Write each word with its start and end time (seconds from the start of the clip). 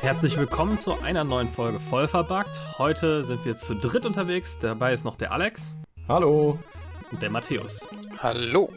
Herzlich 0.00 0.36
willkommen 0.36 0.78
zu 0.78 1.00
einer 1.00 1.24
neuen 1.24 1.48
Folge 1.48 1.80
Vollverbackt. 1.80 2.78
Heute 2.78 3.24
sind 3.24 3.44
wir 3.44 3.56
zu 3.56 3.74
dritt 3.74 4.06
unterwegs. 4.06 4.58
Dabei 4.58 4.92
ist 4.92 5.04
noch 5.04 5.16
der 5.16 5.32
Alex. 5.32 5.74
Hallo. 6.08 6.58
Und 7.10 7.22
der 7.22 7.30
Matthäus. 7.30 7.88
Hallo. 8.18 8.70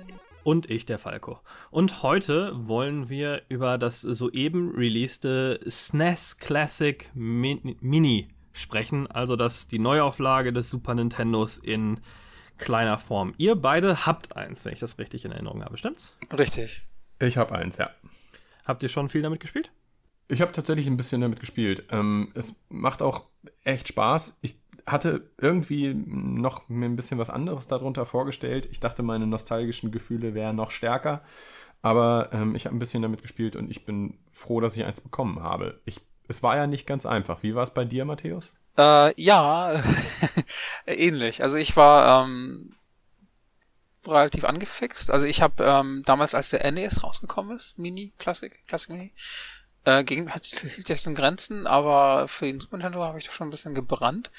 Und 0.44 0.70
ich, 0.70 0.86
der 0.86 1.00
Falco. 1.00 1.40
Und 1.70 2.04
heute 2.04 2.54
wollen 2.68 3.10
wir 3.10 3.42
über 3.50 3.78
das 3.78 4.02
soeben 4.02 4.74
releaste 4.76 5.60
SNES 5.68 6.38
Classic 6.38 7.12
Mini 7.14 8.30
sprechen. 8.58 9.08
Also 9.08 9.36
das 9.36 9.68
die 9.68 9.80
Neuauflage 9.80 10.54
des 10.54 10.70
Super 10.70 10.96
Nintendos 10.96 11.58
in 11.58 12.00
kleiner 12.58 12.98
Form. 12.98 13.34
Ihr 13.38 13.56
beide 13.56 14.06
habt 14.06 14.36
eins, 14.36 14.66
wenn 14.66 14.74
ich 14.74 14.80
das 14.80 14.98
richtig 14.98 15.26
in 15.26 15.32
Erinnerung 15.32 15.64
habe, 15.64 15.78
stimmt's? 15.78 16.18
Richtig. 16.38 16.84
Ich 17.20 17.38
habe 17.38 17.56
eins, 17.56 17.78
ja. 17.78 17.90
Habt 18.66 18.84
ihr 18.84 18.90
schon 18.90 19.10
viel 19.10 19.22
damit 19.22 19.40
gespielt? 19.40 19.72
Ich 20.28 20.42
habe 20.42 20.52
tatsächlich 20.52 20.88
ein 20.88 20.98
bisschen 20.98 21.22
damit 21.22 21.40
gespielt. 21.40 21.86
Ähm, 21.90 22.32
es 22.34 22.56
macht 22.70 23.02
auch 23.02 23.26
echt 23.64 23.88
Spaß. 23.88 24.38
Ich 24.42 24.60
hatte 24.86 25.30
irgendwie 25.40 25.94
noch 25.94 26.68
mir 26.70 26.86
ein 26.86 26.96
bisschen 26.96 27.18
was 27.18 27.30
anderes 27.30 27.68
darunter 27.68 28.06
vorgestellt. 28.06 28.68
Ich 28.72 28.80
dachte, 28.80 29.04
meine 29.04 29.28
nostalgischen 29.28 29.92
Gefühle 29.92 30.34
wären 30.34 30.56
noch 30.56 30.72
stärker. 30.72 31.22
Aber 31.82 32.30
ähm, 32.34 32.56
ich 32.56 32.66
habe 32.66 32.76
ein 32.76 32.80
bisschen 32.80 33.02
damit 33.02 33.22
gespielt 33.22 33.56
und 33.56 33.70
ich 33.70 33.86
bin 33.86 34.18
froh, 34.32 34.60
dass 34.60 34.76
ich 34.76 34.86
eins 34.86 35.02
bekommen 35.02 35.42
habe. 35.42 35.80
Ich, 35.86 36.02
es 36.28 36.44
war 36.44 36.56
ja 36.56 36.68
nicht 36.68 36.88
ganz 36.88 37.06
einfach. 37.06 37.44
Wie 37.44 37.56
war 37.56 37.64
es 37.64 37.74
bei 37.74 37.86
dir, 37.86 38.06
Matthäus? 38.06 38.54
Äh, 38.78 39.20
ja, 39.22 39.82
ähnlich. 40.86 41.42
Also 41.42 41.58
ich 41.58 41.76
war 41.76 42.26
ähm, 42.26 42.76
relativ 44.06 44.46
angefixt. 44.46 45.12
Also 45.12 45.26
ich 45.26 45.42
habe 45.42 45.64
ähm, 45.64 46.04
damals, 46.06 46.36
als 46.36 46.50
der 46.50 46.70
NES 46.72 47.04
rausgekommen 47.04 47.58
ist, 47.58 47.78
Mini, 47.78 48.14
Classic, 48.18 48.54
Classic 48.68 48.90
Mini, 48.90 49.14
äh, 49.88 50.04
gegen, 50.04 50.30
hielt 50.30 50.90
jetzt 50.90 51.08
in 51.08 51.16
Grenzen, 51.16 51.66
aber 51.66 52.28
für 52.28 52.46
den 52.46 52.60
Super 52.60 52.76
Nintendo 52.76 53.04
habe 53.04 53.20
ich 53.20 53.26
doch 53.26 53.32
schon 53.32 53.48
ein 53.48 53.52
bisschen 53.52 53.74
gebrannt. 53.74 54.32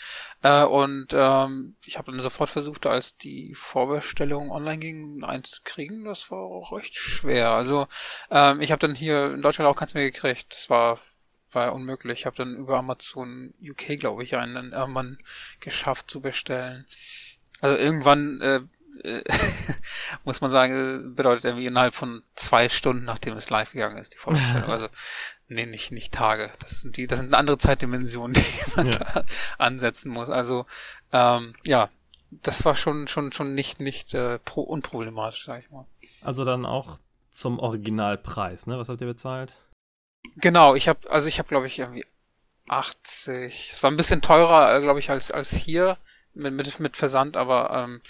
Äh, 0.43 0.65
und 0.65 1.09
ähm, 1.13 1.77
ich 1.87 1.97
habe 1.97 2.11
dann 2.11 2.21
sofort 2.21 2.51
versucht, 2.51 2.87
als 2.87 3.17
die 3.17 3.55
Vorbestellung 3.55 4.51
online 4.51 4.79
ging, 4.79 5.25
eins 5.25 5.53
zu 5.53 5.63
kriegen. 5.65 6.05
Das 6.05 6.31
war 6.31 6.41
auch 6.41 6.73
recht 6.73 6.95
schwer. 6.95 7.51
Also 7.51 7.87
ähm, 8.31 8.61
ich 8.61 8.73
habe 8.73 8.81
dann 8.81 8.95
hier 8.95 9.33
in 9.33 9.41
Deutschland 9.41 9.71
auch 9.71 9.77
keins 9.77 9.95
mehr 9.95 10.05
gekriegt. 10.05 10.53
Das 10.53 10.69
war 10.69 11.01
war 11.53 11.73
unmöglich. 11.73 12.21
Ich 12.21 12.27
habe 12.27 12.37
dann 12.37 12.57
über 12.57 12.79
Amazon 12.79 13.55
UK, 13.63 13.99
glaube 13.99 14.23
ich, 14.23 14.37
einen 14.37 14.73
irgendwann 14.73 15.19
geschafft 15.61 16.11
zu 16.11 16.21
bestellen. 16.21 16.87
Also 17.61 17.77
irgendwann 17.77 18.41
äh, 18.41 18.61
äh, 19.03 19.25
muss 20.25 20.41
man 20.41 20.51
sagen, 20.51 21.15
bedeutet 21.15 21.45
irgendwie 21.45 21.67
innerhalb 21.67 21.95
von 21.95 22.23
zwei 22.35 22.69
Stunden, 22.69 23.05
nachdem 23.05 23.35
es 23.35 23.51
live 23.51 23.73
gegangen 23.73 23.99
ist, 23.99 24.15
die 24.15 24.19
Vorbestellung. 24.19 24.69
Also 24.69 24.89
Nee, 25.49 25.65
nicht, 25.65 25.93
nicht 25.93 26.13
Tage. 26.13 26.51
Das 26.59 26.83
sind 26.83 26.99
die, 26.99 27.07
das 27.07 27.21
sind 27.21 27.35
andere 27.35 27.57
Zeitdimensionen, 27.57 28.35
die 28.35 28.77
man 28.77 28.87
ja. 28.87 28.99
da 28.99 29.25
ansetzen 29.57 30.13
muss. 30.13 30.29
Also, 30.29 30.67
ähm, 31.13 31.55
ja, 31.65 31.89
das 32.31 32.67
war 32.67 32.77
schon, 32.77 33.09
schon, 33.09 33.33
schon 33.33 33.55
nicht, 33.55 33.81
nicht 33.81 34.13
äh, 34.13 34.39
pro, 34.39 34.61
unproblematisch, 34.61 35.47
sag 35.47 35.63
ich 35.65 35.71
mal. 35.71 35.87
Also 36.21 36.45
dann 36.45 36.67
auch 36.67 36.99
zum 37.31 37.59
Originalpreis, 37.59 38.67
ne? 38.67 38.79
Was 38.79 38.91
habt 38.91 39.01
ihr 39.01 39.07
bezahlt? 39.07 39.55
Genau, 40.37 40.75
ich 40.75 40.89
habe, 40.89 41.11
also 41.11 41.29
ich 41.29 41.39
habe, 41.39 41.49
glaube 41.49 41.67
ich, 41.67 41.79
irgendwie 41.79 42.05
80. 42.69 43.71
Es 43.73 43.83
war 43.83 43.91
ein 43.91 43.97
bisschen 43.97 44.23
teurer, 44.23 44.77
äh, 44.77 44.83
glaube 44.83 45.01
ich, 45.01 45.11
als 45.11 45.31
als 45.31 45.55
hier 45.55 45.99
mit 46.35 46.55
mit 46.55 46.81
mit 46.81 46.97
Versand, 46.97 47.37
aber 47.37 47.71
ähm, 47.73 48.01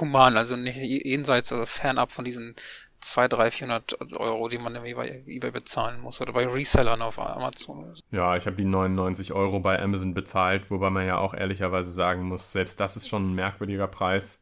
human, 0.00 0.36
also 0.36 0.56
nicht 0.56 0.76
jenseits, 0.76 1.52
also 1.52 1.66
fernab 1.66 2.10
von 2.10 2.24
diesen 2.24 2.56
2, 3.00 3.28
3, 3.28 3.50
400 3.50 4.12
Euro, 4.12 4.48
die 4.48 4.58
man 4.58 4.74
irgendwie 4.74 4.94
bei 4.94 5.24
eBay 5.26 5.50
bezahlen 5.50 6.00
muss 6.00 6.20
oder 6.20 6.32
bei 6.32 6.46
Resellern 6.46 7.02
auf 7.02 7.18
Amazon. 7.18 7.92
Ja, 8.10 8.36
ich 8.36 8.46
habe 8.46 8.56
die 8.56 8.64
99 8.64 9.32
Euro 9.32 9.60
bei 9.60 9.80
Amazon 9.80 10.14
bezahlt, 10.14 10.70
wobei 10.70 10.90
man 10.90 11.06
ja 11.06 11.18
auch 11.18 11.34
ehrlicherweise 11.34 11.90
sagen 11.90 12.22
muss, 12.22 12.52
selbst 12.52 12.78
das 12.78 12.96
ist 12.96 13.08
schon 13.08 13.30
ein 13.30 13.34
merkwürdiger 13.34 13.88
Preis, 13.88 14.38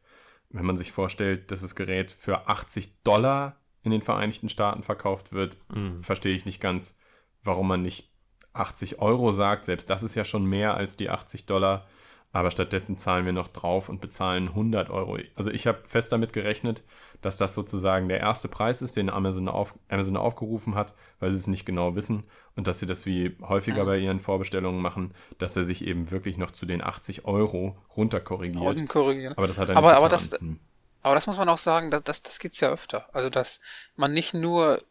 wenn 0.49 0.65
man 0.65 0.77
sich 0.77 0.91
vorstellt, 0.91 1.51
dass 1.51 1.61
das 1.61 1.75
Gerät 1.75 2.11
für 2.11 2.47
80 2.47 3.01
Dollar 3.03 3.57
in 3.83 3.91
den 3.91 4.03
Vereinigten 4.03 4.49
Staaten 4.49 4.83
verkauft 4.83 5.33
wird, 5.33 5.57
mhm. 5.73 6.03
verstehe 6.03 6.35
ich 6.35 6.45
nicht 6.45 6.61
ganz, 6.61 6.99
warum 7.43 7.67
man 7.67 7.81
nicht 7.81 8.11
80 8.53 8.99
Euro 8.99 9.31
sagt. 9.31 9.65
Selbst 9.65 9.89
das 9.89 10.03
ist 10.03 10.15
ja 10.15 10.25
schon 10.25 10.45
mehr 10.45 10.75
als 10.75 10.97
die 10.97 11.09
80 11.09 11.45
Dollar 11.45 11.85
aber 12.33 12.49
stattdessen 12.49 12.97
zahlen 12.97 13.25
wir 13.25 13.33
noch 13.33 13.49
drauf 13.49 13.89
und 13.89 13.99
bezahlen 13.99 14.49
100 14.49 14.89
Euro. 14.89 15.17
Also 15.35 15.51
ich 15.51 15.67
habe 15.67 15.79
fest 15.85 16.11
damit 16.11 16.31
gerechnet, 16.31 16.81
dass 17.21 17.37
das 17.37 17.53
sozusagen 17.53 18.07
der 18.07 18.19
erste 18.19 18.47
Preis 18.47 18.81
ist, 18.81 18.95
den 18.95 19.09
Amazon, 19.09 19.49
auf, 19.49 19.75
Amazon 19.89 20.15
aufgerufen 20.15 20.75
hat, 20.75 20.93
weil 21.19 21.31
sie 21.31 21.37
es 21.37 21.47
nicht 21.47 21.65
genau 21.65 21.95
wissen 21.95 22.23
und 22.55 22.67
dass 22.67 22.79
sie 22.79 22.85
das 22.85 23.05
wie 23.05 23.35
häufiger 23.41 23.85
bei 23.85 23.97
ihren 23.97 24.21
Vorbestellungen 24.21 24.81
machen, 24.81 25.13
dass 25.39 25.57
er 25.57 25.65
sich 25.65 25.85
eben 25.85 26.09
wirklich 26.09 26.37
noch 26.37 26.51
zu 26.51 26.65
den 26.65 26.81
80 26.81 27.25
Euro 27.25 27.75
runterkorrigiert. 27.97 28.87
korrigieren. 28.87 29.33
Aber 29.37 29.47
das 29.47 29.59
hat 29.59 29.69
er 29.69 29.75
aber, 29.75 29.89
nicht 29.89 29.97
aber 29.97 30.09
das, 30.09 30.31
hm. 30.31 30.59
aber 31.01 31.15
das 31.15 31.27
muss 31.27 31.37
man 31.37 31.49
auch 31.49 31.57
sagen, 31.57 31.91
das, 31.91 32.03
das, 32.03 32.23
das 32.23 32.39
gibt's 32.39 32.61
ja 32.61 32.69
öfter. 32.69 33.09
Also 33.13 33.29
dass 33.29 33.59
man 33.97 34.13
nicht 34.13 34.33
nur 34.33 34.81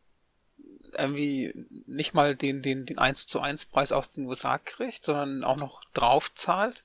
irgendwie 0.96 1.52
nicht 1.86 2.14
mal 2.14 2.36
den, 2.36 2.62
den, 2.62 2.86
den 2.86 2.98
1 2.98 3.26
zu 3.26 3.40
1 3.40 3.66
Preis 3.66 3.92
aus 3.92 4.10
den 4.10 4.26
USA 4.26 4.58
kriegt, 4.58 5.04
sondern 5.04 5.44
auch 5.44 5.56
noch 5.56 5.82
drauf 5.92 6.32
zahlt 6.34 6.84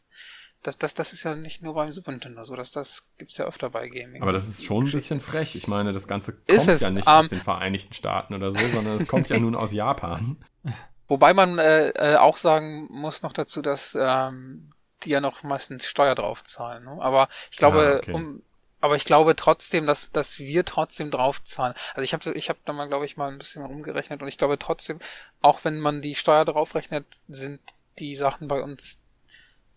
das, 0.65 0.77
das, 0.77 0.93
das 0.95 1.13
ist 1.13 1.23
ja 1.23 1.35
nicht 1.35 1.61
nur 1.61 1.75
beim 1.75 1.93
Super 1.93 2.11
Nintendo 2.11 2.43
so, 2.43 2.55
das, 2.55 2.71
das 2.71 3.03
gibt's 3.17 3.37
ja 3.37 3.45
öfter 3.45 3.69
bei 3.69 3.87
Gaming. 3.87 4.21
Aber 4.21 4.31
das 4.31 4.47
ist 4.47 4.63
schon 4.63 4.85
ein 4.85 4.91
bisschen 4.91 5.19
frech. 5.19 5.55
Ich 5.55 5.67
meine, 5.67 5.91
das 5.91 6.07
Ganze 6.07 6.33
kommt 6.33 6.81
ja 6.81 6.89
nicht 6.89 7.07
um, 7.07 7.13
aus 7.13 7.23
ähm, 7.25 7.29
den 7.29 7.41
Vereinigten 7.41 7.93
Staaten 7.93 8.33
oder 8.33 8.51
so, 8.51 8.57
sondern 8.57 8.97
es 8.97 9.07
kommt 9.07 9.29
ja 9.29 9.39
nun 9.39 9.55
aus 9.55 9.71
Japan. 9.71 10.37
Wobei 11.07 11.33
man 11.35 11.59
äh, 11.59 11.89
äh, 11.89 12.15
auch 12.15 12.37
sagen 12.37 12.87
muss 12.89 13.21
noch 13.21 13.33
dazu, 13.33 13.61
dass 13.61 13.95
ähm, 13.99 14.71
die 15.03 15.11
ja 15.11 15.21
noch 15.21 15.43
meistens 15.43 15.85
Steuer 15.85 16.15
drauf 16.15 16.43
zahlen. 16.43 16.85
Ne? 16.85 16.97
Aber 16.99 17.29
ich 17.51 17.57
glaube, 17.57 17.95
ah, 17.95 17.97
okay. 17.97 18.13
um, 18.13 18.41
aber 18.81 18.95
ich 18.95 19.05
glaube 19.05 19.35
trotzdem, 19.35 19.87
dass, 19.87 20.11
dass 20.11 20.39
wir 20.39 20.65
trotzdem 20.65 21.11
drauf 21.11 21.43
zahlen. 21.43 21.73
Also 21.93 22.03
ich 22.03 22.13
habe 22.13 22.31
ich 22.33 22.49
hab 22.49 22.63
da 22.65 22.73
mal, 22.73 22.87
glaube 22.87 23.05
ich, 23.05 23.17
mal 23.17 23.31
ein 23.31 23.37
bisschen 23.37 23.63
rumgerechnet 23.63 24.21
und 24.21 24.27
ich 24.27 24.37
glaube 24.37 24.59
trotzdem, 24.59 24.99
auch 25.41 25.63
wenn 25.63 25.79
man 25.79 26.01
die 26.01 26.15
Steuer 26.15 26.45
drauf 26.45 26.75
rechnet, 26.75 27.05
sind 27.27 27.59
die 27.99 28.15
Sachen 28.15 28.47
bei 28.47 28.61
uns 28.61 28.99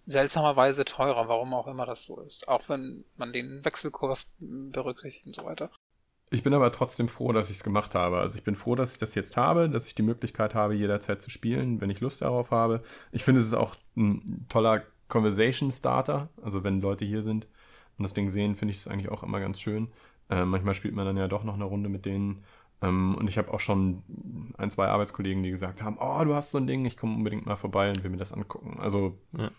seltsamerweise 0.07 0.85
teurer, 0.85 1.29
warum 1.29 1.53
auch 1.55 1.67
immer 1.67 1.87
das 1.87 2.05
so 2.05 2.21
ist. 2.21 2.49
Auch 2.49 2.69
wenn 2.69 3.05
man 3.17 3.33
den 3.33 3.65
Wechselkurs 3.65 4.27
berücksichtigt 4.39 5.27
und 5.27 5.37
so 5.37 5.45
weiter. 5.45 5.71
Ich 6.31 6.43
bin 6.43 6.55
aber 6.55 6.73
trotzdem 6.73 7.09
froh, 7.09 7.33
dass 7.33 7.51
ich 7.51 7.59
es 7.59 7.65
gemacht 7.65 7.95
habe. 7.95 8.19
Also 8.19 8.37
ich 8.37 8.45
bin 8.45 8.57
froh, 8.57 8.75
dass 8.75 8.93
ich 8.93 8.99
das 8.99 9.15
jetzt 9.15 9.37
habe, 9.37 9.69
dass 9.71 9.87
ich 9.87 9.95
die 9.95 10.03
Möglichkeit 10.03 10.55
habe, 10.55 10.75
jederzeit 10.75 11.23
zu 11.23 11.31
spielen, 11.31 11.81
wenn 11.81 11.91
ich 11.91 12.01
Lust 12.01 12.23
darauf 12.23 12.51
habe. 12.51 12.83
Ich 13.13 13.25
finde, 13.25 13.41
es 13.41 13.47
ist 13.47 13.55
auch 13.55 13.77
ein 13.97 14.47
toller 14.49 14.83
Conversation 15.09 15.73
Starter. 15.73 16.29
Also 16.43 16.65
wenn 16.65 16.81
Leute 16.81 17.05
hier 17.05 17.23
sind 17.23 17.47
und 17.99 18.05
das 18.05 18.15
Ding 18.15 18.31
sehen, 18.31 18.55
finde 18.55 18.73
ich 18.73 18.79
es 18.79 18.89
eigentlich 18.89 19.11
auch 19.11 19.23
immer 19.23 19.41
ganz 19.41 19.61
schön. 19.61 19.89
Äh, 20.31 20.45
manchmal 20.45 20.75
spielt 20.75 20.95
man 20.95 21.07
dann 21.07 21.17
ja 21.17 21.29
doch 21.29 21.45
noch 21.45 21.55
eine 21.55 21.65
Runde 21.65 21.89
mit 21.89 22.07
denen. 22.07 22.45
Ähm, 22.81 23.17
und 23.17 23.29
ich 23.29 23.39
habe 23.39 23.53
auch 23.53 23.61
schon 23.61 24.05
ein, 24.57 24.71
zwei 24.71 24.87
Arbeitskollegen, 24.87 25.43
die 25.43 25.51
gesagt 25.51 25.83
haben, 25.83 25.99
oh, 25.99 26.25
du 26.25 26.35
hast 26.35 26.51
so 26.51 26.59
ein 26.59 26.67
Ding, 26.67 26.85
ich 26.85 26.97
komme 26.97 27.17
unbedingt 27.17 27.47
mal 27.47 27.57
vorbei 27.57 27.91
und 27.91 28.03
will 28.05 28.11
mir 28.11 28.19
das 28.19 28.33
angucken. 28.33 28.79
Also 28.79 29.19
ja. 29.37 29.51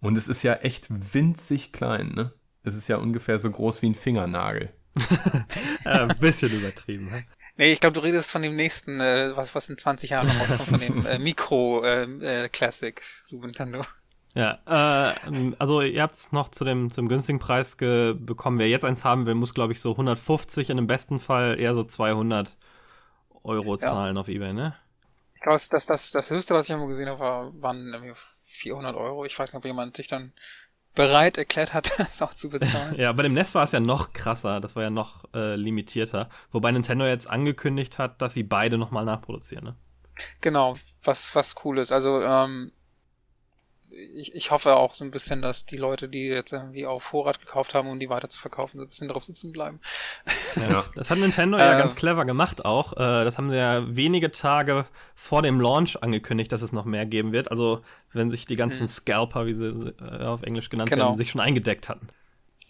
Und 0.00 0.16
es 0.16 0.28
ist 0.28 0.42
ja 0.42 0.54
echt 0.54 0.86
winzig 1.14 1.72
klein, 1.72 2.12
ne? 2.14 2.32
Es 2.62 2.76
ist 2.76 2.88
ja 2.88 2.96
ungefähr 2.96 3.38
so 3.38 3.50
groß 3.50 3.82
wie 3.82 3.90
ein 3.90 3.94
Fingernagel. 3.94 4.72
ja, 5.84 6.06
ein 6.06 6.18
bisschen 6.18 6.52
übertrieben. 6.52 7.10
Ne? 7.10 7.24
Nee, 7.56 7.72
ich 7.72 7.80
glaube, 7.80 7.94
du 7.94 8.00
redest 8.00 8.30
von 8.30 8.42
dem 8.42 8.54
nächsten, 8.54 9.00
äh, 9.00 9.36
was, 9.36 9.54
was 9.54 9.68
in 9.68 9.78
20 9.78 10.10
Jahren 10.10 10.28
noch 10.28 10.40
rauskommt, 10.40 10.68
von 10.68 10.80
dem 10.80 11.06
äh, 11.06 11.18
Micro 11.18 11.82
äh, 11.84 12.04
äh, 12.04 12.48
Classic 12.48 13.00
Super 13.24 13.46
Nintendo. 13.46 13.84
Ja, 14.34 14.58
äh, 14.66 15.52
also 15.58 15.80
ihr 15.82 16.02
habt 16.02 16.14
es 16.14 16.32
noch 16.32 16.48
zu 16.48 16.64
dem, 16.64 16.90
zum 16.90 17.08
günstigen 17.08 17.38
Preis 17.38 17.76
bekommen. 17.76 18.58
Wer 18.58 18.68
jetzt 18.68 18.84
eins 18.84 19.04
haben 19.04 19.26
will, 19.26 19.34
muss, 19.34 19.54
glaube 19.54 19.72
ich, 19.72 19.80
so 19.80 19.92
150, 19.92 20.70
in 20.70 20.76
dem 20.76 20.86
besten 20.86 21.18
Fall 21.18 21.58
eher 21.58 21.74
so 21.74 21.84
200 21.84 22.56
Euro 23.42 23.76
zahlen 23.76 24.16
ja. 24.16 24.20
auf 24.20 24.28
Ebay, 24.28 24.52
ne? 24.52 24.76
Ich 25.34 25.40
glaube, 25.40 25.60
das, 25.70 25.86
das, 25.86 26.10
das 26.10 26.30
höchste, 26.30 26.54
was 26.54 26.66
ich 26.66 26.70
irgendwo 26.70 26.88
gesehen 26.88 27.08
habe, 27.08 27.20
war, 27.20 27.62
waren 27.62 28.14
400 28.42 28.96
Euro. 28.96 29.24
Ich 29.24 29.38
weiß 29.38 29.52
nicht, 29.52 29.58
ob 29.58 29.64
jemand 29.64 29.96
sich 29.96 30.08
dann 30.08 30.32
bereit 30.94 31.38
erklärt 31.38 31.74
hat, 31.74 31.92
das 31.98 32.20
auch 32.22 32.34
zu 32.34 32.48
bezahlen. 32.48 32.96
ja, 32.96 33.12
bei 33.12 33.22
dem 33.22 33.34
NES 33.34 33.54
war 33.54 33.62
es 33.62 33.72
ja 33.72 33.80
noch 33.80 34.12
krasser, 34.12 34.60
das 34.60 34.74
war 34.74 34.82
ja 34.82 34.90
noch 34.90 35.24
äh, 35.34 35.54
limitierter. 35.54 36.28
Wobei 36.50 36.72
Nintendo 36.72 37.06
jetzt 37.06 37.30
angekündigt 37.30 37.98
hat, 37.98 38.20
dass 38.20 38.34
sie 38.34 38.42
beide 38.42 38.78
nochmal 38.78 39.04
nachproduzieren, 39.04 39.64
ne? 39.64 39.76
Genau, 40.40 40.74
was, 41.04 41.32
was 41.36 41.54
cool 41.64 41.78
ist. 41.78 41.92
Also, 41.92 42.20
ähm, 42.22 42.72
ich, 43.90 44.34
ich 44.34 44.50
hoffe 44.50 44.76
auch 44.76 44.94
so 44.94 45.04
ein 45.04 45.10
bisschen, 45.10 45.42
dass 45.42 45.64
die 45.64 45.76
Leute, 45.76 46.08
die 46.08 46.26
jetzt 46.26 46.52
irgendwie 46.52 46.86
auf 46.86 47.02
Vorrat 47.02 47.40
gekauft 47.40 47.74
haben, 47.74 47.88
um 47.88 47.98
die 47.98 48.08
weiter 48.08 48.28
zu 48.28 48.40
verkaufen, 48.40 48.78
so 48.78 48.84
ein 48.84 48.88
bisschen 48.88 49.08
drauf 49.08 49.24
sitzen 49.24 49.52
bleiben. 49.52 49.80
Ja. 50.56 50.84
Das 50.94 51.10
hat 51.10 51.18
Nintendo 51.18 51.58
ja 51.58 51.74
äh, 51.74 51.78
ganz 51.78 51.94
clever 51.94 52.24
gemacht 52.24 52.64
auch. 52.64 52.92
Äh, 52.94 52.96
das 52.96 53.38
haben 53.38 53.50
sie 53.50 53.56
ja 53.56 53.84
wenige 53.94 54.30
Tage 54.30 54.86
vor 55.14 55.42
dem 55.42 55.60
Launch 55.60 56.02
angekündigt, 56.02 56.50
dass 56.50 56.62
es 56.62 56.72
noch 56.72 56.84
mehr 56.84 57.06
geben 57.06 57.32
wird. 57.32 57.50
Also 57.50 57.82
wenn 58.12 58.30
sich 58.30 58.46
die 58.46 58.56
ganzen 58.56 58.82
hm. 58.82 58.88
Scalper, 58.88 59.46
wie 59.46 59.54
sie 59.54 59.94
äh, 60.10 60.24
auf 60.24 60.42
Englisch 60.42 60.70
genannt 60.70 60.90
genau. 60.90 61.06
werden, 61.06 61.16
sich 61.16 61.30
schon 61.30 61.40
eingedeckt 61.40 61.88
hatten. 61.88 62.08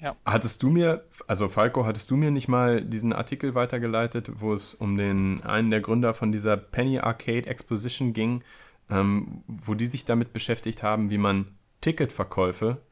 Ja. 0.01 0.17
Hattest 0.25 0.63
du 0.63 0.71
mir, 0.71 1.05
also 1.27 1.49
Falco, 1.49 1.85
hattest 1.85 2.11
du 2.11 2.17
mir 2.17 2.31
nicht 2.31 2.49
mal 2.49 2.83
diesen 2.83 3.13
Artikel 3.13 3.55
weitergeleitet, 3.55 4.31
wo 4.35 4.53
es 4.53 4.75
um 4.75 4.97
den 4.97 5.43
einen 5.43 5.71
der 5.71 5.81
Gründer 5.81 6.15
von 6.15 6.31
dieser 6.31 6.57
Penny 6.57 6.99
Arcade 6.99 7.47
Exposition 7.47 8.13
ging, 8.13 8.43
ähm, 8.91 9.43
wo 9.47 9.75
die 9.75 9.87
sich 9.87 10.05
damit 10.05 10.33
beschäftigt 10.33 10.83
haben, 10.83 11.11
wie 11.11 11.19
man 11.19 11.57
Ticketverkäufe, 11.81 12.83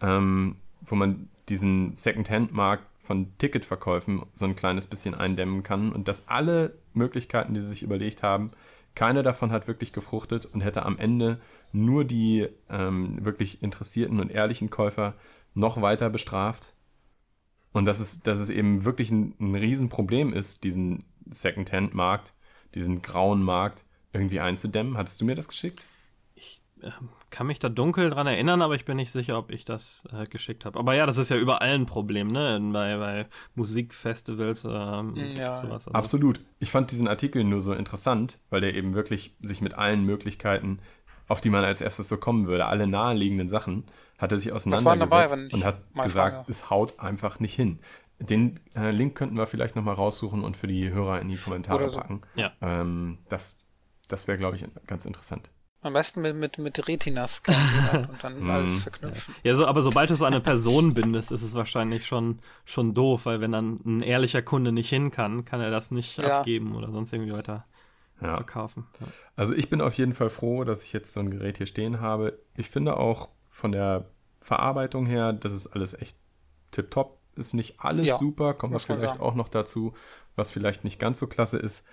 ähm, 0.00 0.56
wo 0.82 0.94
man 0.94 1.28
diesen 1.48 1.94
Second-Hand-Markt 1.94 2.86
von 2.98 3.36
Ticketverkäufen 3.38 4.22
so 4.32 4.44
ein 4.44 4.56
kleines 4.56 4.86
bisschen 4.86 5.14
eindämmen 5.14 5.62
kann 5.62 5.92
und 5.92 6.08
dass 6.08 6.28
alle 6.28 6.78
Möglichkeiten, 6.94 7.54
die 7.54 7.60
sie 7.60 7.68
sich 7.68 7.82
überlegt 7.82 8.22
haben, 8.22 8.50
keine 8.94 9.22
davon 9.22 9.50
hat 9.50 9.66
wirklich 9.66 9.92
gefruchtet 9.92 10.46
und 10.46 10.60
hätte 10.60 10.86
am 10.86 10.98
Ende 10.98 11.40
nur 11.72 12.04
die 12.04 12.48
ähm, 12.70 13.24
wirklich 13.24 13.62
interessierten 13.62 14.20
und 14.20 14.30
ehrlichen 14.30 14.70
Käufer 14.70 15.14
noch 15.52 15.82
weiter 15.82 16.10
bestraft. 16.10 16.74
Und 17.72 17.86
dass 17.86 17.98
es, 17.98 18.22
dass 18.22 18.38
es 18.38 18.50
eben 18.50 18.84
wirklich 18.84 19.10
ein, 19.10 19.34
ein 19.40 19.56
Riesenproblem 19.56 20.32
ist, 20.32 20.62
diesen 20.62 21.04
Second-Hand-Markt, 21.28 22.32
diesen 22.74 23.02
grauen 23.02 23.42
Markt 23.42 23.84
irgendwie 24.14 24.40
einzudämmen. 24.40 24.96
Hattest 24.96 25.20
du 25.20 25.24
mir 25.24 25.34
das 25.34 25.48
geschickt? 25.48 25.84
Ich 26.34 26.62
äh, 26.80 26.90
kann 27.30 27.46
mich 27.46 27.58
da 27.58 27.68
dunkel 27.68 28.10
dran 28.10 28.26
erinnern, 28.26 28.62
aber 28.62 28.76
ich 28.76 28.84
bin 28.84 28.96
nicht 28.96 29.10
sicher, 29.10 29.36
ob 29.36 29.50
ich 29.50 29.64
das 29.64 30.04
äh, 30.12 30.24
geschickt 30.26 30.64
habe. 30.64 30.78
Aber 30.78 30.94
ja, 30.94 31.04
das 31.04 31.18
ist 31.18 31.30
ja 31.30 31.36
überall 31.36 31.74
ein 31.74 31.86
Problem, 31.86 32.28
ne? 32.28 32.60
Bei, 32.72 32.96
bei 32.96 33.26
Musikfestivals 33.54 34.64
ähm, 34.64 35.14
ja. 35.16 35.62
sowas. 35.62 35.86
Also. 35.86 35.90
Absolut. 35.92 36.40
Ich 36.60 36.70
fand 36.70 36.90
diesen 36.92 37.08
Artikel 37.08 37.44
nur 37.44 37.60
so 37.60 37.72
interessant, 37.72 38.38
weil 38.50 38.60
der 38.60 38.74
eben 38.74 38.94
wirklich 38.94 39.34
sich 39.42 39.60
mit 39.60 39.74
allen 39.74 40.04
Möglichkeiten, 40.04 40.78
auf 41.26 41.40
die 41.40 41.50
man 41.50 41.64
als 41.64 41.80
erstes 41.80 42.08
so 42.08 42.16
kommen 42.18 42.46
würde, 42.46 42.66
alle 42.66 42.86
naheliegenden 42.86 43.48
Sachen, 43.48 43.84
hat 44.18 44.30
er 44.30 44.38
sich 44.38 44.52
auseinandergesetzt 44.52 45.12
dabei, 45.12 45.54
und 45.54 45.64
hat 45.64 45.82
gesagt, 46.04 46.36
frage. 46.36 46.50
es 46.50 46.70
haut 46.70 47.00
einfach 47.00 47.40
nicht 47.40 47.54
hin. 47.54 47.80
Den 48.20 48.60
äh, 48.76 48.90
Link 48.90 49.16
könnten 49.16 49.36
wir 49.36 49.46
vielleicht 49.46 49.74
nochmal 49.74 49.94
raussuchen 49.94 50.44
und 50.44 50.56
für 50.56 50.68
die 50.68 50.90
Hörer 50.90 51.20
in 51.20 51.28
die 51.28 51.36
Kommentare 51.36 51.90
so. 51.90 51.98
packen. 51.98 52.22
Ja. 52.36 52.52
Ähm, 52.60 53.18
das 53.28 53.63
das 54.14 54.28
wäre, 54.28 54.38
glaube 54.38 54.56
ich, 54.56 54.64
ganz 54.86 55.04
interessant. 55.04 55.50
Am 55.80 55.92
besten 55.92 56.22
mit, 56.22 56.36
mit, 56.36 56.56
mit 56.56 56.88
Retinas-Scan 56.88 58.08
und 58.10 58.24
dann 58.24 58.48
alles 58.50 58.72
mhm. 58.72 58.78
verknüpfen. 58.78 59.34
Ja, 59.42 59.54
so, 59.54 59.66
aber 59.66 59.82
sobald 59.82 60.08
du 60.08 60.14
so 60.14 60.24
eine 60.24 60.40
Person 60.40 60.94
bindest, 60.94 61.32
ist 61.32 61.42
es 61.42 61.54
wahrscheinlich 61.54 62.06
schon, 62.06 62.38
schon 62.64 62.94
doof, 62.94 63.26
weil 63.26 63.40
wenn 63.40 63.52
dann 63.52 63.80
ein 63.84 64.00
ehrlicher 64.00 64.40
Kunde 64.40 64.72
nicht 64.72 64.88
hin 64.88 65.10
kann, 65.10 65.44
kann 65.44 65.60
er 65.60 65.70
das 65.70 65.90
nicht 65.90 66.16
ja. 66.16 66.38
abgeben 66.38 66.74
oder 66.74 66.90
sonst 66.90 67.12
irgendwie 67.12 67.32
weiter 67.32 67.66
ja. 68.22 68.36
verkaufen. 68.36 68.86
Ja. 69.00 69.08
Also 69.36 69.52
ich 69.52 69.68
bin 69.68 69.80
auf 69.80 69.94
jeden 69.94 70.14
Fall 70.14 70.30
froh, 70.30 70.64
dass 70.64 70.84
ich 70.84 70.92
jetzt 70.92 71.12
so 71.12 71.20
ein 71.20 71.30
Gerät 71.30 71.58
hier 71.58 71.66
stehen 71.66 72.00
habe. 72.00 72.38
Ich 72.56 72.70
finde 72.70 72.96
auch 72.96 73.28
von 73.50 73.72
der 73.72 74.06
Verarbeitung 74.40 75.06
her, 75.06 75.32
das 75.32 75.52
ist 75.52 75.66
alles 75.66 75.92
echt 75.92 76.16
tipptopp. 76.70 77.18
Ist 77.36 77.52
nicht 77.52 77.80
alles 77.80 78.06
ja, 78.06 78.16
super, 78.16 78.54
kommt 78.54 78.74
was 78.74 78.84
vielleicht 78.84 79.16
sagen. 79.16 79.20
auch 79.20 79.34
noch 79.34 79.48
dazu, 79.48 79.92
was 80.36 80.50
vielleicht 80.50 80.84
nicht 80.84 81.00
ganz 81.00 81.18
so 81.18 81.26
klasse 81.26 81.58
ist. 81.58 81.84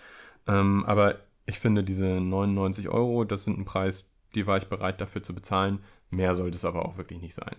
Ähm, 0.47 0.85
aber 0.85 1.19
ich 1.45 1.59
finde, 1.59 1.83
diese 1.83 2.05
99 2.05 2.89
Euro, 2.89 3.23
das 3.23 3.45
sind 3.45 3.57
ein 3.57 3.65
Preis, 3.65 4.05
die 4.35 4.47
war 4.47 4.57
ich 4.57 4.67
bereit 4.67 5.01
dafür 5.01 5.23
zu 5.23 5.33
bezahlen. 5.33 5.83
Mehr 6.09 6.35
sollte 6.35 6.57
es 6.57 6.65
aber 6.65 6.85
auch 6.85 6.97
wirklich 6.97 7.21
nicht 7.21 7.35
sein. 7.35 7.55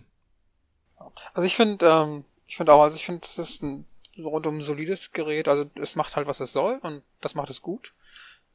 Also 1.34 1.46
ich 1.46 1.56
finde, 1.56 1.86
ähm, 1.86 2.24
ich 2.46 2.56
finde 2.56 2.72
auch, 2.72 2.82
also 2.82 2.96
ich 2.96 3.04
finde, 3.04 3.20
das 3.20 3.38
ist 3.38 3.62
ein 3.62 3.86
rundum 4.18 4.60
solides 4.60 5.12
Gerät. 5.12 5.48
Also 5.48 5.70
es 5.74 5.96
macht 5.96 6.16
halt, 6.16 6.26
was 6.26 6.40
es 6.40 6.52
soll 6.52 6.78
und 6.82 7.02
das 7.20 7.34
macht 7.34 7.50
es 7.50 7.62
gut. 7.62 7.92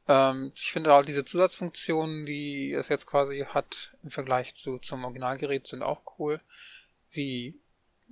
Ähm, 0.06 0.52
ich 0.54 0.72
finde 0.72 0.92
halt 0.92 1.08
diese 1.08 1.24
Zusatzfunktionen, 1.24 2.26
die 2.26 2.72
es 2.72 2.88
jetzt 2.88 3.06
quasi 3.06 3.46
hat 3.48 3.94
im 4.02 4.10
Vergleich 4.10 4.54
zu 4.54 4.78
zum 4.78 5.04
Originalgerät, 5.04 5.66
sind 5.66 5.82
auch 5.82 6.02
cool. 6.18 6.40
Wie 7.10 7.60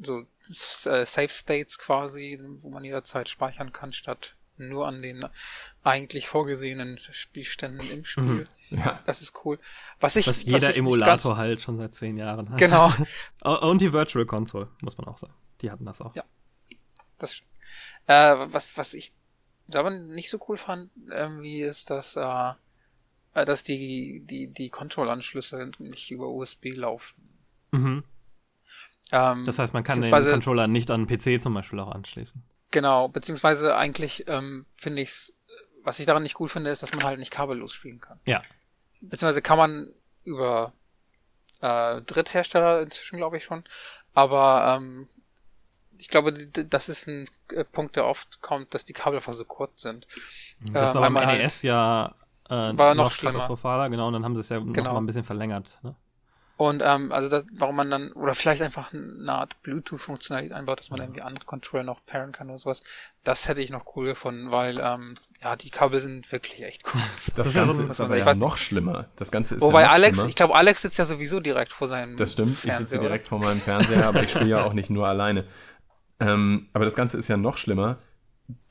so 0.01 0.21
äh, 0.21 1.07
Safe 1.07 1.29
States 1.29 1.79
quasi, 1.79 2.39
wo 2.61 2.69
man 2.69 2.85
jederzeit 2.85 3.29
speichern 3.29 3.73
kann, 3.73 3.93
statt 3.93 4.37
nur 4.59 4.87
an 4.87 5.03
den 5.03 5.27
eigentlich 5.83 6.29
vorgesehenen 6.29 6.99
Spielständen 6.99 7.91
im 7.91 8.05
Spiel. 8.05 8.25
Mhm. 8.71 8.79
Ja. 8.79 9.01
Das 9.07 9.23
ist 9.23 9.33
cool. 9.45 9.59
Was 10.01 10.17
ich, 10.17 10.27
was 10.27 10.45
jeder 10.45 10.71
ich 10.71 10.79
Emulator 10.79 11.37
halt 11.37 11.61
schon 11.61 11.77
seit 11.77 11.95
zehn 11.95 12.17
Jahren 12.17 12.51
hat. 12.51 12.59
Genau. 12.59 12.93
Und 13.61 13.81
die 13.81 13.93
Virtual 13.93 14.27
Console, 14.27 14.69
muss 14.83 14.99
man 14.99 15.07
auch 15.07 15.19
sagen. 15.19 15.35
Die 15.63 15.71
hatten 15.71 15.85
das 15.85 16.01
auch. 16.01 16.15
Ja. 16.15 16.25
Das 17.19 17.43
äh, 18.07 18.37
was, 18.53 18.77
was 18.77 18.95
ich 18.95 19.13
aber 19.75 19.91
nicht 19.91 20.31
so 20.31 20.39
cool 20.49 20.57
fand, 20.57 20.91
irgendwie 21.09 21.63
ist, 21.63 21.91
dass, 21.91 22.17
äh, 22.17 22.53
äh, 23.35 23.45
dass 23.45 23.65
die, 23.65 24.23
die, 24.25 24.49
die 24.49 24.71
Control-Anschlüsse 24.71 25.71
nicht 25.79 26.11
über 26.11 26.29
USB 26.29 26.77
laufen. 26.77 27.17
Mhm. 27.73 28.05
Ähm, 29.13 29.45
das 29.45 29.59
heißt, 29.59 29.75
man 29.75 29.83
kann 29.83 30.01
den 30.01 30.11
Controller 30.11 30.69
nicht 30.69 30.91
an 30.91 31.07
PC 31.07 31.43
zum 31.43 31.55
Beispiel 31.55 31.81
auch 31.81 31.91
anschließen. 31.91 32.43
Genau, 32.77 33.09
beziehungsweise 33.09 33.75
eigentlich 33.75 34.29
ähm, 34.29 34.67
finde 34.77 35.01
ich 35.01 35.33
was 35.83 35.99
ich 35.99 36.05
daran 36.05 36.25
nicht 36.25 36.39
cool 36.41 36.49
finde, 36.51 36.69
ist, 36.69 36.83
dass 36.83 36.93
man 36.93 37.05
halt 37.05 37.19
nicht 37.19 37.31
kabellos 37.31 37.73
spielen 37.73 38.03
kann. 38.03 38.21
Ja. 38.27 38.43
Beziehungsweise 39.01 39.41
kann 39.41 39.57
man 39.57 39.89
über 40.25 40.75
äh, 41.63 42.03
Dritthersteller 42.03 42.83
inzwischen, 42.83 43.17
glaube 43.17 43.39
ich 43.39 43.45
schon. 43.45 43.65
Aber 44.13 44.77
ähm, 44.77 45.09
ich 45.99 46.09
glaube, 46.09 46.35
das 46.35 46.91
ist 46.91 47.07
ein 47.07 47.27
äh, 47.51 47.65
Punkt, 47.65 47.97
der 47.97 48.05
oft 48.05 48.43
kommt, 48.43 48.75
dass 48.75 48.85
die 48.85 48.93
Kabel 48.93 49.17
einfach 49.17 49.33
so 49.33 49.47
kurz 49.47 49.81
sind. 49.81 50.07
Das 50.71 50.95
war 50.95 51.07
äh, 51.07 51.11
beim 51.11 51.15
NES 51.15 51.63
halt 51.63 51.63
ja 51.63 52.15
äh, 52.51 52.77
war 52.77 52.95
noch, 52.95 53.05
noch 53.05 53.13
schlimmer. 53.13 53.89
genau, 53.89 54.09
und 54.09 54.13
dann 54.13 54.25
haben 54.25 54.35
sie 54.35 54.41
es 54.41 54.51
ja 54.51 54.59
genau. 54.59 54.83
noch 54.83 54.93
mal 54.93 54.99
ein 54.99 55.07
bisschen 55.07 55.25
verlängert. 55.25 55.79
Ne? 55.83 55.97
Und 56.59 56.83
ähm, 56.83 57.13
also 57.13 57.29
das, 57.29 57.45
warum 57.53 57.77
man 57.77 57.91
dann, 57.91 58.13
oder 58.13 58.35
vielleicht 58.35 58.63
einfach 58.63 58.93
eine 58.95 59.33
Art 59.33 59.63
Bluetooth-Funktionalität 59.63 60.57
einbaut, 60.57 60.79
dass 60.79 60.89
man 60.89 61.01
irgendwie 61.01 61.21
andere 61.21 61.45
Controller 61.45 61.85
noch 61.85 62.05
pairen 62.07 62.33
kann 62.33 62.49
oder 62.49 62.57
sowas, 62.57 62.83
das 63.25 63.47
hätte 63.47 63.61
ich 63.61 63.69
noch 63.69 63.85
cool 63.95 64.07
gefunden, 64.07 64.51
weil 64.51 64.81
ähm, 64.83 65.15
ja, 65.43 65.55
die 65.55 65.69
Kabel 65.69 66.01
sind 66.01 66.33
wirklich 66.33 66.63
echt 66.63 66.83
kurz. 66.83 67.33
Das, 67.35 67.53
Ganze 67.55 67.83
ist, 67.83 67.91
ist 67.91 68.01
aber 68.01 68.17
ja 68.17 68.25
weiß, 68.25 68.39
noch 68.39 68.57
schlimmer. 68.57 69.07
Das 69.17 69.31
Ganze 69.31 69.57
ist 69.57 69.61
Wobei 69.61 69.83
ja 69.83 69.91
Alex, 69.91 70.17
schlimmer. 70.17 70.29
ich 70.31 70.35
glaube, 70.35 70.55
Alex 70.55 70.81
sitzt 70.81 70.99
ja 70.99 71.05
sowieso 71.05 71.41
direkt 71.41 71.73
vor 71.73 71.89
seinem 71.89 72.17
Das 72.17 72.33
stimmt, 72.33 72.57
Fernseher, 72.57 72.81
ich 72.81 72.89
sitze 72.89 72.99
direkt 73.01 73.27
vor 73.29 73.39
meinem 73.39 73.61
Fernseher, 73.61 74.07
aber 74.09 74.23
ich 74.23 74.31
spiele 74.31 74.49
ja 74.49 74.63
auch 74.65 74.73
nicht 74.73 74.89
nur 74.89 75.07
alleine. 75.07 75.45
Ähm, 76.21 76.71
aber 76.73 76.87
das 76.87 76.95
Ganze 76.95 77.19
ist 77.19 77.29
ja 77.29 77.37
noch 77.37 77.59
schlimmer. 77.59 77.99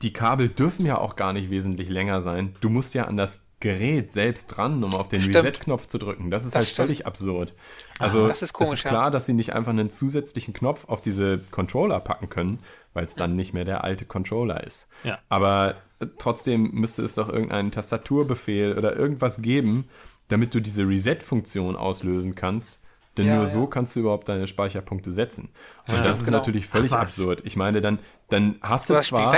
Die 0.01 0.11
Kabel 0.11 0.49
dürfen 0.49 0.87
ja 0.87 0.97
auch 0.97 1.15
gar 1.15 1.33
nicht 1.33 1.51
wesentlich 1.51 1.89
länger 1.89 2.21
sein. 2.21 2.55
Du 2.61 2.69
musst 2.69 2.95
ja 2.95 3.05
an 3.05 3.17
das 3.17 3.45
Gerät 3.65 4.11
selbst 4.11 4.45
dran, 4.45 4.83
um 4.83 4.93
auf 4.93 5.07
den 5.07 5.19
Reset-Knopf 5.19 5.87
zu 5.87 5.97
drücken. 5.97 6.29
Das 6.29 6.43
ist 6.43 6.53
das 6.53 6.55
halt 6.55 6.65
stimmt. 6.67 6.85
völlig 6.85 7.07
absurd. 7.07 7.55
Also 7.97 8.27
das 8.27 8.43
ist 8.43 8.53
komisch, 8.53 8.73
es 8.73 8.79
ist 8.85 8.87
klar, 8.87 9.05
ja. 9.05 9.09
dass 9.09 9.25
sie 9.25 9.33
nicht 9.33 9.55
einfach 9.55 9.71
einen 9.71 9.89
zusätzlichen 9.89 10.53
Knopf 10.53 10.85
auf 10.85 11.01
diese 11.01 11.39
Controller 11.49 11.99
packen 11.99 12.29
können, 12.29 12.59
weil 12.93 13.05
es 13.07 13.15
dann 13.15 13.33
nicht 13.33 13.55
mehr 13.55 13.65
der 13.65 13.83
alte 13.83 14.05
Controller 14.05 14.63
ist. 14.63 14.87
Ja. 15.03 15.17
Aber 15.29 15.77
äh, 15.99 16.05
trotzdem 16.19 16.69
müsste 16.73 17.01
es 17.01 17.15
doch 17.15 17.27
irgendeinen 17.27 17.71
Tastaturbefehl 17.71 18.77
oder 18.77 18.95
irgendwas 18.95 19.41
geben, 19.41 19.89
damit 20.27 20.53
du 20.53 20.59
diese 20.59 20.87
Reset-Funktion 20.87 21.75
auslösen 21.75 22.35
kannst. 22.35 22.81
Denn 23.17 23.25
ja, 23.25 23.37
nur 23.37 23.47
so 23.47 23.65
kannst 23.65 23.95
du 23.95 24.01
überhaupt 24.01 24.29
deine 24.29 24.45
Speicherpunkte 24.45 25.11
setzen. 25.11 25.49
Und 25.87 25.95
ja, 25.95 26.01
das 26.01 26.19
ist 26.19 26.25
genau. 26.25 26.37
natürlich 26.37 26.67
völlig 26.67 26.91
Ach, 26.93 26.99
absurd. 26.99 27.41
Ich 27.45 27.55
meine, 27.55 27.81
dann, 27.81 27.97
dann 28.29 28.59
hast 28.61 28.91
du, 28.91 28.93
du 28.93 29.01
zwar 29.01 29.33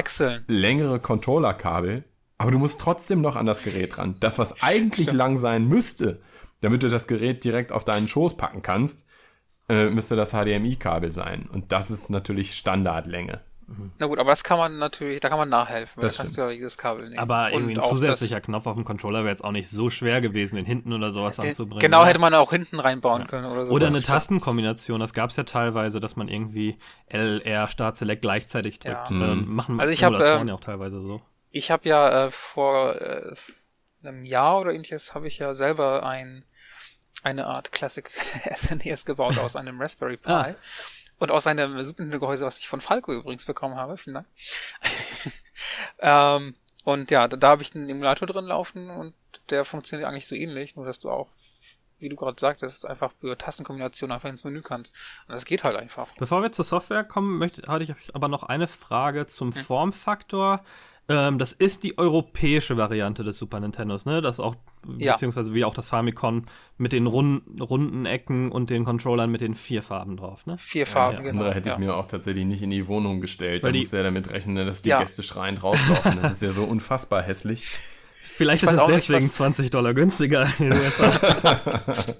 längere 0.47 0.99
Controller-Kabel, 0.99 2.03
aber 2.37 2.51
du 2.51 2.59
musst 2.59 2.79
trotzdem 2.79 3.21
noch 3.21 3.35
an 3.35 3.45
das 3.45 3.63
Gerät 3.63 3.97
ran. 3.97 4.15
Das, 4.19 4.39
was 4.39 4.61
eigentlich 4.61 5.07
Stimmt. 5.07 5.17
lang 5.17 5.37
sein 5.37 5.67
müsste, 5.67 6.21
damit 6.61 6.83
du 6.83 6.89
das 6.89 7.07
Gerät 7.07 7.43
direkt 7.43 7.71
auf 7.71 7.83
deinen 7.83 8.07
Schoß 8.07 8.37
packen 8.37 8.61
kannst, 8.61 9.05
äh, 9.69 9.89
müsste 9.89 10.15
das 10.15 10.31
HDMI-Kabel 10.31 11.11
sein. 11.11 11.49
Und 11.51 11.71
das 11.71 11.91
ist 11.91 12.09
natürlich 12.09 12.55
Standardlänge. 12.55 13.41
Na 13.99 14.05
gut, 14.07 14.17
aber 14.17 14.29
das 14.29 14.45
kann 14.45 14.57
man 14.57 14.77
natürlich, 14.77 15.19
da 15.19 15.27
kann 15.27 15.37
man 15.37 15.49
nachhelfen. 15.49 16.01
Das 16.01 16.15
kannst 16.15 16.37
du 16.37 16.41
ja 16.41 16.49
dieses 16.49 16.77
Kabel 16.77 17.09
nehmen. 17.09 17.19
Aber 17.19 17.51
irgendwie 17.51 17.77
ein 17.77 17.83
zusätzlicher 17.83 18.39
Knopf 18.39 18.65
auf 18.65 18.75
dem 18.75 18.85
Controller 18.85 19.19
wäre 19.19 19.29
jetzt 19.29 19.43
auch 19.43 19.51
nicht 19.51 19.69
so 19.69 19.89
schwer 19.89 20.21
gewesen, 20.21 20.55
den 20.55 20.63
hinten 20.63 20.93
oder 20.93 21.11
sowas 21.11 21.35
den, 21.35 21.49
anzubringen. 21.49 21.79
Genau, 21.79 22.05
hätte 22.05 22.19
man 22.19 22.33
auch 22.33 22.51
hinten 22.51 22.79
reinbauen 22.79 23.23
ja. 23.23 23.27
können 23.27 23.45
oder 23.45 23.65
so. 23.65 23.73
Oder 23.73 23.87
eine 23.87 24.01
Tastenkombination, 24.01 25.01
das 25.01 25.13
gab 25.13 25.31
es 25.31 25.35
ja 25.35 25.43
teilweise, 25.43 25.99
dass 25.99 26.15
man 26.15 26.29
irgendwie 26.29 26.77
L, 27.07 27.41
R, 27.43 27.67
Start, 27.67 27.97
Select 27.97 28.21
gleichzeitig 28.21 28.79
drückt. 28.79 29.11
Ja. 29.11 29.31
Ähm, 29.31 29.53
machen 29.53 29.81
also 29.81 29.91
ich 29.91 30.05
habe 30.05 30.23
ähm, 30.23 30.47
ja 30.47 30.53
auch 30.53 30.61
teilweise 30.61 31.01
so 31.01 31.21
ich 31.51 31.71
habe 31.71 31.87
ja 31.87 32.25
äh, 32.25 32.31
vor 32.31 32.95
äh, 33.01 33.35
einem 34.03 34.25
Jahr 34.25 34.61
oder 34.61 34.73
ähnliches 34.73 35.13
habe 35.13 35.27
ich 35.27 35.39
ja 35.39 35.53
selber 35.53 36.03
ein 36.05 36.45
eine 37.23 37.47
Art 37.47 37.71
Classic 37.71 38.09
SNES 38.55 39.05
gebaut 39.05 39.37
aus 39.37 39.55
einem 39.55 39.81
Raspberry 39.81 40.17
Pi 40.17 40.29
ah. 40.29 40.55
und 41.17 41.31
aus 41.31 41.47
einem 41.47 41.83
Super 41.83 42.03
Nintendo 42.03 42.25
Gehäuse, 42.25 42.45
was 42.45 42.59
ich 42.59 42.67
von 42.67 42.81
Falco 42.81 43.13
übrigens 43.13 43.45
bekommen 43.45 43.75
habe. 43.75 43.97
Vielen 43.97 44.15
Dank. 44.15 44.27
ähm, 45.99 46.55
und 46.83 47.11
ja, 47.11 47.27
da, 47.27 47.35
da 47.35 47.49
habe 47.49 47.63
ich 47.63 47.75
einen 47.75 47.89
Emulator 47.89 48.27
drin 48.27 48.45
laufen 48.45 48.89
und 48.89 49.13
der 49.49 49.65
funktioniert 49.65 50.07
eigentlich 50.07 50.27
so 50.27 50.35
ähnlich, 50.35 50.75
nur 50.75 50.85
dass 50.85 50.99
du 50.99 51.09
auch 51.09 51.27
wie 51.99 52.09
du 52.09 52.15
gerade 52.15 52.39
sagtest, 52.39 52.85
einfach 52.85 53.11
für 53.19 53.37
Tastenkombinationen 53.37 54.13
einfach 54.13 54.29
ins 54.29 54.43
Menü 54.43 54.61
kannst. 54.61 54.95
Und 55.27 55.33
das 55.33 55.45
geht 55.45 55.63
halt 55.63 55.75
einfach. 55.75 56.07
Bevor 56.17 56.41
wir 56.41 56.51
zur 56.51 56.65
Software 56.65 57.03
kommen, 57.03 57.37
möchte, 57.37 57.63
hatte 57.67 57.83
ich 57.83 57.93
aber 58.13 58.27
noch 58.27 58.43
eine 58.43 58.67
Frage 58.67 59.27
zum 59.27 59.53
hm. 59.53 59.63
Formfaktor. 59.63 60.63
Ähm, 61.09 61.39
das 61.39 61.53
ist 61.53 61.83
die 61.83 61.97
europäische 61.97 62.75
Variante 62.75 63.23
des 63.23 63.37
Super 63.37 63.61
Nintendos, 63.61 64.05
ne? 64.05 64.21
Das 64.21 64.41
auch, 64.41 64.55
ja. 64.97 65.13
beziehungsweise 65.13 65.53
wie 65.53 65.63
auch 65.63 65.73
das 65.73 65.87
Famicom 65.87 66.45
mit 66.77 66.91
den 66.91 67.07
runden, 67.07 67.61
runden 67.61 68.05
Ecken 68.05 68.51
und 68.51 68.69
den 68.69 68.83
Controllern 68.83 69.31
mit 69.31 69.39
den 69.39 69.55
vier 69.55 69.83
Farben 69.83 70.17
drauf, 70.17 70.45
ne? 70.45 70.57
Vier 70.57 70.85
Farben, 70.85 71.15
ja, 71.15 71.23
genau. 71.23 71.43
Andere 71.43 71.53
hätte 71.55 71.69
ich 71.69 71.77
mir 71.77 71.95
auch 71.95 72.07
tatsächlich 72.07 72.45
nicht 72.45 72.61
in 72.61 72.71
die 72.71 72.87
Wohnung 72.87 73.21
gestellt. 73.21 73.63
Weil 73.63 73.71
da 73.71 73.77
musst 73.77 73.93
du 73.93 73.97
ja 73.97 74.03
damit 74.03 74.29
rechnen, 74.31 74.55
dass 74.57 74.81
die 74.81 74.89
Gäste 74.89 75.23
schreiend 75.23 75.63
rauslaufen. 75.63 76.19
Das 76.21 76.33
ist 76.33 76.41
ja 76.41 76.51
so 76.51 76.65
unfassbar 76.65 77.21
hässlich. 77.21 77.65
Vielleicht 78.37 78.63
ist 78.63 78.71
es 78.71 78.85
deswegen 78.87 79.23
nicht, 79.23 79.33
20 79.33 79.71
Dollar 79.71 79.95
günstiger. 79.95 80.47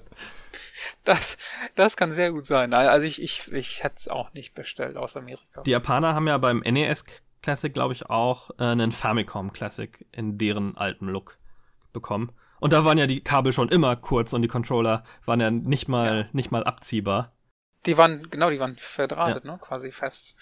das, 1.04 1.36
das 1.76 1.96
kann 1.96 2.10
sehr 2.10 2.32
gut 2.32 2.44
sein. 2.44 2.74
Also 2.74 3.06
ich, 3.06 3.22
ich, 3.22 3.52
ich 3.52 3.84
hätte 3.84 3.94
es 3.98 4.08
auch 4.08 4.32
nicht 4.32 4.54
bestellt 4.54 4.96
aus 4.96 5.16
Amerika. 5.16 5.62
Die 5.62 5.70
Japaner 5.70 6.16
haben 6.16 6.26
ja 6.26 6.38
beim 6.38 6.58
NES 6.58 7.04
Classic, 7.42 7.72
glaube 7.72 7.92
ich, 7.92 8.10
auch 8.10 8.50
äh, 8.58 8.64
einen 8.64 8.92
Famicom 8.92 9.52
Classic 9.52 10.06
in 10.12 10.38
deren 10.38 10.76
alten 10.76 11.06
Look 11.08 11.38
bekommen. 11.92 12.32
Und 12.60 12.72
da 12.72 12.84
waren 12.84 12.98
ja 12.98 13.06
die 13.06 13.20
Kabel 13.20 13.52
schon 13.52 13.68
immer 13.68 13.94
kurz 13.96 14.32
und 14.32 14.42
die 14.42 14.48
Controller 14.48 15.04
waren 15.24 15.40
ja 15.40 15.50
nicht 15.50 15.88
mal, 15.88 16.22
ja. 16.22 16.26
nicht 16.32 16.50
mal 16.50 16.64
abziehbar. 16.64 17.32
Die 17.86 17.96
waren, 17.96 18.28
genau, 18.30 18.50
die 18.50 18.58
waren 18.58 18.74
verdrahtet, 18.76 19.44
ja. 19.44 19.52
ne? 19.52 19.58
Quasi 19.58 19.92
fest. 19.92 20.34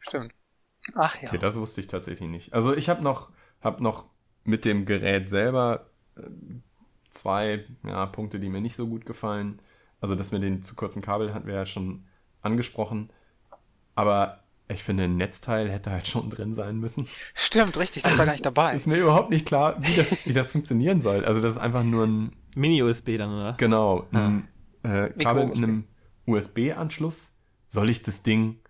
Stimmt. 0.00 0.34
Ach 0.94 1.20
ja. 1.20 1.28
Okay, 1.28 1.38
das 1.38 1.56
wusste 1.56 1.80
ich 1.80 1.86
tatsächlich 1.86 2.28
nicht. 2.28 2.52
Also 2.52 2.74
ich 2.74 2.88
habe 2.88 3.02
noch, 3.02 3.30
hab 3.60 3.80
noch 3.80 4.06
mit 4.44 4.64
dem 4.64 4.84
Gerät 4.84 5.30
selber 5.30 5.90
äh, 6.16 6.22
zwei 7.10 7.64
ja, 7.84 8.04
Punkte, 8.06 8.38
die 8.38 8.48
mir 8.48 8.60
nicht 8.60 8.76
so 8.76 8.86
gut 8.88 9.06
gefallen. 9.06 9.62
Also 10.00 10.14
das 10.14 10.32
mit 10.32 10.42
den 10.42 10.62
zu 10.62 10.74
kurzen 10.74 11.00
Kabel 11.00 11.32
hatten 11.32 11.46
wir 11.46 11.54
ja 11.54 11.66
schon 11.66 12.06
angesprochen. 12.42 13.10
Aber 13.94 14.41
ich 14.72 14.82
finde, 14.82 15.04
ein 15.04 15.16
Netzteil 15.16 15.70
hätte 15.70 15.90
halt 15.90 16.06
schon 16.06 16.30
drin 16.30 16.54
sein 16.54 16.78
müssen. 16.78 17.06
Stimmt, 17.34 17.76
richtig, 17.78 18.02
das 18.02 18.18
war 18.18 18.26
gar 18.26 18.32
nicht 18.32 18.44
dabei. 18.44 18.72
Ist 18.74 18.86
mir 18.86 18.98
überhaupt 18.98 19.30
nicht 19.30 19.46
klar, 19.46 19.76
wie 19.80 19.94
das, 19.94 20.26
wie 20.26 20.32
das 20.32 20.52
funktionieren 20.52 21.00
soll. 21.00 21.24
Also 21.24 21.40
das 21.40 21.54
ist 21.54 21.60
einfach 21.60 21.84
nur 21.84 22.06
ein... 22.06 22.32
Mini-USB 22.54 23.16
dann, 23.16 23.32
oder? 23.32 23.54
Genau, 23.58 24.06
ein 24.12 24.48
äh, 24.82 25.08
Kabel 25.10 25.46
mit 25.46 25.56
einem 25.56 25.84
USB-Anschluss. 26.26 27.32
Soll 27.66 27.88
ich 27.88 28.02
das 28.02 28.22
Ding, 28.22 28.60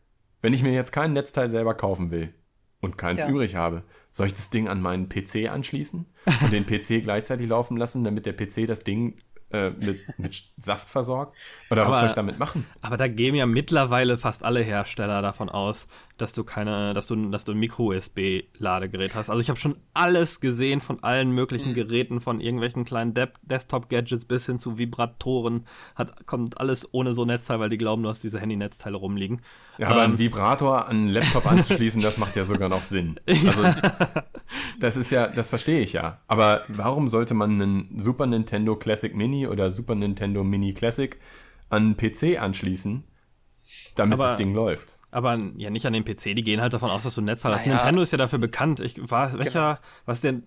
wenn 0.40 0.52
ich 0.52 0.62
mir 0.62 0.72
jetzt 0.72 0.92
kein 0.92 1.12
Netzteil 1.12 1.50
selber 1.50 1.74
kaufen 1.74 2.10
will 2.10 2.32
und 2.80 2.96
keins 2.96 3.20
ja. 3.20 3.28
übrig 3.28 3.56
habe, 3.56 3.82
soll 4.12 4.26
ich 4.26 4.34
das 4.34 4.50
Ding 4.50 4.68
an 4.68 4.80
meinen 4.80 5.08
PC 5.08 5.50
anschließen 5.50 6.06
und 6.42 6.52
den 6.52 6.66
PC 6.66 7.02
gleichzeitig 7.02 7.48
laufen 7.48 7.76
lassen, 7.76 8.04
damit 8.04 8.26
der 8.26 8.34
PC 8.34 8.66
das 8.66 8.84
Ding 8.84 9.16
äh, 9.52 9.70
mit, 9.70 10.18
mit 10.18 10.42
Saft 10.56 10.88
versorgt? 10.88 11.36
Oder 11.70 11.82
aber, 11.82 11.92
was 11.92 12.00
soll 12.00 12.08
ich 12.08 12.14
damit 12.14 12.38
machen? 12.38 12.66
Aber 12.80 12.96
da 12.96 13.08
gehen 13.08 13.34
ja 13.34 13.46
mittlerweile 13.46 14.18
fast 14.18 14.44
alle 14.44 14.60
Hersteller 14.60 15.22
davon 15.22 15.48
aus, 15.48 15.88
dass 16.18 16.32
du 16.32 16.44
keine, 16.44 16.94
dass 16.94 17.06
du, 17.06 17.16
dass 17.30 17.44
du 17.44 17.52
ein 17.52 17.58
Micro-USB-Ladegerät 17.58 19.14
hast. 19.14 19.30
Also 19.30 19.40
ich 19.40 19.48
habe 19.48 19.58
schon 19.58 19.76
alles 19.94 20.40
gesehen 20.40 20.80
von 20.80 21.02
allen 21.02 21.32
möglichen 21.32 21.70
mhm. 21.70 21.74
Geräten, 21.74 22.20
von 22.20 22.40
irgendwelchen 22.40 22.84
kleinen 22.84 23.14
De 23.14 23.28
Desktop-Gadgets 23.42 24.24
bis 24.26 24.46
hin 24.46 24.58
zu 24.58 24.78
Vibratoren. 24.78 25.66
Hat, 25.94 26.26
kommt 26.26 26.60
alles 26.60 26.92
ohne 26.92 27.14
so 27.14 27.24
Netzteil, 27.24 27.60
weil 27.60 27.70
die 27.70 27.78
glauben, 27.78 28.02
du 28.02 28.08
hast 28.08 28.22
diese 28.22 28.40
Handy-Netzteile 28.40 28.96
rumliegen. 28.96 29.42
Ja, 29.78 29.88
aber 29.88 30.04
ähm, 30.04 30.12
ein 30.12 30.18
Vibrator 30.18 30.88
an 30.88 30.96
einen 30.96 31.08
Laptop 31.08 31.50
anzuschließen, 31.50 32.02
das 32.02 32.18
macht 32.18 32.36
ja 32.36 32.44
sogar 32.44 32.68
noch 32.68 32.84
Sinn. 32.84 33.18
Also, 33.44 33.64
das 34.78 34.96
ist 34.96 35.10
ja, 35.10 35.26
das 35.26 35.48
verstehe 35.48 35.80
ich 35.80 35.94
ja. 35.94 36.20
Aber 36.26 36.62
warum 36.68 37.08
sollte 37.08 37.34
man 37.34 37.60
einen 37.60 37.98
Super 37.98 38.26
Nintendo 38.26 38.76
Classic 38.76 39.14
Mini 39.14 39.46
oder 39.46 39.70
Super 39.70 39.94
Nintendo 39.94 40.44
Mini 40.44 40.74
Classic 40.74 41.18
an 41.68 41.82
einen 41.82 41.96
PC 41.96 42.40
anschließen, 42.40 43.04
damit 43.94 44.14
aber, 44.14 44.30
das 44.30 44.36
Ding 44.36 44.54
läuft? 44.54 44.98
Aber 45.10 45.38
ja, 45.56 45.70
nicht 45.70 45.86
an 45.86 45.92
den 45.92 46.04
PC, 46.04 46.34
die 46.34 46.42
gehen 46.42 46.60
halt 46.60 46.72
davon 46.72 46.90
aus, 46.90 47.02
dass 47.02 47.14
du 47.14 47.20
ein 47.20 47.24
Netzteil 47.24 47.54
hast. 47.54 47.66
Naja. 47.66 47.76
Nintendo 47.76 48.02
ist 48.02 48.12
ja 48.12 48.18
dafür 48.18 48.38
bekannt. 48.38 48.80
Ich 48.80 49.10
war, 49.10 49.32
welcher, 49.34 49.74
genau. 49.74 49.78
was 50.06 50.20
denn? 50.20 50.44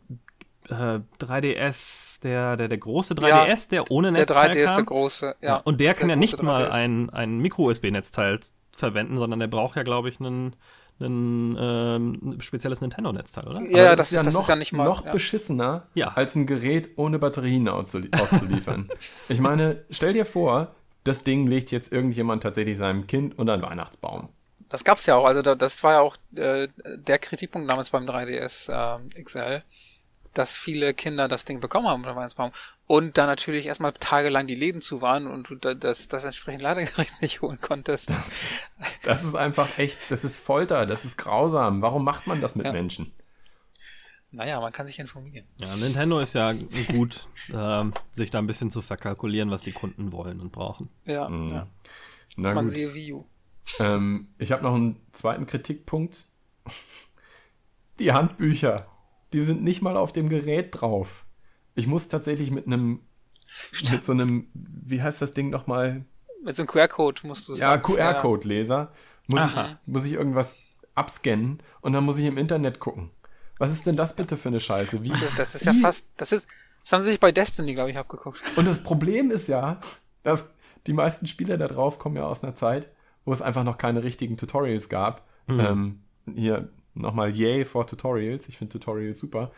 Äh, 0.67 1.01
3DS, 1.19 2.23
der, 2.23 2.57
der, 2.57 2.67
der 2.67 2.77
große 2.79 3.13
3DS, 3.13 3.27
ja, 3.27 3.55
der 3.69 3.91
ohne 3.91 4.11
Netzteil 4.11 4.49
Der 4.49 4.63
3DS, 4.63 4.65
kam. 4.65 4.75
der 4.77 4.85
große, 4.85 5.35
ja. 5.41 5.57
Und 5.57 5.79
der, 5.79 5.93
der 5.93 5.99
kann 5.99 6.09
ja 6.09 6.15
nicht 6.15 6.39
3DS. 6.39 6.43
mal 6.43 6.71
ein, 6.71 7.11
ein 7.11 7.37
Micro-USB-Netzteil 7.37 8.39
verwenden, 8.71 9.19
sondern 9.19 9.39
der 9.39 9.47
braucht 9.47 9.75
ja, 9.75 9.83
glaube 9.83 10.09
ich, 10.09 10.19
einen 10.19 10.55
ein 10.99 11.57
ähm, 11.59 12.37
spezielles 12.39 12.79
Nintendo-Netzteil, 12.81 13.47
oder? 13.47 13.61
Ja, 13.63 13.95
das, 13.95 13.97
das, 13.97 14.05
ist, 14.07 14.11
ja 14.13 14.23
das 14.23 14.33
noch, 14.33 14.41
ist 14.41 14.47
ja 14.47 14.55
nicht 14.55 14.71
mal, 14.71 14.85
noch 14.85 15.05
ja. 15.05 15.11
beschissener, 15.11 15.87
ja. 15.93 16.09
als 16.15 16.35
ein 16.35 16.45
Gerät 16.45 16.91
ohne 16.95 17.19
Batterien 17.19 17.67
auszuliefern. 17.67 18.89
ich 19.27 19.41
meine, 19.41 19.83
stell 19.89 20.13
dir 20.13 20.25
vor, 20.25 20.73
das 21.05 21.23
Ding 21.23 21.47
legt 21.47 21.71
jetzt 21.71 21.93
irgendjemand 21.93 22.43
tatsächlich 22.43 22.77
seinem 22.77 23.07
Kind 23.07 23.37
unter 23.39 23.53
einen 23.53 23.63
Weihnachtsbaum. 23.63 24.29
Das 24.67 24.83
gab's 24.83 25.05
ja 25.05 25.15
auch, 25.15 25.25
also 25.25 25.41
das 25.41 25.83
war 25.83 25.93
ja 25.93 25.99
auch 26.01 26.17
äh, 26.35 26.67
der 26.83 27.19
Kritikpunkt 27.19 27.69
damals 27.69 27.91
beim 27.91 28.05
3DS 28.05 28.71
äh, 28.71 29.23
XL, 29.23 29.63
dass 30.33 30.55
viele 30.55 30.95
Kinder 30.95 31.27
das 31.27 31.45
Ding 31.45 31.59
bekommen 31.59 31.87
haben 31.87 32.01
unter 32.01 32.15
Weihnachtsbaum 32.15 32.51
und 32.87 33.17
dann 33.17 33.27
natürlich 33.27 33.67
erstmal 33.67 33.93
tagelang 33.93 34.47
die 34.47 34.55
Läden 34.55 34.81
zu 34.81 35.01
waren 35.01 35.27
und 35.27 35.49
du 35.49 35.55
das, 35.55 36.07
das 36.07 36.25
entsprechend 36.25 36.63
Ladegerät 36.63 37.11
nicht 37.21 37.41
holen 37.41 37.59
konntest. 37.61 38.09
Das, 38.09 38.57
das, 39.03 39.23
ist 39.23 39.35
einfach 39.35 39.77
echt, 39.77 39.97
das 40.09 40.23
ist 40.23 40.39
Folter, 40.39 40.87
das 40.87 41.05
ist 41.05 41.17
grausam. 41.17 41.83
Warum 41.83 42.03
macht 42.03 42.25
man 42.25 42.41
das 42.41 42.55
mit 42.55 42.65
ja. 42.65 42.73
Menschen? 42.73 43.13
Naja, 44.35 44.59
man 44.59 44.73
kann 44.73 44.85
sich 44.85 44.99
informieren. 44.99 45.45
Ja, 45.61 45.75
Nintendo 45.77 46.19
ist 46.19 46.33
ja 46.33 46.53
gut, 46.91 47.27
äh, 47.53 47.83
sich 48.11 48.31
da 48.31 48.39
ein 48.39 48.47
bisschen 48.47 48.69
zu 48.69 48.81
verkalkulieren, 48.81 49.49
was 49.49 49.61
die 49.61 49.71
Kunden 49.71 50.11
wollen 50.11 50.41
und 50.41 50.51
brauchen. 50.51 50.89
Ja, 51.05 51.29
mhm. 51.29 51.51
ja. 51.51 51.67
Na 52.35 52.53
man 52.53 52.65
gut. 52.65 52.73
sehe 52.73 52.93
Wii 52.93 53.13
U. 53.13 53.25
Ähm, 53.79 54.27
ich 54.37 54.51
habe 54.51 54.63
noch 54.63 54.75
einen 54.75 54.97
zweiten 55.13 55.47
Kritikpunkt. 55.47 56.25
Die 57.99 58.11
Handbücher, 58.11 58.87
die 59.31 59.39
sind 59.39 59.63
nicht 59.63 59.81
mal 59.81 59.95
auf 59.95 60.11
dem 60.11 60.27
Gerät 60.27 60.81
drauf. 60.81 61.25
Ich 61.75 61.87
muss 61.87 62.09
tatsächlich 62.09 62.51
mit 62.51 62.65
einem, 62.65 62.99
mit 63.89 64.03
so 64.03 64.11
einem, 64.11 64.49
wie 64.53 65.01
heißt 65.01 65.21
das 65.21 65.33
Ding 65.33 65.49
nochmal? 65.49 66.03
Mit 66.43 66.57
so 66.57 66.63
einem 66.63 66.67
QR-Code 66.67 67.25
musst 67.25 67.47
du 67.47 67.55
Ja, 67.55 67.77
QR-Code-Leser. 67.77 68.91
Muss 69.27 69.45
ich, 69.45 69.55
muss 69.85 70.03
ich 70.03 70.11
irgendwas 70.11 70.59
abscannen 70.93 71.59
und 71.79 71.93
dann 71.93 72.03
muss 72.03 72.17
ich 72.17 72.25
im 72.25 72.37
Internet 72.37 72.79
gucken. 72.79 73.11
Was 73.57 73.71
ist 73.71 73.87
denn 73.87 73.95
das 73.95 74.15
bitte 74.15 74.37
für 74.37 74.49
eine 74.49 74.59
Scheiße? 74.59 75.03
Wie, 75.03 75.09
das, 75.09 75.21
ist, 75.21 75.39
das 75.39 75.55
ist 75.55 75.65
ja 75.65 75.73
fast, 75.73 76.05
das 76.17 76.31
ist, 76.31 76.47
das 76.83 76.93
haben 76.93 77.01
sie 77.01 77.11
sich 77.11 77.19
bei 77.19 77.31
Destiny, 77.31 77.73
glaube 77.73 77.91
ich, 77.91 77.97
abgeguckt. 77.97 78.41
Und 78.55 78.67
das 78.67 78.83
Problem 78.83 79.31
ist 79.31 79.47
ja, 79.47 79.79
dass 80.23 80.51
die 80.87 80.93
meisten 80.93 81.27
Spieler 81.27 81.57
da 81.57 81.67
drauf 81.67 81.99
kommen 81.99 82.17
ja 82.17 82.25
aus 82.25 82.43
einer 82.43 82.55
Zeit, 82.55 82.89
wo 83.23 83.33
es 83.33 83.41
einfach 83.41 83.63
noch 83.63 83.77
keine 83.77 84.03
richtigen 84.03 84.37
Tutorials 84.37 84.89
gab. 84.89 85.27
Mhm. 85.47 85.59
Ähm, 85.59 85.99
hier 86.35 86.69
nochmal 86.93 87.29
Yay 87.29 87.65
for 87.65 87.87
Tutorials. 87.87 88.47
Ich 88.49 88.57
finde 88.57 88.73
Tutorials 88.73 89.19
super. 89.19 89.51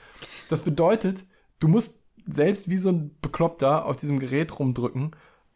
Das 0.50 0.62
bedeutet, 0.62 1.26
du 1.60 1.68
musst 1.68 2.00
selbst 2.28 2.70
wie 2.70 2.78
so 2.78 2.90
ein 2.90 3.16
Bekloppter 3.22 3.86
auf 3.86 3.96
diesem 3.96 4.20
Gerät 4.20 4.58
rumdrücken 4.60 5.12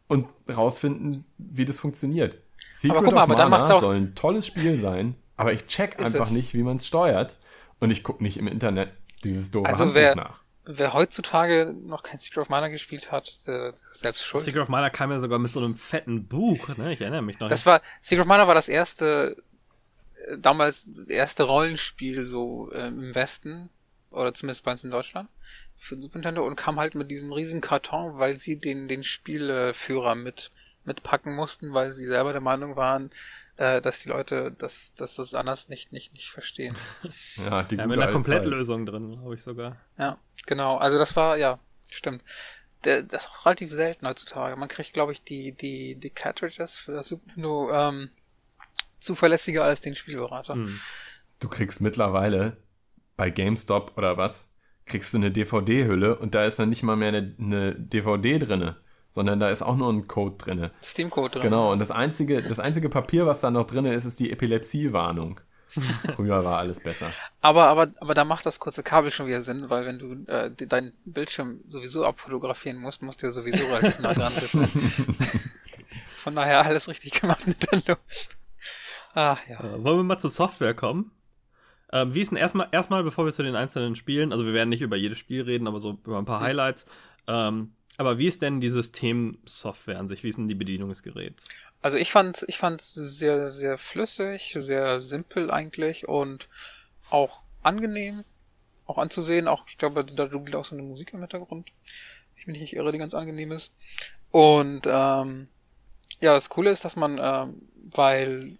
und 0.08 0.26
rausfinden, 0.54 1.24
wie 1.38 1.64
das 1.64 1.80
funktioniert. 1.80 2.36
Secret 2.70 2.98
aber 2.98 3.06
guck 3.06 3.14
mal, 3.14 3.44
of 3.44 3.50
Mana 3.50 3.80
soll 3.80 3.96
ein 3.96 4.14
tolles 4.14 4.46
Spiel 4.46 4.78
sein, 4.78 5.14
aber 5.36 5.52
ich 5.52 5.66
check 5.66 6.00
einfach 6.00 6.26
es? 6.26 6.32
nicht, 6.32 6.54
wie 6.54 6.62
man 6.62 6.76
es 6.76 6.86
steuert. 6.86 7.36
Und 7.82 7.90
ich 7.90 8.04
gucke 8.04 8.22
nicht 8.22 8.36
im 8.36 8.46
Internet 8.46 8.92
dieses 9.24 9.50
doofe 9.50 9.68
also 9.68 9.86
Handbuch 9.86 10.00
wer, 10.00 10.14
nach. 10.14 10.44
Wer 10.64 10.92
heutzutage 10.92 11.74
noch 11.84 12.04
kein 12.04 12.20
Secret 12.20 12.42
of 12.42 12.48
Mana 12.48 12.68
gespielt 12.68 13.10
hat, 13.10 13.44
der 13.48 13.74
selbst 13.92 14.24
schuld. 14.24 14.44
Secret 14.44 14.62
of 14.62 14.68
Mana 14.68 14.88
kam 14.88 15.10
ja 15.10 15.18
sogar 15.18 15.40
mit 15.40 15.52
so 15.52 15.58
einem 15.58 15.74
fetten 15.74 16.28
Buch, 16.28 16.68
ne? 16.76 16.92
Ich 16.92 17.00
erinnere 17.00 17.22
mich 17.22 17.40
noch. 17.40 17.48
Das 17.48 17.66
war, 17.66 17.82
Secret 18.00 18.20
of 18.20 18.28
Mana 18.28 18.46
war 18.46 18.54
das 18.54 18.68
erste, 18.68 19.36
äh, 20.28 20.38
damals 20.38 20.86
erste 21.08 21.42
Rollenspiel 21.42 22.24
so 22.24 22.70
äh, 22.70 22.86
im 22.86 23.16
Westen, 23.16 23.68
oder 24.12 24.32
zumindest 24.32 24.64
bei 24.64 24.70
uns 24.70 24.84
in 24.84 24.92
Deutschland, 24.92 25.28
für 25.76 26.00
Super 26.00 26.18
Nintendo 26.18 26.46
und 26.46 26.54
kam 26.54 26.78
halt 26.78 26.94
mit 26.94 27.10
diesem 27.10 27.32
riesen 27.32 27.60
Karton, 27.60 28.20
weil 28.20 28.36
sie 28.36 28.60
den, 28.60 28.86
den 28.86 29.02
Spielführer 29.02 30.14
mit, 30.14 30.52
mitpacken 30.84 31.34
mussten, 31.34 31.74
weil 31.74 31.90
sie 31.90 32.06
selber 32.06 32.30
der 32.30 32.42
Meinung 32.42 32.76
waren, 32.76 33.10
äh, 33.62 33.80
dass 33.80 34.00
die 34.00 34.08
Leute 34.08 34.52
das, 34.58 34.92
dass 34.94 35.14
das 35.14 35.34
anders 35.34 35.68
nicht, 35.68 35.92
nicht, 35.92 36.12
nicht 36.14 36.30
verstehen. 36.30 36.76
Ja, 37.36 37.62
die 37.62 37.76
ja, 37.76 37.86
mit 37.86 37.98
einer 37.98 38.12
Komplettlösung 38.12 38.84
drin, 38.84 39.12
glaube 39.12 39.34
ich 39.34 39.42
sogar. 39.42 39.76
Ja, 39.98 40.18
genau. 40.46 40.76
Also 40.76 40.98
das 40.98 41.14
war, 41.16 41.36
ja, 41.36 41.58
stimmt. 41.88 42.22
Der, 42.84 43.02
das 43.02 43.24
ist 43.24 43.30
auch 43.30 43.46
relativ 43.46 43.70
selten 43.70 44.06
heutzutage. 44.06 44.56
Man 44.56 44.68
kriegt, 44.68 44.92
glaube 44.92 45.12
ich, 45.12 45.22
die, 45.22 45.52
die, 45.52 45.94
die 45.94 46.10
Cartridges 46.10 46.76
für 46.76 46.92
das 46.92 47.08
Super 47.08 47.24
Nintendo 47.26 47.70
ähm, 47.72 48.10
zuverlässiger 48.98 49.64
als 49.64 49.80
den 49.80 49.94
Spielberater. 49.94 50.54
Hm. 50.54 50.80
Du 51.38 51.48
kriegst 51.48 51.80
mittlerweile 51.80 52.56
bei 53.16 53.30
GameStop 53.30 53.96
oder 53.96 54.16
was, 54.16 54.52
kriegst 54.84 55.14
du 55.14 55.18
eine 55.18 55.30
DVD-Hülle 55.30 56.18
und 56.18 56.34
da 56.34 56.44
ist 56.44 56.58
dann 56.58 56.68
nicht 56.68 56.82
mal 56.82 56.96
mehr 56.96 57.08
eine, 57.08 57.34
eine 57.38 57.74
DVD 57.74 58.38
drinne 58.40 58.81
sondern 59.12 59.38
da 59.38 59.50
ist 59.50 59.62
auch 59.62 59.76
nur 59.76 59.92
ein 59.92 60.08
Code 60.08 60.36
drin. 60.38 60.70
Steam-Code 60.82 61.34
drin. 61.34 61.42
Genau, 61.42 61.70
und 61.70 61.78
das 61.78 61.90
einzige, 61.90 62.42
das 62.42 62.58
einzige 62.58 62.88
Papier, 62.88 63.26
was 63.26 63.42
da 63.42 63.50
noch 63.50 63.66
drin 63.66 63.84
ist, 63.84 64.06
ist 64.06 64.18
die 64.18 64.32
Epilepsie-Warnung. 64.32 65.38
Früher 66.16 66.44
war 66.44 66.58
alles 66.58 66.80
besser. 66.80 67.06
Aber, 67.40 67.68
aber, 67.68 67.92
aber 68.00 68.14
da 68.14 68.24
macht 68.24 68.44
das 68.46 68.58
kurze 68.58 68.82
Kabel 68.82 69.10
schon 69.10 69.26
wieder 69.26 69.42
Sinn, 69.42 69.68
weil 69.68 69.86
wenn 69.86 69.98
du 69.98 70.32
äh, 70.32 70.50
deinen 70.50 70.92
Bildschirm 71.04 71.60
sowieso 71.68 72.04
abfotografieren 72.04 72.78
musst, 72.78 73.02
musst 73.02 73.22
du 73.22 73.26
ja 73.26 73.32
sowieso 73.32 73.66
relativ 73.66 73.98
nah 74.00 74.14
dran 74.14 74.32
sitzen. 74.34 74.68
Von 76.16 76.34
daher 76.34 76.64
alles 76.64 76.88
richtig 76.88 77.20
gemacht, 77.20 77.46
Nintendo. 77.46 77.96
Ach 79.14 79.38
ja. 79.48 79.60
Äh, 79.60 79.84
wollen 79.84 79.98
wir 79.98 80.04
mal 80.04 80.18
zur 80.18 80.30
Software 80.30 80.74
kommen? 80.74 81.10
Ähm, 81.92 82.14
wie 82.14 82.22
ist 82.22 82.30
denn 82.30 82.38
erstmal, 82.38 82.68
erstmal, 82.72 83.02
bevor 83.02 83.26
wir 83.26 83.32
zu 83.32 83.42
den 83.42 83.56
einzelnen 83.56 83.94
Spielen, 83.96 84.32
also 84.32 84.46
wir 84.46 84.54
werden 84.54 84.70
nicht 84.70 84.80
über 84.80 84.96
jedes 84.96 85.18
Spiel 85.18 85.42
reden, 85.42 85.66
aber 85.66 85.80
so 85.80 85.98
über 86.04 86.18
ein 86.18 86.24
paar 86.24 86.40
Highlights. 86.40 86.86
Ähm, 87.26 87.72
aber 87.98 88.18
wie 88.18 88.26
ist 88.26 88.42
denn 88.42 88.60
die 88.60 88.70
Systemsoftware 88.70 89.98
an 89.98 90.08
sich? 90.08 90.22
Wie 90.22 90.28
ist 90.28 90.38
denn 90.38 90.48
die 90.48 90.54
Bedienung 90.54 90.88
des 90.88 91.02
Geräts? 91.02 91.48
Also 91.82 91.98
ich 91.98 92.10
fand 92.12 92.44
ich 92.48 92.58
fand's 92.58 92.94
sehr 92.94 93.48
sehr 93.48 93.76
flüssig, 93.76 94.54
sehr 94.56 95.00
simpel 95.00 95.50
eigentlich 95.50 96.08
und 96.08 96.48
auch 97.10 97.42
angenehm, 97.62 98.24
auch 98.86 98.98
anzusehen. 98.98 99.48
Auch 99.48 99.66
ich 99.68 99.78
glaube, 99.78 100.04
da 100.04 100.26
dudelt 100.26 100.56
auch 100.56 100.64
so 100.64 100.74
eine 100.74 100.84
Musik 100.84 101.12
im 101.12 101.20
Hintergrund. 101.20 101.70
Ich 102.36 102.46
bin 102.46 102.54
nicht 102.54 102.74
irre, 102.74 102.92
die 102.92 102.98
ganz 102.98 103.14
angenehm 103.14 103.52
ist. 103.52 103.72
Und 104.30 104.86
ähm, 104.86 105.48
ja, 106.20 106.34
das 106.34 106.48
Coole 106.48 106.70
ist, 106.70 106.84
dass 106.84 106.96
man, 106.96 107.20
ähm, 107.22 107.68
weil 107.74 108.58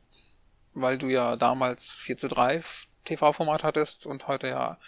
weil 0.75 0.99
du 0.99 1.09
ja 1.09 1.37
damals 1.37 1.91
4 1.91 2.17
zu 2.17 2.29
3 2.29 2.63
TV-Format 3.05 3.63
hattest 3.63 4.07
und 4.07 4.27
heute 4.27 4.49
ja 4.49 4.79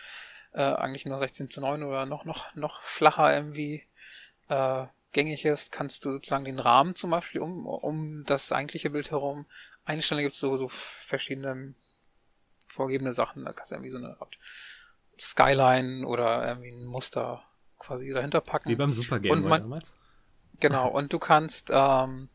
äh, 0.52 0.62
eigentlich 0.62 1.04
nur 1.04 1.18
16 1.18 1.50
zu 1.50 1.60
9 1.60 1.82
oder 1.82 2.06
noch 2.06 2.24
noch 2.24 2.54
noch 2.54 2.80
flacher 2.82 3.34
irgendwie 3.34 3.84
äh, 4.48 4.86
gängig 5.12 5.44
ist, 5.44 5.72
kannst 5.72 6.04
du 6.04 6.12
sozusagen 6.12 6.44
den 6.44 6.58
Rahmen 6.58 6.94
zum 6.94 7.10
Beispiel 7.10 7.40
um, 7.40 7.66
um 7.66 8.24
das 8.26 8.52
eigentliche 8.52 8.90
Bild 8.90 9.10
herum 9.10 9.46
einstellen. 9.84 10.18
Da 10.18 10.22
gibt 10.22 10.34
es 10.34 10.40
so, 10.40 10.56
so 10.56 10.68
verschiedene 10.68 11.74
vorgegebene 12.68 13.12
Sachen. 13.12 13.44
Da 13.44 13.52
kannst 13.52 13.70
du 13.70 13.76
irgendwie 13.76 13.90
so 13.90 13.98
eine 13.98 14.20
Art 14.20 14.38
Skyline 15.18 16.06
oder 16.06 16.46
irgendwie 16.46 16.70
ein 16.70 16.84
Muster 16.84 17.44
quasi 17.78 18.12
dahinter 18.12 18.40
packen. 18.40 18.68
Wie 18.68 18.76
beim 18.76 18.92
Super 18.92 19.20
Game 19.20 19.42
Boy 19.42 19.58
damals. 19.60 19.96
Genau, 20.60 20.88
und 20.88 21.12
du 21.12 21.18
kannst 21.18 21.70
ähm, 21.72 22.28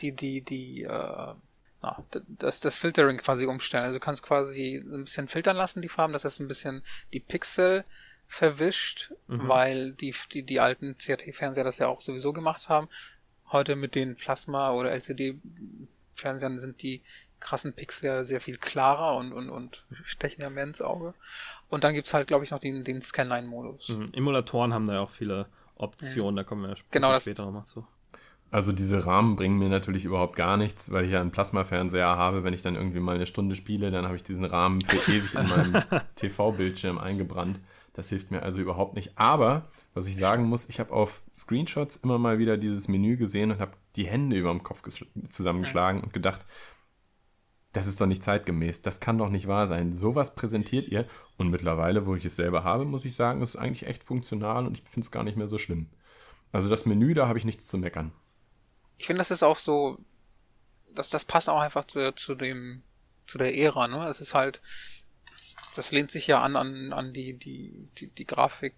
die, 0.00 0.12
die, 0.12 0.42
die, 0.42 0.82
äh, 0.82 1.34
na, 1.82 2.04
das, 2.26 2.60
das 2.60 2.76
Filtering 2.76 3.18
quasi 3.18 3.46
umstellen. 3.46 3.84
Also 3.84 3.98
du 3.98 4.04
kannst 4.04 4.22
quasi 4.22 4.76
ein 4.76 5.04
bisschen 5.04 5.28
filtern 5.28 5.56
lassen, 5.56 5.82
die 5.82 5.88
Farben, 5.88 6.12
dass 6.12 6.22
das 6.22 6.40
ein 6.40 6.48
bisschen 6.48 6.82
die 7.12 7.20
Pixel 7.20 7.84
verwischt, 8.26 9.12
mhm. 9.28 9.48
weil 9.48 9.92
die, 9.92 10.14
die, 10.32 10.44
die 10.44 10.60
alten 10.60 10.96
CRT-Fernseher 10.96 11.64
das 11.64 11.78
ja 11.78 11.88
auch 11.88 12.00
sowieso 12.00 12.32
gemacht 12.32 12.68
haben. 12.68 12.88
Heute 13.50 13.76
mit 13.76 13.94
den 13.94 14.16
Plasma- 14.16 14.72
oder 14.72 14.90
LCD-Fernsehern 14.92 16.58
sind 16.58 16.82
die 16.82 17.02
krassen 17.40 17.74
Pixel 17.74 18.06
ja 18.06 18.24
sehr 18.24 18.40
viel 18.40 18.56
klarer 18.56 19.16
und, 19.16 19.32
und, 19.32 19.50
und 19.50 19.84
stechen 20.04 20.42
ja 20.42 20.50
mehr 20.50 20.64
ins 20.64 20.80
Auge. 20.80 21.14
Und 21.68 21.84
dann 21.84 21.94
gibt's 21.94 22.14
halt, 22.14 22.26
glaube 22.26 22.44
ich, 22.44 22.50
noch 22.50 22.58
den, 22.58 22.84
den 22.84 23.02
Scanline-Modus. 23.02 23.90
Mhm. 23.90 24.10
Emulatoren 24.14 24.72
haben 24.72 24.86
da 24.86 24.94
ja 24.94 25.00
auch 25.00 25.10
viele 25.10 25.46
Optionen, 25.76 26.34
mhm. 26.34 26.36
da 26.36 26.42
kommen 26.42 26.62
wir 26.68 26.76
genau 26.90 27.18
später 27.20 27.44
nochmal 27.44 27.66
zu. 27.66 27.86
Also 28.50 28.70
diese 28.70 29.04
Rahmen 29.04 29.34
bringen 29.34 29.58
mir 29.58 29.68
natürlich 29.68 30.04
überhaupt 30.04 30.36
gar 30.36 30.56
nichts, 30.56 30.92
weil 30.92 31.04
ich 31.04 31.10
ja 31.10 31.20
einen 31.20 31.32
Plasma-Fernseher 31.32 32.06
habe. 32.06 32.44
Wenn 32.44 32.54
ich 32.54 32.62
dann 32.62 32.76
irgendwie 32.76 33.00
mal 33.00 33.16
eine 33.16 33.26
Stunde 33.26 33.56
spiele, 33.56 33.90
dann 33.90 34.04
habe 34.04 34.14
ich 34.14 34.22
diesen 34.22 34.44
Rahmen 34.44 34.80
für 34.80 35.12
ewig 35.12 35.34
in 35.34 35.48
meinem 35.48 35.82
TV-Bildschirm 36.14 36.98
eingebrannt. 36.98 37.58
Das 37.94 38.08
hilft 38.08 38.30
mir 38.32 38.42
also 38.42 38.60
überhaupt 38.60 38.94
nicht. 38.94 39.12
Aber, 39.16 39.68
was 39.94 40.08
ich 40.08 40.16
sagen 40.16 40.44
muss, 40.44 40.68
ich 40.68 40.80
habe 40.80 40.92
auf 40.92 41.22
Screenshots 41.34 41.96
immer 41.96 42.18
mal 42.18 42.38
wieder 42.38 42.58
dieses 42.58 42.88
Menü 42.88 43.16
gesehen 43.16 43.52
und 43.52 43.60
habe 43.60 43.72
die 43.96 44.06
Hände 44.06 44.36
über 44.36 44.50
dem 44.50 44.64
Kopf 44.64 44.82
zusammengeschlagen 45.28 46.02
und 46.02 46.12
gedacht, 46.12 46.44
das 47.72 47.86
ist 47.86 48.00
doch 48.00 48.06
nicht 48.06 48.22
zeitgemäß. 48.22 48.82
Das 48.82 49.00
kann 49.00 49.18
doch 49.18 49.30
nicht 49.30 49.46
wahr 49.46 49.66
sein. 49.68 49.92
Sowas 49.92 50.34
präsentiert 50.34 50.88
ihr. 50.88 51.08
Und 51.38 51.50
mittlerweile, 51.50 52.06
wo 52.06 52.14
ich 52.14 52.24
es 52.24 52.36
selber 52.36 52.64
habe, 52.64 52.84
muss 52.84 53.04
ich 53.04 53.16
sagen, 53.16 53.42
es 53.42 53.50
ist 53.50 53.56
eigentlich 53.56 53.86
echt 53.86 54.04
funktional 54.04 54.66
und 54.66 54.78
ich 54.78 54.84
finde 54.84 55.06
es 55.06 55.10
gar 55.10 55.24
nicht 55.24 55.36
mehr 55.36 55.48
so 55.48 55.58
schlimm. 55.58 55.88
Also 56.52 56.68
das 56.68 56.86
Menü, 56.86 57.14
da 57.14 57.28
habe 57.28 57.38
ich 57.38 57.44
nichts 57.44 57.66
zu 57.66 57.78
meckern. 57.78 58.12
Ich 58.96 59.06
finde, 59.06 59.18
das 59.18 59.32
ist 59.32 59.42
auch 59.42 59.58
so, 59.58 59.98
dass 60.94 61.10
das 61.10 61.24
passt 61.24 61.48
auch 61.48 61.60
einfach 61.60 61.84
zu, 61.84 62.14
zu 62.14 62.34
dem, 62.34 62.82
zu 63.26 63.38
der 63.38 63.56
Ära, 63.56 63.88
ne? 63.88 64.06
Es 64.06 64.20
ist 64.20 64.34
halt, 64.34 64.60
das 65.74 65.92
lehnt 65.92 66.10
sich 66.10 66.26
ja 66.26 66.40
an, 66.40 66.56
an, 66.56 66.92
an 66.92 67.12
die, 67.12 67.34
die, 67.34 67.88
die, 67.98 68.08
die 68.08 68.26
Grafik 68.26 68.74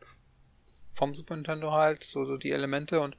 vom 0.95 1.15
Super 1.15 1.37
Nintendo 1.37 1.73
halt, 1.73 2.03
so, 2.03 2.25
so 2.25 2.37
die 2.37 2.50
Elemente 2.50 3.00
und 3.00 3.17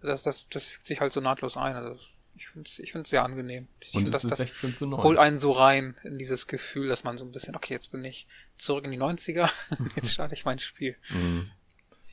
das, 0.00 0.24
das, 0.24 0.48
das 0.48 0.66
fügt 0.66 0.86
sich 0.86 1.00
halt 1.00 1.12
so 1.12 1.20
nahtlos 1.20 1.56
ein. 1.56 1.76
Also 1.76 1.98
ich 2.34 2.48
finde 2.48 2.68
es 2.68 2.78
ich 2.78 2.92
find's 2.92 3.10
sehr 3.10 3.24
angenehm. 3.24 3.68
Ich 3.80 3.94
und 3.94 4.04
find, 4.04 4.14
es 4.14 4.24
ist 4.24 4.36
16 4.36 4.74
zu 4.74 4.86
9. 4.86 5.02
Holt 5.02 5.18
einen 5.18 5.38
so 5.38 5.52
rein 5.52 5.96
in 6.02 6.18
dieses 6.18 6.46
Gefühl, 6.46 6.88
dass 6.88 7.04
man 7.04 7.18
so 7.18 7.24
ein 7.24 7.32
bisschen, 7.32 7.54
okay, 7.54 7.74
jetzt 7.74 7.92
bin 7.92 8.04
ich 8.04 8.26
zurück 8.56 8.84
in 8.84 8.90
die 8.90 8.98
90er, 8.98 9.50
jetzt 9.96 10.12
starte 10.12 10.34
ich 10.34 10.44
mein 10.44 10.58
Spiel. 10.58 10.96
Mhm. 11.10 11.50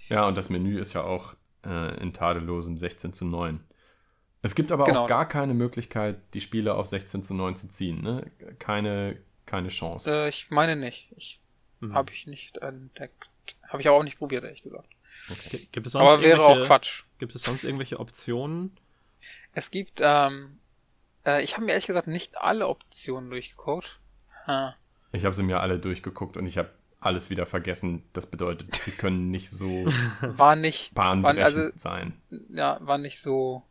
Ja, 0.09 0.27
und 0.27 0.37
das 0.37 0.49
Menü 0.49 0.79
ist 0.79 0.93
ja 0.93 1.03
auch 1.03 1.35
äh, 1.65 1.99
in 2.01 2.13
tadellosem 2.13 2.77
16 2.77 3.13
zu 3.13 3.25
9. 3.25 3.59
Es 4.41 4.55
gibt 4.55 4.71
aber 4.71 4.85
genau. 4.85 5.03
auch 5.03 5.07
gar 5.07 5.27
keine 5.27 5.53
Möglichkeit, 5.53 6.19
die 6.33 6.41
Spiele 6.41 6.75
auf 6.75 6.87
16 6.87 7.23
zu 7.23 7.33
9 7.33 7.55
zu 7.55 7.67
ziehen. 7.67 8.01
Ne? 8.01 8.29
Keine 8.59 9.17
keine 9.47 9.69
Chance. 9.69 10.11
Äh, 10.11 10.29
ich 10.29 10.51
meine 10.51 10.75
nicht. 10.75 11.09
Ich 11.15 11.41
mhm. 11.79 11.93
habe 11.93 12.11
ich 12.13 12.27
nicht 12.27 12.57
entdeckt. 12.57 13.29
Habe 13.67 13.81
ich 13.81 13.87
aber 13.87 13.97
auch 13.97 14.03
nicht 14.03 14.19
probiert, 14.19 14.43
ehrlich 14.43 14.61
gesagt. 14.61 14.89
Okay. 15.29 15.67
Gibt 15.71 15.87
es 15.87 15.93
sonst 15.93 16.07
aber 16.07 16.21
wäre 16.21 16.45
auch 16.45 16.63
Quatsch. 16.65 17.03
Gibt 17.17 17.35
es 17.35 17.43
sonst 17.43 17.63
irgendwelche 17.63 17.99
Optionen? 17.99 18.77
Es 19.53 19.71
gibt, 19.71 19.99
ähm, 20.01 20.59
äh, 21.25 21.43
ich 21.43 21.55
habe 21.55 21.65
mir 21.65 21.71
ehrlich 21.71 21.87
gesagt 21.87 22.07
nicht 22.07 22.37
alle 22.37 22.67
Optionen 22.67 23.29
durchgeguckt. 23.29 23.99
Ha. 24.45 24.75
Ich 25.11 25.25
habe 25.25 25.33
sie 25.33 25.43
mir 25.43 25.59
alle 25.59 25.79
durchgeguckt 25.79 26.37
und 26.37 26.45
ich 26.45 26.57
habe 26.57 26.69
alles 26.99 27.29
wieder 27.29 27.45
vergessen. 27.45 28.03
Das 28.13 28.27
bedeutet, 28.27 28.75
sie 28.75 28.91
können 28.91 29.31
nicht 29.31 29.49
so 29.49 29.85
war 30.21 30.55
nicht 30.55 30.93
bahnbrechend 30.93 31.43
also, 31.43 31.69
sein. 31.75 32.21
Ja, 32.49 32.77
war 32.81 32.97
nicht 32.97 33.19
so 33.19 33.63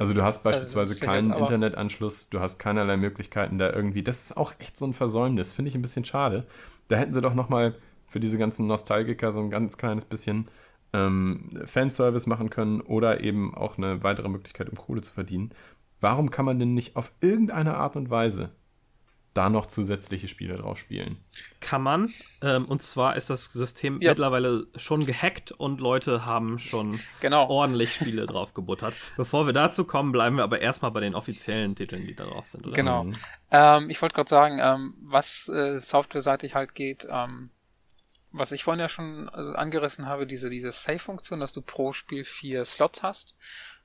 also 0.00 0.14
du 0.14 0.22
hast 0.22 0.38
also 0.38 0.44
beispielsweise 0.44 0.94
also 0.94 1.04
keinen 1.04 1.30
Internetanschluss, 1.30 2.30
du 2.30 2.40
hast 2.40 2.58
keinerlei 2.58 2.96
Möglichkeiten 2.96 3.58
da 3.58 3.70
irgendwie. 3.70 4.02
Das 4.02 4.22
ist 4.22 4.36
auch 4.36 4.54
echt 4.58 4.78
so 4.78 4.86
ein 4.86 4.94
Versäumnis, 4.94 5.52
finde 5.52 5.68
ich 5.68 5.74
ein 5.74 5.82
bisschen 5.82 6.06
schade. 6.06 6.46
Da 6.88 6.96
hätten 6.96 7.12
sie 7.12 7.20
doch 7.20 7.34
noch 7.34 7.50
mal 7.50 7.74
für 8.06 8.18
diese 8.18 8.38
ganzen 8.38 8.66
Nostalgiker 8.66 9.30
so 9.30 9.40
ein 9.40 9.50
ganz 9.50 9.76
kleines 9.76 10.06
bisschen 10.06 10.48
ähm, 10.94 11.50
Fanservice 11.66 12.26
machen 12.26 12.48
können 12.48 12.80
oder 12.80 13.20
eben 13.20 13.54
auch 13.54 13.76
eine 13.76 14.02
weitere 14.02 14.30
Möglichkeit, 14.30 14.70
um 14.70 14.76
Kohle 14.76 15.02
zu 15.02 15.12
verdienen. 15.12 15.50
Warum 16.00 16.30
kann 16.30 16.46
man 16.46 16.58
denn 16.58 16.72
nicht 16.72 16.96
auf 16.96 17.12
irgendeine 17.20 17.76
Art 17.76 17.94
und 17.94 18.08
Weise 18.08 18.52
da 19.34 19.48
noch 19.48 19.66
zusätzliche 19.66 20.26
Spiele 20.26 20.56
drauf 20.56 20.78
spielen. 20.78 21.18
Kann 21.60 21.82
man. 21.82 22.12
Ähm, 22.42 22.64
und 22.64 22.82
zwar 22.82 23.16
ist 23.16 23.30
das 23.30 23.46
System 23.46 24.00
ja. 24.00 24.10
mittlerweile 24.10 24.66
schon 24.76 25.04
gehackt 25.06 25.52
und 25.52 25.80
Leute 25.80 26.26
haben 26.26 26.58
schon 26.58 26.98
genau. 27.20 27.48
ordentlich 27.48 27.94
Spiele 27.94 28.26
drauf 28.26 28.54
gebuttert. 28.54 28.94
Bevor 29.16 29.46
wir 29.46 29.52
dazu 29.52 29.84
kommen, 29.84 30.10
bleiben 30.10 30.36
wir 30.36 30.42
aber 30.42 30.60
erstmal 30.60 30.90
bei 30.90 31.00
den 31.00 31.14
offiziellen 31.14 31.76
Titeln, 31.76 32.06
die 32.06 32.14
da 32.14 32.24
drauf 32.24 32.48
sind. 32.48 32.66
Oder? 32.66 32.74
Genau. 32.74 33.04
Mhm. 33.04 33.16
Ähm, 33.52 33.90
ich 33.90 34.02
wollte 34.02 34.16
gerade 34.16 34.28
sagen, 34.28 34.58
ähm, 34.60 34.94
was 35.00 35.48
äh, 35.48 35.78
softwareseitig 35.78 36.56
halt 36.56 36.74
geht, 36.74 37.06
ähm, 37.08 37.50
was 38.32 38.52
ich 38.52 38.64
vorhin 38.64 38.80
ja 38.80 38.88
schon 38.88 39.28
also 39.28 39.52
angerissen 39.52 40.06
habe, 40.06 40.26
diese, 40.26 40.50
diese 40.50 40.72
Save-Funktion, 40.72 41.40
dass 41.40 41.52
du 41.52 41.62
pro 41.62 41.92
Spiel 41.92 42.24
vier 42.24 42.64
Slots 42.64 43.02
hast, 43.02 43.34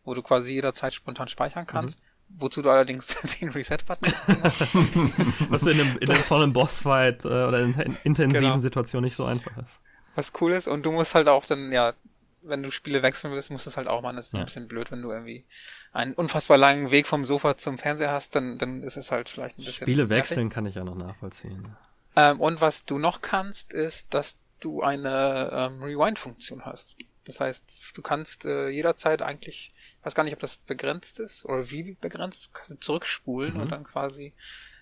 wo 0.04 0.14
du 0.14 0.22
quasi 0.22 0.54
jederzeit 0.54 0.94
spontan 0.94 1.28
speichern 1.28 1.68
kannst. 1.68 2.00
Mhm 2.00 2.05
Wozu 2.30 2.62
du 2.62 2.70
allerdings 2.70 3.08
den 3.40 3.50
Reset-Button 3.50 4.12
Was 5.50 5.64
in 5.64 5.80
einem, 5.80 5.98
in 6.00 6.10
einem 6.10 6.24
vollen 6.24 6.54
Bossfight 6.54 7.24
äh, 7.24 7.28
oder 7.28 7.62
in, 7.62 7.74
in 7.74 7.98
intensiven 8.04 8.42
genau. 8.42 8.58
Situationen 8.58 9.06
nicht 9.06 9.16
so 9.16 9.26
einfach 9.26 9.56
ist. 9.58 9.80
Was 10.16 10.34
cool 10.42 10.54
ist 10.54 10.68
und 10.68 10.86
du 10.86 10.92
musst 10.92 11.16
halt 11.16 11.28
auch 11.28 11.46
dann, 11.46 11.72
ja, 11.72 11.94
wenn 12.42 12.64
du 12.64 12.72
Spiele 12.72 13.04
wechseln 13.04 13.34
willst, 13.34 13.52
musst 13.52 13.66
du 13.66 13.70
es 13.70 13.78
halt 13.78 13.88
auch 13.88 14.02
machen. 14.02 14.18
Das 14.18 14.28
ist 14.28 14.34
ja. 14.34 14.40
ein 14.40 14.46
bisschen 14.46 14.68
blöd, 14.68 14.92
wenn 14.92 15.02
du 15.02 15.12
irgendwie 15.12 15.46
einen 15.94 16.14
unfassbar 16.14 16.58
langen 16.58 16.92
Weg 16.92 17.08
vom 17.08 17.26
Sofa 17.26 17.58
zum 17.58 17.78
Fernseher 17.78 18.12
hast, 18.12 18.36
dann, 18.36 18.58
dann 18.58 18.84
ist 18.84 18.98
es 18.98 19.12
halt 19.12 19.30
vielleicht 19.30 19.58
ein 19.58 19.66
bisschen. 19.66 19.86
Spiele 19.86 20.10
wechseln 20.10 20.50
kann 20.50 20.66
ich 20.66 20.76
ja 20.76 20.84
noch 20.84 20.96
nachvollziehen. 20.96 21.68
Ähm, 22.16 22.40
und 22.40 22.62
was 22.62 22.86
du 22.86 22.98
noch 22.98 23.22
kannst, 23.22 23.74
ist, 23.74 24.14
dass 24.14 24.38
du 24.60 24.82
eine 24.82 25.50
ähm, 25.52 25.84
Rewind-Funktion 25.84 26.66
hast. 26.66 26.96
Das 27.26 27.40
heißt, 27.40 27.66
du 27.96 28.02
kannst 28.02 28.46
äh, 28.46 28.70
jederzeit 28.70 29.22
eigentlich 29.22 29.74
weiß 30.06 30.16
gar 30.16 30.24
nicht, 30.24 30.34
ob 30.34 30.40
das 30.40 30.58
begrenzt 30.58 31.20
ist 31.20 31.46
oder 31.46 31.70
wie 31.72 31.98
begrenzt, 32.00 32.54
kannst 32.54 32.72
du 32.72 32.80
zurückspulen 32.80 33.56
mhm. 33.56 33.62
und 33.62 33.72
dann 33.72 33.84
quasi 33.84 34.34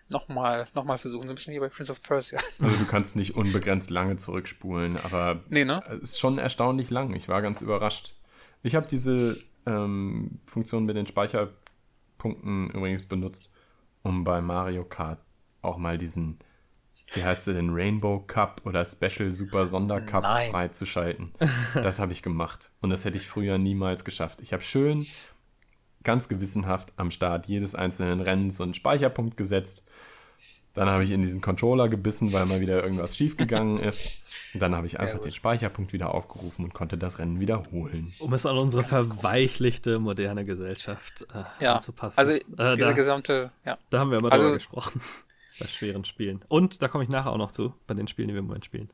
nochmal 0.10 0.68
noch 0.76 0.84
mal 0.84 0.98
versuchen, 0.98 1.28
so 1.28 1.34
ein 1.34 1.36
bisschen 1.36 1.54
wie 1.54 1.60
bei 1.60 1.70
Prince 1.70 1.92
of 1.92 2.02
Persia. 2.02 2.40
Also 2.60 2.76
du 2.76 2.86
kannst 2.86 3.16
nicht 3.16 3.36
unbegrenzt 3.36 3.90
lange 3.90 4.18
zurückspulen, 4.18 4.98
aber 4.98 5.44
nee, 5.50 5.66
ne? 5.66 5.82
es 5.88 6.12
ist 6.12 6.20
schon 6.20 6.38
erstaunlich 6.38 6.90
lang. 6.90 7.14
Ich 7.14 7.30
war 7.30 7.42
ganz 7.42 7.62
überrascht. 7.62 8.16
Ich 8.62 8.76
habe 8.76 8.88
diese 8.88 9.38
ähm, 9.66 10.40
Funktion 10.46 10.86
mit 10.86 10.98
den 10.98 11.08
Speicherpunkten 11.08 12.70
übrigens 12.72 13.04
benutzt, 13.04 13.50
um 14.04 14.24
bei 14.24 14.42
Mario 14.42 14.84
Kart 14.84 15.20
auch 15.62 15.78
mal 15.78 15.98
diesen 15.98 16.40
wie 17.14 17.24
heißt 17.24 17.48
der 17.48 17.54
denn, 17.56 17.70
Rainbow 17.72 18.20
Cup 18.26 18.62
oder 18.66 18.84
Special 18.86 19.30
Super 19.32 19.66
Sondercup 19.68 20.24
Nein. 20.24 20.50
freizuschalten. 20.52 21.32
Das 21.76 22.00
habe 22.00 22.12
ich 22.12 22.24
gemacht. 22.24 22.72
Und 22.82 22.90
das 22.90 23.06
hätte 23.06 23.18
ich 23.18 23.28
früher 23.28 23.58
niemals 23.58 24.04
geschafft. 24.06 24.42
Ich 24.42 24.54
habe 24.54 24.64
schön, 24.64 25.06
ganz 26.04 26.28
gewissenhaft 26.28 26.94
am 26.98 27.12
Start 27.12 27.46
jedes 27.48 27.76
einzelnen 27.76 28.20
Rennens 28.20 28.58
so 28.58 28.64
einen 28.64 28.74
Speicherpunkt 28.74 29.38
gesetzt. 29.38 29.86
Dann 30.74 30.90
habe 30.90 31.04
ich 31.04 31.12
in 31.12 31.22
diesen 31.22 31.40
Controller 31.40 31.88
gebissen, 31.88 32.34
weil 32.34 32.48
mal 32.48 32.60
wieder 32.60 32.84
irgendwas 32.84 33.16
schiefgegangen 33.16 33.78
ist. 33.80 34.10
Und 34.56 34.60
dann 34.60 34.76
habe 34.76 34.88
ich 34.88 35.00
einfach 35.00 35.20
den 35.20 35.34
Speicherpunkt 35.34 35.94
wieder 35.94 36.12
aufgerufen 36.14 36.66
und 36.66 36.74
konnte 36.74 36.98
das 36.98 37.20
Rennen 37.20 37.40
wiederholen. 37.40 38.12
Um 38.20 38.34
es 38.34 38.46
an 38.48 38.58
unsere 38.58 38.84
verweichlichte 38.84 40.00
moderne 40.00 40.44
Gesellschaft 40.44 41.28
äh, 41.34 41.64
Ja, 41.64 41.76
anzupassen. 41.76 42.18
also 42.18 42.32
äh, 42.34 42.40
diese 42.58 42.76
da, 42.78 42.92
gesamte, 42.94 43.52
ja. 43.66 43.78
da 43.92 44.00
haben 44.00 44.10
wir 44.10 44.18
immer 44.18 44.32
also- 44.32 44.46
drüber 44.46 44.58
gesprochen. 44.58 45.02
Bei 45.64 45.70
schweren 45.70 46.06
Spielen. 46.06 46.44
Und 46.48 46.82
da 46.82 46.88
komme 46.88 47.04
ich 47.04 47.10
nachher 47.10 47.32
auch 47.32 47.38
noch 47.38 47.52
zu, 47.52 47.74
bei 47.88 47.94
den 47.94 48.08
Spielen, 48.08 48.28
die 48.28 48.34
wir 48.34 48.40
im 48.40 48.48
Moment 48.48 48.66
spielen. 48.66 48.90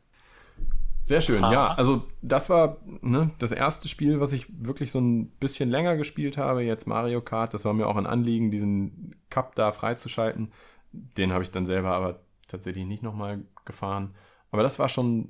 Sehr 1.04 1.22
schön, 1.22 1.44
Aha. 1.44 1.52
ja. 1.52 1.74
Also 1.74 2.04
das 2.22 2.50
war 2.50 2.78
ne, 3.02 3.32
das 3.40 3.52
erste 3.52 3.88
Spiel, 3.88 4.20
was 4.20 4.32
ich 4.32 4.46
wirklich 4.64 4.92
so 4.92 5.00
ein 5.00 5.30
bisschen 5.40 5.70
länger 5.70 5.98
gespielt 5.98 6.38
habe. 6.38 6.62
Jetzt 6.62 6.86
Mario 6.86 7.22
Kart. 7.22 7.54
Das 7.54 7.66
war 7.66 7.74
mir 7.74 7.88
auch 7.88 7.96
ein 7.96 8.06
Anliegen, 8.06 8.52
diesen 8.52 9.16
Cup 9.30 9.56
da 9.56 9.72
freizuschalten. 9.72 10.52
Den 10.92 11.34
habe 11.34 11.44
ich 11.44 11.52
dann 11.52 11.66
selber 11.66 11.92
aber 11.92 12.20
tatsächlich 12.48 12.86
nicht 12.86 13.02
nochmal 13.02 13.44
gefahren. 13.66 14.14
Aber 14.52 14.62
das 14.62 14.78
war 14.78 14.90
schon 14.90 15.30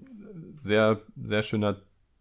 sehr, 0.54 1.02
sehr 1.21 1.43
schöner 1.43 1.78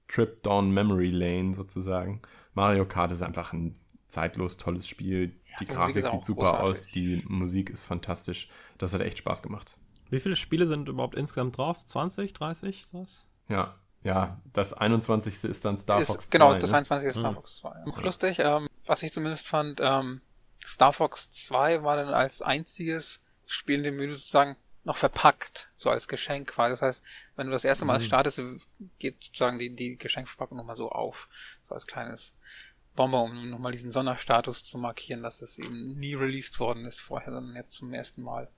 Trip 0.07 0.42
down 0.42 0.72
Memory 0.72 1.11
Lane 1.11 1.54
sozusagen. 1.54 2.22
Mario 2.54 2.87
Kart 2.87 3.12
ist 3.12 3.22
einfach 3.22 3.52
ein 3.52 3.78
zeitlos 4.07 4.57
tolles 4.57 4.88
Spiel. 4.88 5.37
Die 5.60 5.64
Musik 5.64 5.76
Grafik 5.76 5.96
ist 5.96 6.10
sieht 6.10 6.24
super 6.24 6.52
großartig. 6.52 6.70
aus, 6.70 6.86
die 6.86 7.24
Musik 7.28 7.70
ist 7.70 7.84
fantastisch. 7.84 8.48
Das 8.78 8.94
hat 8.94 9.00
echt 9.00 9.18
Spaß 9.18 9.42
gemacht. 9.42 9.76
Wie 10.10 10.20
viele 10.20 10.36
Spiele 10.36 10.66
sind 10.66 10.88
überhaupt 10.88 11.14
insgesamt 11.14 11.58
drauf? 11.58 11.84
20, 11.84 12.32
30? 12.32 12.86
Was? 12.92 13.26
Ja, 13.48 13.74
ja, 14.02 14.40
das 14.52 14.72
21. 14.72 15.44
ist 15.44 15.64
dann 15.64 15.76
Star 15.76 16.04
Fox 16.04 16.24
ist, 16.24 16.30
genau, 16.30 16.52
2, 16.52 16.58
das 16.58 16.70
ne? 16.70 16.76
21. 16.78 17.20
Star 17.20 17.34
Fox 17.34 17.56
2. 17.56 17.84
Auch 17.86 18.02
lustig, 18.02 18.38
ähm, 18.38 18.68
was 18.86 19.02
ich 19.02 19.12
zumindest 19.12 19.48
fand, 19.48 19.80
ähm, 19.82 20.20
Star 20.64 20.92
Fox 20.92 21.30
2 21.30 21.82
war 21.82 21.96
dann 21.96 22.14
als 22.14 22.42
einziges 22.42 23.20
Spiel 23.46 23.78
in 23.78 23.82
dem 23.84 23.96
Menü 23.96 24.12
sozusagen 24.12 24.56
noch 24.84 24.96
verpackt, 24.96 25.68
so 25.76 25.90
als 25.90 26.08
Geschenk 26.08 26.48
quasi. 26.48 26.72
Das 26.72 26.82
heißt, 26.82 27.02
wenn 27.36 27.46
du 27.46 27.52
das 27.52 27.64
erste 27.64 27.84
Mal 27.84 28.00
startest, 28.00 28.40
geht 28.98 29.22
sozusagen 29.22 29.58
die, 29.58 29.74
die 29.74 29.98
Geschenkverpackung 29.98 30.56
nochmal 30.56 30.76
so 30.76 30.90
auf, 30.90 31.28
so 31.68 31.74
als 31.74 31.86
kleines 31.86 32.34
Bonbon, 32.98 33.30
um 33.30 33.50
nochmal 33.50 33.70
diesen 33.70 33.92
Sonderstatus 33.92 34.64
zu 34.64 34.76
markieren, 34.76 35.22
dass 35.22 35.40
es 35.40 35.61
eben 35.61 35.96
nie 35.98 36.14
released 36.14 36.58
worden 36.58 36.84
ist 36.84 37.00
vorher, 37.00 37.32
sondern 37.32 37.54
jetzt 37.54 37.76
zum 37.76 37.94
ersten 37.94 38.22
Mal 38.22 38.50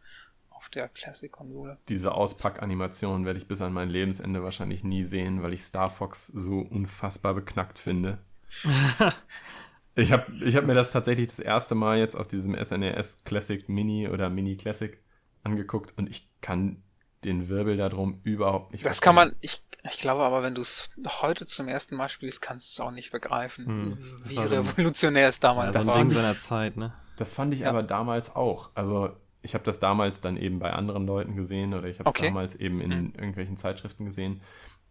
auf 0.49 0.71
der 0.71 0.89
Classic-Konsole. 0.89 1.77
Diese 1.91 2.13
Auspackanimation 2.13 3.27
werde 3.27 3.39
ich 3.39 3.47
bis 3.47 3.61
an 3.61 3.75
mein 3.75 3.91
Lebensende 3.91 4.43
wahrscheinlich 4.43 4.83
nie 4.83 5.05
sehen, 5.05 5.43
weil 5.43 5.53
ich 5.53 5.63
Star 5.63 5.91
Fox 5.91 6.29
so 6.29 6.61
unfassbar 6.61 7.35
beknackt 7.35 7.79
finde. 7.79 8.17
ich 9.95 10.11
habe 10.11 10.33
ich 10.43 10.57
hab 10.57 10.65
mir 10.65 10.75
das 10.75 10.89
tatsächlich 10.89 11.27
das 11.27 11.39
erste 11.39 11.75
Mal 11.75 11.99
jetzt 11.99 12.15
auf 12.15 12.27
diesem 12.27 12.57
SNES 12.57 13.25
Classic 13.25 13.69
Mini 13.69 14.09
oder 14.09 14.31
Mini 14.31 14.57
Classic 14.57 14.99
angeguckt 15.43 15.93
und 15.99 16.09
ich 16.09 16.31
kann 16.41 16.83
den 17.25 17.49
Wirbel 17.49 17.77
darum 17.77 18.21
überhaupt 18.25 18.73
nicht 18.73 18.85
Das 18.85 19.01
kann 19.01 19.15
man, 19.15 19.35
ich, 19.41 19.63
ich 19.91 19.99
glaube 20.01 20.23
aber, 20.23 20.43
wenn 20.43 20.55
du 20.55 20.63
es 20.63 20.91
heute 21.23 21.47
zum 21.47 21.69
ersten 21.69 21.97
Mal 21.97 22.09
spielst, 22.09 22.41
kannst 22.43 22.69
du 22.71 22.83
es 22.83 22.87
auch 22.87 22.91
nicht 22.93 23.13
begreifen, 23.13 23.99
wie 24.25 24.35
so 24.35 24.41
ein- 24.41 24.49
revolutionär 24.49 25.29
es 25.29 25.41
damals 25.41 25.75
Ja, 25.75 25.83
so 25.83 25.91
war. 25.91 25.97
ein 25.97 26.09
Ding 26.09 26.17
seiner 26.17 26.39
Zeit, 26.39 26.77
ne? 26.77 26.93
Das 27.17 27.33
fand 27.33 27.53
ich 27.53 27.61
Ja. 27.61 27.71
aber 27.71 27.83
damals 27.83 28.35
auch. 28.35 28.71
Also 28.75 29.11
ich 29.43 29.55
habe 29.55 29.65
das 29.65 29.79
damals 29.81 30.21
dann 30.21 30.37
eben 30.37 30.59
bei 30.59 30.73
anderen 30.73 31.07
Leuten 31.07 31.37
gesehen 31.37 31.75
oder 31.75 31.89
ich 31.89 31.99
habe 31.99 32.09
es 32.09 32.15
Okay. 32.15 32.27
damals 32.29 32.55
eben 32.57 32.81
in 32.81 32.91
irgendwelchen 33.15 33.57
Zeitschriften 33.57 34.05
gesehen. 34.07 34.41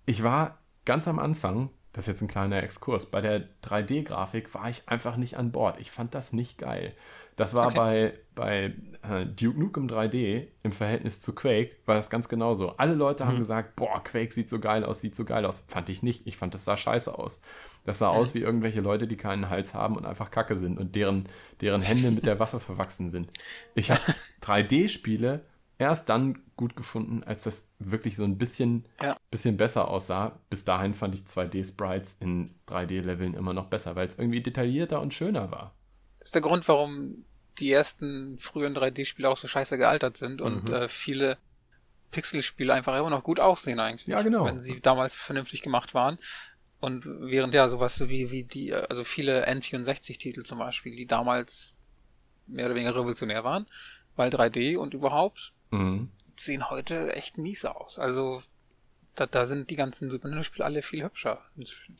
Ich 0.05 0.23
war 0.23 0.59
ganz 0.85 1.07
am 1.07 1.19
Anfang, 1.19 1.69
das 1.93 2.03
ist 2.07 2.13
jetzt 2.15 2.21
ein 2.21 2.27
kleiner 2.27 2.61
Exkurs, 2.61 3.07
bei 3.07 3.19
der 3.21 3.47
3D-Grafik 3.63 4.53
war 4.53 4.69
ich 4.69 4.87
einfach 4.87 5.17
nicht 5.17 5.37
an 5.37 5.51
Bord. 5.51 5.79
Ich 5.79 5.91
fand 5.91 6.13
das 6.13 6.33
nicht 6.33 6.57
geil. 6.57 6.93
Das 7.35 7.53
war 7.55 7.67
Okay. 7.67 7.77
bei, 7.77 8.13
bei 8.35 8.73
äh, 9.09 9.25
Duke 9.25 9.57
Nukem 9.59 9.87
3D 9.87 10.47
im 10.61 10.71
Verhältnis 10.73 11.19
zu 11.21 11.33
Quake, 11.33 11.71
war 11.85 11.95
das 11.95 12.09
ganz 12.09 12.27
genauso. 12.27 12.71
Alle 12.77 12.95
Leute 12.95 13.25
haben 13.25 13.37
gesagt, 13.37 13.75
boah, 13.77 14.03
Quake 14.03 14.33
sieht 14.33 14.49
so 14.49 14.59
geil 14.59 14.83
aus, 14.83 14.99
sieht 15.01 15.15
so 15.15 15.23
geil 15.23 15.45
aus. 15.45 15.63
Fand 15.67 15.87
ich 15.89 16.03
nicht. 16.03 16.27
Ich 16.27 16.35
fand, 16.37 16.53
das 16.53 16.65
sah 16.65 16.75
scheiße 16.75 17.17
aus. 17.17 17.39
Das 17.85 17.99
sah 17.99 18.09
aus 18.09 18.33
wie 18.33 18.39
irgendwelche 18.39 18.81
Leute, 18.81 19.07
die 19.07 19.15
keinen 19.15 19.49
Hals 19.49 19.73
haben 19.73 19.95
und 19.95 20.05
einfach 20.05 20.31
Kacke 20.31 20.57
sind 20.57 20.77
und 20.77 20.95
deren, 20.95 21.27
deren 21.61 21.81
Hände 21.81 22.11
mit 22.11 22.25
der 22.25 22.39
Waffe 22.39 22.57
verwachsen 22.63 23.09
sind. 23.09 23.29
Ich 23.73 23.89
habe 23.89 24.01
3D-Spiele 24.41 25.39
erst 25.79 26.09
dann 26.09 26.43
gut 26.55 26.75
gefunden, 26.75 27.23
als 27.23 27.43
das 27.43 27.67
wirklich 27.79 28.15
so 28.15 28.23
ein 28.25 28.37
bisschen, 28.37 28.87
Ja. 29.01 29.17
bisschen 29.31 29.57
besser 29.57 29.87
aussah. 29.87 30.37
Bis 30.49 30.65
dahin 30.65 30.93
fand 30.93 31.15
ich 31.15 31.21
2D-Sprites 31.21 32.17
in 32.19 32.53
3D-Leveln 32.67 33.33
immer 33.33 33.53
noch 33.53 33.67
besser, 33.67 33.95
weil 33.95 34.07
es 34.07 34.19
irgendwie 34.19 34.41
detaillierter 34.41 35.01
und 35.01 35.13
schöner 35.13 35.49
war. 35.51 35.73
Das 36.19 36.27
ist 36.29 36.35
der 36.35 36.41
Grund, 36.41 36.67
warum 36.67 37.25
die 37.59 37.71
ersten 37.71 38.37
frühen 38.39 38.75
3D-Spiele 38.75 39.27
auch 39.29 39.37
so 39.37 39.47
scheiße 39.47 39.77
gealtert 39.77 40.17
sind 40.17 40.41
und 40.41 40.65
Mhm. 40.65 40.73
äh, 40.73 40.87
viele 40.87 41.37
Pixel-Spiele 42.11 42.73
einfach 42.73 42.97
immer 42.97 43.09
noch 43.09 43.23
gut 43.23 43.39
aussehen 43.39 43.79
eigentlich. 43.79 44.07
Ja, 44.07 44.21
genau. 44.21 44.45
Wenn 44.45 44.59
sie 44.59 44.81
damals 44.81 45.15
vernünftig 45.15 45.61
gemacht 45.61 45.93
waren. 45.93 46.17
Und 46.81 47.05
während 47.05 47.53
ja 47.53 47.67
sowas 47.67 48.07
wie, 48.09 48.31
wie 48.31 48.43
die, 48.43 48.73
also 48.73 49.03
viele 49.03 49.45
N64-Titel 49.47 50.43
zum 50.43 50.59
Beispiel, 50.59 50.95
die 50.95 51.05
damals 51.05 51.75
mehr 52.47 52.65
oder 52.65 52.75
weniger 52.75 52.95
revolutionär 52.95 53.43
waren, 53.43 53.67
weil 54.15 54.29
3D 54.29 54.77
und 54.77 54.93
überhaupt 54.93 55.53
Mhm. 55.71 56.09
sehen 56.35 56.69
heute 56.69 57.13
echt 57.13 57.37
mies 57.37 57.65
aus. 57.65 57.99
Also 57.99 58.41
da, 59.15 59.25
da 59.25 59.45
sind 59.45 59.69
die 59.69 59.75
ganzen 59.75 60.09
Super 60.09 60.27
Nintendo-Spiele 60.27 60.65
alle 60.65 60.81
viel 60.81 61.03
hübscher 61.03 61.41
inzwischen. 61.55 61.95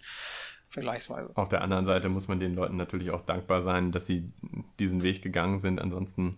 Vergleichsweise. 0.70 1.32
Auf 1.36 1.50
der 1.50 1.62
anderen 1.64 1.86
Seite 1.86 2.10
muss 2.10 2.28
man 2.28 2.40
den 2.40 2.54
Leuten 2.54 2.78
natürlich 2.78 3.10
auch 3.10 3.22
dankbar 3.22 3.64
sein, 3.64 3.92
dass 3.92 4.06
sie 4.06 4.32
diesen 4.80 5.02
Weg 5.02 5.24
gegangen 5.24 5.58
sind. 5.58 5.82
Ansonsten 5.82 6.38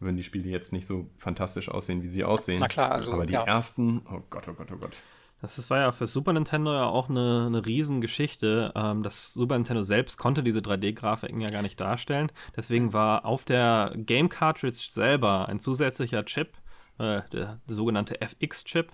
würden 0.00 0.16
die 0.16 0.24
Spiele 0.24 0.48
jetzt 0.48 0.72
nicht 0.72 0.86
so 0.86 1.10
fantastisch 1.16 1.68
aussehen, 1.68 2.02
wie 2.02 2.08
sie 2.08 2.24
aussehen. 2.24 2.60
Na 2.60 2.68
klar, 2.68 2.92
also, 2.92 3.12
Aber 3.12 3.26
die 3.26 3.34
ja. 3.34 3.44
ersten, 3.44 4.02
oh 4.10 4.22
Gott, 4.30 4.48
oh 4.48 4.54
Gott, 4.54 4.68
oh 4.72 4.76
Gott. 4.76 4.96
Das 5.40 5.58
ist, 5.58 5.70
war 5.70 5.78
ja 5.78 5.92
für 5.92 6.08
Super 6.08 6.32
Nintendo 6.32 6.72
ja 6.72 6.86
auch 6.86 7.08
eine, 7.08 7.44
eine 7.46 7.64
Riesengeschichte. 7.64 8.72
Ähm, 8.74 9.04
das 9.04 9.32
Super 9.32 9.56
Nintendo 9.56 9.84
selbst 9.84 10.18
konnte 10.18 10.42
diese 10.42 10.58
3D-Grafiken 10.58 11.40
ja 11.40 11.48
gar 11.48 11.62
nicht 11.62 11.80
darstellen. 11.80 12.32
Deswegen 12.56 12.92
war 12.92 13.24
auf 13.24 13.44
der 13.44 13.92
Game 13.94 14.28
Cartridge 14.28 14.88
selber 14.92 15.48
ein 15.48 15.60
zusätzlicher 15.60 16.24
Chip, 16.24 16.54
äh, 16.98 17.22
der, 17.32 17.60
sogenannte 17.66 18.20
FX-Chip, 18.20 18.92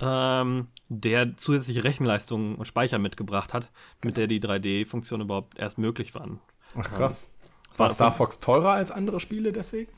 ähm, 0.00 0.68
der 0.88 1.36
zusätzliche 1.36 1.84
Rechenleistung 1.84 2.56
und 2.56 2.66
Speicher 2.66 2.98
mitgebracht 2.98 3.54
hat, 3.54 3.70
mit 4.04 4.16
der 4.16 4.26
die 4.26 4.40
3D-Funktionen 4.40 5.24
überhaupt 5.24 5.58
erst 5.58 5.78
möglich 5.78 6.14
waren. 6.14 6.40
Ach 6.76 6.90
krass. 6.90 7.28
war 7.76 7.86
War 7.86 7.90
Star 7.90 8.12
Fox 8.12 8.40
teurer 8.40 8.72
als 8.72 8.90
andere 8.90 9.20
Spiele 9.20 9.52
deswegen? 9.52 9.92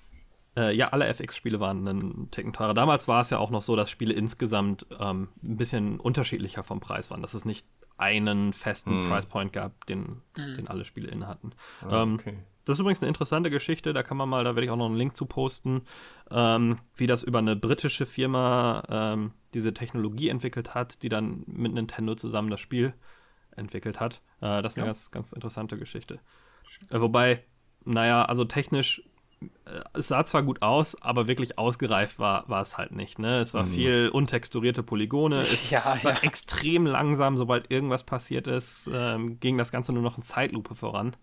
Äh, 0.57 0.75
ja, 0.77 0.89
alle 0.89 1.07
FX-Spiele 1.07 1.61
waren 1.61 1.89
einen 1.89 2.31
Ticken 2.31 2.53
teurer. 2.53 2.75
Damals 2.75 3.09
war 3.09 3.23
es 3.23 3.31
ja 3.31 3.39
auch 3.39 3.51
noch 3.51 3.63
so, 3.63 3.75
dass 3.75 3.91
Spiele 3.91 4.13
insgesamt 4.13 4.87
ähm, 5.01 5.29
ein 5.43 5.57
bisschen 5.57 5.99
unterschiedlicher 5.99 6.63
vom 6.63 6.81
Preis 6.81 7.11
waren, 7.11 7.23
dass 7.23 7.35
es 7.35 7.45
nicht 7.45 7.67
einen 8.03 8.53
festen 8.53 9.05
Mhm. 9.05 9.09
Price 9.09 9.27
Point 9.27 9.53
gab, 9.53 9.87
den, 9.87 10.23
den 10.37 10.69
alle 10.69 10.85
Spiele 10.85 11.09
inne 11.09 11.27
hatten. 11.29 11.53
Ah, 11.83 12.03
ähm, 12.03 12.15
okay. 12.15 12.37
Das 12.65 12.77
ist 12.77 12.81
übrigens 12.81 13.03
eine 13.03 13.09
interessante 13.09 13.51
Geschichte, 13.51 13.93
da 13.93 14.03
kann 14.05 14.17
man 14.17 14.29
mal, 14.29 14.45
da 14.45 14.51
werde 14.55 14.65
ich 14.65 14.71
auch 14.71 14.77
noch 14.77 14.87
einen 14.87 14.97
Link 14.97 15.17
zu 15.17 15.27
posten, 15.27 15.83
ähm, 16.31 16.79
wie 16.95 17.07
das 17.09 17.23
über 17.25 17.39
eine 17.41 17.57
britische 17.57 18.07
Firma 18.07 18.85
ähm, 18.89 19.33
diese 19.55 19.75
Technologie 19.75 20.29
entwickelt 20.29 20.73
hat, 20.75 21.03
die 21.03 21.09
dann 21.09 21.43
mit 21.47 21.73
Nintendo 21.73 22.15
zusammen 22.15 22.51
das 22.51 22.61
Spiel 22.61 22.95
entwickelt 23.57 23.99
hat. 23.99 24.23
Äh, 24.41 24.63
das 24.63 24.75
ist 24.75 24.79
eine 24.79 24.87
Ja. 24.87 24.89
ganz, 24.91 25.11
ganz 25.11 25.33
interessante 25.33 25.77
Geschichte. 25.77 26.21
Äh, 26.91 27.01
wobei, 27.01 27.43
naja, 27.85 28.25
also 28.25 28.45
technisch, 28.45 29.03
es 29.95 30.09
sah 30.09 30.25
zwar 30.25 30.43
gut 30.43 30.63
aus, 30.63 31.01
aber 31.03 31.27
wirklich 31.29 31.59
ausgereift 31.59 32.19
war, 32.19 32.49
war 32.49 32.63
es 32.63 32.79
halt 32.79 32.93
nicht. 32.93 33.19
Ne? 33.19 33.41
Es 33.41 33.55
war 33.55 33.67
viel 33.67 34.11
untexturierte 34.13 34.83
Polygone, 34.83 35.37
es 35.39 35.71
Ja, 35.71 35.85
war 36.03 36.13
ja. 36.15 36.19
extrem 36.23 36.87
langsam, 36.87 37.37
sobald 37.37 37.71
irgendwas 37.71 38.05
passiert 38.05 38.47
ist, 38.47 38.91
ähm, 38.93 39.39
ging 39.41 39.59
das 39.59 39.73
Ganze 39.73 39.93
nur 39.93 40.03
noch 40.03 40.19
in 40.19 40.25
Zeitlupe 40.25 40.75
voran. 40.75 41.17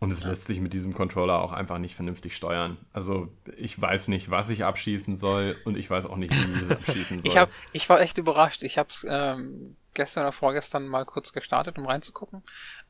Und 0.00 0.12
es 0.12 0.24
lässt 0.24 0.44
sich 0.46 0.60
mit 0.60 0.74
diesem 0.74 0.92
Controller 0.92 1.40
auch 1.40 1.52
einfach 1.52 1.78
nicht 1.78 1.94
vernünftig 1.94 2.36
steuern. 2.36 2.76
Also 2.92 3.28
ich 3.56 3.80
weiß 3.80 4.08
nicht, 4.08 4.28
was 4.30 4.50
ich 4.50 4.64
abschießen 4.64 5.16
soll 5.16 5.56
und 5.64 5.78
ich 5.78 5.88
weiß 5.88 6.06
auch 6.06 6.16
nicht, 6.16 6.32
wie 6.32 6.52
ich 6.56 6.62
es 6.62 6.70
abschießen 6.70 7.20
soll. 7.22 7.30
Ich 7.30 7.38
hab, 7.38 7.48
ich 7.72 7.88
war 7.88 8.00
echt 8.00 8.18
überrascht. 8.18 8.62
Ich 8.64 8.76
habe 8.76 8.88
es 8.90 9.06
ähm, 9.08 9.76
gestern 9.94 10.24
oder 10.24 10.32
vorgestern 10.32 10.88
mal 10.88 11.06
kurz 11.06 11.32
gestartet, 11.32 11.78
um 11.78 11.86
reinzugucken. 11.86 12.42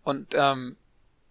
Und 0.03 0.35
ähm, 0.35 0.77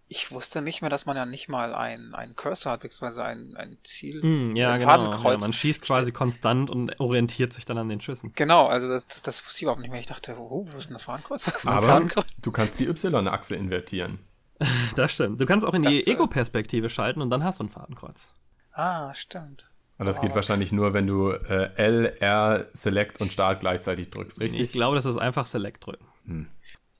ich 0.08 0.30
wusste 0.30 0.60
nicht 0.62 0.80
mehr, 0.82 0.90
dass 0.90 1.06
man 1.06 1.16
ja 1.16 1.24
nicht 1.26 1.48
mal 1.48 1.74
ein, 1.74 2.14
ein 2.14 2.36
Cursor 2.36 2.72
hat, 2.72 2.80
beziehungsweise 2.82 3.24
ein, 3.24 3.56
ein 3.56 3.78
Ziel, 3.82 4.20
Mm, 4.22 4.54
ja, 4.56 4.72
ein 4.72 4.80
genau. 4.80 4.92
Ja, 4.92 4.98
Fadenkreuz. 4.98 5.40
man 5.40 5.52
schießt 5.52 5.82
quasi 5.82 6.12
konstant 6.12 6.70
und 6.70 7.00
orientiert 7.00 7.52
sich 7.52 7.64
dann 7.64 7.78
an 7.78 7.88
den 7.88 8.00
Schüssen. 8.00 8.32
Genau, 8.34 8.66
also 8.66 8.88
das, 8.88 9.06
das, 9.06 9.22
das 9.22 9.44
wusste 9.44 9.58
ich 9.58 9.62
überhaupt 9.62 9.80
nicht 9.80 9.90
mehr. 9.90 10.00
Ich 10.00 10.06
dachte, 10.06 10.36
oh, 10.38 10.66
wo 10.70 10.76
ist 10.76 10.88
denn 10.90 10.94
das 10.94 11.06
das 11.28 11.66
Aber 11.66 12.06
du 12.42 12.52
kannst 12.52 12.78
die 12.80 12.86
Y-Achse 12.86 13.56
invertieren. 13.56 14.18
Das 14.94 15.12
stimmt. 15.12 15.40
Du 15.40 15.46
kannst 15.46 15.66
auch 15.66 15.74
in 15.74 15.82
Das, 15.82 15.92
die 15.92 16.06
äh, 16.06 16.12
Ego-Perspektive 16.12 16.88
schalten 16.88 17.20
und 17.20 17.30
dann 17.30 17.42
hast 17.42 17.58
du 17.60 17.64
ein 17.64 17.68
Fadenkreuz. 17.70 18.32
Ah, 18.72 19.12
stimmt. 19.12 19.66
Und 19.98 20.06
das 20.06 20.18
Ah, 20.18 20.22
geht 20.22 20.34
wahrscheinlich 20.34 20.70
nur, 20.72 20.94
wenn 20.94 21.06
du 21.06 21.30
äh, 21.30 21.70
L, 21.76 22.06
R, 22.20 22.66
Select 22.72 23.20
und 23.20 23.32
Start 23.32 23.60
gleichzeitig 23.60 24.10
drückst, 24.10 24.38
Ich 24.40 24.52
richtig? 24.52 24.72
glaube, 24.72 24.96
das 24.96 25.04
ist 25.06 25.16
einfach 25.16 25.46
Select 25.46 25.84
drücken. 25.86 26.06
Hm. 26.26 26.48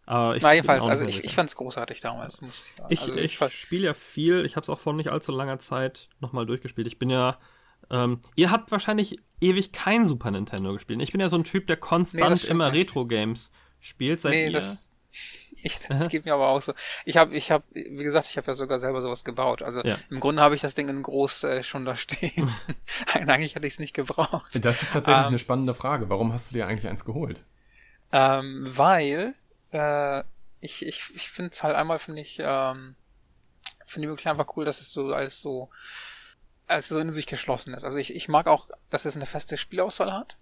Aber 0.06 0.36
ich 0.36 0.42
Na, 0.42 0.52
jedenfalls, 0.52 0.84
also 0.86 1.04
so 1.04 1.08
ich, 1.08 1.24
ich 1.24 1.34
fand 1.34 1.48
es 1.48 1.56
großartig 1.56 2.00
damals, 2.00 2.40
muss 2.40 2.64
ich 2.66 2.76
sagen. 2.76 2.92
Ich, 2.92 3.00
also, 3.02 3.16
ich 3.16 3.54
spiele 3.54 3.86
ja 3.86 3.94
viel. 3.94 4.44
Ich 4.44 4.56
habe 4.56 4.64
es 4.64 4.68
auch 4.70 4.78
vor 4.78 4.92
nicht 4.92 5.10
allzu 5.10 5.32
langer 5.32 5.58
Zeit 5.58 6.08
nochmal 6.20 6.44
durchgespielt. 6.46 6.86
Ich 6.86 6.98
bin 6.98 7.10
ja 7.10 7.38
Ähm, 7.90 8.20
ihr 8.34 8.50
habt 8.50 8.70
wahrscheinlich 8.72 9.18
ewig 9.42 9.72
kein 9.72 10.06
Super 10.06 10.30
Nintendo 10.30 10.72
gespielt. 10.72 11.02
Ich 11.02 11.12
bin 11.12 11.20
ja 11.20 11.28
so 11.28 11.36
ein 11.36 11.44
Typ, 11.44 11.66
der 11.66 11.76
konstant 11.76 12.38
stimmt 12.38 12.50
immer. 12.52 12.72
Retro-Games 12.72 13.50
spielt. 13.80 14.20
Seid 14.22 14.32
nee, 14.32 14.46
ihr? 14.46 14.52
das, 14.52 14.90
ich, 15.62 15.78
das 15.88 16.08
geht 16.08 16.24
mir 16.24 16.32
aber 16.32 16.48
auch 16.48 16.62
so. 16.62 16.72
Ich 17.04 17.18
habe, 17.18 17.34
ich 17.36 17.50
habe, 17.50 17.62
wie 17.72 18.02
gesagt, 18.02 18.26
ich 18.30 18.38
habe 18.38 18.46
ja 18.46 18.54
sogar 18.54 18.78
selber 18.78 19.02
sowas 19.02 19.22
gebaut. 19.22 19.60
Also 19.62 19.82
Ja. 19.82 19.98
im 20.08 20.18
Grunde 20.20 20.40
habe 20.40 20.54
ich 20.54 20.62
das 20.62 20.74
Ding 20.74 20.88
in 20.88 21.02
groß 21.02 21.44
äh, 21.44 21.62
schon 21.62 21.84
da 21.84 21.94
stehen. 21.94 22.50
Eigentlich 23.12 23.54
hätte 23.54 23.66
ich 23.66 23.74
es 23.74 23.78
nicht 23.78 23.94
gebraucht. 23.94 24.50
Das 24.64 24.82
ist 24.82 24.92
tatsächlich 24.92 25.24
Ähm. 25.24 25.28
eine 25.28 25.38
spannende 25.38 25.74
Frage. 25.74 26.08
Warum 26.08 26.32
hast 26.32 26.50
du 26.50 26.54
dir 26.54 26.66
eigentlich 26.66 26.88
eins 26.90 27.04
geholt? 27.04 27.44
Ähm, 28.12 28.64
weil 28.66 29.34
äh, 29.74 30.24
ich, 30.60 30.86
ich, 30.86 31.02
ich 31.14 31.28
finde 31.28 31.50
es 31.50 31.62
halt 31.62 31.76
einmal, 31.76 31.98
finde 31.98 32.22
ich, 32.22 32.38
ähm, 32.40 32.94
ich 33.86 33.92
finde 33.92 34.08
wirklich 34.08 34.28
einfach 34.28 34.56
cool, 34.56 34.64
dass 34.64 34.80
es 34.80 34.92
so 34.92 35.12
alles 35.12 35.40
so, 35.40 35.68
als 36.66 36.88
so 36.88 36.98
in 36.98 37.10
sich 37.10 37.26
geschlossen 37.26 37.74
ist. 37.74 37.84
Also 37.84 37.98
ich, 37.98 38.14
ich 38.14 38.28
mag 38.28 38.46
auch, 38.46 38.68
dass 38.88 39.04
es 39.04 39.16
eine 39.16 39.26
feste 39.26 39.56
Spielauswahl 39.56 40.12
hat. 40.12 40.36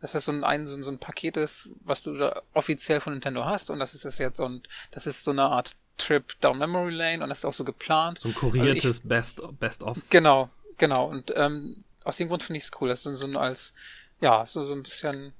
Dass 0.00 0.12
das 0.12 0.24
so 0.26 0.32
ein, 0.32 0.44
ein, 0.44 0.66
so 0.66 0.76
ein, 0.76 0.82
so 0.82 0.90
ein 0.90 0.98
Paket 0.98 1.36
ist, 1.36 1.68
was 1.80 2.02
du 2.02 2.14
da 2.16 2.42
offiziell 2.52 3.00
von 3.00 3.14
Nintendo 3.14 3.44
hast 3.44 3.70
und 3.70 3.78
das 3.78 3.94
ist 3.94 4.04
es 4.04 4.18
jetzt 4.18 4.38
und 4.38 4.68
das 4.90 5.06
ist 5.06 5.24
so 5.24 5.30
eine 5.30 5.44
Art 5.44 5.76
Trip 5.96 6.38
down 6.40 6.58
Memory 6.58 6.92
Lane 6.92 7.22
und 7.22 7.28
das 7.30 7.38
ist 7.38 7.44
auch 7.44 7.52
so 7.52 7.64
geplant. 7.64 8.18
So 8.18 8.28
ein 8.28 8.34
Also 8.34 8.48
kuriertes 8.50 9.00
Best, 9.00 9.40
Best-of. 9.58 9.98
Genau, 10.10 10.50
genau. 10.76 11.06
Und 11.06 11.32
ähm, 11.36 11.84
aus 12.04 12.18
dem 12.18 12.28
Grund 12.28 12.42
finde 12.42 12.58
ich 12.58 12.64
es 12.64 12.70
cool. 12.80 12.88
Das 12.88 13.06
ist 13.06 13.18
so 13.18 13.26
ein 13.26 13.36
als, 13.36 13.72
ja, 14.20 14.44
so, 14.44 14.62
so 14.62 14.74
ein 14.74 14.82
bisschen 14.82 15.32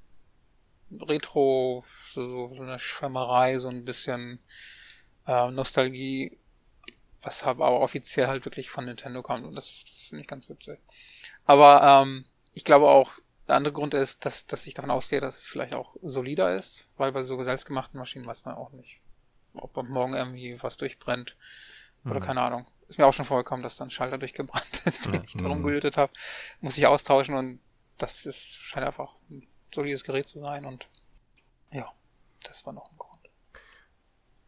Retro, 0.90 1.84
so, 2.12 2.54
so 2.54 2.62
eine 2.62 2.78
Schwärmerei, 2.78 3.58
so 3.58 3.68
ein 3.68 3.84
bisschen 3.84 4.40
äh, 5.26 5.50
Nostalgie, 5.50 6.38
was 7.22 7.42
aber 7.42 7.80
offiziell 7.80 8.26
halt 8.26 8.44
wirklich 8.44 8.70
von 8.70 8.84
Nintendo 8.84 9.22
kommt. 9.22 9.44
Und 9.44 9.54
das, 9.54 9.84
das 9.88 10.02
finde 10.08 10.22
ich 10.22 10.28
ganz 10.28 10.48
witzig. 10.48 10.78
Aber 11.44 11.82
ähm, 11.82 12.26
ich 12.52 12.64
glaube 12.64 12.88
auch, 12.88 13.12
der 13.48 13.56
andere 13.56 13.72
Grund 13.72 13.94
ist, 13.94 14.24
dass, 14.24 14.46
dass 14.46 14.66
ich 14.66 14.74
davon 14.74 14.90
ausgehe, 14.90 15.20
dass 15.20 15.38
es 15.38 15.44
vielleicht 15.44 15.74
auch 15.74 15.96
solider 16.02 16.54
ist, 16.54 16.86
weil 16.96 17.12
bei 17.12 17.22
so 17.22 17.42
selbstgemachten 17.42 17.98
Maschinen 17.98 18.26
weiß 18.26 18.44
man 18.44 18.54
auch 18.54 18.72
nicht, 18.72 19.00
ob 19.54 19.76
morgen 19.88 20.14
irgendwie 20.14 20.62
was 20.62 20.76
durchbrennt 20.76 21.36
oder 22.04 22.20
keine 22.20 22.42
Ahnung. 22.42 22.66
Ist 22.88 22.98
mir 22.98 23.06
auch 23.06 23.14
schon 23.14 23.24
vorgekommen, 23.24 23.62
dass 23.62 23.76
dann 23.76 23.88
ein 23.88 23.90
Schalter 23.90 24.18
durchgebrannt 24.18 24.82
ist, 24.84 25.06
den 25.06 25.24
ich 25.24 25.34
darum 25.34 25.62
gelötet 25.62 25.96
habe. 25.96 26.12
Muss 26.60 26.76
ich 26.76 26.86
austauschen 26.86 27.34
und 27.34 27.60
das 27.96 28.26
ist, 28.26 28.56
scheint 28.56 28.86
einfach 28.86 29.14
ein 29.30 29.46
solides 29.74 30.04
Gerät 30.04 30.28
zu 30.28 30.38
sein 30.38 30.64
und 30.64 30.88
ja, 31.72 31.92
das 32.44 32.64
war 32.66 32.72
noch 32.72 32.86
ein 32.90 32.98
Grund. 32.98 33.30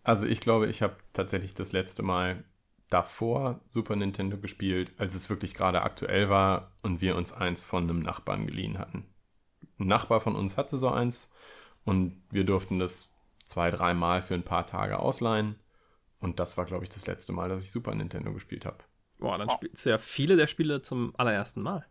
Also 0.02 0.26
ich 0.26 0.40
glaube, 0.40 0.68
ich 0.68 0.82
habe 0.82 0.96
tatsächlich 1.12 1.54
das 1.54 1.72
letzte 1.72 2.02
Mal 2.02 2.44
davor 2.88 3.60
Super 3.68 3.96
Nintendo 3.96 4.38
gespielt, 4.38 4.92
als 4.98 5.14
es 5.14 5.28
wirklich 5.28 5.54
gerade 5.54 5.82
aktuell 5.82 6.30
war 6.30 6.72
und 6.82 7.00
wir 7.00 7.16
uns 7.16 7.32
eins 7.32 7.64
von 7.64 7.84
einem 7.84 8.00
Nachbarn 8.00 8.46
geliehen 8.46 8.78
hatten. 8.78 9.06
Ein 9.78 9.88
Nachbar 9.88 10.20
von 10.20 10.36
uns 10.36 10.56
hatte 10.56 10.76
so 10.76 10.88
eins 10.88 11.30
und 11.84 12.22
wir 12.30 12.44
durften 12.44 12.78
das 12.78 13.08
zwei, 13.44 13.70
dreimal 13.70 14.22
für 14.22 14.34
ein 14.34 14.44
paar 14.44 14.66
Tage 14.66 14.98
ausleihen. 14.98 15.56
Und 16.18 16.40
das 16.40 16.56
war, 16.56 16.64
glaube 16.64 16.84
ich, 16.84 16.90
das 16.90 17.06
letzte 17.06 17.32
Mal, 17.32 17.48
dass 17.48 17.62
ich 17.62 17.70
Super 17.70 17.94
Nintendo 17.94 18.32
gespielt 18.32 18.66
habe. 18.66 18.78
Boah, 19.18 19.38
dann 19.38 19.50
spielst 19.50 19.86
du 19.86 19.90
ja 19.90 19.98
viele 19.98 20.36
der 20.36 20.46
Spiele 20.46 20.82
zum 20.82 21.14
allerersten 21.16 21.62
Mal. 21.62 21.86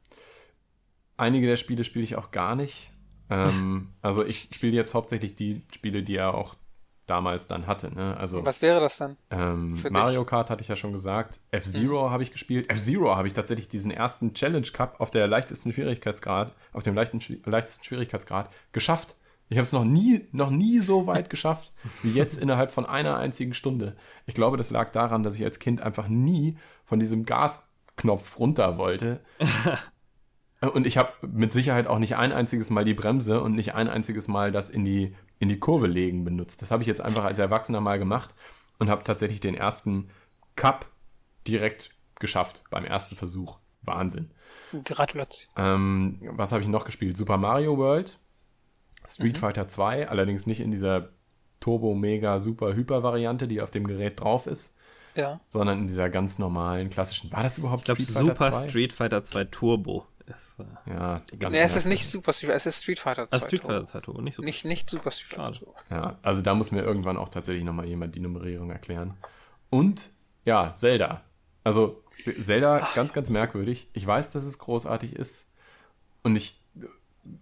Einige 1.17 1.47
der 1.47 1.57
Spiele 1.57 1.83
spiele 1.83 2.03
ich 2.03 2.15
auch 2.15 2.31
gar 2.31 2.55
nicht. 2.55 2.91
Ähm, 3.29 3.93
also 4.01 4.23
ich 4.23 4.49
spiele 4.53 4.73
jetzt 4.73 4.93
hauptsächlich 4.93 5.35
die 5.35 5.61
Spiele, 5.73 6.03
die 6.03 6.15
er 6.15 6.33
auch 6.33 6.55
damals 7.07 7.47
dann 7.47 7.67
hatte. 7.67 7.93
Ne? 7.93 8.17
Also 8.17 8.45
Was 8.45 8.61
wäre 8.61 8.79
das 8.79 8.97
denn? 8.97 9.17
Ähm, 9.29 9.79
Mario 9.89 10.25
Kart 10.25 10.49
hatte 10.49 10.61
ich 10.61 10.67
ja 10.67 10.75
schon 10.75 10.91
gesagt. 10.91 11.39
F-Zero 11.51 12.09
habe 12.09 12.23
ich 12.23 12.31
gespielt. 12.31 12.71
F-Zero 12.71 13.15
habe 13.15 13.27
ich 13.27 13.33
tatsächlich 13.33 13.67
diesen 13.67 13.91
ersten 13.91 14.33
Challenge 14.33 14.67
Cup 14.73 14.99
auf 14.99 15.11
der 15.11 15.27
leichtesten 15.27 15.71
Schwierigkeitsgrad, 15.71 16.53
auf 16.73 16.83
dem 16.83 16.95
leichten, 16.95 17.19
leichtesten 17.45 17.83
Schwierigkeitsgrad 17.83 18.49
geschafft. 18.71 19.15
Ich 19.47 19.57
habe 19.57 19.65
es 19.65 19.73
noch 19.73 19.85
nie, 19.85 20.27
noch 20.31 20.49
nie 20.49 20.79
so 20.79 21.05
weit 21.05 21.29
geschafft 21.29 21.71
wie 22.01 22.11
jetzt 22.11 22.39
innerhalb 22.39 22.73
von 22.73 22.87
einer 22.87 23.17
einzigen 23.17 23.53
Stunde. 23.53 23.95
Ich 24.25 24.33
glaube, 24.33 24.57
das 24.57 24.71
lag 24.71 24.89
daran, 24.89 25.21
dass 25.21 25.35
ich 25.35 25.43
als 25.43 25.59
Kind 25.59 25.81
einfach 25.81 26.07
nie 26.07 26.57
von 26.83 26.99
diesem 26.99 27.25
Gasknopf 27.25 28.39
runter 28.39 28.79
wollte. 28.79 29.19
Und 30.71 30.85
ich 30.87 30.97
habe 30.97 31.11
mit 31.27 31.51
Sicherheit 31.51 31.87
auch 31.87 31.99
nicht 31.99 32.15
ein 32.17 32.31
einziges 32.31 32.69
Mal 32.69 32.83
die 32.85 32.93
Bremse 32.93 33.41
und 33.41 33.53
nicht 33.55 33.75
ein 33.75 33.87
einziges 33.89 34.27
Mal 34.27 34.51
das 34.51 34.69
in 34.69 34.85
die, 34.85 35.15
in 35.39 35.49
die 35.49 35.59
Kurve 35.59 35.87
legen 35.87 36.23
benutzt. 36.23 36.61
Das 36.61 36.71
habe 36.71 36.83
ich 36.83 36.87
jetzt 36.87 37.01
einfach 37.01 37.23
als 37.25 37.39
Erwachsener 37.39 37.81
mal 37.81 37.99
gemacht 37.99 38.33
und 38.79 38.89
habe 38.89 39.03
tatsächlich 39.03 39.39
den 39.39 39.55
ersten 39.55 40.09
Cup 40.55 40.85
direkt 41.47 41.91
geschafft 42.19 42.63
beim 42.69 42.85
ersten 42.85 43.15
Versuch. 43.15 43.57
Wahnsinn. 43.81 44.31
Gratulation. 44.83 45.51
Ähm, 45.57 46.19
was 46.31 46.51
habe 46.51 46.61
ich 46.63 46.67
noch 46.67 46.85
gespielt? 46.85 47.15
Super 47.15 47.37
Mario 47.37 47.77
World, 47.77 48.17
Street 49.07 49.37
Fighter 49.37 49.67
2, 49.67 50.09
allerdings 50.09 50.47
nicht 50.47 50.59
in 50.59 50.71
dieser 50.71 51.09
Turbo, 51.59 51.93
Mega, 51.93 52.39
Super, 52.39 52.73
Hyper 52.73 53.03
Variante, 53.03 53.47
die 53.47 53.61
auf 53.61 53.69
dem 53.71 53.85
Gerät 53.85 54.19
drauf 54.19 54.47
ist, 54.47 54.75
Ja. 55.15 55.39
sondern 55.49 55.79
in 55.79 55.87
dieser 55.87 56.09
ganz 56.09 56.39
normalen, 56.39 56.89
klassischen. 56.89 57.31
War 57.31 57.43
das 57.43 57.57
überhaupt 57.59 57.81
Ich 57.83 57.85
glaube, 57.85 58.01
Street 58.01 58.15
Fighter 58.15 58.31
Super 58.33 58.51
2? 58.51 58.69
Street 58.69 58.93
Fighter 58.93 59.23
2 59.23 59.43
Turbo 59.45 60.05
ist 60.27 60.59
äh, 60.59 60.89
Ja, 60.89 61.21
ganz 61.39 61.53
Nee, 61.53 61.61
es 61.61 61.75
ist 61.75 61.85
nicht 61.85 62.07
Super 62.07 62.33
Street 62.33 62.49
Fighter, 62.49 62.57
es 62.57 62.65
ist 62.65 62.83
Street 62.83 62.99
Fighter 62.99 63.29
2. 63.29 63.37
ah, 63.37 63.41
Street 63.41 63.61
Fighter 63.61 63.85
2 63.85 63.99
Turbo, 64.01 64.21
nicht 64.21 64.35
so. 64.35 64.43
Nicht, 64.43 64.65
nicht 64.65 64.89
Super 64.89 65.11
Street 65.11 65.39
Fighter. 65.39 65.73
Ja, 65.89 66.19
also 66.21 66.41
da 66.41 66.53
muss 66.53 66.71
mir 66.71 66.81
irgendwann 66.81 67.17
auch 67.17 67.29
tatsächlich 67.29 67.63
nochmal 67.63 67.85
jemand 67.85 68.15
die 68.15 68.19
Nummerierung 68.19 68.69
erklären. 68.71 69.15
Und 69.69 70.11
ja, 70.45 70.73
Zelda. 70.75 71.23
Also 71.63 72.03
Zelda, 72.39 72.87
ganz, 72.93 73.13
ganz 73.13 73.29
merkwürdig. 73.29 73.89
Ich 73.93 74.05
weiß, 74.05 74.29
dass 74.29 74.43
es 74.43 74.59
großartig 74.59 75.15
ist. 75.15 75.47
Und 76.23 76.35
ich 76.35 76.61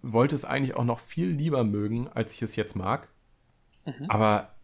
wollte 0.02 0.34
es 0.34 0.44
eigentlich 0.44 0.76
auch 0.76 0.84
noch 0.84 0.98
viel 0.98 1.28
lieber 1.28 1.64
mögen, 1.64 2.08
als 2.08 2.32
ich 2.32 2.42
es 2.42 2.56
jetzt 2.56 2.74
mag. 2.74 3.08
Aber 4.08 4.54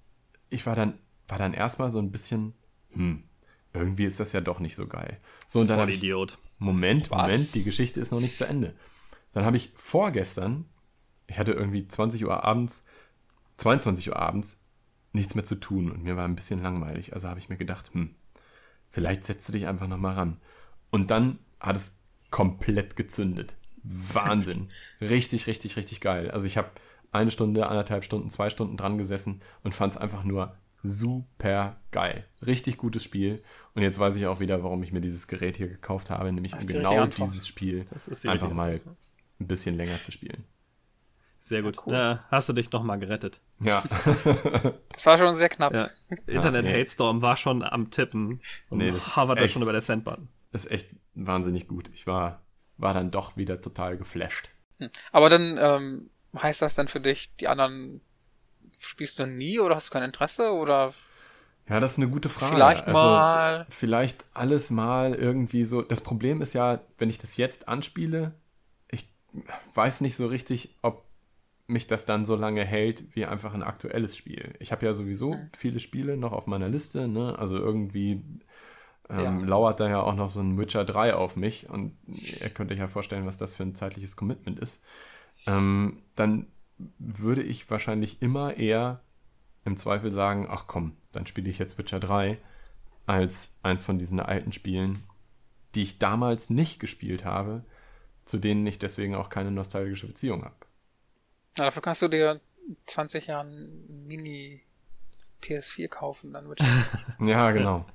ich 0.49 0.67
war 0.67 0.75
dann, 0.75 0.99
war 1.29 1.39
dann 1.39 1.53
erstmal 1.53 1.91
so 1.91 1.99
ein 1.99 2.11
bisschen, 2.11 2.55
hm, 2.93 3.25
irgendwie 3.73 4.05
ist 4.05 4.19
das 4.19 4.33
ja 4.33 4.41
doch 4.41 4.61
nicht 4.61 4.77
so 4.77 4.87
geil. 4.87 5.19
So, 5.47 5.61
und 5.61 5.69
dann 5.69 5.77
Voll 5.77 5.83
habe 5.83 5.93
ich, 5.93 5.99
Idiot. 5.99 6.39
Moment, 6.61 7.11
Was? 7.11 7.23
Moment, 7.23 7.55
die 7.55 7.65
Geschichte 7.65 8.01
ist 8.01 8.13
noch 8.13 8.21
nicht 8.21 8.37
zu 8.37 8.47
Ende. 8.47 8.75
Dann 9.33 9.45
habe 9.45 9.57
ich 9.57 9.73
vorgestern, 9.75 10.67
ich 11.27 11.39
hatte 11.39 11.53
irgendwie 11.53 11.89
20 11.89 12.25
Uhr 12.25 12.45
abends, 12.45 12.85
22 13.57 14.11
Uhr 14.11 14.17
abends, 14.17 14.61
nichts 15.13 15.35
mehr 15.35 15.45
zu 15.45 15.57
tun 15.57 15.91
und 15.91 16.05
mir 16.05 16.17
war 16.17 16.27
ein 16.27 16.37
bisschen 16.37 16.63
langweilig. 16.63 17.15
Also 17.15 17.29
habe 17.29 17.41
ich 17.41 17.49
mir 17.49 17.57
gedacht, 17.57 17.93
hm, 17.93 18.15
vielleicht 18.91 19.25
setzt 19.25 19.49
du 19.49 19.53
dich 19.53 19.67
einfach 19.67 19.89
nochmal 19.89 20.15
ran. 20.15 20.37
Und 20.91 21.11
dann 21.11 21.39
hat 21.59 21.77
es 21.77 21.97
komplett 22.31 22.95
gezündet. 22.95 23.57
Wahnsinn. 23.83 24.69
richtig, 25.01 25.47
richtig, 25.47 25.77
richtig 25.77 26.01
geil. 26.01 26.31
Also 26.31 26.47
ich 26.47 26.59
habe 26.59 26.71
eine 27.11 27.31
Stunde, 27.31 27.67
anderthalb 27.69 28.05
Stunden, 28.05 28.31
zwei 28.31 28.51
Stunden 28.51 28.77
dran 28.77 28.99
gesessen 28.99 29.41
und 29.63 29.75
fand 29.75 29.93
es 29.93 29.99
einfach 29.99 30.25
nur 30.25 30.55
super 30.83 31.77
geil. 31.91 32.27
Richtig 32.45 32.77
gutes 32.79 33.05
Spiel. 33.05 33.43
Und 33.75 33.83
jetzt 33.83 33.99
weiß 33.99 34.17
ich 34.17 34.27
auch 34.27 34.41
wieder, 34.41 34.63
warum 34.63 34.83
ich 34.83 34.93
mir 34.93 35.01
dieses 35.01 35.27
Gerät 35.29 35.57
hier 35.57 35.69
gekauft 35.69 36.11
habe, 36.11 36.33
nämlich 36.33 36.53
Das 36.53 36.65
um 36.65 36.69
genau 36.69 37.07
dieses 37.07 37.47
Spiel 37.47 37.85
Das 37.91 38.09
ist 38.09 38.25
die 38.25 38.29
einfach 38.29 38.51
mal 38.53 38.81
ein 39.39 39.47
bisschen 39.47 39.77
länger 39.77 40.01
zu 40.01 40.13
spielen. 40.13 40.45
Sehr 41.39 41.63
gut. 41.63 41.79
cool. 41.87 41.93
Da 41.95 42.25
hast 42.31 42.49
du 42.51 42.53
dich 42.53 42.71
nochmal 42.71 42.99
gerettet. 42.99 43.41
Ja, 43.61 43.83
Das 44.93 45.07
war 45.07 45.17
schon 45.17 45.35
sehr 45.35 45.49
knapp. 45.49 45.73
Ja. 45.73 45.89
Internet 46.27 46.65
nee. 46.65 46.81
Hate 46.81 46.91
Storm 46.91 47.23
war 47.23 47.37
schon 47.39 47.63
am 47.63 47.91
Tippen 47.91 48.41
und 48.69 48.79
Nee, 48.79 48.91
das 48.91 49.17
hovert 49.17 49.39
da 49.39 49.45
echt. 49.45 49.55
schon 49.55 49.63
über 49.63 49.73
der 49.73 49.81
Sendbutton. 49.83 50.29
ist 50.53 50.71
echt 50.71 50.89
wahnsinnig 51.15 51.67
gut. 51.67 51.91
Ich 51.95 52.07
war, 52.07 52.43
war 52.77 52.93
dann 52.93 53.11
doch 53.11 53.37
wieder 53.39 53.61
total 53.63 53.97
geflasht. 53.97 54.51
Aber 55.13 55.31
dann 55.31 55.57
ähm, 55.59 56.11
heißt 56.37 56.61
das 56.61 56.75
dann 56.75 56.89
für 56.89 57.01
dich, 57.01 57.35
die 57.37 57.49
anderen 57.49 58.01
spielst 58.81 59.19
du 59.19 59.27
nie 59.27 59.59
oder 59.61 59.77
hast 59.77 59.89
du 59.89 59.93
kein 59.93 60.03
Interesse 60.03 60.53
oder 60.53 60.93
Ja, 61.69 61.79
das 61.81 61.93
ist 61.93 61.99
eine 61.99 62.09
gute 62.09 62.29
Frage. 62.29 62.57
vielleicht 62.57 62.87
Also, 62.87 63.03
mal? 63.03 63.67
Vielleicht 63.71 64.25
alles 64.35 64.71
mal 64.71 65.15
irgendwie 65.15 65.65
so. 65.65 65.83
Das 65.83 66.01
Problem 66.01 66.43
ist 66.43 66.53
ja, 66.55 66.81
wenn 66.99 67.09
ich 67.11 67.19
das 67.19 67.37
jetzt 67.37 67.69
anspiele, 67.69 68.33
ich 68.91 69.09
weiß 69.75 70.01
nicht 70.01 70.17
so 70.17 70.27
richtig, 70.27 70.77
ob 70.83 71.05
mich 71.69 71.87
das 71.87 72.05
dann 72.05 72.25
so 72.25 72.35
lange 72.35 72.65
hält 72.65 73.05
wie 73.15 73.27
einfach 73.27 73.55
ein 73.55 73.63
aktuelles 73.63 74.17
Spiel. 74.17 74.55
Ich 74.59 74.73
habe 74.73 74.85
ja 74.85 74.93
sowieso 74.93 75.37
viele 75.57 75.79
Spiele 75.79 76.17
noch 76.17 76.33
auf 76.33 76.49
meiner 76.49 76.69
Liste, 76.69 77.07
ne? 77.07 77.39
Also 77.39 77.57
irgendwie 77.57 78.23
ähm, 79.09 79.45
Ja. 79.45 79.47
lauert 79.47 79.81
da 79.81 79.89
ja 79.89 80.03
auch 80.03 80.15
noch 80.17 80.29
so 80.29 80.41
ein 80.41 80.59
Witcher 80.59 80.85
3 80.85 81.15
auf 81.15 81.37
mich 81.37 81.69
und 81.71 81.97
ihr 82.43 82.51
könnt 82.51 82.73
euch 82.73 82.79
ja 82.79 82.89
vorstellen, 82.89 83.27
was 83.27 83.37
das 83.39 83.55
für 83.55 83.63
ein 83.63 83.75
zeitliches 83.77 84.17
Commitment 84.17 84.59
ist. 84.59 84.83
Ähm, 85.47 86.03
dann 86.17 86.47
würde 86.99 87.43
ich 87.43 87.71
wahrscheinlich 87.71 88.23
immer 88.23 88.57
eher 88.57 89.01
im 89.65 89.77
Zweifel 89.77 90.11
sagen, 90.11 90.47
ach 90.51 90.67
komm, 90.67 90.97
dann 91.13 91.27
spiele 91.27 91.51
ich 91.51 91.59
jetzt 91.59 91.79
Witcher 91.79 92.01
3, 92.01 92.39
als 93.07 93.51
eins 93.63 93.85
von 93.85 93.99
diesen 93.99 94.21
alten 94.21 94.53
Spielen, 94.53 95.03
die 95.75 95.83
ich 95.83 95.99
damals 95.99 96.51
nicht 96.51 96.81
gespielt 96.81 97.25
habe, 97.25 97.65
zu 98.25 98.39
denen 98.39 98.67
ich 98.67 98.79
deswegen 98.79 99.15
auch 99.15 99.29
keine 99.29 99.51
nostalgische 99.51 100.07
Beziehung 100.07 100.45
habe. 100.45 100.55
Dafür 101.57 101.83
kannst 101.83 102.03
du 102.03 102.09
dir 102.09 102.41
20 102.87 103.27
Jahren 103.27 104.07
Mini 104.07 104.63
PS4 105.43 105.89
kaufen, 105.89 106.33
dann 106.33 106.49
wird 106.49 106.61
Ja, 107.21 107.51
genau. 107.51 107.87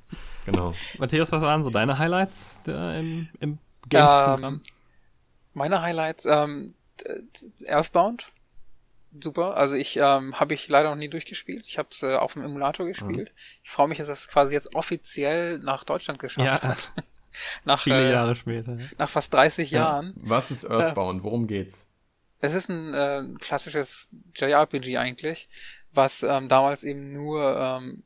genau. 0.46 0.74
Matthias, 0.98 1.32
was 1.32 1.42
waren 1.44 1.64
so 1.64 1.70
deine 1.70 1.98
Highlights 1.98 2.58
da 2.64 2.96
im, 2.96 3.30
im 3.40 3.60
Games-Programm? 3.88 4.44
Ähm, 4.44 4.62
meine 5.54 5.82
Highlights, 5.82 6.26
ähm, 6.26 6.74
Earthbound. 7.66 8.32
Super. 9.22 9.56
Also 9.58 9.76
ich 9.76 9.98
ähm, 9.98 10.40
habe 10.40 10.54
ich 10.54 10.68
leider 10.68 10.90
noch 10.90 10.98
nie 10.98 11.10
durchgespielt. 11.10 11.66
Ich 11.68 11.78
habe 11.78 11.90
es 11.92 12.04
äh, 12.04 12.16
auf 12.16 12.34
dem 12.34 12.44
Emulator 12.44 12.86
gespielt. 12.86 13.30
Mhm. 13.30 13.40
Ich 13.64 13.70
freue 13.70 13.88
mich, 13.88 13.98
dass 13.98 14.10
es 14.10 14.28
quasi 14.28 14.54
jetzt 14.54 14.76
offiziell 14.76 15.60
nach 15.60 15.84
Deutschland 15.84 16.20
geschafft 16.20 16.64
ja. 16.64 16.70
hat. 16.70 16.92
nach, 17.66 17.82
Viele 17.82 18.08
äh, 18.08 18.12
Jahre 18.12 18.36
später. 18.36 18.78
Nach 18.98 19.10
fast 19.10 19.34
30 19.34 19.72
ja. 19.72 19.80
Jahren. 19.80 20.14
Was 20.18 20.52
ist 20.52 20.66
Earthbound? 20.66 21.24
Worum 21.24 21.48
geht's? 21.48 21.88
Es 22.40 22.54
ist 22.54 22.70
ein 22.70 22.94
äh, 22.94 23.24
klassisches 23.40 24.08
JRPG 24.36 24.98
eigentlich, 24.98 25.50
was 25.92 26.22
ähm, 26.22 26.50
damals 26.50 26.84
eben 26.84 27.14
nur 27.14 27.58
ähm, 27.58 28.04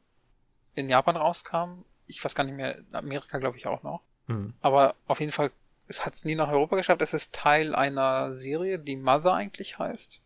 in 0.76 0.90
Japan 0.90 1.18
rauskam. 1.18 1.84
Ich 2.08 2.24
weiß 2.24 2.36
gar 2.36 2.44
nicht 2.44 2.56
mehr, 2.56 2.80
Amerika 2.92 3.40
glaube 3.40 3.58
ich 3.58 3.68
auch 3.68 3.84
noch. 3.84 4.02
Mhm. 4.28 4.54
Aber 4.62 4.96
auf 5.08 5.20
jeden 5.20 5.32
Fall, 5.32 5.52
es 5.88 6.06
hat 6.06 6.14
es 6.14 6.24
nie 6.24 6.36
nach 6.36 6.50
Europa 6.50 6.76
geschafft. 6.76 7.02
Es 7.02 7.14
ist 7.14 7.34
Teil 7.34 7.74
einer 7.74 8.32
Serie, 8.32 8.78
die 8.78 8.96
Mother 8.96 9.34
eigentlich 9.34 9.80
heißt 9.80 10.22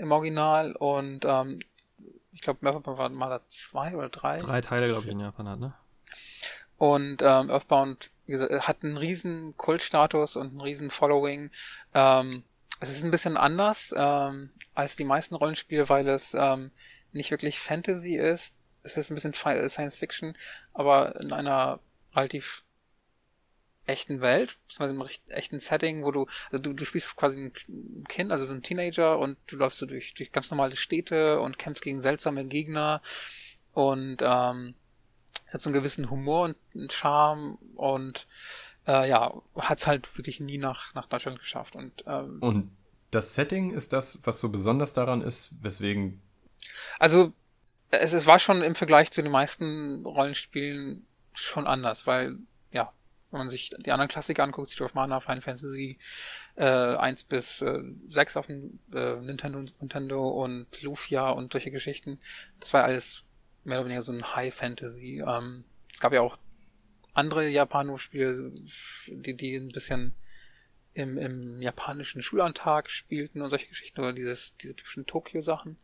im 0.00 0.12
Original 0.12 0.72
und 0.72 1.24
ähm, 1.24 1.60
ich 2.32 2.40
glaube, 2.40 2.66
Earthbound 2.66 2.98
war 2.98 3.08
Mother 3.10 3.42
zwei 3.48 3.94
oder 3.94 4.08
drei. 4.08 4.38
Drei 4.38 4.60
Teile, 4.60 4.86
glaube 4.86 5.02
ich, 5.02 5.12
in 5.12 5.20
Japan 5.20 5.48
hat, 5.48 5.60
ne? 5.60 5.74
Und 6.78 7.20
ähm, 7.20 7.50
Earthbound 7.50 8.10
wie 8.30 8.32
gesagt, 8.32 8.68
hat 8.68 8.84
einen 8.84 8.96
riesen 8.96 9.56
Kultstatus 9.56 10.36
und 10.36 10.48
einen 10.48 10.60
riesen 10.60 10.90
Following. 10.90 11.50
Ähm, 11.94 12.44
es 12.78 12.90
ist 12.90 13.04
ein 13.04 13.10
bisschen 13.10 13.36
anders 13.36 13.92
ähm, 13.96 14.50
als 14.74 14.94
die 14.94 15.04
meisten 15.04 15.34
Rollenspiele, 15.34 15.88
weil 15.88 16.08
es 16.08 16.34
ähm, 16.34 16.70
nicht 17.12 17.32
wirklich 17.32 17.58
Fantasy 17.58 18.14
ist. 18.14 18.54
Es 18.84 18.96
ist 18.96 19.10
ein 19.10 19.16
bisschen 19.16 19.34
Science 19.34 19.98
Fiction, 19.98 20.36
aber 20.72 21.20
in 21.20 21.32
einer 21.32 21.80
relativ 22.14 22.62
echten 23.90 24.20
Welt, 24.20 24.58
beziehungsweise 24.68 24.94
im 25.28 25.34
echten 25.34 25.60
Setting, 25.60 26.04
wo 26.04 26.10
du, 26.10 26.26
also 26.50 26.62
du, 26.62 26.72
du 26.72 26.84
spielst 26.84 27.16
quasi 27.16 27.52
ein 27.68 28.04
Kind, 28.08 28.32
also 28.32 28.46
so 28.46 28.52
ein 28.52 28.62
Teenager 28.62 29.18
und 29.18 29.36
du 29.46 29.56
läufst 29.56 29.78
so 29.78 29.86
durch, 29.86 30.14
durch 30.14 30.32
ganz 30.32 30.50
normale 30.50 30.76
Städte 30.76 31.40
und 31.40 31.58
kämpfst 31.58 31.82
gegen 31.82 32.00
seltsame 32.00 32.44
Gegner 32.44 33.02
und 33.72 34.18
ähm, 34.22 34.74
es 35.46 35.54
hat 35.54 35.60
so 35.60 35.70
einen 35.70 35.78
gewissen 35.78 36.10
Humor 36.10 36.44
und 36.44 36.56
einen 36.74 36.90
Charme 36.90 37.58
und 37.74 38.26
äh, 38.86 39.08
ja, 39.08 39.34
hat 39.56 39.78
es 39.78 39.86
halt 39.86 40.16
wirklich 40.16 40.40
nie 40.40 40.58
nach, 40.58 40.94
nach 40.94 41.06
Deutschland 41.06 41.38
geschafft. 41.38 41.76
Und, 41.76 42.04
ähm, 42.06 42.38
und 42.40 42.70
das 43.10 43.34
Setting 43.34 43.72
ist 43.72 43.92
das, 43.92 44.20
was 44.24 44.40
so 44.40 44.48
besonders 44.48 44.94
daran 44.94 45.22
ist, 45.22 45.50
weswegen. 45.60 46.22
Also, 46.98 47.32
es, 47.90 48.12
es 48.12 48.26
war 48.26 48.38
schon 48.38 48.62
im 48.62 48.74
Vergleich 48.74 49.10
zu 49.10 49.22
den 49.22 49.32
meisten 49.32 50.04
Rollenspielen 50.04 51.06
schon 51.32 51.66
anders, 51.66 52.06
weil, 52.06 52.38
wenn 53.30 53.38
man 53.38 53.50
sich 53.50 53.70
die 53.84 53.92
anderen 53.92 54.08
Klassiker 54.08 54.42
anguckt, 54.42 54.68
Secret 54.68 54.86
of 54.86 54.94
Mana, 54.94 55.20
Final 55.20 55.40
Fantasy 55.40 55.98
äh, 56.56 56.64
1 56.64 57.24
bis 57.24 57.62
äh, 57.62 57.82
6 58.08 58.36
auf 58.36 58.46
dem 58.46 58.80
äh, 58.92 59.16
Nintendo, 59.16 59.62
Nintendo 59.80 60.28
und 60.28 60.82
Lufia 60.82 61.30
und 61.30 61.52
solche 61.52 61.70
Geschichten, 61.70 62.20
das 62.58 62.72
war 62.74 62.84
alles 62.84 63.24
mehr 63.64 63.78
oder 63.78 63.86
weniger 63.86 64.02
so 64.02 64.12
ein 64.12 64.34
High 64.34 64.54
Fantasy. 64.54 65.22
Ähm, 65.26 65.64
es 65.92 66.00
gab 66.00 66.12
ja 66.12 66.20
auch 66.22 66.38
andere 67.12 67.48
Japano-Spiele, 67.48 68.52
die, 69.06 69.36
die 69.36 69.56
ein 69.56 69.68
bisschen 69.68 70.14
im, 70.94 71.18
im 71.18 71.62
japanischen 71.62 72.22
Schulantag 72.22 72.90
spielten 72.90 73.42
und 73.42 73.50
solche 73.50 73.68
Geschichten 73.68 74.00
oder 74.00 74.12
dieses, 74.12 74.56
diese 74.56 74.74
typischen 74.74 75.06
Tokio-Sachen. 75.06 75.78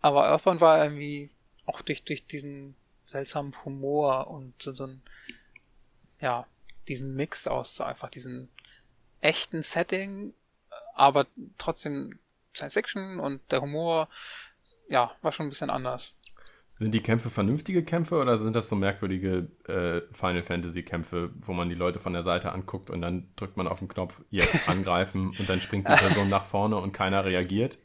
Aber 0.00 0.26
Earthbound 0.26 0.60
war 0.60 0.82
irgendwie 0.82 1.30
auch 1.64 1.80
durch, 1.82 2.04
durch 2.04 2.26
diesen 2.26 2.76
seltsamen 3.06 3.54
Humor 3.64 4.28
und 4.28 4.60
so, 4.60 4.72
so 4.72 4.86
ein, 4.86 5.02
ja, 6.20 6.46
diesen 6.88 7.14
Mix 7.14 7.46
aus 7.46 7.80
einfach 7.80 8.10
diesen 8.10 8.48
echten 9.20 9.62
Setting, 9.62 10.34
aber 10.94 11.26
trotzdem 11.58 12.18
Science 12.54 12.74
Fiction 12.74 13.20
und 13.20 13.40
der 13.50 13.60
Humor, 13.60 14.08
ja, 14.88 15.12
war 15.22 15.32
schon 15.32 15.46
ein 15.46 15.50
bisschen 15.50 15.70
anders. 15.70 16.14
Sind 16.76 16.92
die 16.92 17.02
Kämpfe 17.02 17.30
vernünftige 17.30 17.84
Kämpfe 17.84 18.20
oder 18.20 18.36
sind 18.36 18.56
das 18.56 18.68
so 18.68 18.74
merkwürdige 18.74 19.48
äh, 19.68 20.02
Final 20.12 20.42
Fantasy 20.42 20.82
Kämpfe, 20.82 21.30
wo 21.40 21.52
man 21.52 21.68
die 21.68 21.76
Leute 21.76 22.00
von 22.00 22.12
der 22.12 22.24
Seite 22.24 22.52
anguckt 22.52 22.90
und 22.90 23.00
dann 23.00 23.28
drückt 23.36 23.56
man 23.56 23.68
auf 23.68 23.78
den 23.78 23.88
Knopf 23.88 24.22
jetzt 24.30 24.68
angreifen 24.68 25.32
und 25.38 25.48
dann 25.48 25.60
springt 25.60 25.88
die 25.88 25.94
Person 25.94 26.28
nach 26.28 26.44
vorne 26.44 26.76
und 26.76 26.92
keiner 26.92 27.24
reagiert? 27.24 27.78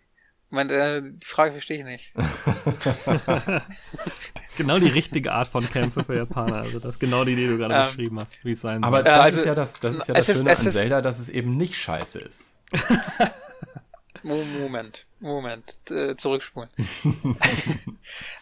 Moment, 0.49 0.71
äh, 0.71 1.01
die 1.03 1.25
Frage 1.25 1.51
verstehe 1.51 1.79
ich 1.79 1.83
nicht. 1.83 2.13
genau 4.57 4.79
die 4.79 4.87
richtige 4.87 5.31
Art 5.31 5.47
von 5.47 5.63
Kämpfe 5.69 6.03
für 6.03 6.15
Japaner. 6.15 6.55
Also 6.55 6.79
das 6.79 6.93
ist 6.93 6.99
genau 6.99 7.23
die, 7.23 7.35
die 7.35 7.45
du 7.45 7.57
gerade 7.57 7.75
ähm, 7.75 7.87
beschrieben 7.87 8.19
hast, 8.19 8.43
wie 8.43 8.53
es 8.53 8.61
sein 8.61 8.81
soll. 8.81 8.87
Aber 8.87 9.03
das 9.03 9.19
also, 9.19 9.39
ist 9.39 9.45
ja 9.45 9.55
das, 9.55 9.79
das, 9.79 9.95
ist 9.95 10.07
ja 10.07 10.15
das 10.15 10.25
Schöne 10.25 10.51
ist, 10.51 10.65
an 10.65 10.73
Zelda, 10.73 11.01
dass 11.01 11.19
es 11.19 11.29
eben 11.29 11.55
nicht 11.55 11.75
scheiße 11.75 12.19
ist. 12.19 12.55
Moment, 14.23 15.05
Moment, 15.19 15.77
äh, 15.91 16.15
zurückspulen. 16.15 16.69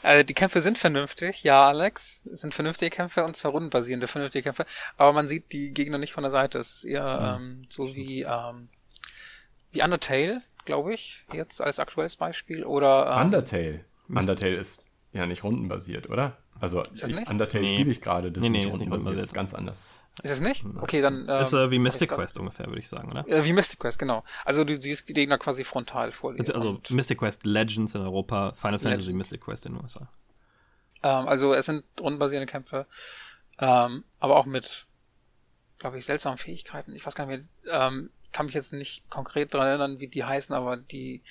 also 0.02 0.24
die 0.24 0.34
Kämpfe 0.34 0.62
sind 0.62 0.78
vernünftig, 0.78 1.43
ja, 1.43 1.67
Alex, 1.67 2.20
es 2.32 2.41
sind 2.41 2.56
vernünftige 2.56 2.89
Kämpfe 2.89 3.24
und 3.24 3.36
zwar 3.36 3.52
rundenbasierende 3.52 4.08
vernünftige 4.08 4.43
Kämpfe, 4.43 4.65
aber 4.98 5.13
man 5.13 5.28
sieht 5.28 5.52
die 5.52 5.74
Gegner 5.74 6.00
nicht 6.00 6.13
von 6.13 6.24
der 6.24 6.32
Seite. 6.32 6.58
Es 6.58 6.78
ist 6.78 6.86
eher 6.86 7.38
mhm. 7.38 7.43
ähm, 7.43 7.62
so 7.70 7.96
wie 7.96 8.24
ähm, 8.24 8.70
wie 9.72 9.84
Undertale, 9.84 10.41
glaube 10.67 10.93
ich, 10.93 11.25
jetzt 11.34 11.62
als 11.62 11.80
aktuelles 11.80 12.17
Beispiel 12.17 12.63
oder 12.63 13.12
ähm, 13.15 13.25
Undertale. 13.25 13.86
Undertale 14.10 14.56
ist 14.56 14.86
ja 15.13 15.25
nicht 15.25 15.43
rundenbasiert, 15.43 16.10
oder? 16.10 16.38
Also 16.60 16.84
ich, 16.93 17.03
Undertale 17.03 17.63
nee. 17.63 17.73
spiele 17.73 17.91
ich 17.91 18.01
gerade, 18.01 18.32
das 18.32 18.41
nee, 18.41 18.47
ist 18.47 18.53
nicht 18.53 18.71
rundenbasiert, 18.71 19.17
das 19.17 19.25
ist 19.25 19.34
ganz 19.34 19.53
anders. 19.53 19.86
Ist 20.23 20.32
es 20.32 20.39
nicht? 20.41 20.65
Okay, 20.82 21.01
dann. 21.01 21.27
Ähm, 21.30 21.43
ist 21.43 21.53
äh, 21.53 21.69
wie 21.71 21.80
Mystic 21.80 22.10
Quest 22.10 22.39
ungefähr, 22.39 22.67
würde 22.67 22.80
ich 22.80 22.89
sagen, 22.89 23.12
oder? 23.12 23.27
Äh, 23.27 23.45
wie 23.45 23.53
Mystic 23.53 23.80
Quest, 23.80 23.99
genau. 23.99 24.23
Also 24.45 24.63
du 24.63 24.80
siehst 24.80 25.08
die 25.08 25.13
Gegner 25.13 25.38
quasi 25.38 25.63
frontal 25.63 26.12
vorlesen. 26.12 26.53
Also 26.53 26.80
Mystic 26.89 27.19
Quest 27.19 27.45
Legends 27.45 27.95
in 27.95 28.01
Europa, 28.01 28.53
Final 28.53 28.80
Fantasy 28.80 29.08
Legend. 29.08 29.17
Mystic 29.17 29.41
Quest 29.41 29.65
in 29.67 29.73
den 29.73 29.84
USA. 29.84 30.10
Ähm, 31.03 31.27
also 31.27 31.53
es 31.53 31.67
sind 31.67 31.84
rundenbasierende 32.01 32.51
Kämpfe, 32.51 32.88
ähm, 33.60 34.03
aber 34.19 34.38
auch 34.38 34.45
mit, 34.45 34.88
glaube 35.77 35.99
ich, 35.99 36.06
seltsamen 36.06 36.39
Fähigkeiten. 36.39 36.95
Ich 36.95 37.06
weiß 37.06 37.13
gar 37.13 37.27
nicht 37.27 37.45
mehr, 37.65 37.88
ähm, 37.88 38.10
kann 38.32 38.46
mich 38.46 38.56
jetzt 38.56 38.74
nicht 38.74 39.10
konkret 39.10 39.54
daran 39.54 39.68
erinnern, 39.68 40.00
wie 40.00 40.08
die 40.08 40.24
heißen, 40.24 40.54
aber 40.54 40.78
die, 40.78 41.24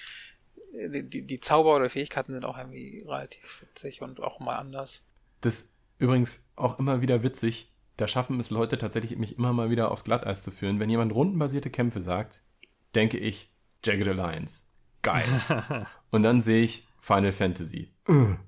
die, 0.73 1.09
die, 1.09 1.27
die 1.27 1.41
Zauber 1.41 1.77
oder 1.77 1.91
Fähigkeiten 1.91 2.33
sind 2.33 2.45
auch 2.45 2.59
irgendwie 2.59 3.05
relativ 3.07 3.63
witzig 3.63 4.03
und 4.03 4.21
auch 4.21 4.41
mal 4.41 4.57
anders. 4.57 5.03
Das 5.41 5.73
übrigens 5.99 6.47
auch 6.57 6.79
immer 6.79 7.01
wieder 7.01 7.23
witzig, 7.23 7.73
da 7.97 8.07
schaffen 8.07 8.39
es 8.41 8.51
Leute 8.51 8.77
tatsächlich, 8.79 9.17
mich 9.17 9.39
immer 9.39 9.53
mal 9.53 9.71
wieder 9.71 9.91
aufs 9.91 10.05
Glatteis 10.05 10.43
zu 10.43 10.51
führen. 10.51 10.81
Wenn 10.81 10.91
jemand 10.91 11.15
rundenbasierte 11.15 11.71
Kämpfe 11.71 12.01
sagt, 12.01 12.43
denke 12.95 13.19
ich 13.19 13.53
Jagged 13.85 14.09
Alliance. 14.09 14.65
Geil. 15.03 15.87
Und 16.11 16.23
dann 16.23 16.41
sehe 16.41 16.63
ich 16.63 16.87
Final 16.99 17.33
Fantasy. 17.33 17.91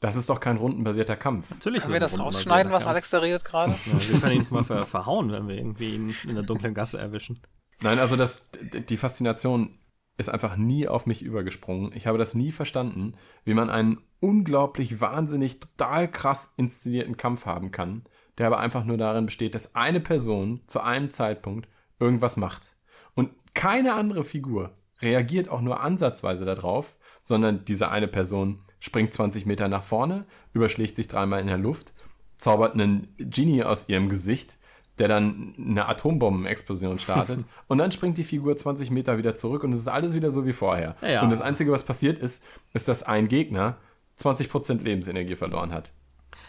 Das 0.00 0.14
ist 0.14 0.30
doch 0.30 0.38
kein 0.38 0.56
rundenbasierter 0.56 1.16
Kampf. 1.16 1.50
Natürlich. 1.50 1.82
Können 1.82 1.94
wir 1.94 2.00
das 2.00 2.18
rausschneiden, 2.18 2.72
was 2.72 2.86
Alex 2.86 3.10
da 3.10 3.18
redet 3.18 3.44
gerade? 3.44 3.72
Ja, 3.72 4.08
wir 4.08 4.20
können 4.20 4.36
ihn 4.36 4.46
mal 4.50 4.64
ver 4.64 4.86
verhauen, 4.86 5.32
wenn 5.32 5.48
wir 5.48 5.56
irgendwie 5.56 5.94
ihn 5.94 6.14
in 6.24 6.34
der 6.34 6.44
dunklen 6.44 6.72
Gasse 6.72 6.98
erwischen. 6.98 7.40
Nein, 7.80 7.98
also 7.98 8.16
das, 8.16 8.50
die 8.88 8.96
Faszination 8.96 9.78
ist 10.16 10.28
einfach 10.28 10.56
nie 10.56 10.88
auf 10.88 11.06
mich 11.06 11.22
übergesprungen. 11.22 11.92
Ich 11.94 12.06
habe 12.06 12.18
das 12.18 12.34
nie 12.34 12.52
verstanden, 12.52 13.14
wie 13.44 13.54
man 13.54 13.70
einen 13.70 13.98
unglaublich 14.20 15.00
wahnsinnig 15.00 15.60
total 15.60 16.10
krass 16.10 16.54
inszenierten 16.56 17.16
Kampf 17.16 17.46
haben 17.46 17.70
kann, 17.70 18.04
der 18.36 18.48
aber 18.48 18.58
einfach 18.58 18.84
nur 18.84 18.98
darin 18.98 19.26
besteht, 19.26 19.54
dass 19.54 19.74
eine 19.76 20.00
Person 20.00 20.62
zu 20.66 20.80
einem 20.80 21.10
Zeitpunkt 21.10 21.68
irgendwas 22.00 22.36
macht. 22.36 22.76
Und 23.14 23.30
keine 23.54 23.94
andere 23.94 24.24
Figur 24.24 24.76
reagiert 25.00 25.48
auch 25.48 25.60
nur 25.60 25.80
ansatzweise 25.80 26.44
darauf, 26.44 26.96
sondern 27.22 27.64
diese 27.64 27.90
eine 27.90 28.08
Person 28.08 28.64
springt 28.80 29.14
20 29.14 29.46
Meter 29.46 29.68
nach 29.68 29.82
vorne, 29.82 30.24
überschlägt 30.52 30.96
sich 30.96 31.08
dreimal 31.08 31.40
in 31.40 31.46
der 31.46 31.58
Luft, 31.58 31.92
zaubert 32.36 32.74
einen 32.74 33.08
Genie 33.18 33.64
aus 33.64 33.88
ihrem 33.88 34.08
Gesicht, 34.08 34.58
der 34.98 35.08
dann 35.08 35.54
eine 35.58 35.88
Atombombenexplosion 35.88 36.98
startet 36.98 37.44
und 37.68 37.78
dann 37.78 37.92
springt 37.92 38.18
die 38.18 38.24
Figur 38.24 38.56
20 38.56 38.90
Meter 38.90 39.18
wieder 39.18 39.36
zurück 39.36 39.64
und 39.64 39.72
es 39.72 39.80
ist 39.80 39.88
alles 39.88 40.14
wieder 40.14 40.30
so 40.30 40.46
wie 40.46 40.52
vorher. 40.52 40.94
Ja. 41.02 41.22
Und 41.22 41.30
das 41.30 41.40
Einzige, 41.40 41.72
was 41.72 41.84
passiert 41.84 42.20
ist, 42.20 42.44
ist, 42.72 42.88
dass 42.88 43.02
ein 43.02 43.28
Gegner 43.28 43.76
20% 44.18 44.82
Lebensenergie 44.82 45.36
verloren 45.36 45.72
hat. 45.72 45.92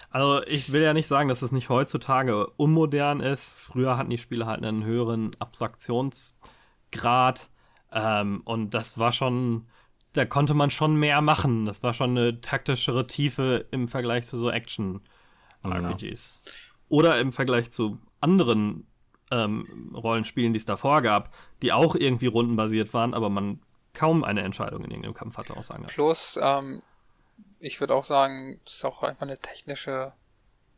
Also 0.09 0.41
ich 0.47 0.71
will 0.71 0.81
ja 0.81 0.93
nicht 0.93 1.07
sagen, 1.07 1.29
dass 1.29 1.43
es 1.43 1.51
nicht 1.51 1.69
heutzutage 1.69 2.47
unmodern 2.57 3.19
ist. 3.19 3.59
Früher 3.59 3.97
hatten 3.97 4.09
die 4.09 4.17
Spiele 4.17 4.47
halt 4.47 4.65
einen 4.65 4.83
höheren 4.83 5.29
Abstraktionsgrad 5.37 7.49
ähm, 7.91 8.41
und 8.45 8.73
das 8.73 8.97
war 8.97 9.13
schon, 9.13 9.67
da 10.13 10.25
konnte 10.25 10.53
man 10.53 10.71
schon 10.71 10.95
mehr 10.95 11.21
machen. 11.21 11.65
Das 11.65 11.83
war 11.83 11.93
schon 11.93 12.11
eine 12.11 12.41
taktischere 12.41 13.07
Tiefe 13.07 13.67
im 13.71 13.87
Vergleich 13.87 14.25
zu 14.25 14.37
so 14.37 14.49
Action-RPGs. 14.49 16.41
Ja. 16.45 16.51
Oder 16.89 17.19
im 17.19 17.31
Vergleich 17.31 17.71
zu 17.71 17.99
anderen 18.19 18.87
ähm, 19.31 19.93
Rollenspielen, 19.95 20.53
die 20.53 20.57
es 20.57 20.65
davor 20.65 21.01
gab, 21.01 21.33
die 21.61 21.71
auch 21.71 21.95
irgendwie 21.95 22.27
rundenbasiert 22.27 22.93
waren, 22.93 23.13
aber 23.13 23.29
man 23.29 23.61
kaum 23.93 24.23
eine 24.23 24.41
Entscheidung 24.41 24.83
in 24.83 24.91
irgendeinem 24.91 25.13
Kampf 25.13 25.37
hatte 25.37 25.55
aussagen. 25.55 25.85
Plus, 25.85 26.39
ähm, 26.41 26.81
ich 27.59 27.79
würde 27.79 27.93
auch 27.93 28.05
sagen, 28.05 28.59
es 28.65 28.75
ist 28.75 28.85
auch 28.85 29.03
einfach 29.03 29.23
eine 29.23 29.37
technische 29.37 30.13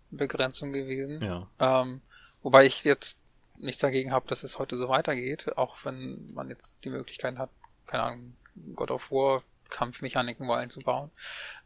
Begrenzung 0.10 0.74
gewesen. 0.74 1.22
Ja. 1.24 1.48
Ähm, 1.60 2.02
wobei 2.42 2.66
ich 2.66 2.84
jetzt 2.84 3.18
nichts 3.58 3.82
dagegen 3.82 4.12
habe, 4.12 4.28
dass 4.28 4.44
es 4.44 4.60
heute 4.60 4.76
so 4.76 4.90
weitergeht, 4.90 5.58
auch 5.58 5.78
wenn 5.86 6.28
man 6.34 6.50
jetzt 6.50 6.78
die 6.84 6.90
Möglichkeit 6.90 7.38
hat, 7.38 7.50
keine 7.86 8.04
Ahnung, 8.04 8.34
God 8.76 8.92
of 8.92 9.12
War 9.12 9.44
Kampfmechaniken 9.70 10.46
mal 10.46 10.60
einzubauen. 10.60 11.10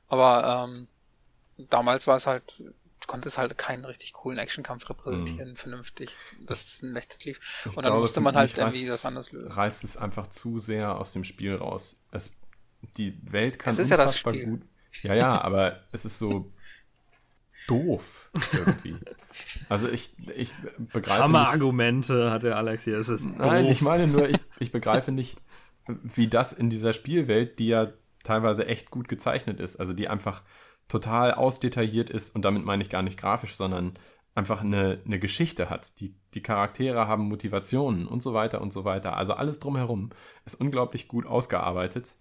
Aber 0.07 0.69
ähm, 0.69 0.87
damals 1.69 2.07
war 2.07 2.15
es 2.15 2.27
halt, 2.27 2.59
du 2.59 3.07
konntest 3.07 3.37
halt 3.37 3.57
keinen 3.57 3.85
richtig 3.85 4.13
coolen 4.13 4.37
Actionkampf 4.37 4.89
repräsentieren, 4.89 5.51
mhm. 5.51 5.55
vernünftig, 5.55 6.11
dass 6.39 6.65
es 6.65 6.81
ein 6.83 6.93
Lechtet 6.93 7.25
lief. 7.25 7.39
Und 7.65 7.77
dann 7.77 7.85
glaube, 7.85 7.99
musste 7.99 8.21
man 8.21 8.35
halt 8.35 8.57
irgendwie 8.57 8.85
das 8.85 9.05
anders 9.05 9.31
lösen. 9.31 9.51
Reißt 9.51 9.83
es 9.83 9.97
einfach 9.97 10.27
zu 10.27 10.59
sehr 10.59 10.97
aus 10.97 11.13
dem 11.13 11.23
Spiel 11.23 11.55
raus. 11.55 11.99
Es, 12.11 12.35
die 12.97 13.17
Welt 13.31 13.59
kann 13.59 13.71
es 13.71 13.79
ist 13.79 13.91
unfassbar 13.91 14.33
ja 14.33 14.41
das 14.41 14.45
Spiel. 14.45 14.45
gut. 14.45 14.61
Ja, 15.01 15.13
ja, 15.13 15.41
aber 15.41 15.81
es 15.91 16.05
ist 16.05 16.19
so 16.19 16.51
doof 17.67 18.29
irgendwie. 18.53 18.95
Also 19.69 19.89
ich, 19.89 20.11
ich 20.35 20.53
begreife 20.93 21.23
Hammer 21.23 21.41
nicht. 21.41 21.49
Argumente 21.49 22.31
hat 22.31 22.43
der 22.43 22.57
Alex 22.57 22.83
hier. 22.83 22.99
Es 22.99 23.09
ist 23.09 23.25
Nein, 23.25 23.63
doof. 23.63 23.71
ich 23.71 23.81
meine 23.81 24.07
nur, 24.07 24.29
ich, 24.29 24.37
ich 24.59 24.71
begreife 24.71 25.11
nicht, 25.11 25.37
wie 25.87 26.27
das 26.27 26.53
in 26.53 26.69
dieser 26.69 26.93
Spielwelt, 26.93 27.59
die 27.59 27.67
ja 27.67 27.93
teilweise 28.23 28.65
echt 28.67 28.91
gut 28.91 29.07
gezeichnet 29.07 29.59
ist, 29.59 29.77
also 29.77 29.93
die 29.93 30.07
einfach 30.07 30.43
total 30.87 31.33
ausdetailliert 31.33 32.09
ist 32.09 32.35
und 32.35 32.45
damit 32.45 32.65
meine 32.65 32.83
ich 32.83 32.89
gar 32.89 33.01
nicht 33.01 33.19
grafisch, 33.19 33.55
sondern 33.55 33.97
einfach 34.33 34.61
eine, 34.61 35.01
eine 35.05 35.19
Geschichte 35.19 35.69
hat. 35.69 35.99
Die, 35.99 36.15
die 36.33 36.41
Charaktere 36.41 37.07
haben 37.07 37.29
Motivationen 37.29 38.07
und 38.07 38.21
so 38.21 38.33
weiter 38.33 38.61
und 38.61 38.73
so 38.73 38.83
weiter. 38.83 39.15
Also 39.15 39.33
alles 39.33 39.59
drumherum 39.59 40.09
ist 40.45 40.55
unglaublich 40.55 41.07
gut 41.07 41.25
ausgearbeitet. 41.25 42.17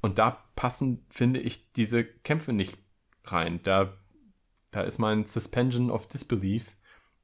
Und 0.00 0.18
da 0.18 0.44
passen, 0.54 1.06
finde 1.08 1.40
ich, 1.40 1.72
diese 1.72 2.04
Kämpfe 2.04 2.52
nicht 2.52 2.76
rein. 3.24 3.60
Da 3.62 3.94
da 4.70 4.82
ist 4.82 4.98
mein 4.98 5.24
Suspension 5.24 5.90
of 5.90 6.06
Disbelief 6.06 6.76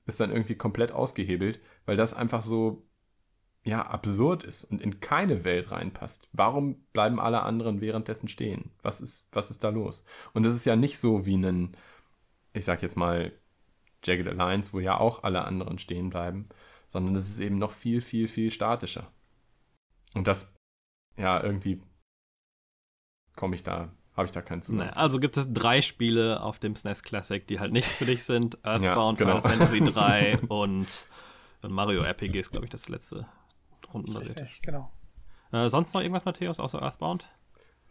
ist 0.07 0.20
dann 0.20 0.31
irgendwie 0.31 0.55
komplett 0.55 0.93
ausgehebelt, 0.93 1.61
weil 1.87 1.97
das 1.97 2.14
einfach 2.14 2.43
so 2.43 2.87
ja 3.65 3.87
absurd 3.87 4.45
ist 4.45 4.65
und 4.65 4.83
in 4.83 5.01
keine 5.01 5.45
Welt 5.45 5.71
reinpasst. 5.71 6.29
Warum 6.33 6.77
bleiben 6.93 7.19
alle 7.19 7.43
anderen 7.43 7.81
währenddessen 7.81 8.29
stehen? 8.29 8.71
Was 8.83 9.01
ist 9.01 9.29
was 9.33 9.51
ist 9.51 9.65
da 9.65 9.71
los? 9.71 10.05
Und 10.35 10.45
es 10.45 10.55
ist 10.55 10.67
ja 10.67 10.77
nicht 10.77 10.99
so 10.99 11.27
wie 11.27 11.37
ein 11.37 11.77
ich 12.53 12.65
sag 12.65 12.83
jetzt 12.83 12.97
mal 12.97 13.33
Jagged 14.05 14.29
Alliance, 14.29 14.73
wo 14.75 14.81
ja 14.81 15.01
auch 15.01 15.25
alle 15.25 15.45
anderen 15.45 15.79
stehen 15.79 16.11
bleiben, 16.11 16.49
sondern 16.89 17.17
es 17.17 17.29
ist 17.31 17.41
eben 17.41 17.59
noch 17.59 17.71
viel 17.71 18.03
viel 18.03 18.29
viel 18.29 18.51
statischer. 18.51 19.11
Und 20.15 20.27
das 20.27 20.55
ja 21.17 21.43
irgendwie 21.43 21.83
komme 23.35 23.57
ich 23.57 23.62
da 23.62 23.91
habe 24.15 24.27
ich 24.27 24.33
da 24.33 24.43
keinen 24.43 24.62
Zugang. 24.62 24.87
Naja, 24.87 24.93
also 24.93 25.19
gibt 25.19 25.37
es 25.37 25.53
drei 25.53 25.81
Spiele 25.81 26.41
auf 26.41 26.61
dem 26.61 26.77
SNES 26.77 27.03
Classic, 27.03 27.45
die 27.47 27.59
halt 27.59 27.73
nichts 27.73 27.95
für 27.95 28.05
dich 28.05 28.23
sind. 28.23 28.59
Earthbound, 28.62 29.19
ja, 29.19 29.27
genau. 29.27 29.41
Final 29.41 29.67
Fantasy 29.67 29.81
3 29.93 30.39
und 30.49 30.87
Mario 31.62 32.03
RPG 32.03 32.39
ist, 32.39 32.53
glaube 32.53 32.67
ich, 32.67 32.71
das 32.71 32.89
letzte 32.89 33.27
rundenbasierte. 33.95 34.49
genau. 34.62 34.92
Äh, 35.53 35.70
sonst 35.70 35.95
noch 35.95 36.01
irgendwas, 36.01 36.24
Matthäus, 36.24 36.61
außer 36.61 36.82
Earthbound? 36.82 37.28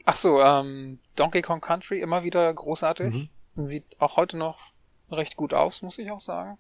Ach 0.06 0.16
so, 0.16 0.42
ähm, 0.42 1.00
Donkey 1.16 1.42
Kong 1.42 1.62
Country, 1.62 2.02
immer 2.02 2.24
wieder 2.24 2.54
großartig. 2.54 3.14
Mhm. 3.14 3.30
Sieht 3.56 4.00
auch 4.02 4.18
heute 4.18 4.38
noch 4.38 4.74
recht 5.10 5.36
gut 5.36 5.54
aus, 5.54 5.82
muss 5.82 5.98
ich 5.98 6.12
auch 6.12 6.22
sagen. 6.22 6.58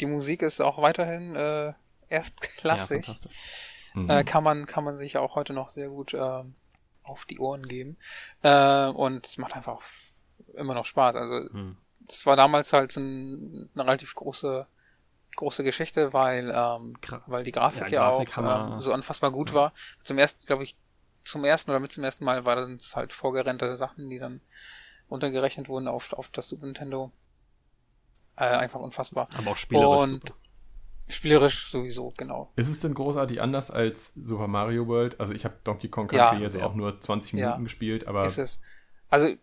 Die 0.00 0.06
Musik 0.06 0.42
ist 0.42 0.60
auch 0.60 0.80
weiterhin 0.80 1.36
äh, 1.36 1.72
erstklassig. 2.08 3.06
Ja, 3.06 3.14
mhm. 3.94 4.10
äh, 4.10 4.24
kann 4.24 4.44
man 4.44 4.66
kann 4.66 4.84
man 4.84 4.96
sich 4.96 5.18
auch 5.18 5.34
heute 5.34 5.52
noch 5.52 5.70
sehr 5.70 5.88
gut 5.88 6.14
äh, 6.14 6.44
auf 7.02 7.26
die 7.26 7.38
Ohren 7.38 7.66
geben. 7.66 7.98
Äh, 8.42 8.86
und 8.86 9.26
es 9.26 9.36
macht 9.36 9.54
einfach 9.54 9.82
immer 10.54 10.74
noch 10.74 10.84
Spaß. 10.84 11.16
Also 11.16 11.34
hm. 11.36 11.76
das 12.00 12.24
war 12.26 12.36
damals 12.36 12.72
halt 12.72 12.96
ein, 12.96 13.68
eine 13.74 13.84
relativ 13.84 14.14
große 14.14 14.66
große 15.40 15.64
Geschichte, 15.64 16.12
weil 16.12 16.52
ähm, 16.54 16.96
weil 17.26 17.42
die 17.42 17.52
Grafik 17.52 17.90
ja, 17.90 18.02
ja 18.02 18.10
Grafik 18.10 18.38
auch 18.38 18.74
ähm, 18.74 18.80
so 18.80 18.94
unfassbar 18.94 19.32
gut 19.32 19.50
ja. 19.50 19.54
war. 19.54 19.72
Zum 20.04 20.18
ersten, 20.18 20.46
glaube 20.46 20.62
ich, 20.62 20.76
zum 21.24 21.44
ersten 21.44 21.70
oder 21.70 21.80
mit 21.80 21.90
zum 21.90 22.04
ersten 22.04 22.24
Mal 22.24 22.46
waren 22.46 22.76
es 22.76 22.94
halt 22.94 23.12
vorgerenderte 23.12 23.76
Sachen, 23.76 24.08
die 24.08 24.18
dann 24.18 24.40
untergerechnet 25.08 25.68
wurden 25.68 25.88
auf, 25.88 26.12
auf 26.12 26.28
das 26.28 26.48
Super 26.48 26.66
Nintendo. 26.66 27.10
Äh, 28.36 28.44
einfach 28.44 28.80
unfassbar. 28.80 29.28
Aber 29.36 29.50
auch 29.50 29.56
spielerisch 29.56 29.98
Und 29.98 30.10
super. 30.12 30.34
Spielerisch 31.08 31.70
sowieso, 31.70 32.12
genau. 32.16 32.52
Ist 32.54 32.68
es 32.68 32.80
denn 32.80 32.94
großartig 32.94 33.40
anders 33.40 33.70
als 33.70 34.14
Super 34.14 34.46
Mario 34.46 34.86
World? 34.86 35.18
Also 35.18 35.34
ich 35.34 35.44
habe 35.44 35.56
Donkey 35.64 35.88
Kong 35.88 36.06
Country 36.06 36.36
ja, 36.36 36.42
jetzt 36.42 36.56
auch 36.60 36.74
nur 36.74 37.00
20 37.00 37.32
Minuten 37.32 37.52
ja. 37.52 37.58
gespielt, 37.58 38.06
aber. 38.06 38.24
Ist 38.24 38.38
es. 38.38 38.60
Also, 39.08 39.34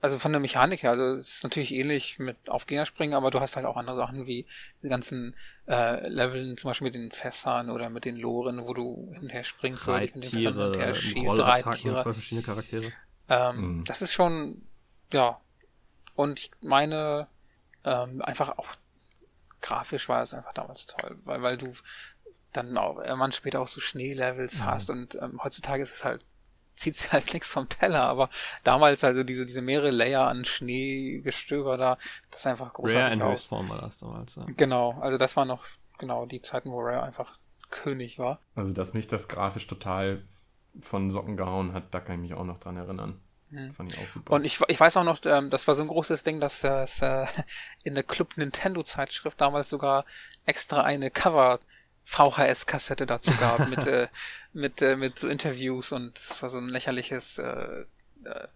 also 0.00 0.18
von 0.18 0.32
der 0.32 0.40
Mechanik 0.40 0.82
her, 0.82 0.90
also 0.90 1.14
es 1.14 1.36
ist 1.36 1.42
natürlich 1.44 1.72
ähnlich 1.72 2.18
mit 2.18 2.48
Aufgängerspringen, 2.48 3.14
aber 3.14 3.30
du 3.30 3.40
hast 3.40 3.56
halt 3.56 3.66
auch 3.66 3.76
andere 3.76 3.96
Sachen 3.96 4.26
wie 4.26 4.46
die 4.82 4.88
ganzen 4.88 5.34
äh, 5.66 6.06
Leveln, 6.08 6.56
zum 6.56 6.70
Beispiel 6.70 6.86
mit 6.86 6.94
den 6.94 7.10
Fässern 7.10 7.70
oder 7.70 7.88
mit 7.88 8.04
den 8.04 8.16
Loren, 8.16 8.64
wo 8.66 8.74
du 8.74 9.10
hinterher 9.14 9.44
springst 9.44 9.88
oder 9.88 10.00
mit 10.00 10.14
den 10.14 10.22
Fässern 10.22 10.60
hinterher 10.60 10.94
schießt, 10.94 11.38
Reittiere. 11.38 12.02
Zwei 12.02 12.12
verschiedene 12.12 12.42
Charaktere. 12.42 12.92
Ähm, 13.28 13.78
mhm. 13.78 13.84
Das 13.84 14.02
ist 14.02 14.12
schon, 14.12 14.62
ja. 15.12 15.40
Und 16.14 16.40
ich 16.40 16.50
meine, 16.62 17.26
ähm, 17.84 18.22
einfach 18.22 18.58
auch 18.58 18.68
grafisch 19.60 20.08
war 20.08 20.22
es 20.22 20.34
einfach 20.34 20.52
damals 20.52 20.86
toll, 20.86 21.18
weil, 21.24 21.42
weil 21.42 21.56
du 21.56 21.72
dann 22.52 22.76
auch, 22.78 23.04
man 23.16 23.32
später 23.32 23.60
auch 23.60 23.66
so 23.66 23.80
Schneelevels 23.80 24.60
mhm. 24.60 24.64
hast 24.64 24.90
und 24.90 25.14
ähm, 25.16 25.40
heutzutage 25.42 25.82
ist 25.82 25.94
es 25.94 26.04
halt 26.04 26.24
zieht 26.76 26.96
sich 26.96 27.12
halt 27.12 27.32
nichts 27.32 27.48
vom 27.48 27.68
Teller, 27.68 28.02
aber 28.02 28.30
damals 28.64 29.02
also 29.04 29.24
diese, 29.24 29.46
diese 29.46 29.62
mehrere 29.62 29.90
Layer 29.90 30.28
an 30.28 30.44
Schneegestöber 30.44 31.76
da, 31.76 31.98
das 32.30 32.40
ist 32.40 32.46
einfach 32.46 32.72
großartig 32.72 33.20
Rare 33.20 33.32
aus. 33.32 33.46
Form 33.46 33.68
war 33.68 33.80
das 33.80 33.98
damals, 33.98 34.36
ja. 34.36 34.46
Genau, 34.56 34.92
also 35.00 35.16
das 35.18 35.36
war 35.36 35.44
noch 35.44 35.64
genau 35.98 36.26
die 36.26 36.42
Zeiten, 36.42 36.70
wo 36.70 36.80
Rare 36.80 37.02
einfach 37.02 37.38
König 37.70 38.18
war. 38.18 38.40
Also, 38.54 38.72
dass 38.72 38.94
mich 38.94 39.08
das 39.08 39.28
grafisch 39.28 39.66
total 39.66 40.22
von 40.80 41.10
Socken 41.10 41.36
gehauen 41.36 41.72
hat, 41.72 41.92
da 41.92 42.00
kann 42.00 42.16
ich 42.16 42.30
mich 42.30 42.38
auch 42.38 42.44
noch 42.44 42.58
dran 42.58 42.76
erinnern. 42.76 43.20
Mhm. 43.50 43.70
Fand 43.70 43.92
ich 43.92 43.98
auch 43.98 44.08
super. 44.08 44.32
Und 44.34 44.44
ich, 44.44 44.60
ich 44.68 44.78
weiß 44.78 44.96
auch 44.96 45.04
noch, 45.04 45.20
ähm, 45.24 45.50
das 45.50 45.66
war 45.68 45.74
so 45.74 45.82
ein 45.82 45.88
großes 45.88 46.22
Ding, 46.22 46.40
dass 46.40 46.64
es 46.64 47.02
äh, 47.02 47.26
in 47.84 47.94
der 47.94 48.04
Club 48.04 48.36
Nintendo 48.36 48.82
Zeitschrift 48.82 49.40
damals 49.40 49.70
sogar 49.70 50.04
extra 50.44 50.82
eine 50.82 51.10
Cover 51.10 51.60
VHS-Kassette 52.06 53.04
dazu 53.04 53.32
gab 53.38 53.68
mit, 53.68 53.78
äh, 53.86 54.08
mit, 54.52 54.80
äh, 54.80 54.96
mit 54.96 55.18
so 55.18 55.28
Interviews 55.28 55.92
und 55.92 56.16
es 56.16 56.40
war 56.40 56.48
so 56.48 56.58
ein 56.58 56.68
lächerliches 56.68 57.38
äh, 57.38 57.84
äh, 58.24 58.48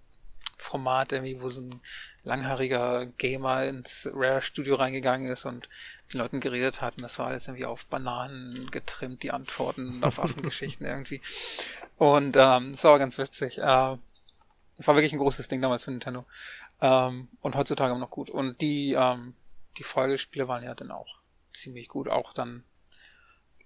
Format 0.56 1.12
irgendwie, 1.12 1.40
wo 1.40 1.48
so 1.48 1.62
ein 1.62 1.80
langhaariger 2.22 3.06
Gamer 3.06 3.64
ins 3.64 4.08
Rare-Studio 4.12 4.76
reingegangen 4.76 5.28
ist 5.30 5.46
und 5.46 5.68
mit 6.04 6.14
den 6.14 6.18
Leuten 6.18 6.40
geredet 6.40 6.80
hat 6.80 6.96
und 6.96 7.02
das 7.02 7.18
war 7.18 7.26
alles 7.26 7.48
irgendwie 7.48 7.64
auf 7.64 7.86
Bananen 7.86 8.70
getrimmt, 8.70 9.22
die 9.22 9.32
Antworten 9.32 9.88
und 9.88 10.04
auf 10.04 10.18
Affengeschichten 10.22 10.86
irgendwie. 10.86 11.20
Und 11.96 12.36
ähm, 12.38 12.72
das 12.72 12.84
war 12.84 12.98
ganz 12.98 13.18
witzig. 13.18 13.58
Äh, 13.58 13.62
das 13.62 14.86
war 14.86 14.94
wirklich 14.94 15.12
ein 15.12 15.18
großes 15.18 15.48
Ding 15.48 15.60
damals 15.60 15.84
für 15.84 15.90
Nintendo. 15.90 16.24
Ähm, 16.80 17.28
und 17.40 17.56
heutzutage 17.56 17.90
immer 17.90 18.00
noch 18.00 18.10
gut. 18.10 18.30
Und 18.30 18.60
die, 18.60 18.92
ähm, 18.92 19.34
die 19.76 19.82
Folgespiele 19.82 20.46
waren 20.46 20.62
ja 20.62 20.74
dann 20.74 20.90
auch 20.90 21.18
ziemlich 21.52 21.88
gut. 21.88 22.08
Auch 22.08 22.32
dann 22.32 22.64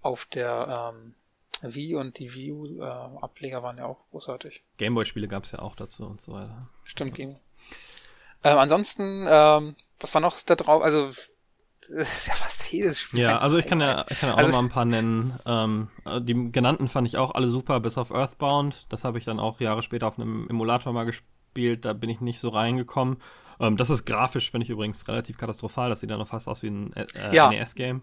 auf 0.05 0.27
der 0.27 0.93
ähm, 0.95 1.15
Wii 1.63 1.97
und 1.97 2.19
die 2.19 2.35
Wii 2.35 2.53
U 2.53 2.83
äh, 2.83 2.85
Ableger 2.85 3.63
waren 3.63 3.79
ja 3.79 3.87
auch 3.87 4.07
großartig. 4.11 4.63
Gameboy-Spiele 4.77 5.29
gab 5.29 5.45
es 5.45 5.53
ja 5.53 5.61
auch 5.61 5.75
dazu 5.75 6.07
und 6.07 6.21
so 6.21 6.33
weiter. 6.33 6.69
Stimmt. 6.85 7.15
Game. 7.15 7.37
Ähm, 8.43 8.59
ansonsten, 8.59 9.27
ähm, 9.29 9.77
was 10.01 10.15
war 10.15 10.21
noch 10.21 10.41
da 10.43 10.55
drauf? 10.55 10.83
Also 10.83 11.11
das 11.91 12.17
ist 12.17 12.27
ja 12.29 12.35
fast 12.35 12.71
jedes 12.73 13.01
Spiel. 13.01 13.21
Ja, 13.21 13.39
also 13.39 13.59
ich 13.59 13.67
kann 13.67 13.81
ja, 13.81 14.05
ich 14.09 14.21
kann 14.21 14.31
ja 14.31 14.35
auch 14.35 14.39
also, 14.39 14.51
noch 14.51 14.59
mal 14.59 14.65
ein 14.65 14.71
paar 14.71 14.85
nennen. 14.85 15.39
Ähm, 15.47 15.89
die 16.21 16.53
genannten 16.53 16.89
fand 16.89 17.07
ich 17.07 17.17
auch 17.17 17.35
alle 17.35 17.47
super, 17.47 17.81
bis 17.81 17.99
auf 17.99 18.11
Earthbound. 18.11 18.87
Das 18.91 19.05
habe 19.05 19.19
ich 19.19 19.25
dann 19.25 19.41
auch 19.41 19.61
Jahre 19.61 19.83
später 19.83 20.07
auf 20.07 20.19
einem 20.19 20.49
Emulator 20.49 20.93
mal 20.93 21.05
gespielt. 21.05 21.85
Da 21.85 21.93
bin 21.93 22.11
ich 22.11 22.21
nicht 22.21 22.41
so 22.41 22.49
reingekommen. 22.49 23.19
Ähm, 23.61 23.77
das 23.77 23.91
ist 23.91 24.05
grafisch, 24.05 24.51
finde 24.51 24.65
ich 24.65 24.71
übrigens 24.71 25.07
relativ 25.09 25.39
katastrophal. 25.39 25.91
Das 25.91 26.01
sieht 26.01 26.11
dann 26.11 26.19
noch 26.19 26.29
fast 26.29 26.49
aus 26.49 26.63
wie 26.63 26.69
ein 26.69 26.93
äh, 26.95 27.07
ja. 27.33 27.51
NES-Game. 27.51 28.03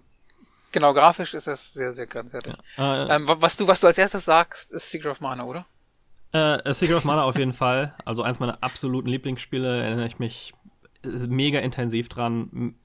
Genau, 0.71 0.93
grafisch 0.93 1.33
ist 1.33 1.47
das 1.47 1.73
sehr, 1.73 1.93
sehr 1.93 2.07
grenzwertig. 2.07 2.53
Ja. 2.77 3.05
Äh, 3.05 3.15
ähm, 3.15 3.25
was, 3.27 3.57
du, 3.57 3.67
was 3.67 3.81
du 3.81 3.87
als 3.87 3.97
erstes 3.97 4.25
sagst, 4.25 4.73
ist 4.73 4.89
Secret 4.89 5.11
of 5.11 5.21
Mana, 5.21 5.43
oder? 5.43 5.65
Äh, 6.31 6.73
Secret 6.73 6.95
of 6.97 7.03
Mana 7.03 7.23
auf 7.23 7.37
jeden 7.37 7.53
Fall. 7.53 7.93
Also 8.05 8.23
eins 8.23 8.39
meiner 8.39 8.63
absoluten 8.63 9.09
Lieblingsspiele, 9.09 9.83
erinnere 9.83 10.07
ich 10.07 10.19
mich 10.19 10.53
mega 11.03 11.59
intensiv 11.59 12.09
dran 12.09 12.75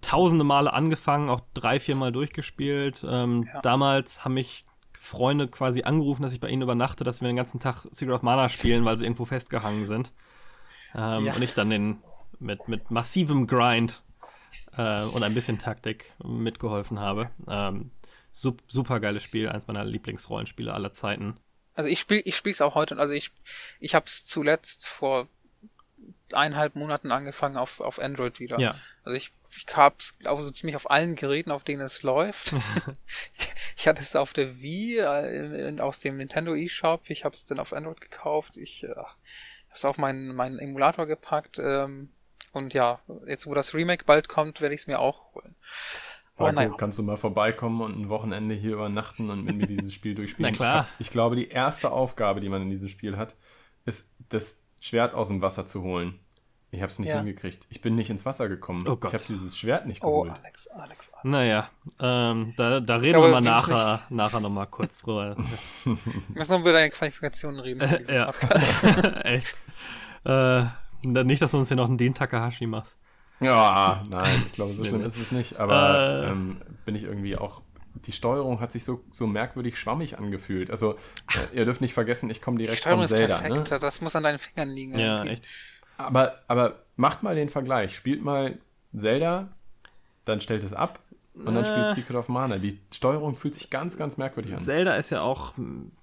tausende 0.00 0.44
Male 0.44 0.72
angefangen, 0.72 1.28
auch 1.28 1.40
drei, 1.54 1.80
vier 1.80 1.96
Mal 1.96 2.12
durchgespielt. 2.12 3.04
Ähm, 3.08 3.44
ja. 3.52 3.60
Damals 3.62 4.24
haben 4.24 4.34
mich 4.34 4.64
Freunde 4.92 5.48
quasi 5.48 5.82
angerufen, 5.82 6.22
dass 6.22 6.32
ich 6.32 6.40
bei 6.40 6.48
ihnen 6.48 6.62
übernachte, 6.62 7.04
dass 7.04 7.20
wir 7.20 7.28
den 7.28 7.36
ganzen 7.36 7.58
Tag 7.58 7.86
Secret 7.90 8.14
of 8.14 8.22
Mana 8.22 8.48
spielen, 8.48 8.84
weil 8.84 8.96
sie 8.96 9.04
irgendwo 9.04 9.24
festgehangen 9.24 9.86
sind. 9.86 10.12
Ähm, 10.94 11.26
ja. 11.26 11.34
Und 11.34 11.42
ich 11.42 11.54
dann 11.54 11.70
den 11.70 11.98
mit, 12.38 12.68
mit 12.68 12.90
massivem 12.90 13.46
Grind 13.46 14.02
äh, 14.76 15.02
und 15.02 15.22
ein 15.22 15.34
bisschen 15.34 15.58
Taktik 15.58 16.12
mitgeholfen 16.22 17.00
habe. 17.00 17.30
Ähm, 17.48 17.90
sup, 18.32 18.62
super 18.68 19.00
geiles 19.00 19.22
Spiel, 19.22 19.48
eins 19.48 19.66
meiner 19.66 19.84
Lieblingsrollenspiele 19.84 20.72
aller 20.72 20.92
Zeiten. 20.92 21.36
Also 21.74 21.88
ich 21.88 22.00
spiele 22.00 22.20
ich 22.20 22.36
spiel's 22.36 22.60
auch 22.60 22.74
heute. 22.74 22.98
Also 22.98 23.14
ich 23.14 23.30
ich 23.80 23.94
habe 23.94 24.06
es 24.06 24.24
zuletzt 24.24 24.86
vor 24.86 25.28
eineinhalb 26.32 26.76
Monaten 26.76 27.12
angefangen 27.12 27.56
auf 27.56 27.80
auf 27.80 27.98
Android 27.98 28.40
wieder. 28.40 28.58
Ja. 28.58 28.76
Also 29.04 29.16
ich 29.16 29.32
ich 29.56 29.76
hab's, 29.76 30.18
glaube 30.18 30.42
so 30.42 30.50
ziemlich 30.50 30.76
auf 30.76 30.90
allen 30.90 31.14
Geräten, 31.14 31.50
auf 31.50 31.64
denen 31.64 31.82
es 31.82 32.02
läuft. 32.02 32.54
ich 33.76 33.86
hatte 33.86 34.02
es 34.02 34.16
auf 34.16 34.32
der 34.32 34.60
Wii 34.60 34.98
äh, 34.98 35.80
aus 35.80 36.00
dem 36.00 36.16
Nintendo 36.16 36.54
eShop. 36.54 37.10
Ich 37.10 37.24
habe 37.24 37.34
es 37.34 37.46
dann 37.46 37.60
auf 37.60 37.72
Android 37.72 38.00
gekauft. 38.00 38.56
Ich 38.56 38.84
äh, 38.84 38.88
habe 38.88 39.16
es 39.74 39.84
auf 39.84 39.98
meinen, 39.98 40.34
meinen 40.34 40.58
Emulator 40.58 41.06
gepackt. 41.06 41.58
Ähm, 41.58 42.10
und 42.52 42.74
ja, 42.74 43.00
jetzt 43.26 43.46
wo 43.46 43.54
das 43.54 43.74
Remake 43.74 44.04
bald 44.04 44.28
kommt, 44.28 44.60
werde 44.60 44.74
ich 44.74 44.82
es 44.82 44.86
mir 44.86 44.98
auch 44.98 45.34
holen. 45.34 45.56
Marco, 46.38 46.54
naja. 46.54 46.74
kannst 46.76 46.98
du 46.98 47.02
mal 47.02 47.16
vorbeikommen 47.16 47.80
und 47.80 47.98
ein 47.98 48.08
Wochenende 48.08 48.54
hier 48.54 48.72
übernachten 48.72 49.30
und 49.30 49.44
mit 49.44 49.56
mir 49.56 49.66
dieses 49.66 49.92
Spiel 49.92 50.14
durchspielen? 50.16 50.52
Na 50.52 50.56
klar. 50.56 50.88
Ich, 50.98 51.10
glaube, 51.10 51.36
die 51.36 51.48
erste 51.48 51.90
Aufgabe, 51.90 52.40
die 52.40 52.48
man 52.48 52.62
in 52.62 52.70
diesem 52.70 52.88
Spiel 52.88 53.16
hat, 53.16 53.36
ist, 53.84 54.14
das 54.28 54.64
Schwert 54.80 55.14
aus 55.14 55.28
dem 55.28 55.42
Wasser 55.42 55.66
zu 55.66 55.82
holen. 55.82 56.18
Ich 56.74 56.80
habe 56.80 56.90
es 56.90 56.98
nicht 56.98 57.10
ja. 57.10 57.18
hingekriegt. 57.18 57.66
Ich 57.68 57.82
bin 57.82 57.94
nicht 57.94 58.08
ins 58.08 58.24
Wasser 58.24 58.48
gekommen. 58.48 58.88
Oh 58.88 58.98
ich 59.06 59.12
habe 59.12 59.22
dieses 59.28 59.58
Schwert 59.58 59.86
nicht 59.86 60.02
oh, 60.02 60.22
geholt. 60.22 60.32
Oh, 60.34 60.40
Alex, 60.42 60.66
Alex, 60.68 61.10
Alex. 61.12 61.24
Naja, 61.24 61.68
ähm, 62.00 62.54
da, 62.56 62.80
da 62.80 62.96
reden 62.96 63.10
glaube, 63.10 63.26
wir 63.26 63.32
mal 63.32 63.40
nachher, 63.42 64.06
nachher 64.08 64.40
nochmal 64.40 64.66
kurz 64.68 65.02
drüber. 65.02 65.36
wir 65.84 65.98
müssen 66.28 66.52
noch 66.52 66.60
über 66.60 66.72
deine 66.72 66.88
Qualifikationen 66.88 67.60
reden. 67.60 67.82
Äh, 67.82 68.14
ja. 68.14 68.30
Echt. 69.22 69.54
Äh, 70.24 70.64
nicht, 71.04 71.42
dass 71.42 71.50
du 71.50 71.58
uns 71.58 71.68
hier 71.68 71.76
noch 71.76 71.88
einen 71.88 71.98
Dean 71.98 72.14
Takahashi 72.14 72.66
machst. 72.66 72.98
Ja, 73.40 74.04
nein, 74.08 74.44
ich 74.46 74.52
glaube, 74.52 74.74
so 74.74 74.84
schlimm 74.84 75.04
ist 75.04 75.18
es 75.18 75.32
nicht. 75.32 75.58
Aber 75.58 76.24
äh, 76.24 76.30
ähm, 76.30 76.60
bin 76.84 76.94
ich 76.94 77.04
irgendwie 77.04 77.36
auch. 77.36 77.62
Die 78.06 78.12
Steuerung 78.12 78.60
hat 78.60 78.72
sich 78.72 78.84
so, 78.84 79.04
so 79.10 79.26
merkwürdig 79.26 79.78
schwammig 79.78 80.18
angefühlt. 80.18 80.70
Also, 80.70 80.96
Ach, 81.26 81.52
ihr 81.52 81.66
dürft 81.66 81.82
nicht 81.82 81.92
vergessen, 81.92 82.30
ich 82.30 82.40
komme 82.40 82.56
direkt 82.56 82.82
von 82.82 83.06
Zelda. 83.06 83.36
Ist 83.36 83.42
perfekt, 83.42 83.70
ne? 83.70 83.78
Das 83.78 84.00
muss 84.00 84.16
an 84.16 84.22
deinen 84.22 84.38
Fingern 84.38 84.70
liegen. 84.70 84.98
Ja, 84.98 85.16
irgendwie. 85.18 85.34
echt. 85.34 85.46
Aber, 85.98 86.40
aber 86.48 86.84
macht 86.96 87.22
mal 87.22 87.34
den 87.34 87.50
Vergleich. 87.50 87.94
Spielt 87.94 88.24
mal 88.24 88.58
Zelda, 88.94 89.48
dann 90.24 90.40
stellt 90.40 90.64
es 90.64 90.72
ab 90.72 91.00
und 91.34 91.54
dann 91.54 91.64
spielt 91.64 91.90
Secret 91.94 92.16
of 92.16 92.28
Mana. 92.28 92.58
Die 92.58 92.78
Steuerung 92.92 93.36
fühlt 93.36 93.54
sich 93.54 93.70
ganz, 93.70 93.96
ganz 93.96 94.18
merkwürdig 94.18 94.52
an. 94.52 94.58
Zelda 94.58 94.96
ist 94.96 95.10
ja 95.10 95.22
auch, 95.22 95.54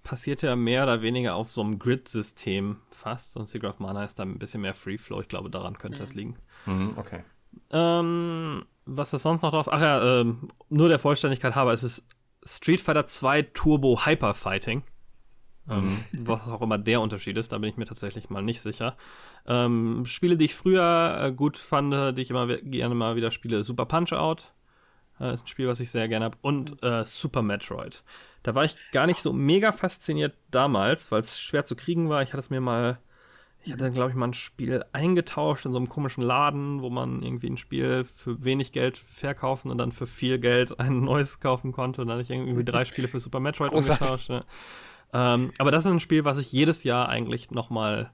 passiert 0.03 0.41
ja 0.41 0.55
mehr 0.55 0.83
oder 0.83 1.01
weniger 1.03 1.35
auf 1.35 1.51
so 1.51 1.61
einem 1.61 1.77
Grid-System 1.77 2.77
fast. 2.89 3.37
Und 3.37 3.47
Secret 3.47 3.71
of 3.71 3.79
Mana 3.79 4.03
ist 4.03 4.17
da 4.17 4.23
ein 4.23 4.39
bisschen 4.39 4.61
mehr 4.61 4.73
Free 4.73 4.97
Flow. 4.97 5.21
Ich 5.21 5.27
glaube, 5.27 5.51
daran 5.51 5.77
könnte 5.77 5.97
mhm. 5.97 6.01
das 6.01 6.13
liegen. 6.15 6.35
Mhm, 6.65 6.93
okay. 6.95 7.23
Ähm, 7.71 8.65
was 8.85 9.13
ist 9.13 9.21
sonst 9.21 9.43
noch 9.43 9.51
drauf? 9.51 9.71
Ach 9.71 9.81
ja, 9.81 10.21
ähm, 10.21 10.49
nur 10.69 10.89
der 10.89 10.99
Vollständigkeit 10.99 11.53
habe, 11.53 11.73
es 11.73 11.83
ist 11.83 12.07
Street 12.43 12.81
Fighter 12.81 13.05
2 13.05 13.43
Turbo 13.53 14.05
Hyper 14.05 14.33
Fighting. 14.33 14.81
Ähm, 15.69 15.99
mhm. 16.11 16.27
was 16.27 16.47
auch 16.47 16.61
immer 16.63 16.79
der 16.79 17.01
Unterschied 17.01 17.37
ist, 17.37 17.51
da 17.51 17.59
bin 17.59 17.69
ich 17.69 17.77
mir 17.77 17.85
tatsächlich 17.85 18.31
mal 18.31 18.41
nicht 18.41 18.61
sicher. 18.61 18.97
Ähm, 19.45 20.05
Spiele, 20.05 20.37
die 20.37 20.45
ich 20.45 20.55
früher 20.55 21.19
äh, 21.21 21.31
gut 21.31 21.57
fand, 21.57 22.17
die 22.17 22.21
ich 22.23 22.31
immer 22.31 22.47
gerne 22.47 22.95
mal 22.95 23.15
wieder 23.15 23.29
spiele, 23.29 23.63
Super 23.63 23.85
Punch 23.85 24.13
Out. 24.13 24.53
Äh, 25.19 25.33
ist 25.33 25.45
ein 25.45 25.47
Spiel, 25.47 25.67
was 25.67 25.79
ich 25.79 25.91
sehr 25.91 26.07
gerne 26.07 26.25
habe. 26.25 26.37
Und 26.41 26.81
äh, 26.83 27.03
Super 27.05 27.41
Metroid. 27.41 28.03
Da 28.43 28.55
war 28.55 28.63
ich 28.63 28.77
gar 28.91 29.05
nicht 29.05 29.21
so 29.21 29.33
mega 29.33 29.71
fasziniert 29.71 30.35
damals, 30.51 31.11
weil 31.11 31.21
es 31.21 31.39
schwer 31.39 31.65
zu 31.65 31.75
kriegen 31.75 32.09
war. 32.09 32.21
Ich 32.23 32.29
hatte 32.29 32.39
es 32.39 32.49
mir 32.49 32.61
mal 32.61 32.99
ich 33.61 33.73
hatte, 33.73 33.91
glaube 33.91 34.09
ich, 34.09 34.15
mal 34.15 34.29
ein 34.29 34.33
Spiel 34.33 34.85
eingetauscht 34.93 35.65
in 35.65 35.73
so 35.73 35.77
einem 35.77 35.89
komischen 35.89 36.23
Laden, 36.23 36.81
wo 36.81 36.89
man 36.89 37.21
irgendwie 37.21 37.49
ein 37.49 37.57
Spiel 37.57 38.05
für 38.05 38.43
wenig 38.43 38.71
Geld 38.71 38.97
verkaufen 38.97 39.69
und 39.69 39.77
dann 39.77 39.91
für 39.91 40.07
viel 40.07 40.39
Geld 40.39 40.79
ein 40.79 41.01
neues 41.01 41.39
kaufen 41.39 41.73
konnte. 41.73 42.01
Und 42.01 42.07
dann 42.07 42.13
habe 42.13 42.23
ich 42.23 42.29
irgendwie 42.29 42.63
drei 42.63 42.85
Spiele 42.85 43.09
für 43.09 43.19
Super 43.19 43.39
Metroid 43.39 43.73
umgetauscht. 43.73 44.29
Ja. 44.29 44.43
Ähm, 45.11 45.51
aber 45.57 45.71
das 45.71 45.85
ist 45.85 45.91
ein 45.91 45.99
Spiel, 45.99 46.23
was 46.23 46.37
ich 46.37 46.51
jedes 46.51 46.83
Jahr 46.83 47.09
eigentlich 47.09 47.51
nochmal 47.51 48.13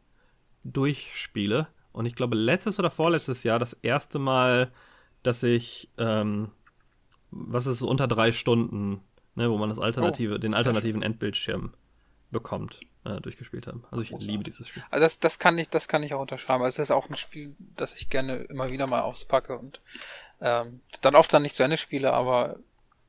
durchspiele. 0.63 1.67
Und 1.91 2.07
ich 2.07 2.15
glaube, 2.15 2.35
letztes 2.35 2.79
oder 2.79 2.89
vorletztes 2.89 3.43
Jahr 3.43 3.59
das 3.59 3.73
erste 3.73 4.17
Mal, 4.17 4.71
dass 5.21 5.43
ich, 5.43 5.91
ähm, 5.99 6.49
was 7.31 7.65
ist 7.65 7.79
so 7.79 7.87
unter 7.87 8.07
drei 8.07 8.31
Stunden, 8.31 9.01
ne, 9.35 9.49
wo 9.49 9.57
man 9.57 9.69
das 9.69 9.79
alternative, 9.79 10.35
oh, 10.35 10.37
den 10.37 10.53
alternativen 10.53 11.01
Endbildschirm 11.01 11.73
bekommt 12.31 12.79
äh, 13.05 13.21
durchgespielt 13.21 13.67
haben. 13.67 13.83
Also 13.91 14.03
ich 14.03 14.09
Großartig. 14.09 14.31
liebe 14.31 14.43
dieses 14.43 14.67
Spiel. 14.67 14.83
Also 14.89 15.03
das, 15.03 15.19
das 15.19 15.39
kann 15.39 15.57
ich, 15.57 15.69
das 15.69 15.87
kann 15.87 16.03
ich 16.03 16.13
auch 16.13 16.21
unterschreiben. 16.21 16.63
Also 16.63 16.81
es 16.81 16.89
ist 16.89 16.91
auch 16.91 17.09
ein 17.09 17.15
Spiel, 17.15 17.55
das 17.75 17.95
ich 17.95 18.09
gerne 18.09 18.35
immer 18.35 18.71
wieder 18.71 18.87
mal 18.87 19.01
auspacke 19.01 19.57
und 19.57 19.81
ähm, 20.41 20.81
dann 21.01 21.15
oft 21.15 21.31
dann 21.33 21.43
nicht 21.43 21.55
zu 21.55 21.63
Ende 21.63 21.77
spiele, 21.77 22.13
aber 22.13 22.57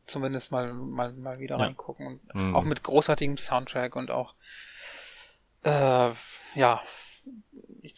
zumindest 0.07 0.53
mal 0.53 0.73
mal 0.73 1.13
mal 1.13 1.41
wieder 1.41 1.59
ja. 1.59 1.65
reingucken 1.65 2.07
und 2.07 2.35
mhm. 2.35 2.55
auch 2.55 2.63
mit 2.63 2.83
großartigem 2.85 3.37
Soundtrack 3.37 3.97
und 3.97 4.11
auch 4.11 4.35
äh, 5.65 6.11
ja 6.55 6.83
ich 7.83 7.95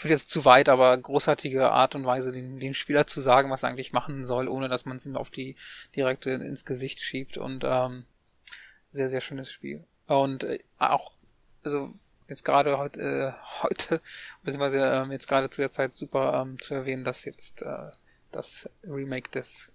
führt 0.00 0.12
jetzt 0.12 0.30
zu 0.30 0.46
weit, 0.46 0.70
aber 0.70 0.96
großartige 0.96 1.70
Art 1.70 1.94
und 1.94 2.06
Weise, 2.06 2.32
dem, 2.32 2.58
dem 2.58 2.72
Spieler 2.72 3.06
zu 3.06 3.20
sagen, 3.20 3.50
was 3.50 3.64
er 3.64 3.68
eigentlich 3.68 3.92
machen 3.92 4.24
soll, 4.24 4.48
ohne 4.48 4.70
dass 4.70 4.86
man 4.86 4.96
es 4.96 5.04
ihm 5.04 5.14
auf 5.14 5.28
die 5.28 5.56
direkte 5.94 6.30
ins 6.30 6.64
Gesicht 6.64 7.00
schiebt 7.00 7.36
und 7.36 7.64
ähm, 7.64 8.06
sehr 8.88 9.10
sehr 9.10 9.20
schönes 9.20 9.52
Spiel. 9.52 9.84
Und 10.06 10.44
äh, 10.44 10.58
auch, 10.78 11.12
also 11.64 11.92
jetzt 12.28 12.46
gerade 12.46 12.78
heute, 12.78 12.98
äh, 12.98 13.32
heute, 13.62 14.00
beziehungsweise 14.42 14.78
ähm, 14.78 15.12
jetzt 15.12 15.28
gerade 15.28 15.50
zu 15.50 15.60
der 15.60 15.70
Zeit 15.70 15.92
super 15.92 16.40
ähm, 16.40 16.58
zu 16.58 16.72
erwähnen, 16.72 17.04
dass 17.04 17.26
jetzt 17.26 17.60
äh, 17.60 17.90
das 18.32 18.70
Remake 18.84 19.30
des 19.30 19.70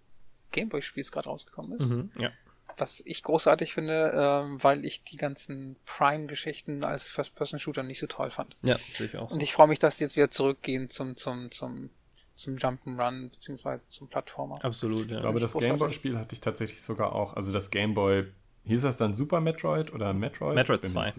Gameboy-Spiels 0.53 1.11
gerade 1.11 1.30
rausgekommen 1.30 1.78
ist. 1.78 1.88
Mhm, 1.88 2.11
ja. 2.17 2.32
Was 2.78 3.01
ich 3.05 3.23
großartig 3.23 3.73
finde, 3.73 4.11
ähm, 4.15 4.63
weil 4.63 4.86
ich 4.86 5.03
die 5.03 5.17
ganzen 5.17 5.78
Prime-Geschichten 5.86 6.84
als 6.84 7.09
First-Person-Shooter 7.09 7.84
nicht 7.84 7.99
so 7.99 8.07
toll 8.07 8.32
fand. 8.32 8.55
Ja, 8.61 8.78
sehe 8.93 9.07
ich 9.07 9.17
auch. 9.17 9.32
Und 9.32 9.41
ich 9.41 9.53
freue 9.53 9.67
mich, 9.67 9.80
dass 9.80 9.97
die 9.97 10.03
jetzt 10.03 10.15
wieder 10.15 10.32
zurückgehen 10.32 10.89
zum, 10.89 11.15
zum, 11.15 11.51
zum, 11.51 11.89
zum 12.36 12.55
Jump'n'Run, 12.55 13.30
beziehungsweise 13.30 13.88
zum 13.88 14.09
Plattformer. 14.09 14.63
Absolut, 14.63 15.09
ja. 15.09 15.17
Ich 15.17 15.21
glaube, 15.21 15.39
das 15.39 15.53
Gameboy-Spiel 15.53 16.17
hatte 16.17 16.34
ich 16.34 16.41
tatsächlich 16.41 16.82
sogar 16.82 17.13
auch, 17.13 17.34
also 17.34 17.53
das 17.53 17.71
Gameboy 17.71 18.26
Hieß 18.65 18.82
das 18.82 18.97
dann 18.97 19.13
Super 19.13 19.41
Metroid 19.41 19.93
oder 19.93 20.13
Metroid? 20.13 20.55
Metroid 20.55 20.84
2. 20.84 21.13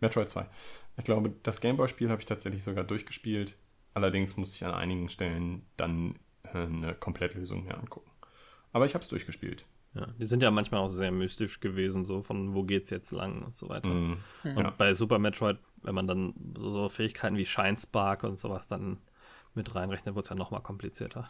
Metroid 0.00 0.28
2. 0.28 0.46
Ich 0.98 1.04
glaube, 1.04 1.32
das 1.42 1.60
Gameboy-Spiel 1.60 2.10
habe 2.10 2.20
ich 2.20 2.26
tatsächlich 2.26 2.62
sogar 2.62 2.84
durchgespielt. 2.84 3.56
Allerdings 3.94 4.36
musste 4.36 4.56
ich 4.56 4.64
an 4.64 4.74
einigen 4.74 5.08
Stellen 5.08 5.64
dann 5.76 6.16
äh, 6.44 6.58
eine 6.58 6.94
Komplettlösung 6.94 7.64
mir 7.64 7.78
angucken. 7.78 8.10
Aber 8.72 8.84
ich 8.84 8.94
habe 8.94 9.02
es 9.02 9.08
durchgespielt. 9.08 9.64
Ja, 9.94 10.06
die 10.18 10.24
sind 10.24 10.42
ja 10.42 10.50
manchmal 10.50 10.80
auch 10.80 10.88
sehr 10.88 11.10
mystisch 11.10 11.60
gewesen, 11.60 12.04
so 12.06 12.22
von 12.22 12.54
wo 12.54 12.62
geht's 12.62 12.90
jetzt 12.90 13.10
lang 13.12 13.42
und 13.42 13.54
so 13.54 13.68
weiter. 13.68 13.90
Mm, 13.90 14.16
und 14.44 14.64
ja. 14.64 14.70
bei 14.70 14.94
Super 14.94 15.18
Metroid, 15.18 15.58
wenn 15.82 15.94
man 15.94 16.06
dann 16.06 16.34
so, 16.56 16.70
so 16.70 16.88
Fähigkeiten 16.88 17.36
wie 17.36 17.44
Shine 17.44 17.76
Spark 17.78 18.24
und 18.24 18.38
sowas 18.38 18.66
dann 18.66 18.98
mit 19.54 19.74
reinrechnet, 19.74 20.14
wird 20.14 20.24
es 20.24 20.30
ja 20.30 20.36
nochmal 20.36 20.62
komplizierter. 20.62 21.28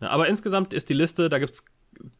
Ja, 0.00 0.10
aber 0.10 0.28
insgesamt 0.28 0.72
ist 0.72 0.88
die 0.88 0.94
Liste, 0.94 1.28
da 1.28 1.40
gibt 1.40 1.52
es 1.52 1.64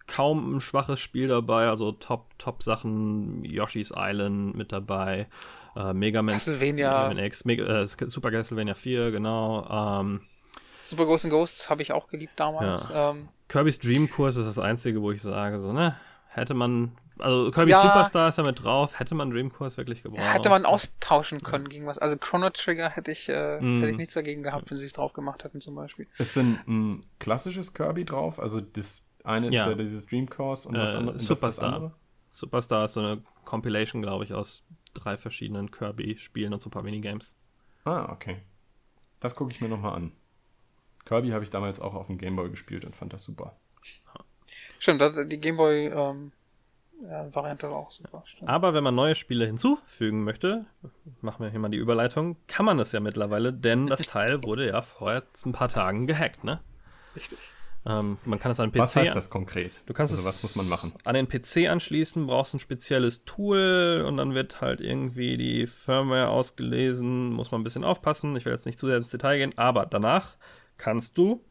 kaum 0.09 0.57
ein 0.57 0.61
schwaches 0.61 0.99
Spiel 0.99 1.29
dabei, 1.29 1.69
also 1.69 1.93
Top, 1.93 2.37
Top 2.39 2.65
Sachen, 2.65 3.45
Yoshi's 3.45 3.93
Island 3.95 4.57
mit 4.57 4.73
dabei, 4.73 5.29
äh, 5.77 5.93
Mega 5.93 6.23
Man, 6.23 6.35
Castlevania, 6.35 7.11
Mega 7.11 7.23
X, 7.23 7.45
Mega, 7.45 7.83
äh, 7.83 7.87
Super 7.87 8.33
Castlevania 8.33 8.75
4, 8.75 9.13
genau. 9.13 10.01
Ähm, 10.01 10.23
Super 10.83 11.07
Ghosts 11.07 11.27
and 11.27 11.33
Ghosts 11.33 11.71
habe 11.71 11.83
ich 11.83 11.93
auch 11.93 12.09
geliebt 12.09 12.33
damals. 12.37 12.89
Ja. 12.89 13.11
Ähm, 13.11 13.29
Kirby's 13.49 13.79
Dream 13.79 14.11
Course 14.11 14.41
ist 14.41 14.47
das 14.47 14.59
einzige, 14.59 15.03
wo 15.03 15.11
ich 15.11 15.23
sage, 15.23 15.59
so, 15.59 15.73
ne, 15.73 15.97
hätte 16.29 16.55
man, 16.55 16.93
also 17.19 17.51
Kirby 17.51 17.71
ja, 17.71 17.83
Superstar 17.83 18.29
ist 18.29 18.39
ja 18.39 18.45
mit 18.45 18.63
drauf, 18.63 18.99
hätte 18.99 19.15
man 19.15 19.31
Dream 19.31 19.51
Course 19.51 19.77
wirklich 19.77 20.03
gebraucht. 20.03 20.35
Hätte 20.35 20.51
man 20.51 20.65
austauschen 20.67 21.41
können 21.41 21.65
ja. 21.65 21.71
gegen 21.71 21.87
was. 21.87 21.99
Also 21.99 22.17
Chrono 22.17 22.51
Trigger 22.51 22.91
hätte 22.91 23.11
ich, 23.11 23.29
äh, 23.29 23.61
mm. 23.61 23.81
hätte 23.81 23.91
ich 23.91 23.97
nichts 23.97 24.15
dagegen 24.15 24.43
gehabt, 24.43 24.71
wenn 24.71 24.79
sie 24.79 24.87
es 24.87 24.93
drauf 24.93 25.13
gemacht 25.13 25.45
hätten 25.45 25.61
zum 25.61 25.75
Beispiel. 25.75 26.07
Ist 26.19 26.37
denn 26.37 26.59
ein 26.69 27.07
klassisches 27.19 27.75
Kirby 27.75 28.05
drauf? 28.05 28.39
Also 28.39 28.61
das 28.61 29.09
eine 29.25 29.51
ja. 29.51 29.65
ist 29.65 29.71
ja 29.71 29.75
dieses 29.75 30.07
Dream 30.07 30.29
Course 30.29 30.69
und 30.69 30.77
was, 30.77 30.95
äh, 30.95 30.97
andere, 30.99 31.19
Superstar. 31.19 31.93
Superstar 32.27 32.85
ist 32.85 32.93
so 32.93 33.01
eine 33.01 33.23
Compilation, 33.45 34.03
glaube 34.03 34.25
ich, 34.25 34.35
aus 34.35 34.67
drei 34.95 35.17
verschiedenen 35.17 35.71
Kirby-Spielen 35.71 36.53
und 36.53 36.61
so 36.61 36.69
ein 36.69 36.71
paar 36.71 36.83
Minigames. 36.83 37.37
Ah, 37.85 38.13
okay. 38.13 38.43
Das 39.21 39.35
gucke 39.35 39.53
ich 39.53 39.61
mir 39.61 39.69
nochmal 39.69 39.97
an. 39.97 40.13
Kirby 41.09 41.31
habe 41.31 41.43
ich 41.43 41.51
damals 41.51 41.81
auch 41.81 41.95
auf 41.95 42.07
dem 42.07 42.19
Gameboy 42.19 42.51
gespielt 42.51 42.85
und 42.85 42.95
fand 42.95 43.15
das 43.15 43.25
super. 43.25 43.57
Stimmt, 44.79 45.03
die 45.33 45.41
Gameboy 45.41 45.87
ähm, 45.87 46.33
ja, 47.03 47.35
Variante 47.35 47.71
war 47.71 47.79
auch 47.79 47.91
super. 47.91 48.23
Stimmt. 48.27 48.51
Aber 48.51 48.75
wenn 48.75 48.85
man 48.85 48.95
neue 48.95 49.15
Spiele 49.15 49.47
hinzufügen 49.47 50.23
möchte, 50.25 50.67
machen 51.23 51.43
wir 51.43 51.51
hier 51.51 51.61
mal 51.61 51.71
die 51.71 51.79
Überleitung, 51.79 52.37
kann 52.47 52.67
man 52.67 52.77
das 52.77 52.93
ja 52.93 53.01
mittlerweile, 53.01 53.55
denn 53.55 53.87
das 53.87 54.03
Teil 54.07 54.45
wurde 54.45 54.67
ja 54.67 54.83
vor 54.83 55.23
ein 55.47 55.53
paar 55.53 55.69
Tagen 55.69 56.07
gehackt, 56.07 56.45
ne? 56.45 56.61
Richtig. 57.17 57.39
Ähm, 57.87 58.19
man 58.27 58.39
kann 58.39 58.53
es 58.53 58.61
an 58.61 58.71
den 58.71 58.73
PC. 58.73 58.79
Was 58.81 58.97
heißt 58.97 59.17
das 59.17 59.31
konkret? 59.31 59.83
Du 59.87 59.95
kannst 59.95 60.13
also 60.13 60.29
es 60.29 60.29
was 60.29 60.43
muss 60.43 60.57
man 60.57 60.69
machen? 60.69 60.93
An 61.05 61.15
den 61.15 61.29
PC 61.29 61.71
anschließen, 61.71 62.27
brauchst 62.27 62.53
ein 62.53 62.59
spezielles 62.59 63.25
Tool 63.25 64.05
und 64.07 64.19
dann 64.19 64.35
wird 64.35 64.61
halt 64.61 64.81
irgendwie 64.81 65.39
die 65.39 65.67
Firmware 65.67 66.29
ausgelesen. 66.29 67.33
Muss 67.33 67.51
man 67.51 67.63
ein 67.63 67.65
bisschen 67.65 67.85
aufpassen. 67.85 68.37
Ich 68.37 68.45
will 68.45 68.53
jetzt 68.53 68.67
nicht 68.67 68.79
zu 68.79 68.89
sehr 68.89 68.99
ins 68.99 69.11
Detail 69.11 69.39
gehen, 69.39 69.57
aber 69.57 69.87
danach 69.87 70.37
kannst 70.79 71.19
du 71.19 71.45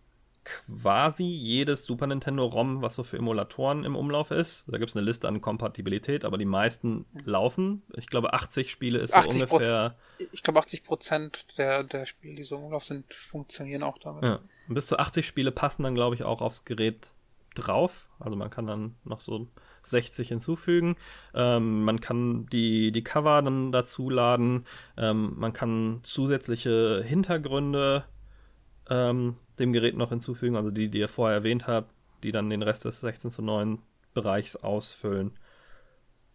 quasi 0.43 1.23
jedes 1.23 1.85
Super 1.85 2.07
Nintendo 2.07 2.45
ROM, 2.45 2.81
was 2.81 2.95
so 2.95 3.03
für 3.03 3.17
Emulatoren 3.17 3.83
im 3.83 3.95
Umlauf 3.95 4.31
ist. 4.31 4.65
Da 4.67 4.77
gibt 4.77 4.89
es 4.89 4.95
eine 4.95 5.05
Liste 5.05 5.27
an 5.27 5.41
Kompatibilität, 5.41 6.23
aber 6.23 6.37
die 6.37 6.45
meisten 6.45 7.05
laufen. 7.25 7.83
Ich 7.97 8.07
glaube, 8.07 8.33
80 8.33 8.71
Spiele 8.71 8.99
ist 8.99 9.11
so 9.11 9.17
80 9.17 9.51
ungefähr. 9.51 9.95
Ich 10.31 10.43
glaube, 10.43 10.59
80 10.59 10.83
Prozent 10.83 11.57
der, 11.57 11.83
der 11.83 12.05
Spiele, 12.05 12.35
die 12.35 12.43
so 12.43 12.57
im 12.57 12.63
Umlauf 12.63 12.85
sind, 12.85 13.13
funktionieren 13.13 13.83
auch 13.83 13.97
damit. 13.97 14.23
Ja. 14.23 14.39
Bis 14.69 14.87
zu 14.87 14.97
80 14.97 15.27
Spiele 15.27 15.51
passen 15.51 15.83
dann, 15.83 15.95
glaube 15.95 16.15
ich, 16.15 16.23
auch 16.23 16.41
aufs 16.41 16.63
Gerät 16.63 17.11
drauf. 17.53 18.07
Also 18.19 18.37
man 18.37 18.49
kann 18.49 18.67
dann 18.67 18.95
noch 19.03 19.19
so 19.19 19.47
60 19.83 20.29
hinzufügen. 20.29 20.95
Ähm, 21.33 21.83
man 21.83 21.99
kann 21.99 22.45
die, 22.47 22.91
die 22.91 23.03
Cover 23.03 23.41
dann 23.41 23.71
dazu 23.71 24.09
laden. 24.09 24.65
Ähm, 24.97 25.33
man 25.37 25.53
kann 25.53 25.99
zusätzliche 26.03 27.03
Hintergründe 27.05 28.05
ähm, 28.89 29.37
dem 29.59 29.73
Gerät 29.73 29.95
noch 29.95 30.09
hinzufügen, 30.09 30.55
also 30.55 30.71
die, 30.71 30.89
die 30.89 30.99
ihr 30.99 31.09
vorher 31.09 31.37
erwähnt 31.37 31.67
habt, 31.67 31.93
die 32.23 32.31
dann 32.31 32.49
den 32.49 32.61
Rest 32.61 32.85
des 32.85 33.01
16 33.01 33.31
zu 33.31 33.41
9 33.41 33.79
Bereichs 34.13 34.55
ausfüllen. 34.55 35.37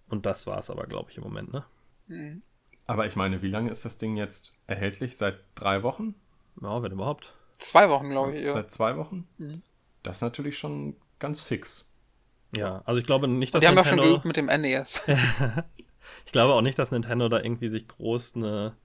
Und 0.08 0.26
das 0.26 0.46
war 0.46 0.58
es 0.58 0.70
aber, 0.70 0.86
glaube 0.86 1.10
ich, 1.10 1.16
im 1.16 1.24
Moment, 1.24 1.52
ne? 1.52 1.64
Mhm. 2.06 2.42
Aber 2.86 3.06
ich 3.06 3.16
meine, 3.16 3.42
wie 3.42 3.48
lange 3.48 3.70
ist 3.70 3.84
das 3.84 3.98
Ding 3.98 4.16
jetzt 4.16 4.54
erhältlich? 4.66 5.16
Seit 5.16 5.38
drei 5.54 5.82
Wochen? 5.82 6.14
Ja, 6.60 6.82
wenn 6.82 6.92
überhaupt. 6.92 7.34
Zwei 7.50 7.88
Wochen, 7.88 8.10
glaube 8.10 8.36
ich. 8.36 8.44
Ja. 8.44 8.52
Seit 8.54 8.70
zwei 8.70 8.96
Wochen? 8.96 9.28
Mhm. 9.38 9.62
Das 10.02 10.18
ist 10.18 10.22
natürlich 10.22 10.58
schon 10.58 10.96
ganz 11.18 11.40
fix. 11.40 11.86
Ja, 12.54 12.82
also 12.84 13.00
ich 13.00 13.06
glaube 13.06 13.28
nicht, 13.28 13.54
dass 13.54 13.60
Die 13.60 13.68
haben 13.68 13.76
ja 13.76 13.84
schon 13.84 13.96
Nintendo, 13.96 14.20
geübt 14.20 14.24
mit 14.26 14.36
dem 14.36 14.46
NES. 14.46 15.08
ich 16.26 16.32
glaube 16.32 16.54
auch 16.54 16.60
nicht, 16.60 16.78
dass 16.78 16.90
Nintendo 16.90 17.28
da 17.28 17.40
irgendwie 17.40 17.70
sich 17.70 17.88
groß 17.88 18.36
eine, 18.36 18.76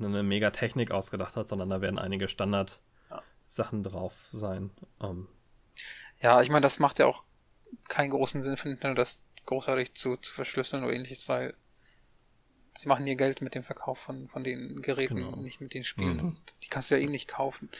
eine 0.00 0.22
mega 0.22 0.50
Technik 0.50 0.90
ausgedacht 0.90 1.36
hat, 1.36 1.48
sondern 1.48 1.70
da 1.70 1.80
werden 1.80 1.98
einige 1.98 2.28
Standard. 2.28 2.80
Sachen 3.46 3.82
drauf 3.82 4.28
sein. 4.32 4.70
Ähm, 5.00 5.28
ja, 6.20 6.40
ich 6.42 6.48
meine, 6.48 6.62
das 6.62 6.78
macht 6.78 6.98
ja 6.98 7.06
auch 7.06 7.24
keinen 7.88 8.10
großen 8.10 8.42
Sinn 8.42 8.56
für 8.56 8.68
Nintendo, 8.68 8.94
das 8.94 9.24
großartig 9.46 9.94
zu, 9.94 10.16
zu 10.16 10.34
verschlüsseln 10.34 10.82
oder 10.84 10.92
ähnliches, 10.92 11.28
weil 11.28 11.54
sie 12.76 12.88
machen 12.88 13.06
ihr 13.06 13.16
Geld 13.16 13.40
mit 13.42 13.54
dem 13.54 13.62
Verkauf 13.64 13.98
von, 13.98 14.28
von 14.28 14.44
den 14.44 14.82
Geräten, 14.82 15.16
Genau. 15.16 15.36
nicht 15.36 15.60
mit 15.60 15.72
den 15.74 15.84
Spielen. 15.84 16.16
Mhm. 16.16 16.36
Die 16.62 16.68
kannst 16.68 16.90
du 16.90 16.96
ja 16.96 17.00
eh 17.00 17.06
nicht 17.06 17.28
kaufen. 17.28 17.70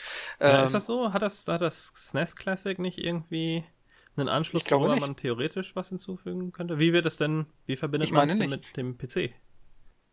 ja, 0.40 0.58
Ähm, 0.60 0.64
ist 0.64 0.72
das 0.74 0.86
so? 0.86 1.12
Hat 1.12 1.22
das, 1.22 1.46
hat 1.48 1.60
das 1.60 1.92
SNES 1.94 2.36
Classic 2.36 2.78
nicht 2.78 2.98
irgendwie 2.98 3.64
einen 4.16 4.28
Anschluss, 4.28 4.64
nicht. 4.64 5.00
man 5.00 5.16
theoretisch 5.16 5.76
was 5.76 5.90
hinzufügen 5.90 6.52
könnte? 6.52 6.78
Wie 6.78 6.92
wird 6.92 7.04
es 7.06 7.18
denn, 7.18 7.46
wie 7.66 7.76
verbindet 7.76 8.10
man 8.12 8.30
es 8.30 8.38
denn 8.38 8.48
mit 8.50 8.76
dem 8.76 8.96
PC? 8.96 9.34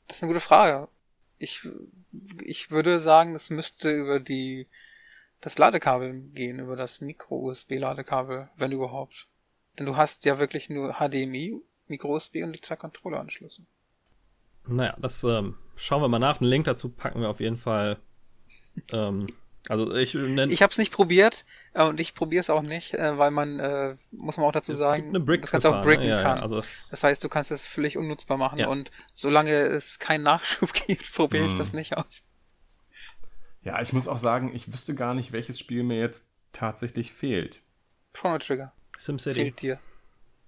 Das 0.07 0.17
ist 0.17 0.23
eine 0.23 0.33
gute 0.33 0.41
Frage. 0.41 0.89
Ich, 1.37 1.61
ich 2.41 2.71
würde 2.71 2.99
sagen, 2.99 3.35
es 3.35 3.49
müsste 3.49 3.91
über 3.91 4.19
die 4.19 4.67
das 5.43 5.57
Ladekabel 5.57 6.21
gehen, 6.33 6.59
über 6.59 6.75
das 6.75 7.01
Micro-USB-Ladekabel, 7.01 8.49
wenn 8.55 8.71
überhaupt. 8.71 9.27
Denn 9.77 9.85
du 9.85 9.97
hast 9.97 10.25
ja 10.25 10.39
wirklich 10.39 10.69
nur 10.69 10.93
HDMI, 10.99 11.59
Micro-USB 11.87 12.37
und 12.43 12.53
die 12.53 12.61
zwei 12.61 12.75
Controller-Anschlüsse. 12.77 13.63
Naja, 14.67 14.95
das 14.99 15.23
ähm, 15.23 15.57
schauen 15.75 16.01
wir 16.01 16.07
mal 16.07 16.19
nach. 16.19 16.39
Einen 16.39 16.49
Link 16.49 16.65
dazu 16.65 16.89
packen 16.89 17.19
wir 17.21 17.29
auf 17.29 17.39
jeden 17.41 17.57
Fall. 17.57 17.97
ähm, 18.91 19.25
also 19.69 19.93
ich 19.95 20.13
nenne 20.13 20.51
Ich 20.51 20.61
habe 20.61 20.71
es 20.71 20.77
nicht 20.77 20.91
probiert 20.91 21.45
äh, 21.73 21.83
und 21.83 21.99
ich 21.99 22.13
probiere 22.15 22.41
es 22.41 22.49
auch 22.49 22.61
nicht, 22.61 22.93
äh, 22.93 23.17
weil 23.17 23.31
man, 23.31 23.59
äh, 23.59 23.95
muss 24.11 24.37
man 24.37 24.45
auch 24.45 24.51
dazu 24.51 24.73
sagen, 24.73 25.09
eine 25.09 25.19
Brick 25.21 25.41
das 25.41 25.51
Ganze 25.51 25.75
auch 25.75 25.83
bricken 25.83 26.03
ja, 26.03 26.21
kann. 26.21 26.37
Ja, 26.37 26.43
also 26.43 26.57
das, 26.57 26.87
Das 26.91 27.03
heißt, 27.03 27.23
du 27.23 27.29
kannst 27.29 27.51
es 27.51 27.63
völlig 27.63 27.97
unnutzbar 27.97 28.37
machen 28.37 28.59
Ja. 28.59 28.67
und 28.69 28.91
solange 29.13 29.51
es 29.51 29.99
keinen 29.99 30.23
Nachschub 30.23 30.71
gibt, 30.87 31.11
probiere 31.13 31.45
ich 31.47 31.53
Mhm. 31.53 31.57
das 31.57 31.73
nicht 31.73 31.97
aus. 31.97 32.23
Ja, 33.63 33.81
ich 33.81 33.93
muss 33.93 34.07
auch 34.07 34.17
sagen, 34.17 34.51
ich 34.53 34.71
wüsste 34.71 34.93
gar 34.95 35.13
nicht, 35.13 35.31
welches 35.31 35.59
Spiel 35.59 35.83
mir 35.83 35.99
jetzt 35.99 36.27
tatsächlich 36.51 37.13
fehlt. 37.13 37.61
Chrono 38.13 38.37
Trigger 38.37 38.73
SimCity. 38.97 39.39
fehlt 39.39 39.61
dir. 39.61 39.79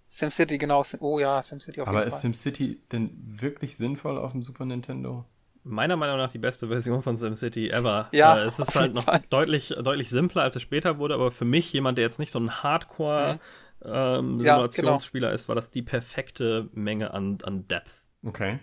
SimCity, 0.08 0.58
genau. 0.58 0.84
Oh 1.00 1.20
ja, 1.20 1.42
SimCity 1.42 1.82
auf 1.82 1.88
Aber 1.88 2.00
jeden 2.00 2.08
ist 2.10 2.14
Fall. 2.16 2.22
SimCity 2.34 2.82
denn 2.92 3.12
wirklich 3.16 3.76
sinnvoll 3.78 4.18
auf 4.18 4.32
dem 4.34 4.42
Super 4.44 4.66
Nintendo? 4.66 5.26
Meiner 5.64 5.96
Meinung 5.98 6.18
nach 6.18 6.32
die 6.32 6.38
beste 6.38 6.68
Version 6.68 7.02
von 7.02 7.16
SimCity 7.16 7.70
ever. 7.72 8.08
Ja, 8.14 8.38
äh, 8.38 8.44
es 8.46 8.60
ist 8.60 8.76
halt 8.76 8.88
jeden 8.90 8.96
noch 8.98 9.04
Fall. 9.06 9.22
deutlich, 9.32 9.70
deutlich 9.82 10.10
simpler, 10.10 10.44
als 10.44 10.56
es 10.56 10.62
später 10.62 11.00
wurde, 11.00 11.16
aber 11.16 11.32
für 11.32 11.46
mich, 11.46 11.74
jemand, 11.74 11.98
der 11.98 12.06
jetzt 12.06 12.20
nicht 12.20 12.32
so 12.32 12.40
ein 12.40 12.62
Hardcore 12.64 13.40
ähm, 13.84 14.38
Mhm. 14.38 14.42
Ja, 14.42 14.56
genau. 14.58 14.68
Simulationsspieler 14.70 15.32
ist, 15.34 15.48
war 15.48 15.56
das 15.56 15.70
die 15.72 15.82
perfekte 15.82 16.70
Menge 16.74 17.14
an, 17.14 17.38
an 17.44 17.68
Depth. 17.68 18.04
Okay. 18.24 18.60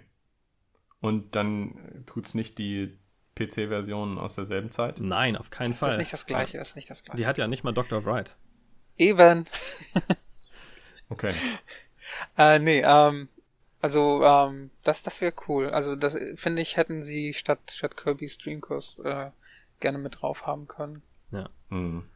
Und 1.00 1.34
dann 1.36 1.74
tut's 2.06 2.34
nicht 2.34 2.58
die 2.58 2.96
PC-Version 3.36 4.18
aus 4.18 4.34
derselben 4.34 4.70
Zeit? 4.70 5.00
Nein, 5.00 5.36
auf 5.36 5.50
keinen 5.50 5.70
Das 5.70 5.78
Fall. 5.78 5.90
ist 5.92 5.98
nicht 5.98 6.12
das 6.12 6.26
Gleiche, 6.26 6.58
das 6.58 6.70
ist 6.70 6.76
nicht 6.76 6.90
das 6.90 7.02
Gleiche. 7.02 7.16
Die 7.16 7.26
hat 7.26 7.38
ja 7.38 7.46
nicht 7.46 7.64
mal 7.64 7.72
Dr. 7.72 8.04
Wright. 8.04 8.34
Eben. 8.98 9.46
Okay. 11.08 11.34
Äh, 12.38 12.58
nee, 12.58 12.80
ähm, 12.80 13.28
also, 13.82 14.24
ähm, 14.24 14.70
das, 14.82 15.02
das 15.02 15.20
wäre 15.20 15.34
cool. 15.46 15.68
Also, 15.68 15.94
das, 15.94 16.16
finde 16.36 16.62
ich, 16.62 16.78
hätten 16.78 17.02
sie 17.02 17.34
statt, 17.34 17.70
statt 17.70 17.98
Kirby's 17.98 18.38
Dream 18.38 18.62
Course, 18.62 19.02
äh, 19.02 19.30
gerne 19.80 19.98
mit 19.98 20.22
drauf 20.22 20.46
haben 20.46 20.68
können. 20.68 21.02
Hm. 21.68 22.08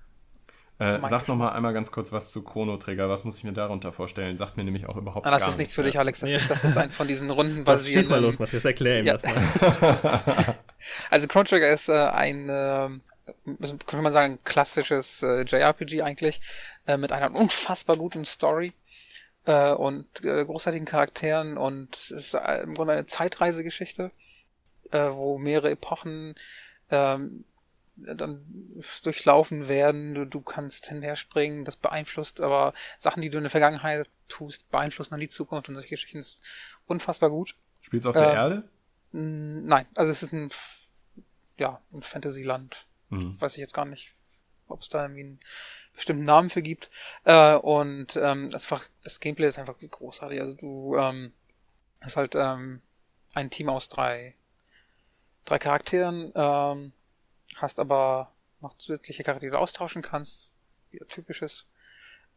Äh, 0.78 0.98
sag 1.08 1.26
noch 1.28 1.36
mal 1.36 1.52
einmal 1.52 1.72
ganz 1.72 1.90
kurz 1.90 2.12
was 2.12 2.30
zu 2.30 2.44
Chrono 2.44 2.76
Trigger. 2.76 3.08
Was 3.08 3.24
muss 3.24 3.38
ich 3.38 3.44
mir 3.44 3.52
darunter 3.54 3.92
vorstellen? 3.92 4.36
Sagt 4.36 4.56
mir 4.58 4.64
nämlich 4.64 4.86
auch 4.86 4.96
überhaupt 4.96 5.26
Ah, 5.26 5.30
das 5.30 5.40
gar 5.42 5.48
ist 5.50 5.56
nichts 5.58 5.74
für 5.74 5.80
nichts. 5.80 5.92
dich, 5.92 5.98
Alex. 5.98 6.20
Das, 6.20 6.30
Ja. 6.30 6.36
ist, 6.36 6.50
das 6.50 6.64
ist 6.64 6.76
eins 6.76 6.94
von 6.94 7.08
diesen 7.08 7.30
Runden 7.30 7.66
Was, 7.66 7.80
schieß 7.86 7.94
basierenden. 7.94 8.10
mal 8.10 8.20
los, 8.20 8.38
Matthias, 8.38 8.64
erklär 8.64 9.00
ihm 9.00 9.06
Ja. 9.06 9.16
das 9.16 9.22
mal. 9.24 10.54
Also 11.10 11.26
Chrono 11.28 11.44
Trigger 11.44 11.68
ist 11.70 11.88
äh, 11.88 11.92
ein, 11.94 12.48
äh, 12.48 12.88
könnte 13.86 14.02
man 14.02 14.12
sagen, 14.12 14.38
klassisches 14.44 15.22
äh, 15.22 15.42
JRPG 15.42 16.02
eigentlich, 16.02 16.40
äh, 16.86 16.96
mit 16.96 17.10
einer 17.10 17.34
unfassbar 17.34 17.96
guten 17.96 18.24
Story 18.24 18.72
äh, 19.46 19.72
und 19.72 20.24
äh, 20.24 20.44
großartigen 20.44 20.86
Charakteren 20.86 21.56
und 21.58 21.96
es 21.96 22.10
ist 22.10 22.34
äh, 22.34 22.62
im 22.62 22.74
Grunde 22.74 22.92
eine 22.92 23.06
Zeitreisegeschichte, 23.06 24.12
äh, 24.92 25.10
wo 25.10 25.38
mehrere 25.38 25.70
Epochen 25.70 26.34
ähm, 26.90 27.44
dann 27.96 28.44
durchlaufen 29.02 29.68
werden. 29.68 30.14
Du, 30.14 30.26
du 30.26 30.40
kannst 30.40 30.86
hinherspringen, 30.86 31.64
das 31.64 31.76
beeinflusst 31.76 32.40
aber 32.40 32.74
Sachen, 32.98 33.22
die 33.22 33.30
du 33.30 33.38
in 33.38 33.44
der 33.44 33.50
Vergangenheit 33.50 34.08
tust, 34.28 34.70
beeinflussen 34.70 35.12
dann 35.12 35.20
die 35.20 35.28
Zukunft 35.28 35.68
und 35.68 35.74
solche 35.74 35.90
Geschichten. 35.90 36.18
Ist 36.18 36.42
unfassbar 36.86 37.30
gut. 37.30 37.56
Spielst 37.80 38.04
du 38.04 38.10
auf 38.10 38.16
der 38.16 38.30
Äh, 38.30 38.34
Erde? 38.34 38.68
Nein, 39.12 39.86
also 39.94 40.12
es 40.12 40.22
ist 40.22 40.32
ein, 40.32 40.50
ja, 41.58 41.80
ein 41.92 42.02
Fantasyland. 42.02 42.86
Hm. 43.10 43.40
Weiß 43.40 43.54
ich 43.54 43.60
jetzt 43.60 43.74
gar 43.74 43.84
nicht, 43.84 44.14
ob 44.68 44.80
es 44.82 44.88
da 44.88 45.02
irgendwie 45.02 45.22
einen 45.22 45.40
bestimmten 45.94 46.24
Namen 46.24 46.50
für 46.50 46.62
gibt. 46.62 46.90
Äh, 47.24 47.54
und 47.54 48.16
ähm, 48.16 48.50
das, 48.50 48.64
einfach, 48.64 48.84
das 49.04 49.20
Gameplay 49.20 49.48
ist 49.48 49.58
einfach 49.58 49.76
großartig. 49.78 50.40
Also 50.40 50.54
du 50.54 50.96
ähm, 50.96 51.32
hast 52.00 52.16
halt 52.16 52.34
ähm, 52.34 52.82
ein 53.34 53.50
Team 53.50 53.68
aus 53.68 53.88
drei, 53.88 54.34
drei 55.44 55.58
Charakteren, 55.58 56.32
ähm, 56.34 56.92
hast 57.56 57.78
aber 57.78 58.32
noch 58.60 58.76
zusätzliche 58.76 59.22
Charaktere, 59.22 59.50
die 59.50 59.56
du 59.56 59.60
austauschen 59.60 60.02
kannst, 60.02 60.48
wie 60.90 60.98
typisches. 61.08 61.66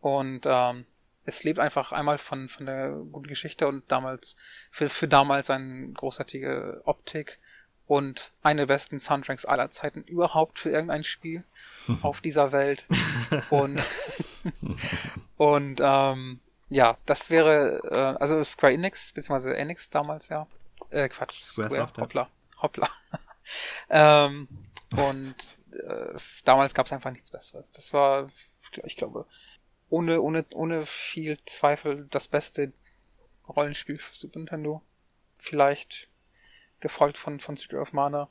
Und 0.02 0.46
ähm, 0.46 0.86
es 1.26 1.44
lebt 1.44 1.60
einfach 1.60 1.92
einmal 1.92 2.18
von, 2.18 2.50
von 2.50 2.66
der 2.66 2.92
guten 2.92 3.28
Geschichte 3.28 3.68
und 3.68 3.90
damals, 3.92 4.36
für, 4.72 4.90
für 4.90 5.08
damals 5.08 5.50
eine 5.50 5.90
großartige 5.90 6.82
Optik 6.86 7.40
und 7.88 8.32
eine 8.44 8.62
der 8.62 8.68
besten 8.68 9.00
Soundtracks 9.00 9.46
aller 9.46 9.70
Zeiten 9.72 10.04
überhaupt 10.04 10.60
für 10.60 10.70
irgendein 10.70 11.04
Spiel 11.04 11.44
auf 12.02 12.22
dieser 12.22 12.52
Welt. 12.52 12.86
Und, 13.50 13.82
und 15.38 15.80
ähm, 15.82 16.40
ja, 16.70 16.98
das 17.06 17.30
wäre, 17.30 17.80
äh, 17.92 18.22
also 18.22 18.44
Square 18.44 18.74
Enix, 18.74 19.12
beziehungsweise 19.12 19.56
Enix 19.56 19.90
damals, 19.90 20.30
ja. 20.30 20.48
Äh, 20.90 21.10
Quatsch, 21.10 21.44
Square 21.44 21.70
Square, 21.70 21.82
Soft, 21.88 21.98
hoppla, 21.98 22.30
hoppla. 22.62 22.90
ähm, 23.90 24.48
und 24.98 25.36
äh, 25.72 26.18
damals 26.44 26.74
gab 26.74 26.86
es 26.86 26.92
einfach 26.92 27.12
nichts 27.12 27.32
Besseres. 27.32 27.72
Das 27.72 27.94
war, 27.94 28.30
ich 28.84 28.96
glaube, 28.96 29.26
ohne, 29.90 30.22
ohne, 30.22 30.46
ohne 30.54 30.86
viel 30.86 31.38
Zweifel 31.46 32.08
das 32.10 32.28
beste 32.28 32.74
Rollenspiel 33.48 33.98
für 33.98 34.16
Super 34.16 34.40
Nintendo. 34.40 34.82
Vielleicht 35.38 36.10
gefolgt 36.80 37.18
von, 37.18 37.40
von 37.40 37.56
Secret 37.56 37.80
of 37.80 37.94
Mana. 37.94 38.30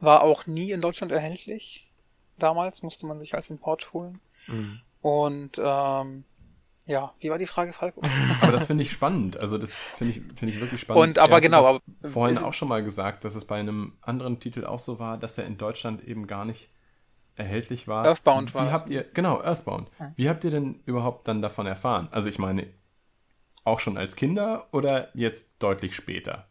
War 0.00 0.22
auch 0.22 0.46
nie 0.46 0.70
in 0.70 0.80
Deutschland 0.80 1.12
erhältlich. 1.12 1.90
Damals 2.38 2.82
musste 2.82 3.06
man 3.06 3.18
sich 3.18 3.34
als 3.34 3.50
Import 3.50 3.92
holen. 3.92 4.20
Mhm. 4.46 4.80
Und 5.00 5.60
ähm, 5.62 6.24
ja, 6.88 7.14
wie 7.20 7.30
war 7.30 7.38
die 7.38 7.46
Frage, 7.46 7.72
Falco? 7.72 8.02
Aber 8.40 8.50
das 8.50 8.66
finde 8.66 8.82
ich 8.82 8.90
spannend. 8.90 9.36
Also 9.36 9.58
das 9.58 9.72
finde 9.72 10.14
ich, 10.14 10.22
finde 10.36 10.54
ich 10.54 10.60
wirklich 10.60 10.80
spannend. 10.80 11.02
Und 11.02 11.18
aber 11.18 11.34
Er 11.34 11.40
genau, 11.40 11.64
aber- 11.64 11.80
vorhin 12.02 12.38
auch 12.38 12.54
schon 12.54 12.68
mal 12.68 12.82
gesagt, 12.82 13.24
dass 13.24 13.34
es 13.34 13.44
bei 13.44 13.60
einem 13.60 13.92
anderen 14.00 14.40
Titel 14.40 14.64
auch 14.64 14.80
so 14.80 14.98
war, 14.98 15.18
dass 15.18 15.38
er 15.38 15.44
in 15.46 15.58
Deutschland 15.58 16.02
eben 16.02 16.26
gar 16.26 16.44
nicht 16.44 16.70
erhältlich 17.36 17.86
war. 17.86 18.04
Earthbound 18.04 18.50
Wie 18.50 18.54
war 18.54 18.64
das, 18.64 18.72
habt 18.72 18.90
ihr, 18.90 19.04
genau, 19.04 19.40
Earthbound. 19.40 19.90
Ja. 20.00 20.12
Wie 20.16 20.28
habt 20.28 20.42
ihr 20.44 20.50
denn 20.50 20.80
überhaupt 20.86 21.28
dann 21.28 21.40
davon 21.42 21.66
erfahren? 21.66 22.08
Also 22.10 22.28
ich 22.28 22.38
meine, 22.38 22.66
auch 23.64 23.78
schon 23.80 23.96
als 23.96 24.16
Kinder 24.16 24.66
oder 24.72 25.10
jetzt 25.14 25.50
deutlich 25.60 25.94
später? 25.94 26.48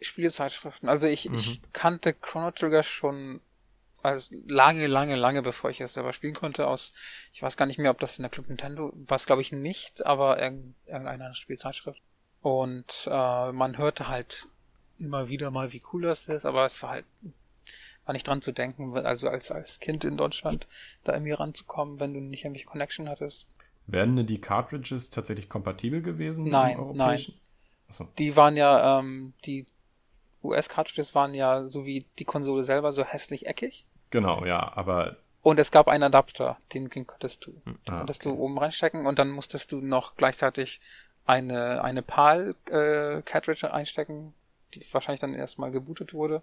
Spielezeitschriften. 0.00 0.88
Also 0.88 1.06
ich, 1.06 1.30
ich 1.32 1.60
kannte 1.72 2.14
Chrono 2.14 2.50
Trigger 2.52 2.82
schon 2.82 3.40
also 4.02 4.34
lange, 4.46 4.86
lange, 4.86 5.16
lange 5.16 5.42
bevor 5.42 5.70
ich 5.70 5.80
es 5.80 5.94
selber 5.94 6.12
spielen 6.12 6.34
konnte, 6.34 6.66
aus, 6.66 6.92
ich 7.32 7.42
weiß 7.42 7.56
gar 7.56 7.66
nicht 7.66 7.78
mehr, 7.78 7.90
ob 7.90 8.00
das 8.00 8.18
in 8.18 8.22
der 8.22 8.30
Club 8.30 8.48
Nintendo, 8.48 8.92
war 8.94 9.16
es 9.16 9.26
glaube 9.26 9.42
ich 9.42 9.52
nicht, 9.52 10.04
aber 10.04 10.40
irgendeiner 10.40 11.34
Spielzeitschrift. 11.34 12.02
Und 12.40 13.08
äh, 13.10 13.52
man 13.52 13.78
hörte 13.78 14.08
halt 14.08 14.48
immer 14.98 15.28
wieder 15.28 15.50
mal, 15.50 15.72
wie 15.72 15.82
cool 15.92 16.02
das 16.02 16.26
ist, 16.26 16.44
aber 16.44 16.66
es 16.66 16.82
war 16.82 16.90
halt 16.90 17.06
war 18.04 18.12
nicht 18.12 18.26
dran 18.26 18.42
zu 18.42 18.52
denken, 18.52 18.96
also 18.96 19.28
als, 19.28 19.52
als 19.52 19.78
Kind 19.78 20.04
in 20.04 20.16
Deutschland 20.16 20.66
da 21.04 21.12
irgendwie 21.12 21.32
ranzukommen, 21.32 22.00
wenn 22.00 22.12
du 22.14 22.20
nicht 22.20 22.44
irgendwelche 22.44 22.66
Connection 22.66 23.08
hattest. 23.08 23.46
Werden 23.86 24.16
denn 24.16 24.26
die 24.26 24.40
Cartridges 24.40 25.10
tatsächlich 25.10 25.48
kompatibel 25.48 26.02
gewesen? 26.02 26.44
Nein, 26.44 26.78
nein. 26.94 27.24
Achso. 27.88 28.08
Die 28.18 28.36
waren 28.36 28.56
ja, 28.56 28.98
ähm, 28.98 29.34
die 29.44 29.66
US-Cartridges 30.42 31.14
waren 31.14 31.34
ja, 31.34 31.64
so 31.64 31.84
wie 31.84 32.06
die 32.18 32.24
Konsole 32.24 32.64
selber, 32.64 32.92
so 32.92 33.04
hässlich 33.04 33.46
eckig. 33.46 33.84
Genau, 34.12 34.44
ja, 34.44 34.70
aber. 34.76 35.16
Und 35.42 35.58
es 35.58 35.72
gab 35.72 35.88
einen 35.88 36.04
Adapter, 36.04 36.58
den, 36.72 36.88
den 36.88 37.04
konntest 37.04 37.46
du, 37.46 37.50
den 37.66 37.78
ah, 37.88 37.96
konntest 37.96 38.24
okay. 38.24 38.36
du 38.36 38.40
oben 38.40 38.56
reinstecken 38.58 39.06
und 39.06 39.18
dann 39.18 39.30
musstest 39.30 39.72
du 39.72 39.80
noch 39.80 40.14
gleichzeitig 40.14 40.80
eine, 41.26 41.82
eine 41.82 42.02
PAL-Cartridge 42.02 43.66
äh, 43.66 43.70
einstecken, 43.70 44.34
die 44.74 44.84
wahrscheinlich 44.92 45.20
dann 45.20 45.34
erstmal 45.34 45.72
gebootet 45.72 46.14
wurde 46.14 46.42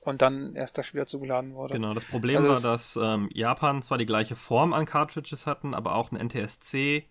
und 0.00 0.22
dann 0.22 0.54
erst 0.56 0.78
das 0.78 0.86
Spiel 0.86 1.04
zugeladen 1.04 1.54
wurde. 1.54 1.74
Genau, 1.74 1.92
das 1.92 2.06
Problem 2.06 2.38
also 2.38 2.48
war, 2.48 2.72
dass 2.72 2.96
ähm, 2.96 3.28
Japan 3.34 3.82
zwar 3.82 3.98
die 3.98 4.06
gleiche 4.06 4.36
Form 4.36 4.72
an 4.72 4.86
Cartridges 4.86 5.46
hatten, 5.46 5.74
aber 5.74 5.94
auch 5.94 6.10
ein 6.10 6.26
NTSC 6.26 7.04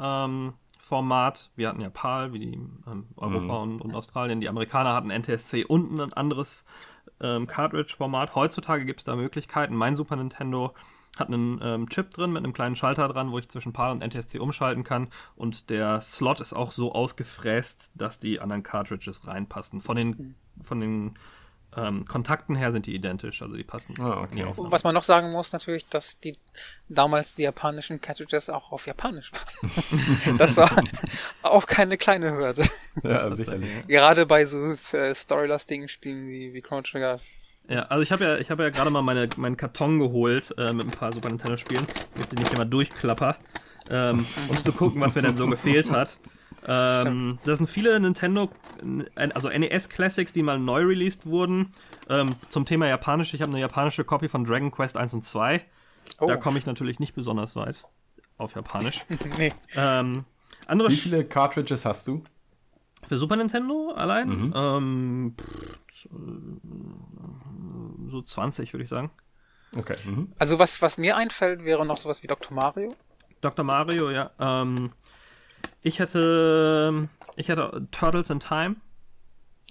ähm, 0.00 0.54
Format. 0.80 1.50
Wir 1.56 1.68
hatten 1.68 1.80
ja 1.80 1.90
PAL, 1.90 2.32
wie 2.32 2.38
die 2.38 2.54
ähm, 2.54 3.06
Europa 3.16 3.64
mhm. 3.64 3.72
und, 3.72 3.80
und, 3.82 3.94
Australien. 3.94 4.40
Die 4.40 4.48
Amerikaner 4.48 4.94
hatten 4.94 5.10
NTSC 5.10 5.64
und 5.64 6.00
ein 6.00 6.12
anderes 6.12 6.64
ähm, 7.20 7.46
Cartridge-Format. 7.46 8.34
Heutzutage 8.34 8.84
gibt 8.84 9.00
es 9.00 9.04
da 9.04 9.16
Möglichkeiten. 9.16 9.74
Mein 9.74 9.96
Super 9.96 10.16
Nintendo 10.16 10.74
hat 11.18 11.28
einen 11.28 11.60
ähm, 11.62 11.88
Chip 11.88 12.10
drin 12.10 12.32
mit 12.32 12.44
einem 12.44 12.52
kleinen 12.52 12.76
Schalter 12.76 13.08
dran, 13.08 13.30
wo 13.30 13.38
ich 13.38 13.48
zwischen 13.48 13.72
PAL 13.72 13.92
und 13.92 14.02
NTSC 14.02 14.38
umschalten 14.38 14.84
kann. 14.84 15.08
Und 15.34 15.70
der 15.70 16.00
Slot 16.00 16.40
ist 16.40 16.52
auch 16.52 16.72
so 16.72 16.92
ausgefräst, 16.92 17.90
dass 17.94 18.18
die 18.18 18.40
anderen 18.40 18.62
Cartridges 18.62 19.26
reinpassen. 19.26 19.80
Von 19.80 19.96
den, 19.96 20.36
von 20.62 20.80
den 20.80 21.14
ähm, 21.76 22.06
Kontakten 22.06 22.56
her 22.56 22.72
sind 22.72 22.86
die 22.86 22.94
identisch, 22.94 23.42
also 23.42 23.54
die 23.54 23.62
passen. 23.62 23.94
Ah, 24.00 24.22
okay. 24.22 24.46
Was 24.56 24.82
man 24.82 24.94
noch 24.94 25.04
sagen 25.04 25.30
muss 25.32 25.52
natürlich, 25.52 25.86
dass 25.88 26.18
die 26.20 26.36
damals 26.88 27.34
die 27.34 27.42
japanischen 27.42 28.00
Cartridges 28.00 28.48
auch 28.48 28.72
auf 28.72 28.86
Japanisch 28.86 29.32
waren. 29.32 30.38
das 30.38 30.56
war 30.56 30.70
auch 31.42 31.66
keine 31.66 31.98
kleine 31.98 32.32
Hürde. 32.32 32.64
Ja, 33.02 33.30
sicherlich. 33.30 33.68
Gerade 33.88 34.24
bei 34.26 34.44
so 34.46 34.74
äh, 34.92 35.14
storylastigen 35.14 35.88
Spielen 35.88 36.28
wie, 36.28 36.54
wie 36.54 36.62
Chrono 36.62 36.82
Trigger. 36.82 37.20
Ja, 37.68 37.82
also 37.82 38.02
ich 38.02 38.12
habe 38.12 38.24
ja, 38.24 38.38
ich 38.38 38.50
habe 38.50 38.62
ja 38.62 38.70
gerade 38.70 38.90
mal 38.90 39.02
meine, 39.02 39.28
meinen 39.36 39.56
Karton 39.56 39.98
geholt 39.98 40.54
äh, 40.56 40.72
mit 40.72 40.86
ein 40.86 40.92
paar 40.92 41.12
Super 41.12 41.28
Nintendo 41.28 41.56
Spielen, 41.56 41.84
mit 42.14 42.30
denen 42.30 42.46
ich 42.46 42.52
immer 42.52 42.64
durchklapper, 42.64 43.36
ähm, 43.90 44.24
um 44.48 44.62
zu 44.62 44.72
gucken, 44.72 45.00
was 45.00 45.14
mir 45.14 45.22
denn 45.22 45.36
so 45.36 45.46
gefehlt 45.46 45.90
hat. 45.90 46.16
Ähm, 46.68 47.38
das 47.44 47.58
sind 47.58 47.68
viele 47.68 47.98
Nintendo, 48.00 48.50
also 49.14 49.48
NES 49.48 49.88
Classics, 49.88 50.32
die 50.32 50.42
mal 50.42 50.58
neu 50.58 50.82
released 50.82 51.26
wurden. 51.26 51.72
Ähm, 52.08 52.28
zum 52.48 52.66
Thema 52.66 52.88
Japanisch, 52.88 53.34
ich 53.34 53.42
habe 53.42 53.52
eine 53.52 53.60
japanische 53.60 54.04
Copy 54.04 54.28
von 54.28 54.44
Dragon 54.44 54.70
Quest 54.70 54.96
1 54.96 55.14
und 55.14 55.24
2. 55.24 55.64
Oh. 56.20 56.26
Da 56.26 56.36
komme 56.36 56.58
ich 56.58 56.66
natürlich 56.66 56.98
nicht 56.98 57.14
besonders 57.14 57.56
weit 57.56 57.84
auf 58.38 58.54
Japanisch. 58.54 59.04
nee. 59.38 59.52
Ähm, 59.76 60.24
andere 60.66 60.90
Wie 60.90 60.96
viele 60.96 61.24
Cartridges 61.24 61.84
hast 61.84 62.06
du? 62.06 62.24
Für 63.06 63.16
Super 63.16 63.36
Nintendo 63.36 63.92
allein? 63.92 64.28
Mhm. 64.28 64.52
Ähm, 64.56 65.36
so 68.08 68.22
20, 68.22 68.72
würde 68.72 68.84
ich 68.84 68.90
sagen. 68.90 69.10
Okay. 69.76 69.96
Mhm. 70.04 70.32
Also 70.38 70.58
was, 70.58 70.82
was 70.82 70.98
mir 70.98 71.16
einfällt, 71.16 71.64
wäre 71.64 71.86
noch 71.86 71.98
sowas 71.98 72.22
wie 72.22 72.26
Dr. 72.26 72.52
Mario. 72.52 72.96
Dr. 73.40 73.64
Mario, 73.64 74.10
ja. 74.10 74.30
Ähm, 74.40 74.90
ich 75.86 76.00
hätte, 76.00 77.08
ich 77.36 77.48
hätte 77.48 77.86
Turtles 77.92 78.28
in 78.30 78.40
Time 78.40 78.76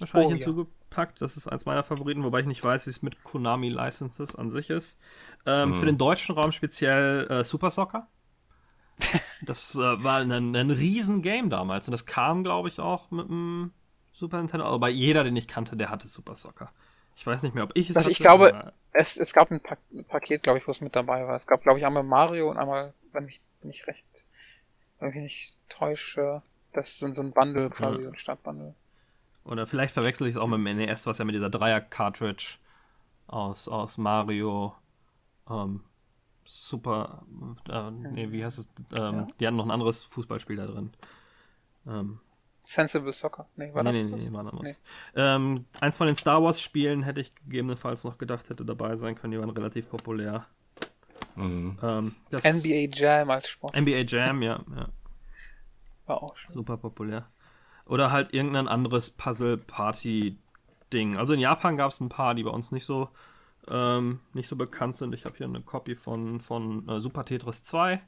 wahrscheinlich 0.00 0.28
oh, 0.28 0.30
hinzugepackt. 0.30 1.20
Ja. 1.20 1.26
Das 1.26 1.36
ist 1.36 1.46
eins 1.46 1.66
meiner 1.66 1.84
Favoriten, 1.84 2.24
wobei 2.24 2.40
ich 2.40 2.46
nicht 2.46 2.64
weiß, 2.64 2.86
wie 2.86 2.90
es 2.90 3.02
mit 3.02 3.22
Konami 3.22 3.68
Licenses 3.68 4.34
an 4.34 4.48
sich 4.48 4.70
ist. 4.70 4.98
Ähm, 5.44 5.70
mhm. 5.70 5.74
Für 5.74 5.86
den 5.86 5.98
deutschen 5.98 6.34
Raum 6.34 6.52
speziell 6.52 7.26
äh, 7.30 7.44
Super 7.44 7.70
Soccer. 7.70 8.08
Das 9.42 9.74
äh, 9.74 10.02
war 10.02 10.20
ein, 10.20 10.32
ein 10.32 10.70
Riesen-Game 10.70 11.50
damals 11.50 11.86
und 11.86 11.92
das 11.92 12.06
kam, 12.06 12.42
glaube 12.42 12.70
ich, 12.70 12.80
auch 12.80 13.10
mit 13.10 13.28
dem 13.28 13.74
Super 14.12 14.38
Nintendo. 14.38 14.64
Aber 14.64 14.88
jeder, 14.88 15.24
den 15.24 15.36
ich 15.36 15.46
kannte, 15.46 15.76
der 15.76 15.90
hatte 15.90 16.08
Super 16.08 16.36
Soccer. 16.36 16.72
Ich 17.16 17.26
weiß 17.26 17.42
nicht 17.42 17.54
mehr, 17.54 17.64
ob 17.64 17.72
ich 17.74 17.90
es 17.90 17.96
also 17.96 18.08
Ich 18.08 18.18
glaube, 18.18 18.72
es, 18.92 19.18
es 19.18 19.34
gab 19.34 19.50
ein, 19.50 19.60
pa 19.60 19.76
ein 19.92 20.06
Paket, 20.06 20.42
glaube 20.42 20.58
ich, 20.58 20.66
wo 20.66 20.70
es 20.70 20.80
mit 20.80 20.96
dabei 20.96 21.26
war. 21.26 21.36
Es 21.36 21.46
gab, 21.46 21.62
glaube 21.62 21.78
ich, 21.78 21.84
einmal 21.84 22.02
Mario 22.02 22.50
und 22.50 22.56
einmal, 22.56 22.94
wenn 23.12 23.28
ich, 23.28 23.42
wenn 23.60 23.70
ich 23.70 23.86
recht 23.86 24.06
wenn 24.98 25.10
ich 25.10 25.16
nicht 25.16 25.56
täusche, 25.68 26.42
das 26.72 26.88
ist 26.88 27.16
so 27.16 27.22
ein 27.22 27.32
Bundle 27.32 27.70
quasi, 27.70 27.98
ja. 27.98 28.04
so 28.04 28.10
ein 28.10 28.18
Startbundle. 28.18 28.74
Oder 29.44 29.66
vielleicht 29.66 29.94
verwechsel 29.94 30.26
ich 30.26 30.34
es 30.34 30.40
auch 30.40 30.48
mit 30.48 30.58
dem 30.58 30.76
NES, 30.76 31.06
was 31.06 31.18
ja 31.18 31.24
mit 31.24 31.34
dieser 31.34 31.50
Dreier-Cartridge 31.50 32.58
aus, 33.28 33.68
aus 33.68 33.98
Mario 33.98 34.74
ähm, 35.48 35.82
Super, 36.48 37.24
äh, 37.68 37.90
nee, 37.90 38.30
wie 38.30 38.44
heißt 38.44 38.58
es? 38.58 38.68
Ähm, 39.00 39.14
ja. 39.14 39.28
Die 39.40 39.46
hatten 39.46 39.56
noch 39.56 39.64
ein 39.64 39.72
anderes 39.72 40.04
Fußballspiel 40.04 40.56
da 40.56 40.66
drin. 40.66 40.90
Ähm, 41.88 42.20
Sensible 42.64 43.12
Soccer. 43.12 43.46
Nee, 43.56 43.74
war 43.74 43.82
nee, 43.82 44.02
das? 44.02 44.10
Nee, 44.10 44.28
nee, 44.28 44.32
war 44.32 44.40
anderes. 44.40 44.80
Nee. 45.14 45.22
Ähm, 45.22 45.64
eins 45.80 45.96
von 45.96 46.06
den 46.06 46.16
Star 46.16 46.42
Wars 46.42 46.60
Spielen 46.60 47.02
hätte 47.02 47.20
ich 47.20 47.34
gegebenenfalls 47.34 48.04
noch 48.04 48.16
gedacht, 48.16 48.48
hätte 48.48 48.64
dabei 48.64 48.96
sein 48.96 49.16
können. 49.16 49.32
Die 49.32 49.40
waren 49.40 49.50
relativ 49.50 49.88
populär. 49.88 50.46
Mhm. 51.36 51.78
Ähm, 51.82 52.14
NBA 52.32 52.88
Jam 52.92 53.30
als 53.30 53.48
Sport. 53.48 53.76
NBA 53.76 54.02
Jam, 54.06 54.42
ja, 54.42 54.60
ja. 54.74 54.88
War 56.06 56.22
auch 56.22 56.36
schon. 56.36 56.54
Super 56.54 56.76
populär. 56.76 57.28
Oder 57.84 58.10
halt 58.10 58.34
irgendein 58.34 58.68
anderes 58.68 59.10
Puzzle-Party-Ding. 59.10 61.16
Also 61.16 61.34
in 61.34 61.40
Japan 61.40 61.76
gab 61.76 61.92
es 61.92 62.00
ein 62.00 62.08
paar, 62.08 62.34
die 62.34 62.42
bei 62.42 62.50
uns 62.50 62.72
nicht 62.72 62.84
so 62.84 63.10
ähm, 63.68 64.20
nicht 64.32 64.48
so 64.48 64.56
bekannt 64.56 64.96
sind. 64.96 65.14
Ich 65.14 65.24
habe 65.24 65.36
hier 65.36 65.46
eine 65.46 65.60
Copy 65.60 65.96
von, 65.96 66.40
von 66.40 66.88
äh, 66.88 67.00
Super 67.00 67.24
Tetris 67.24 67.62
2. 67.64 68.00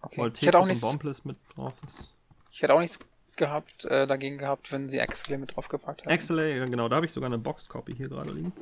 Okay. 0.00 0.20
Weil 0.20 0.30
Tetris 0.30 0.42
ich 0.42 0.48
hätte 0.48 0.58
auch 0.58 0.66
nichts, 0.66 0.80
Bombless 0.80 1.24
mit 1.24 1.36
drauf 1.54 1.74
ist. 1.86 2.14
Ich 2.50 2.62
hätte 2.62 2.74
auch 2.74 2.80
nichts 2.80 2.98
gehabt, 3.38 3.86
äh, 3.86 4.06
dagegen 4.06 4.36
gehabt, 4.36 4.70
wenn 4.70 4.88
sie 4.88 4.98
Exlay 4.98 5.38
mit 5.38 5.56
draufgepackt 5.56 6.02
haben. 6.02 6.10
Exlay, 6.10 6.58
genau, 6.66 6.88
da 6.88 6.96
habe 6.96 7.06
ich 7.06 7.12
sogar 7.12 7.28
eine 7.28 7.38
Box-Copy 7.38 7.94
hier 7.94 8.08
gerade 8.08 8.32
liegen. 8.32 8.52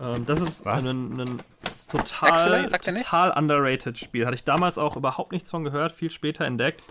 Ähm, 0.00 0.26
das 0.26 0.40
ist 0.40 0.66
ein, 0.66 1.20
ein 1.20 1.42
total, 1.88 2.68
total 2.68 3.30
underrated 3.30 3.96
Spiel. 3.98 4.26
Hatte 4.26 4.34
ich 4.34 4.44
damals 4.44 4.78
auch 4.78 4.96
überhaupt 4.96 5.32
nichts 5.32 5.50
von 5.50 5.62
gehört, 5.62 5.92
viel 5.92 6.10
später 6.10 6.44
entdeckt. 6.44 6.82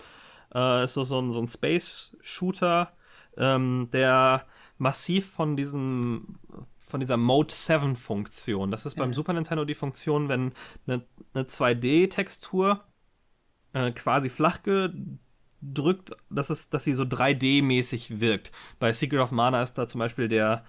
Äh, 0.56 0.86
ist 0.86 0.94
so, 0.94 1.04
so 1.04 1.20
ein, 1.20 1.32
so 1.34 1.42
ein 1.42 1.48
Space-Shooter, 1.50 2.94
ähm, 3.36 3.90
der 3.92 4.46
massiv 4.78 5.30
von 5.30 5.58
diesem 5.58 6.36
von 6.88 7.02
dieser 7.02 7.18
Mode 7.18 7.54
7 7.54 7.98
Funktion. 7.98 8.72
Das 8.72 8.86
ist 8.86 8.96
beim 8.96 9.14
Super 9.14 9.34
Nintendo 9.34 9.66
die 9.66 9.74
Funktion, 9.74 10.30
wenn 10.30 10.54
eine, 10.88 11.04
eine 11.34 11.44
2D-Textur 11.44 12.82
äh, 13.74 13.92
quasi 13.92 14.30
flach 14.30 14.60
gedrückt, 15.62 16.12
dass, 16.30 16.50
es, 16.50 16.70
dass 16.70 16.84
sie 16.84 16.94
so 16.94 17.04
3D-mäßig 17.04 18.20
wirkt. 18.20 18.52
Bei 18.80 18.94
Secret 18.94 19.22
of 19.22 19.32
Mana 19.32 19.64
ist 19.64 19.74
da 19.78 19.88
zum 19.88 20.00
Beispiel 20.00 20.28
der, 20.28 20.64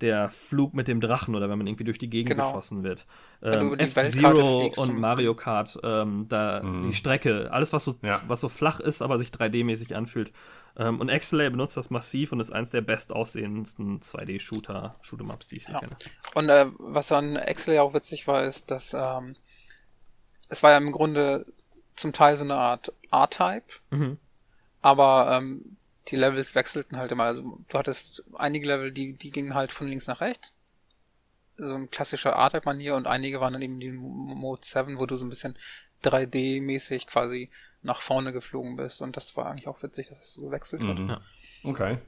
der 0.00 0.28
Flug 0.28 0.74
mit 0.74 0.88
dem 0.88 1.00
Drachen 1.00 1.34
oder 1.34 1.48
wenn 1.48 1.58
man 1.58 1.66
irgendwie 1.66 1.84
durch 1.84 1.98
die 1.98 2.10
Gegend 2.10 2.30
genau. 2.30 2.48
geschossen 2.48 2.82
wird. 2.82 3.06
Ähm, 3.42 3.78
F-Zero 3.78 4.72
und 4.76 4.98
Mario 4.98 5.34
Kart, 5.34 5.78
ähm, 5.82 6.26
da 6.28 6.62
mhm. 6.62 6.88
die 6.88 6.94
Strecke, 6.94 7.50
alles 7.52 7.72
was 7.72 7.84
so, 7.84 7.96
ja. 8.02 8.20
was 8.26 8.40
so 8.40 8.48
flach 8.48 8.80
ist, 8.80 9.00
aber 9.00 9.18
sich 9.18 9.30
3D-mäßig 9.30 9.94
anfühlt. 9.94 10.32
Ähm, 10.76 11.00
und 11.00 11.08
Exelay 11.08 11.50
benutzt 11.50 11.76
das 11.76 11.90
massiv 11.90 12.32
und 12.32 12.40
ist 12.40 12.50
eins 12.50 12.70
der 12.70 12.80
bestaussehendsten 12.80 14.00
2D-Shooter, 14.00 14.96
Shoot'em-Ups, 15.04 15.48
die 15.48 15.56
ich 15.56 15.68
ja. 15.68 15.78
kenne. 15.78 15.96
Und 16.34 16.48
äh, 16.48 16.66
was 16.78 17.12
an 17.12 17.36
Exelay 17.36 17.78
auch 17.78 17.94
witzig 17.94 18.26
war, 18.26 18.44
ist, 18.44 18.70
dass 18.70 18.94
ähm, 18.94 19.36
es 20.48 20.62
war 20.62 20.72
ja 20.72 20.78
im 20.78 20.92
Grunde 20.92 21.46
zum 21.94 22.12
Teil 22.12 22.36
so 22.36 22.44
eine 22.44 22.54
Art 22.54 22.92
R-Type, 23.10 23.66
mhm. 23.90 24.18
Aber 24.82 25.38
ähm, 25.38 25.76
die 26.08 26.16
Levels 26.16 26.54
wechselten 26.54 26.98
halt 26.98 27.12
immer. 27.12 27.24
Also 27.24 27.58
du 27.68 27.78
hattest 27.78 28.24
einige 28.34 28.66
Level, 28.66 28.92
die, 28.92 29.14
die 29.14 29.30
gingen 29.30 29.54
halt 29.54 29.72
von 29.72 29.88
links 29.88 30.08
nach 30.08 30.20
rechts. 30.20 30.52
So 31.56 31.74
ein 31.74 31.90
klassischer 31.90 32.30
R-Type-Manier 32.30 32.96
und 32.96 33.06
einige 33.06 33.40
waren 33.40 33.52
dann 33.52 33.62
eben 33.62 33.78
die 33.78 33.92
Mode 33.92 34.62
7, 34.64 34.98
wo 34.98 35.06
du 35.06 35.16
so 35.16 35.24
ein 35.24 35.30
bisschen 35.30 35.56
3D-mäßig 36.02 37.06
quasi 37.06 37.50
nach 37.82 38.00
vorne 38.00 38.32
geflogen 38.32 38.76
bist. 38.76 39.00
Und 39.00 39.16
das 39.16 39.36
war 39.36 39.46
eigentlich 39.46 39.68
auch 39.68 39.82
witzig, 39.82 40.08
dass 40.08 40.20
es 40.20 40.32
so 40.32 40.42
gewechselt 40.42 40.84
hat. 40.84 40.98
Mhm. 40.98 41.08
Ja. 41.08 41.20
Okay. 41.62 41.98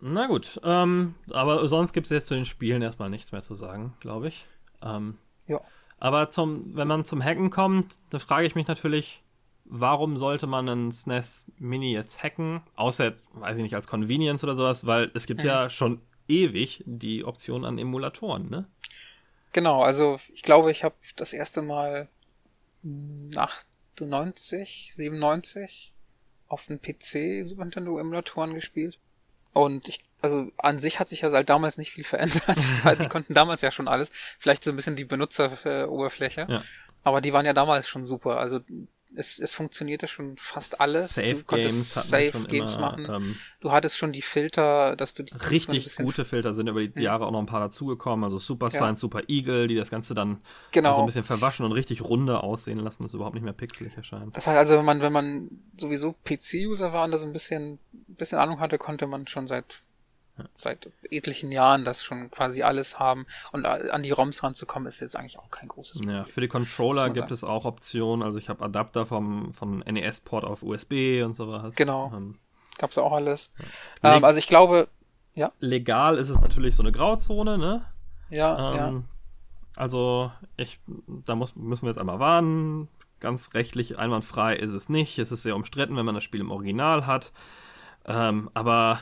Na 0.00 0.26
gut, 0.26 0.60
ähm, 0.64 1.14
aber 1.30 1.68
sonst 1.68 1.92
gibt 1.92 2.06
es 2.06 2.10
jetzt 2.10 2.26
zu 2.28 2.34
den 2.34 2.44
Spielen 2.44 2.82
erstmal 2.82 3.10
nichts 3.10 3.32
mehr 3.32 3.42
zu 3.42 3.54
sagen, 3.54 3.94
glaube 4.00 4.28
ich. 4.28 4.46
Ähm, 4.82 5.18
ja. 5.46 5.60
Aber 5.98 6.30
zum, 6.30 6.76
wenn 6.76 6.86
man 6.86 7.04
zum 7.04 7.22
Hacken 7.22 7.50
kommt, 7.50 7.98
da 8.10 8.18
frage 8.18 8.46
ich 8.46 8.54
mich 8.54 8.68
natürlich, 8.68 9.22
warum 9.68 10.16
sollte 10.16 10.46
man 10.46 10.68
einen 10.68 10.92
SNES 10.92 11.46
Mini 11.58 11.92
jetzt 11.92 12.22
hacken? 12.22 12.62
Außer 12.76 13.04
jetzt, 13.04 13.24
weiß 13.32 13.58
ich 13.58 13.62
nicht, 13.62 13.74
als 13.74 13.86
Convenience 13.86 14.44
oder 14.44 14.56
sowas, 14.56 14.86
weil 14.86 15.10
es 15.14 15.26
gibt 15.26 15.42
mhm. 15.42 15.46
ja 15.46 15.70
schon 15.70 16.00
ewig 16.26 16.82
die 16.86 17.24
Option 17.24 17.64
an 17.64 17.78
Emulatoren, 17.78 18.50
ne? 18.50 18.66
Genau, 19.52 19.82
also 19.82 20.18
ich 20.34 20.42
glaube, 20.42 20.70
ich 20.70 20.84
habe 20.84 20.94
das 21.16 21.32
erste 21.32 21.62
Mal 21.62 22.08
98, 23.34 24.92
97 24.96 25.92
auf 26.48 26.66
dem 26.66 26.80
PC 26.80 27.46
Super 27.46 27.64
Nintendo 27.64 27.98
Emulatoren 27.98 28.54
gespielt. 28.54 28.98
Und 29.52 29.88
ich, 29.88 30.00
also 30.20 30.50
an 30.58 30.78
sich 30.78 31.00
hat 31.00 31.08
sich 31.08 31.22
ja 31.22 31.30
seit 31.30 31.48
damals 31.48 31.78
nicht 31.78 31.90
viel 31.90 32.04
verändert. 32.04 32.44
die 33.02 33.08
konnten 33.08 33.34
damals 33.34 33.62
ja 33.62 33.70
schon 33.70 33.88
alles. 33.88 34.10
Vielleicht 34.38 34.62
so 34.62 34.70
ein 34.70 34.76
bisschen 34.76 34.96
die 34.96 35.04
Benutzeroberfläche. 35.04 36.46
Ja. 36.48 36.62
Aber 37.02 37.20
die 37.20 37.32
waren 37.32 37.46
ja 37.46 37.54
damals 37.54 37.88
schon 37.88 38.04
super. 38.04 38.38
Also 38.38 38.60
es, 39.16 39.38
es 39.38 39.54
funktionierte 39.54 40.08
schon 40.08 40.36
fast 40.36 40.80
alles. 40.80 41.14
Safe 41.14 41.34
du 41.34 41.44
konntest 41.44 41.94
Games 41.94 42.08
Safe 42.08 42.46
Games 42.48 42.74
immer, 42.74 42.90
machen. 42.90 43.06
Ähm, 43.10 43.36
du 43.60 43.72
hattest 43.72 43.96
schon 43.96 44.12
die 44.12 44.22
Filter, 44.22 44.96
dass 44.96 45.14
du 45.14 45.22
die 45.22 45.34
richtig 45.34 45.96
gute 45.96 46.24
Filter 46.24 46.52
sind 46.52 46.68
über 46.68 46.80
die 46.80 46.94
hm. 46.94 47.02
Jahre 47.02 47.26
auch 47.26 47.30
noch 47.30 47.40
ein 47.40 47.46
paar 47.46 47.60
dazugekommen. 47.60 48.24
Also 48.24 48.38
Super 48.38 48.68
ja. 48.72 48.78
Science, 48.78 49.00
Super 49.00 49.22
Eagle, 49.28 49.68
die 49.68 49.76
das 49.76 49.90
Ganze 49.90 50.14
dann 50.14 50.38
genau. 50.72 50.94
so 50.94 51.00
ein 51.00 51.06
bisschen 51.06 51.24
verwaschen 51.24 51.64
und 51.64 51.72
richtig 51.72 52.02
runde 52.02 52.42
aussehen 52.42 52.78
lassen, 52.78 53.02
dass 53.02 53.10
es 53.10 53.14
überhaupt 53.14 53.34
nicht 53.34 53.44
mehr 53.44 53.52
pixelig 53.52 53.96
erscheint. 53.96 54.36
Das 54.36 54.46
heißt 54.46 54.58
also, 54.58 54.78
wenn 54.78 54.84
man 54.84 55.02
wenn 55.02 55.12
man 55.12 55.50
sowieso 55.76 56.14
PC-User 56.24 56.92
war 56.92 57.04
und 57.04 57.12
das 57.12 57.24
ein 57.24 57.32
bisschen 57.32 57.78
bisschen 58.06 58.38
Ahnung 58.38 58.60
hatte, 58.60 58.78
konnte 58.78 59.06
man 59.06 59.26
schon 59.26 59.46
seit 59.46 59.82
seit 60.54 60.90
etlichen 61.10 61.52
Jahren 61.52 61.84
das 61.84 62.02
schon 62.02 62.30
quasi 62.30 62.62
alles 62.62 62.98
haben 62.98 63.26
und 63.52 63.66
an 63.66 64.02
die 64.02 64.10
ROMs 64.10 64.42
ranzukommen 64.42 64.88
ist 64.88 65.00
jetzt 65.00 65.16
eigentlich 65.16 65.38
auch 65.38 65.50
kein 65.50 65.68
großes 65.68 66.00
Problem. 66.00 66.16
Ja, 66.16 66.24
für 66.24 66.40
die 66.40 66.48
Controller 66.48 67.10
gibt 67.10 67.30
es 67.30 67.44
auch 67.44 67.64
Optionen, 67.64 68.24
also 68.24 68.38
ich 68.38 68.48
habe 68.48 68.64
Adapter 68.64 69.06
vom, 69.06 69.52
vom 69.54 69.78
NES-Port 69.78 70.44
auf 70.44 70.62
USB 70.62 71.22
und 71.24 71.34
sowas. 71.34 71.74
Genau, 71.76 72.12
ähm, 72.14 72.38
gab's 72.78 72.98
auch 72.98 73.12
alles. 73.12 73.50
Ja. 74.02 74.16
Ähm, 74.16 74.24
also 74.24 74.38
ich 74.38 74.46
glaube, 74.46 74.88
ja. 75.34 75.52
Legal 75.60 76.18
ist 76.18 76.30
es 76.30 76.40
natürlich 76.40 76.74
so 76.74 76.82
eine 76.82 76.90
Grauzone, 76.90 77.58
ne? 77.58 77.84
Ja, 78.30 78.72
ähm, 78.72 78.76
ja. 78.76 79.02
Also 79.76 80.32
ich, 80.56 80.80
da 81.06 81.36
muss, 81.36 81.54
müssen 81.54 81.82
wir 81.82 81.90
jetzt 81.90 81.98
einmal 81.98 82.18
warnen. 82.18 82.88
Ganz 83.20 83.54
rechtlich 83.54 83.98
einwandfrei 83.98 84.56
ist 84.56 84.72
es 84.72 84.88
nicht. 84.88 85.18
Es 85.18 85.30
ist 85.30 85.44
sehr 85.44 85.54
umstritten, 85.54 85.96
wenn 85.96 86.04
man 86.04 86.16
das 86.16 86.24
Spiel 86.24 86.40
im 86.40 86.50
Original 86.50 87.06
hat. 87.06 87.32
Ähm, 88.04 88.50
aber 88.54 89.00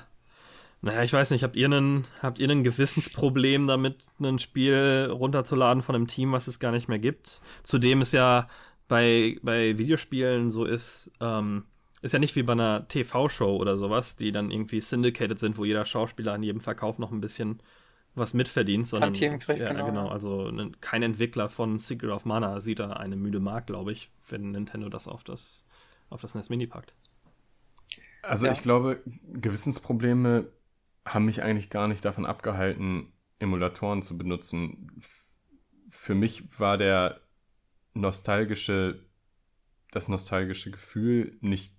naja, 0.83 1.03
ich 1.03 1.13
weiß 1.13 1.31
nicht, 1.31 1.43
habt 1.43 1.57
ihr 1.57 1.67
einen, 1.67 2.05
habt 2.23 2.39
ihr 2.39 2.49
ein 2.49 2.63
Gewissensproblem 2.63 3.67
damit, 3.67 4.05
ein 4.21 4.39
Spiel 4.39 5.09
runterzuladen 5.11 5.83
von 5.83 5.95
einem 5.95 6.07
Team, 6.07 6.33
was 6.33 6.47
es 6.47 6.61
gar 6.61 6.73
nicht 6.73 6.89
mehr 6.89 6.99
gibt? 6.99 7.41
Zudem 7.63 8.03
ist 8.03 8.13
ja 8.13 8.49
bei, 8.89 9.39
bei 9.43 9.79
Videospielen 9.79 10.51
so 10.51 10.65
ist, 10.65 11.11
ähm, 11.21 11.65
ist 12.03 12.13
ja 12.13 12.19
nicht 12.19 12.37
wie 12.37 12.43
bei 12.43 12.53
einer 12.53 12.87
TV-Show 12.89 13.57
oder 13.57 13.79
sowas, 13.79 14.17
die 14.17 14.33
dann 14.33 14.51
irgendwie 14.51 14.81
syndicated 14.81 15.39
sind, 15.39 15.59
wo 15.59 15.65
jeder 15.65 15.85
Schauspieler 15.85 16.35
an 16.35 16.43
jedem 16.43 16.61
Verkauf 16.61 16.99
noch 16.99 17.11
ein 17.11 17.21
bisschen 17.21 17.61
was 18.15 18.33
mitverdient, 18.33 18.87
sondern 18.87 19.13
kriegt, 19.13 19.49
ja, 19.49 19.73
genau. 19.73 19.87
genau. 19.87 20.09
Also 20.09 20.51
ne, 20.51 20.73
kein 20.81 21.03
Entwickler 21.03 21.49
von 21.49 21.79
Secret 21.79 22.11
of 22.11 22.25
Mana 22.25 22.61
sieht 22.61 22.79
da 22.79 22.91
eine 22.93 23.17
müde 23.17 23.41
Mark, 23.41 23.67
glaube 23.67 23.93
ich, 23.93 24.11
wenn 24.29 24.53
Nintendo 24.53 24.89
das 24.89 25.07
auf 25.07 25.23
das 25.23 25.65
auf 26.09 26.23
das 26.23 26.35
NES 26.35 26.49
Mini 26.49 26.67
packt. 26.67 26.95
Also 28.23 28.47
ja. 28.47 28.53
ich 28.53 28.63
glaube, 28.63 29.03
Gewissensprobleme 29.33 30.47
haben 31.07 31.25
mich 31.25 31.43
eigentlich 31.43 31.71
gar 31.71 31.89
nicht 31.89 32.05
davon 32.05 32.27
abgehalten, 32.27 33.13
Emulatoren 33.39 34.03
zu 34.03 34.19
benutzen. 34.19 34.91
Für 35.89 36.15
mich 36.15 36.59
war 36.59 36.77
der 36.77 37.21
nostalgische, 37.95 39.05
das 39.93 40.09
nostalgische 40.09 40.71
Gefühl 40.71 41.39
nicht 41.41 41.73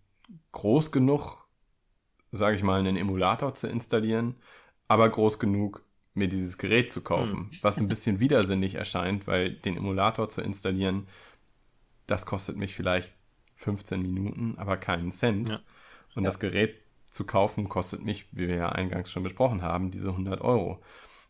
groß 0.53 0.91
genug, 0.91 1.47
sage 2.31 2.55
ich 2.55 2.63
mal, 2.63 2.79
einen 2.79 2.97
Emulator 2.97 3.53
zu 3.53 3.67
installieren, 3.67 4.35
aber 4.87 5.09
groß 5.09 5.39
genug, 5.39 5.83
mir 6.13 6.27
dieses 6.27 6.57
Gerät 6.57 6.91
zu 6.91 7.01
kaufen. 7.01 7.49
Hm. 7.51 7.59
Was 7.61 7.77
ein 7.77 7.87
bisschen 7.89 8.19
widersinnig 8.19 8.75
erscheint, 8.75 9.27
weil 9.27 9.51
den 9.51 9.77
Emulator 9.77 10.29
zu 10.29 10.41
installieren, 10.41 11.07
das 12.07 12.25
kostet 12.25 12.55
mich 12.55 12.73
vielleicht 12.73 13.13
15 13.55 14.01
Minuten, 14.01 14.55
aber 14.57 14.77
keinen 14.77 15.11
Cent. 15.11 15.49
Ja. 15.49 15.61
Und 16.15 16.23
ja. 16.23 16.29
das 16.29 16.39
Gerät 16.39 16.86
zu 17.17 17.25
kaufen, 17.25 17.67
kostet 17.67 18.03
mich, 18.03 18.27
wie 18.31 18.47
wir 18.47 18.55
ja 18.55 18.69
eingangs 18.69 19.11
schon 19.11 19.23
besprochen 19.23 19.61
haben, 19.61 19.91
diese 19.91 20.09
100 20.09 20.41
Euro. 20.41 20.79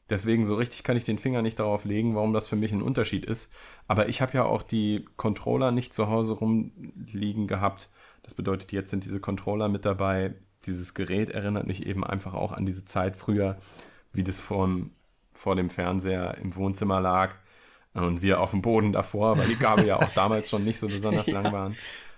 Deswegen 0.09 0.45
so 0.45 0.55
richtig 0.55 0.83
kann 0.83 0.95
ich 0.95 1.03
den 1.03 1.17
Finger 1.17 1.41
nicht 1.41 1.59
darauf 1.59 1.83
legen, 1.83 2.15
warum 2.15 2.31
das 2.31 2.47
für 2.47 2.55
mich 2.55 2.71
ein 2.71 2.81
Unterschied 2.81 3.25
ist. 3.25 3.51
Aber 3.87 4.07
ich 4.07 4.21
habe 4.21 4.33
ja 4.33 4.45
auch 4.45 4.63
die 4.63 5.05
Controller 5.17 5.71
nicht 5.71 5.93
zu 5.93 6.07
Hause 6.07 6.33
rumliegen 6.33 7.47
gehabt. 7.47 7.89
Das 8.23 8.33
bedeutet, 8.33 8.71
jetzt 8.71 8.89
sind 8.89 9.03
diese 9.03 9.19
Controller 9.19 9.67
mit 9.67 9.83
dabei. 9.83 10.35
Dieses 10.65 10.93
Gerät 10.93 11.29
erinnert 11.29 11.67
mich 11.67 11.85
eben 11.85 12.03
einfach 12.03 12.33
auch 12.33 12.53
an 12.53 12.65
diese 12.65 12.85
Zeit 12.85 13.15
früher, 13.15 13.57
wie 14.13 14.23
das 14.23 14.39
vor, 14.39 14.69
vor 15.33 15.55
dem 15.55 15.69
Fernseher 15.69 16.37
im 16.37 16.55
Wohnzimmer 16.55 17.01
lag 17.01 17.35
und 17.93 18.21
wir 18.21 18.39
auf 18.39 18.51
dem 18.51 18.61
Boden 18.61 18.93
davor, 18.93 19.37
weil 19.37 19.47
die 19.47 19.55
Gabel 19.55 19.85
ja 19.85 19.97
auch 19.97 20.13
damals 20.13 20.49
schon 20.49 20.63
nicht 20.63 20.79
so 20.79 20.87
besonders 20.87 21.27
lang 21.31 21.51
waren. 21.51 21.75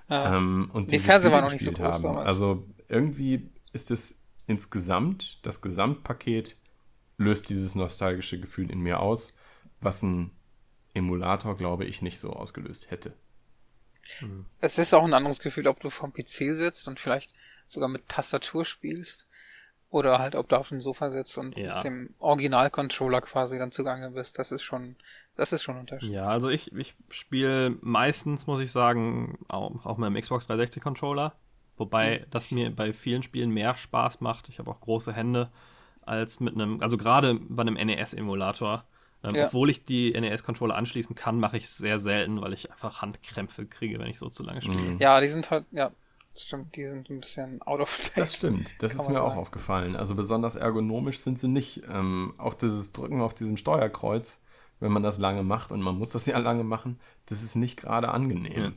Ja. 0.10 0.38
Ähm, 0.38 0.70
und 0.74 0.92
die 0.92 1.00
Fernseher 1.00 1.32
waren 1.32 1.46
noch 1.46 1.52
nicht 1.52 1.64
so 1.64 1.72
groß 1.72 1.86
haben. 1.86 2.04
damals. 2.04 2.28
Also 2.28 2.66
irgendwie 2.88 3.50
ist 3.74 3.92
es 3.92 4.22
insgesamt, 4.48 5.40
das 5.46 5.62
Gesamtpaket 5.62 6.56
löst 7.18 7.50
dieses 7.50 7.76
nostalgische 7.76 8.40
Gefühl 8.40 8.72
in 8.72 8.80
mir 8.80 9.00
aus, 9.00 9.36
was 9.82 10.02
ein 10.04 10.32
Emulator, 10.94 11.56
glaube 11.56 11.86
ich, 11.86 12.02
nicht 12.02 12.20
so 12.20 12.34
ausgelöst 12.34 12.92
hätte. 12.92 13.14
Hm. 14.20 14.46
Es 14.60 14.78
ist 14.78 14.94
auch 14.94 15.04
ein 15.04 15.14
anderes 15.14 15.40
Gefühl, 15.40 15.68
ob 15.68 15.80
du 15.80 15.90
vom 15.90 16.12
PC 16.12 16.56
sitzt 16.56 16.88
und 16.88 17.00
vielleicht 17.00 17.34
sogar 17.68 17.90
mit 17.90 18.08
Tastatur 18.10 18.66
spielst 18.66 19.28
oder 19.92 20.20
halt 20.20 20.36
ob 20.36 20.50
du 20.50 20.56
auf 20.56 20.70
dem 20.70 20.82
Sofa 20.82 21.10
sitzt 21.10 21.38
und 21.38 21.58
ja. 21.58 21.76
mit 21.76 21.84
dem 21.84 22.14
Original-Controller 22.20 23.22
quasi 23.22 23.58
dann 23.58 23.72
zugange 23.72 24.12
bist. 24.12 24.38
Das 24.40 24.52
ist 24.52 24.64
schon, 24.64 24.96
das 25.36 25.52
ist 25.52 25.64
schon 25.64 25.76
ein 25.76 25.82
Unterschied. 25.82 26.12
Ja, 26.12 26.28
also 26.28 26.50
ich, 26.50 26.74
ich 26.74 26.96
spiele 27.10 27.78
meistens, 27.82 28.48
muss 28.48 28.62
ich 28.62 28.72
sagen, 28.72 29.40
auch, 29.48 29.86
auch 29.86 29.98
mit 29.98 30.08
dem 30.08 30.22
Xbox 30.22 30.48
360 30.48 30.82
Controller. 30.82 31.36
Wobei 31.80 32.26
das 32.30 32.52
mir 32.52 32.76
bei 32.76 32.92
vielen 32.92 33.24
Spielen 33.24 33.52
mehr 33.52 33.76
Spaß 33.76 34.20
macht. 34.20 34.50
Ich 34.50 34.60
habe 34.60 34.70
auch 34.70 34.82
große 34.82 35.14
Hände 35.14 35.50
als 36.02 36.42
mit 36.42 36.54
einem, 36.54 36.82
also 36.82 36.98
gerade 36.98 37.36
bei 37.36 37.62
einem 37.62 37.76
NES-Emulator. 37.76 38.84
Ähm, 39.24 39.36
ja. 39.36 39.46
Obwohl 39.48 39.70
ich 39.70 39.86
die 39.86 40.12
NES-Controller 40.12 40.76
anschließen 40.76 41.16
kann, 41.16 41.40
mache 41.40 41.56
ich 41.56 41.64
es 41.64 41.78
sehr 41.78 41.98
selten, 41.98 42.42
weil 42.42 42.52
ich 42.52 42.70
einfach 42.70 43.02
Handkrämpfe 43.02 43.66
kriege, 43.66 43.98
wenn 43.98 44.08
ich 44.08 44.20
so 44.20 44.30
zu 44.30 44.44
lange 44.44 44.62
spiele. 44.62 44.78
Mhm. 44.78 44.98
Ja, 45.00 45.22
die 45.22 45.30
sind 45.30 45.50
halt, 45.52 45.66
ja, 45.72 45.92
stimmt, 46.36 46.76
die 46.76 46.86
sind 46.86 47.10
ein 47.10 47.22
bisschen 47.22 47.62
out 47.62 47.80
of 47.80 47.98
date. 47.98 48.18
Das 48.18 48.36
stimmt, 48.36 48.84
das 48.84 48.94
ist 48.94 49.08
mir 49.08 49.16
sagen. 49.16 49.18
auch 49.18 49.38
aufgefallen. 49.38 49.96
Also 49.96 50.16
besonders 50.16 50.58
ergonomisch 50.58 51.20
sind 51.20 51.40
sie 51.40 51.48
nicht. 51.48 51.84
Ähm, 51.90 52.34
auch 52.38 52.56
dieses 52.56 52.92
Drücken 52.92 53.22
auf 53.22 53.34
diesem 53.34 53.56
Steuerkreuz, 53.56 54.42
wenn 54.82 54.92
man 54.92 55.04
das 55.04 55.18
lange 55.18 55.44
macht 55.44 55.72
und 55.72 55.82
man 55.82 55.98
muss 55.98 56.10
das 56.10 56.26
ja 56.26 56.38
lange 56.40 56.66
machen, 56.66 57.00
das 57.28 57.42
ist 57.42 57.56
nicht 57.56 57.78
gerade 57.78 58.10
angenehm. 58.10 58.64
Ja. 58.64 58.72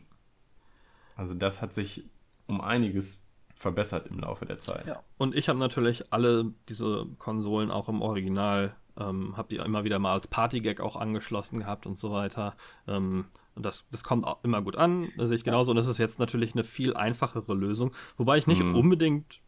Also 1.17 1.35
das 1.35 1.63
hat 1.63 1.73
sich 1.73 2.05
um 2.47 2.61
einiges 2.61 3.23
verbessert 3.55 4.09
im 4.09 4.19
Laufe 4.19 4.45
der 4.45 4.59
Zeit. 4.59 4.87
Ja. 4.87 5.01
Und 5.19 5.35
ich 5.35 5.49
habe 5.49 5.59
natürlich 5.59 6.13
alle 6.13 6.53
diese 6.69 7.07
Konsolen 7.19 7.71
auch 7.71 7.89
im 7.89 8.03
Original, 8.03 8.75
ähm, 8.99 9.37
habe 9.37 9.49
die 9.49 9.57
immer 9.57 9.85
wieder 9.85 9.99
mal 9.99 10.13
als 10.13 10.27
Partygag 10.27 10.81
auch 10.81 10.97
angeschlossen 10.97 11.61
gehabt 11.61 11.87
und 11.87 11.99
so 11.99 12.13
weiter. 12.13 12.57
Ähm, 12.87 13.27
und 13.55 13.65
das, 13.65 13.85
das 13.91 14.03
kommt 14.03 14.27
auch 14.27 14.43
immer 14.45 14.63
gut 14.63 14.77
an, 14.77 15.11
das 15.17 15.29
sehe 15.29 15.37
ich 15.37 15.45
genauso. 15.45 15.71
Und 15.73 15.77
das 15.77 15.87
ist 15.87 15.99
jetzt 15.99 16.19
natürlich 16.19 16.55
eine 16.55 16.65
viel 16.65 16.95
einfachere 16.95 17.55
Lösung, 17.55 17.93
wobei 18.17 18.39
ich 18.39 18.47
nicht 18.47 18.63
mhm. 18.63 18.75
unbedingt 18.75 19.41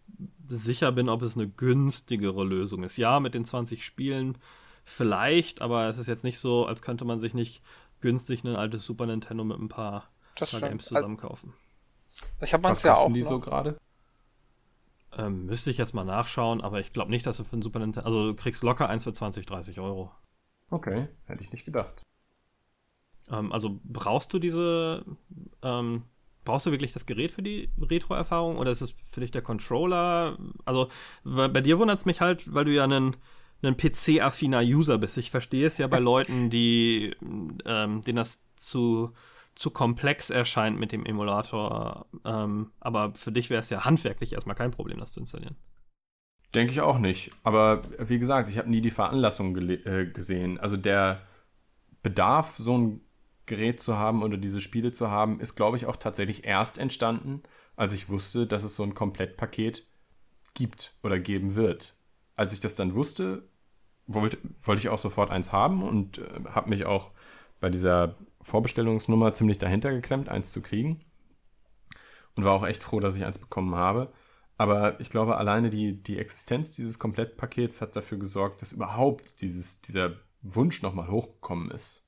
sicher 0.48 0.92
bin, 0.92 1.08
ob 1.08 1.22
es 1.22 1.36
eine 1.36 1.48
günstigere 1.48 2.44
Lösung 2.44 2.84
ist. 2.84 2.96
Ja, 2.96 3.18
mit 3.18 3.34
den 3.34 3.44
20 3.44 3.84
Spielen 3.84 4.38
vielleicht, 4.84 5.62
aber 5.62 5.88
es 5.88 5.98
ist 5.98 6.06
jetzt 6.06 6.24
nicht 6.24 6.38
so, 6.38 6.66
als 6.66 6.82
könnte 6.82 7.04
man 7.04 7.18
sich 7.18 7.34
nicht 7.34 7.62
günstig 8.00 8.44
ein 8.44 8.56
altes 8.56 8.84
Super 8.84 9.06
Nintendo 9.06 9.44
mit 9.44 9.58
ein 9.58 9.68
paar, 9.68 10.10
paar 10.38 10.60
Games 10.60 10.84
zusammen 10.84 11.16
kaufen. 11.16 11.54
Ich 12.40 12.52
habe 12.52 12.68
es 12.68 12.82
ja 12.82 12.94
auch. 12.94 13.12
die 13.12 13.22
noch. 13.22 13.28
so 13.28 13.40
gerade? 13.40 13.78
Ähm, 15.16 15.46
müsste 15.46 15.70
ich 15.70 15.78
jetzt 15.78 15.94
mal 15.94 16.04
nachschauen, 16.04 16.60
aber 16.60 16.80
ich 16.80 16.92
glaube 16.92 17.10
nicht, 17.10 17.26
dass 17.26 17.36
du 17.36 17.44
für 17.44 17.56
ein 17.56 17.62
Super 17.62 17.78
Nintendo. 17.78 18.06
Also 18.06 18.28
du 18.28 18.34
kriegst 18.34 18.62
locker 18.62 18.88
eins 18.88 19.04
für 19.04 19.12
20, 19.12 19.46
30 19.46 19.80
Euro. 19.80 20.10
Okay, 20.70 21.08
hätte 21.26 21.44
ich 21.44 21.52
nicht 21.52 21.64
gedacht. 21.64 22.02
Ähm, 23.30 23.52
also 23.52 23.78
brauchst 23.84 24.32
du 24.32 24.38
diese. 24.38 25.04
Ähm, 25.62 26.02
brauchst 26.44 26.66
du 26.66 26.72
wirklich 26.72 26.92
das 26.92 27.06
Gerät 27.06 27.30
für 27.30 27.42
die 27.42 27.70
Retro-Erfahrung 27.80 28.58
oder 28.58 28.70
ist 28.70 28.82
es 28.82 28.94
für 29.06 29.20
dich 29.20 29.30
der 29.30 29.42
Controller? 29.42 30.36
Also 30.64 30.88
bei, 31.22 31.48
bei 31.48 31.60
dir 31.60 31.78
wundert 31.78 32.00
es 32.00 32.04
mich 32.04 32.20
halt, 32.20 32.52
weil 32.52 32.66
du 32.66 32.72
ja 32.72 32.84
einen, 32.84 33.16
einen 33.62 33.76
PC-affiner 33.76 34.60
User 34.60 34.98
bist. 34.98 35.16
Ich 35.16 35.30
verstehe 35.30 35.66
es 35.66 35.78
ja 35.78 35.86
bei 35.86 35.98
Leuten, 36.00 36.50
die 36.50 37.14
ähm, 37.64 38.02
denen 38.02 38.16
das 38.16 38.42
zu 38.56 39.12
zu 39.54 39.70
komplex 39.70 40.30
erscheint 40.30 40.78
mit 40.78 40.92
dem 40.92 41.06
Emulator. 41.06 42.06
Ähm, 42.24 42.72
aber 42.80 43.14
für 43.14 43.32
dich 43.32 43.50
wäre 43.50 43.60
es 43.60 43.70
ja 43.70 43.84
handwerklich 43.84 44.32
erstmal 44.32 44.56
kein 44.56 44.70
Problem, 44.70 44.98
das 44.98 45.12
zu 45.12 45.20
installieren. 45.20 45.56
Denke 46.54 46.72
ich 46.72 46.80
auch 46.80 46.98
nicht. 46.98 47.32
Aber 47.42 47.82
wie 47.98 48.18
gesagt, 48.18 48.48
ich 48.48 48.58
habe 48.58 48.70
nie 48.70 48.80
die 48.80 48.90
Veranlassung 48.90 49.56
äh, 49.56 50.06
gesehen. 50.06 50.58
Also 50.58 50.76
der 50.76 51.22
Bedarf, 52.02 52.50
so 52.50 52.78
ein 52.78 53.00
Gerät 53.46 53.80
zu 53.80 53.96
haben 53.96 54.22
oder 54.22 54.36
diese 54.36 54.60
Spiele 54.60 54.92
zu 54.92 55.10
haben, 55.10 55.40
ist, 55.40 55.56
glaube 55.56 55.76
ich, 55.76 55.86
auch 55.86 55.96
tatsächlich 55.96 56.44
erst 56.44 56.78
entstanden, 56.78 57.42
als 57.76 57.92
ich 57.92 58.08
wusste, 58.08 58.46
dass 58.46 58.62
es 58.62 58.74
so 58.76 58.82
ein 58.82 58.94
Komplettpaket 58.94 59.86
gibt 60.54 60.94
oder 61.02 61.18
geben 61.18 61.56
wird. 61.56 61.96
Als 62.36 62.52
ich 62.52 62.60
das 62.60 62.74
dann 62.74 62.94
wusste, 62.94 63.48
wollte, 64.06 64.38
wollte 64.62 64.80
ich 64.80 64.88
auch 64.88 64.98
sofort 64.98 65.30
eins 65.30 65.52
haben 65.52 65.82
und 65.82 66.18
äh, 66.18 66.44
habe 66.50 66.70
mich 66.70 66.84
auch 66.84 67.10
bei 67.60 67.70
dieser 67.70 68.16
Vorbestellungsnummer 68.44 69.32
ziemlich 69.34 69.58
dahinter 69.58 69.90
geklemmt, 69.90 70.28
eins 70.28 70.52
zu 70.52 70.62
kriegen. 70.62 71.00
Und 72.36 72.44
war 72.44 72.52
auch 72.52 72.66
echt 72.66 72.82
froh, 72.82 73.00
dass 73.00 73.16
ich 73.16 73.24
eins 73.24 73.38
bekommen 73.38 73.74
habe. 73.74 74.12
Aber 74.56 75.00
ich 75.00 75.10
glaube, 75.10 75.36
alleine 75.36 75.70
die, 75.70 76.00
die 76.00 76.18
Existenz 76.18 76.70
dieses 76.70 76.98
Komplettpakets 76.98 77.80
hat 77.80 77.96
dafür 77.96 78.18
gesorgt, 78.18 78.62
dass 78.62 78.72
überhaupt 78.72 79.40
dieses, 79.40 79.82
dieser 79.82 80.12
Wunsch 80.42 80.82
nochmal 80.82 81.08
hochgekommen 81.08 81.70
ist. 81.70 82.06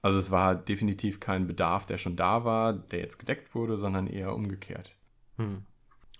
Also 0.00 0.18
es 0.18 0.30
war 0.30 0.54
definitiv 0.54 1.20
kein 1.20 1.46
Bedarf, 1.46 1.86
der 1.86 1.98
schon 1.98 2.16
da 2.16 2.44
war, 2.44 2.72
der 2.72 3.00
jetzt 3.00 3.18
gedeckt 3.18 3.54
wurde, 3.54 3.76
sondern 3.76 4.06
eher 4.06 4.34
umgekehrt. 4.34 4.96
Hm. 5.36 5.64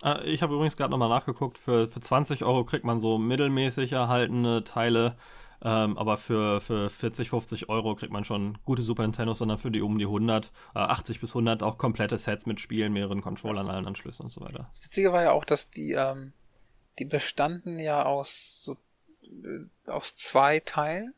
Äh, 0.03 0.29
ich 0.29 0.41
habe 0.41 0.53
übrigens 0.53 0.77
gerade 0.77 0.91
nochmal 0.91 1.09
nachgeguckt, 1.09 1.57
für, 1.57 1.87
für 1.87 1.99
20 1.99 2.43
Euro 2.43 2.63
kriegt 2.65 2.85
man 2.85 2.99
so 2.99 3.17
mittelmäßig 3.17 3.91
erhaltene 3.91 4.63
Teile, 4.63 5.17
ähm, 5.63 5.97
aber 5.97 6.17
für, 6.17 6.59
für 6.59 6.89
40, 6.89 7.29
50 7.29 7.69
Euro 7.69 7.95
kriegt 7.95 8.11
man 8.11 8.25
schon 8.25 8.57
gute 8.65 8.81
Super 8.81 9.03
Nintendo, 9.03 9.33
sondern 9.33 9.57
für 9.57 9.71
die 9.71 9.81
um 9.81 9.97
die 9.97 10.05
100, 10.05 10.51
äh, 10.75 10.79
80 10.79 11.21
bis 11.21 11.31
100 11.31 11.63
auch 11.63 11.77
komplette 11.77 12.17
Sets 12.17 12.45
mit 12.45 12.59
Spielen, 12.59 12.91
mehreren 12.91 13.21
Controllern, 13.21 13.69
allen 13.69 13.87
Anschlüssen 13.87 14.23
und 14.23 14.29
so 14.29 14.41
weiter. 14.41 14.67
Das 14.69 14.83
Witzige 14.83 15.13
war 15.13 15.23
ja 15.23 15.31
auch, 15.31 15.45
dass 15.45 15.69
die, 15.69 15.93
ähm, 15.93 16.33
die 16.99 17.05
bestanden 17.05 17.79
ja 17.79 18.03
aus, 18.03 18.63
so, 18.63 18.77
äh, 19.23 19.89
aus 19.89 20.15
zwei 20.17 20.59
Teilen, 20.59 21.13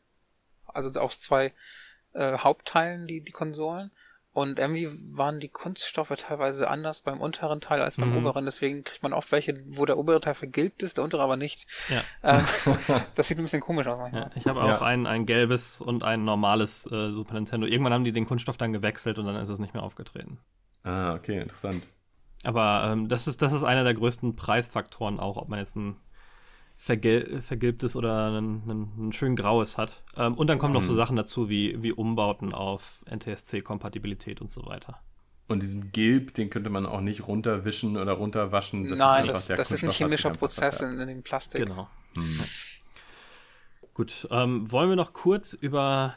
also 0.66 0.98
aus 1.00 1.20
zwei 1.20 1.52
äh, 2.12 2.38
Hauptteilen, 2.38 3.08
die, 3.08 3.22
die 3.22 3.32
Konsolen. 3.32 3.90
Und 4.36 4.58
irgendwie 4.58 4.90
waren 5.16 5.40
die 5.40 5.48
Kunststoffe 5.48 6.12
teilweise 6.14 6.68
anders 6.68 7.00
beim 7.00 7.22
unteren 7.22 7.62
Teil 7.62 7.80
als 7.80 7.96
beim 7.96 8.10
mhm. 8.10 8.18
oberen. 8.18 8.44
Deswegen 8.44 8.84
kriegt 8.84 9.02
man 9.02 9.14
oft 9.14 9.32
welche, 9.32 9.54
wo 9.66 9.86
der 9.86 9.96
obere 9.96 10.20
Teil 10.20 10.34
vergilbt 10.34 10.82
ist, 10.82 10.98
der 10.98 11.04
untere 11.04 11.22
aber 11.22 11.38
nicht. 11.38 11.66
Ja. 11.88 12.02
Ähm, 12.22 12.44
das 13.14 13.28
sieht 13.28 13.38
ein 13.38 13.44
bisschen 13.44 13.62
komisch 13.62 13.86
aus. 13.86 14.12
Ja, 14.12 14.28
ich 14.34 14.46
habe 14.46 14.60
auch 14.60 14.68
ja. 14.68 14.82
ein, 14.82 15.06
ein 15.06 15.24
gelbes 15.24 15.80
und 15.80 16.04
ein 16.04 16.26
normales 16.26 16.84
äh, 16.92 17.12
Super 17.12 17.32
Nintendo. 17.32 17.66
Irgendwann 17.66 17.94
haben 17.94 18.04
die 18.04 18.12
den 18.12 18.26
Kunststoff 18.26 18.58
dann 18.58 18.74
gewechselt 18.74 19.18
und 19.18 19.24
dann 19.24 19.36
ist 19.36 19.48
es 19.48 19.58
nicht 19.58 19.72
mehr 19.72 19.82
aufgetreten. 19.82 20.38
Ah, 20.82 21.14
okay, 21.14 21.40
interessant. 21.40 21.88
Aber 22.44 22.90
ähm, 22.92 23.08
das, 23.08 23.26
ist, 23.28 23.40
das 23.40 23.54
ist 23.54 23.62
einer 23.62 23.84
der 23.84 23.94
größten 23.94 24.36
Preisfaktoren 24.36 25.18
auch, 25.18 25.38
ob 25.38 25.48
man 25.48 25.60
jetzt 25.60 25.76
ein 25.76 25.96
vergil 26.76 27.42
vergilbtes 27.42 27.96
oder 27.96 28.30
ein, 28.30 28.62
ein, 28.68 29.08
ein 29.08 29.12
schön 29.12 29.36
graues 29.36 29.78
hat. 29.78 30.02
Ähm, 30.16 30.34
und 30.34 30.48
dann 30.48 30.58
kommen 30.58 30.74
noch 30.74 30.82
so 30.82 30.92
mhm. 30.92 30.96
Sachen 30.96 31.16
dazu 31.16 31.48
wie, 31.48 31.82
wie 31.82 31.92
Umbauten 31.92 32.52
auf 32.52 33.04
NTSC-Kompatibilität 33.10 34.40
und 34.40 34.50
so 34.50 34.66
weiter. 34.66 35.00
Und 35.48 35.62
diesen 35.62 35.92
Gilb, 35.92 36.34
den 36.34 36.50
könnte 36.50 36.70
man 36.70 36.86
auch 36.86 37.00
nicht 37.00 37.26
runterwischen 37.28 37.96
oder 37.96 38.12
runterwaschen. 38.12 38.88
Das 38.88 38.98
Nein, 38.98 39.28
ist 39.28 39.48
das, 39.48 39.56
das 39.56 39.70
ist 39.70 39.84
ein 39.84 39.90
chemischer 39.90 40.30
Prozess 40.30 40.80
in, 40.80 40.98
in, 40.98 41.06
dem 41.06 41.22
Plastik. 41.22 41.66
Genau. 41.66 41.88
Mhm. 42.14 42.40
Gut, 43.94 44.26
ähm, 44.30 44.70
wollen 44.70 44.88
wir 44.88 44.96
noch 44.96 45.12
kurz 45.12 45.52
über, 45.52 46.16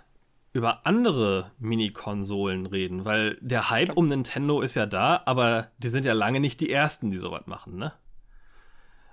über 0.51 0.85
andere 0.85 1.51
Mini-Konsolen 1.59 2.65
reden? 2.65 3.05
Weil 3.05 3.37
der 3.39 3.69
Hype 3.69 3.83
Stimmt. 3.83 3.97
um 3.97 4.07
Nintendo 4.07 4.61
ist 4.61 4.75
ja 4.75 4.87
da, 4.87 5.21
aber 5.25 5.71
die 5.77 5.89
sind 5.89 6.05
ja 6.05 6.13
lange 6.13 6.39
nicht 6.39 6.59
die 6.59 6.71
ersten, 6.71 7.11
die 7.11 7.17
sowas 7.17 7.45
machen, 7.45 7.77
ne? 7.77 7.93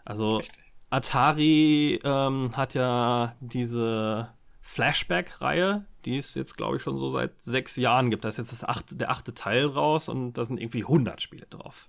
Also, 0.05 0.38
Richtig. 0.38 0.66
Atari 0.91 1.99
ähm, 2.05 2.51
hat 2.57 2.74
ja 2.74 3.34
diese 3.41 4.32
Flashback-Reihe, 4.61 5.84
die 6.05 6.18
es 6.18 6.34
jetzt, 6.34 6.57
glaube 6.57 6.76
ich, 6.76 6.82
schon 6.82 6.99
so 6.99 7.11
seit 7.11 7.41
sechs 7.41 7.76
Jahren 7.76 8.11
gibt. 8.11 8.24
Da 8.24 8.28
ist 8.28 8.39
jetzt 8.39 8.53
das 8.53 8.64
achte, 8.64 8.95
der 8.95 9.11
achte 9.11 9.34
Teil 9.34 9.66
raus 9.66 10.09
und 10.09 10.34
da 10.34 10.45
sind 10.45 10.61
irgendwie 10.61 10.82
100 10.82 11.20
Spiele 11.20 11.47
drauf. 11.47 11.87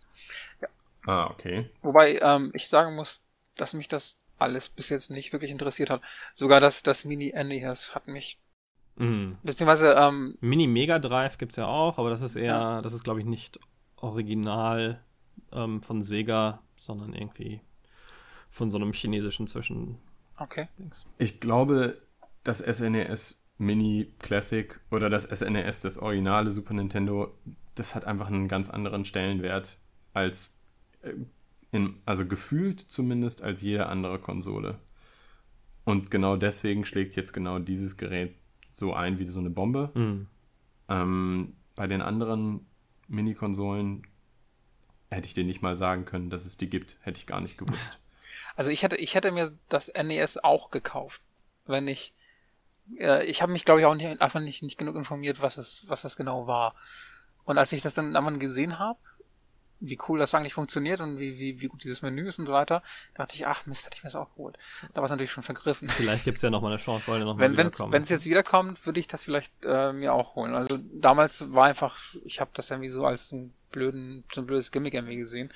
Ja. 0.62 0.68
Ah, 1.06 1.30
okay. 1.30 1.70
Wobei 1.82 2.20
ähm, 2.22 2.52
ich 2.54 2.68
sagen 2.68 2.96
muss, 2.96 3.22
dass 3.56 3.74
mich 3.74 3.88
das 3.88 4.18
alles 4.40 4.70
bis 4.70 4.90
jetzt 4.90 5.10
nicht 5.10 5.34
wirklich 5.34 5.52
interessiert 5.52 5.90
hat. 5.90 6.02
Sogar 6.36 6.60
das, 6.60 6.84
das 6.84 7.06
Mini-NES 7.06 7.96
hat 7.96 8.08
mich 8.08 8.40
Mhm. 8.98 9.38
Beziehungsweise, 9.44 9.94
ähm, 9.94 10.38
Mini 10.42 10.66
Mega 10.68 10.98
Drive 11.00 11.38
gibt 11.38 11.52
es 11.52 11.58
ja 11.58 11.68
auch, 11.68 12.00
aber 12.00 12.10
das 12.10 12.22
ist 12.22 12.36
eher, 12.36 12.46
ja. 12.46 12.82
das 12.82 12.94
ist 12.94 13.04
glaube 13.04 13.20
ich 13.20 13.28
nicht 13.28 13.60
original 13.98 15.00
ähm, 15.52 15.82
von 15.84 16.02
Sega, 16.02 16.62
sondern 16.78 17.14
irgendwie 17.14 17.62
von 18.58 18.72
so 18.72 18.78
einem 18.78 18.94
chinesischen 18.94 19.48
Zwischen. 19.48 19.98
Okay. 20.38 20.68
Ich 21.18 21.40
glaube, 21.40 21.98
das 22.44 22.60
SNES 22.60 23.32
e 23.32 23.64
Mini 23.64 24.14
Classic 24.20 24.80
oder 24.92 25.10
das 25.10 25.24
SNES, 25.24 25.80
e 25.80 25.84
das 25.84 25.98
originale 25.98 26.52
Super 26.52 26.74
Nintendo, 26.74 27.34
das 27.76 27.96
hat 27.96 28.06
einfach 28.06 28.28
einen 28.28 28.48
ganz 28.48 28.70
anderen 28.70 29.06
Stellenwert 29.06 29.78
als, 30.14 30.56
äh, 31.02 31.14
in, 31.72 31.96
also 32.06 32.26
gefühlt 32.26 32.80
zumindest, 32.80 33.42
als 33.42 33.62
jede 33.62 33.88
andere 33.88 34.20
Konsole. 34.20 34.80
Und 35.86 36.12
genau 36.12 36.36
deswegen 36.36 36.84
schlägt 36.86 37.16
jetzt 37.16 37.34
genau 37.34 37.60
dieses 37.60 37.98
Gerät 37.98 38.36
so 38.72 38.94
ein 38.94 39.20
wie 39.20 39.26
so 39.26 39.40
eine 39.40 39.50
Bombe. 39.50 39.92
Mhm. 39.96 40.28
Ähm, 40.90 41.54
bei 41.76 41.88
den 41.88 42.02
anderen 42.02 42.66
Mini-Konsolen 43.08 44.04
hätte 45.10 45.28
ich 45.28 45.34
dir 45.34 45.46
nicht 45.46 45.62
mal 45.62 45.76
sagen 45.76 46.06
können, 46.06 46.30
dass 46.30 46.46
es 46.46 46.58
die 46.58 46.70
gibt. 46.70 46.98
Hätte 47.02 47.20
ich 47.20 47.28
gar 47.28 47.42
nicht 47.42 47.58
gewusst. 47.58 48.00
Also 48.58 48.72
ich 48.72 48.84
hätte, 48.84 48.98
ich 48.98 49.16
hätte 49.16 49.32
mir 49.32 49.52
das 49.70 49.90
NES 49.94 50.40
auch 50.44 50.72
gekauft, 50.72 51.22
wenn 51.68 51.88
ich, 51.88 52.14
äh, 53.00 53.24
ich 53.26 53.42
habe 53.42 53.54
mich 53.54 53.64
glaube 53.64 53.80
ich 53.80 53.86
auch 53.86 53.96
nicht, 53.96 54.20
einfach 54.20 54.42
nicht, 54.42 54.64
nicht 54.64 54.78
genug 54.78 54.96
informiert, 54.96 55.42
was 55.42 55.58
es, 55.58 55.84
was 55.88 56.02
das 56.02 56.18
genau 56.18 56.48
war. 56.48 56.76
Und 57.46 57.58
als 57.58 57.72
ich 57.72 57.82
das 57.82 57.94
dann 57.94 58.16
einmal 58.16 58.38
gesehen 58.40 58.80
habe, 58.80 59.00
wie 59.80 59.98
cool 60.08 60.18
das 60.18 60.34
eigentlich 60.34 60.56
funktioniert 60.56 61.02
und 61.02 61.20
wie, 61.20 61.38
wie, 61.38 61.62
wie 61.62 61.68
gut 61.68 61.84
dieses 61.84 62.02
Menü 62.02 62.28
ist 62.28 62.40
und 62.40 62.48
so 62.48 62.54
weiter, 62.54 62.82
dachte 63.14 63.36
ich, 63.36 63.46
ach 63.46 63.68
Mist, 63.68 63.86
hätte 63.86 63.96
ich 63.96 64.04
mir 64.04 64.08
das 64.08 64.16
auch 64.16 64.32
geholt. 64.32 64.58
Da 64.94 65.02
war 65.02 65.06
es 65.06 65.12
natürlich 65.12 65.32
schon 65.32 65.44
vergriffen. 65.44 65.88
Vielleicht 65.88 66.26
gibt's 66.26 66.42
ja 66.42 66.50
noch 66.50 66.62
mal 66.62 66.70
eine 66.70 66.82
Chance, 66.82 67.12
weil 67.12 67.20
noch 67.20 67.38
wenn, 67.38 67.52
wiederkommen. 67.52 67.94
Wenn 67.94 68.02
es 68.02 68.10
jetzt 68.10 68.26
wiederkommt, 68.26 68.84
würde 68.86 69.00
ich 69.00 69.08
das 69.08 69.24
vielleicht 69.24 69.54
äh, 69.64 69.94
mir 69.94 70.14
auch 70.14 70.36
holen. 70.36 70.56
Also 70.56 70.80
damals 70.94 71.54
war 71.54 71.66
einfach, 71.66 71.98
ich 72.26 72.42
habe 72.42 72.52
das 72.54 72.72
irgendwie 72.72 72.90
so 72.90 73.06
als 73.06 73.32
einen 73.32 73.54
blöden, 73.72 74.24
so 74.34 74.42
ein 74.42 74.48
blödes 74.48 74.72
Gimmick 74.72 74.96
irgendwie 74.96 75.18
gesehen. 75.18 75.54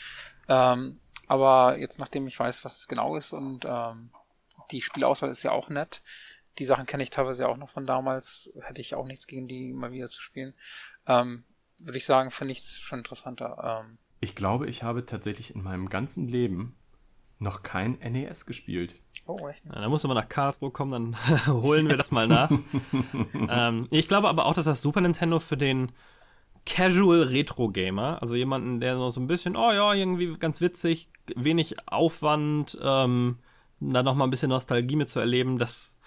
Ähm, 0.48 1.00
aber 1.32 1.78
jetzt, 1.78 1.98
nachdem 1.98 2.28
ich 2.28 2.38
weiß, 2.38 2.66
was 2.66 2.76
es 2.78 2.90
genau 2.90 3.16
ist 3.16 3.32
und 3.32 3.64
ähm, 3.64 4.10
die 4.70 4.82
Spielauswahl 4.82 5.30
ist 5.30 5.44
ja 5.44 5.54
auch 5.54 5.70
nett. 5.70 6.02
Die 6.60 6.66
Sachen 6.66 6.86
kenne 6.86 7.04
ich 7.04 7.10
teilweise 7.10 7.44
ja 7.44 7.48
auch 7.48 7.56
noch 7.56 7.70
von 7.70 7.86
damals. 7.86 8.50
Hätte 8.60 8.82
ich 8.82 8.96
auch 8.96 9.06
nichts 9.06 9.28
gegen 9.28 9.48
die 9.48 9.72
mal 9.72 9.94
wieder 9.94 10.10
zu 10.10 10.22
spielen. 10.22 10.54
Ähm, 11.08 11.46
Würde 11.78 11.98
ich 11.98 12.04
sagen, 12.04 12.32
finde 12.32 12.52
ich 12.52 12.60
es 12.60 12.80
schon 12.80 13.00
interessanter. 13.00 13.86
Ähm, 13.86 13.98
ich 14.20 14.36
glaube, 14.36 14.68
ich 14.68 14.84
habe 14.84 15.06
tatsächlich 15.06 15.56
in 15.56 15.64
meinem 15.64 15.88
ganzen 15.88 16.28
Leben 16.28 16.76
noch 17.40 17.64
kein 17.64 17.94
NES 18.00 18.46
gespielt. 18.46 18.96
Oh, 19.26 19.48
echt? 19.48 19.64
Ja, 19.64 19.80
da 19.80 19.88
musst 19.88 20.04
du 20.04 20.10
mal 20.10 20.16
nach 20.16 20.28
Karlsruhe 20.28 20.72
kommen, 20.72 20.92
dann 20.92 21.48
holen 21.48 21.88
wir 21.88 21.96
das 21.96 22.12
mal 22.12 22.28
nach. 22.28 22.52
ähm, 23.50 23.88
ich 23.90 24.10
glaube 24.10 24.28
aber 24.28 24.48
auch, 24.48 24.54
dass 24.54 24.66
das 24.66 24.82
Super 24.82 25.00
Nintendo 25.00 25.40
für 25.40 25.56
den 25.56 25.94
Casual 26.66 27.24
Retro 27.24 27.70
Gamer, 27.70 28.22
also 28.22 28.36
jemanden, 28.36 28.80
der 28.80 28.98
so 29.12 29.20
ein 29.20 29.28
bisschen, 29.28 29.56
oh 29.56 29.72
ja, 29.72 29.94
irgendwie 29.94 30.38
ganz 30.38 30.62
witzig, 30.62 31.10
wenig 31.36 31.76
Aufwand, 31.88 32.78
ähm, 32.82 33.40
da 33.80 34.04
nochmal 34.04 34.28
ein 34.28 34.32
bisschen 34.32 34.50
Nostalgie 34.50 34.96
mit 34.96 35.10
zu 35.10 35.20
erleben, 35.20 35.58
dass 35.58 35.98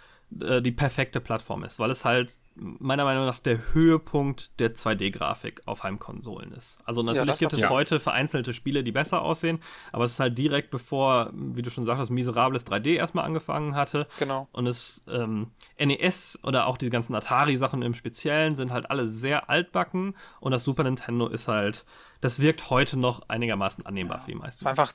äh, 0.41 0.63
die 0.63 0.73
perfekte 0.73 1.21
Plattform 1.21 1.65
ist, 1.65 1.79
weil 1.79 1.91
es 1.91 2.05
halt 2.05 2.35
meiner 2.57 3.05
Meinung 3.05 3.27
nach 3.27 3.41
der 3.41 3.75
Höhepunkt 3.75 4.59
der 4.61 4.75
2D-Grafik 4.75 5.63
auf 5.67 5.83
Heimkonsolen 5.83 6.53
ist. 6.53 6.79
Also 6.85 7.03
natürlich 7.03 7.41
ja, 7.41 7.49
gibt 7.49 7.53
es 7.53 7.69
heute 7.69 7.99
vereinzelte 7.99 8.55
Spiele, 8.55 8.85
die 8.85 8.93
besser 8.93 9.23
aussehen, 9.23 9.61
aber 9.93 10.05
es 10.05 10.13
ist 10.13 10.21
halt 10.21 10.39
direkt 10.39 10.71
bevor, 10.71 11.31
wie 11.33 11.63
du 11.63 11.71
schon 11.71 11.85
sagtest, 11.85 12.11
miserables 12.11 12.65
3D 12.67 12.95
erstmal 12.95 13.25
angefangen 13.25 13.75
hatte. 13.75 14.07
Genau. 14.19 14.49
Und 14.53 14.67
es 14.67 15.01
ähm, 15.09 15.51
NES 15.79 16.39
oder 16.45 16.67
auch 16.67 16.79
die 16.79 16.91
ganzen 16.91 17.15
Atari-Sachen 17.15 17.83
im 17.83 17.95
Speziellen 17.95 18.55
sind 18.55 18.73
halt 18.73 18.89
alle 18.89 19.09
sehr 19.09 19.51
altbacken 19.51 20.17
und 20.39 20.53
das 20.53 20.63
Super 20.63 20.85
Nintendo 20.85 21.27
ist 21.27 21.49
halt, 21.49 21.85
das 22.21 22.39
wirkt 22.39 22.71
heute 22.71 22.97
noch 22.97 23.29
einigermaßen 23.29 23.85
annehmbar 23.85 24.19
ja. 24.19 24.25
für 24.25 24.31
die 24.31 24.39
meisten. 24.39 24.67
Einfach, 24.67 24.93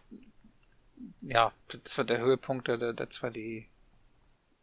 ja, 1.22 1.52
das 1.84 1.98
war 1.98 2.06
der 2.06 2.20
Höhepunkt 2.20 2.70
der, 2.70 2.94
der 2.94 3.10
2D 3.10 3.66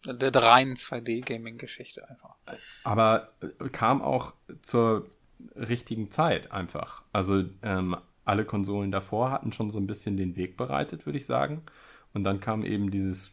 der 0.06 0.34
reinen 0.34 0.76
2D-Gaming-Geschichte 0.76 2.08
einfach. 2.08 2.36
Aber 2.84 3.28
äh, 3.40 3.68
kam 3.68 4.02
auch 4.02 4.34
zur 4.62 5.08
richtigen 5.54 6.10
Zeit 6.10 6.52
einfach. 6.52 7.02
Also 7.12 7.44
ähm, 7.62 7.96
alle 8.24 8.44
Konsolen 8.44 8.90
davor 8.90 9.30
hatten 9.30 9.52
schon 9.52 9.70
so 9.70 9.78
ein 9.78 9.86
bisschen 9.86 10.16
den 10.16 10.36
Weg 10.36 10.56
bereitet, 10.56 11.06
würde 11.06 11.18
ich 11.18 11.26
sagen. 11.26 11.62
Und 12.12 12.24
dann 12.24 12.40
kam 12.40 12.64
eben 12.64 12.90
dieses, 12.90 13.32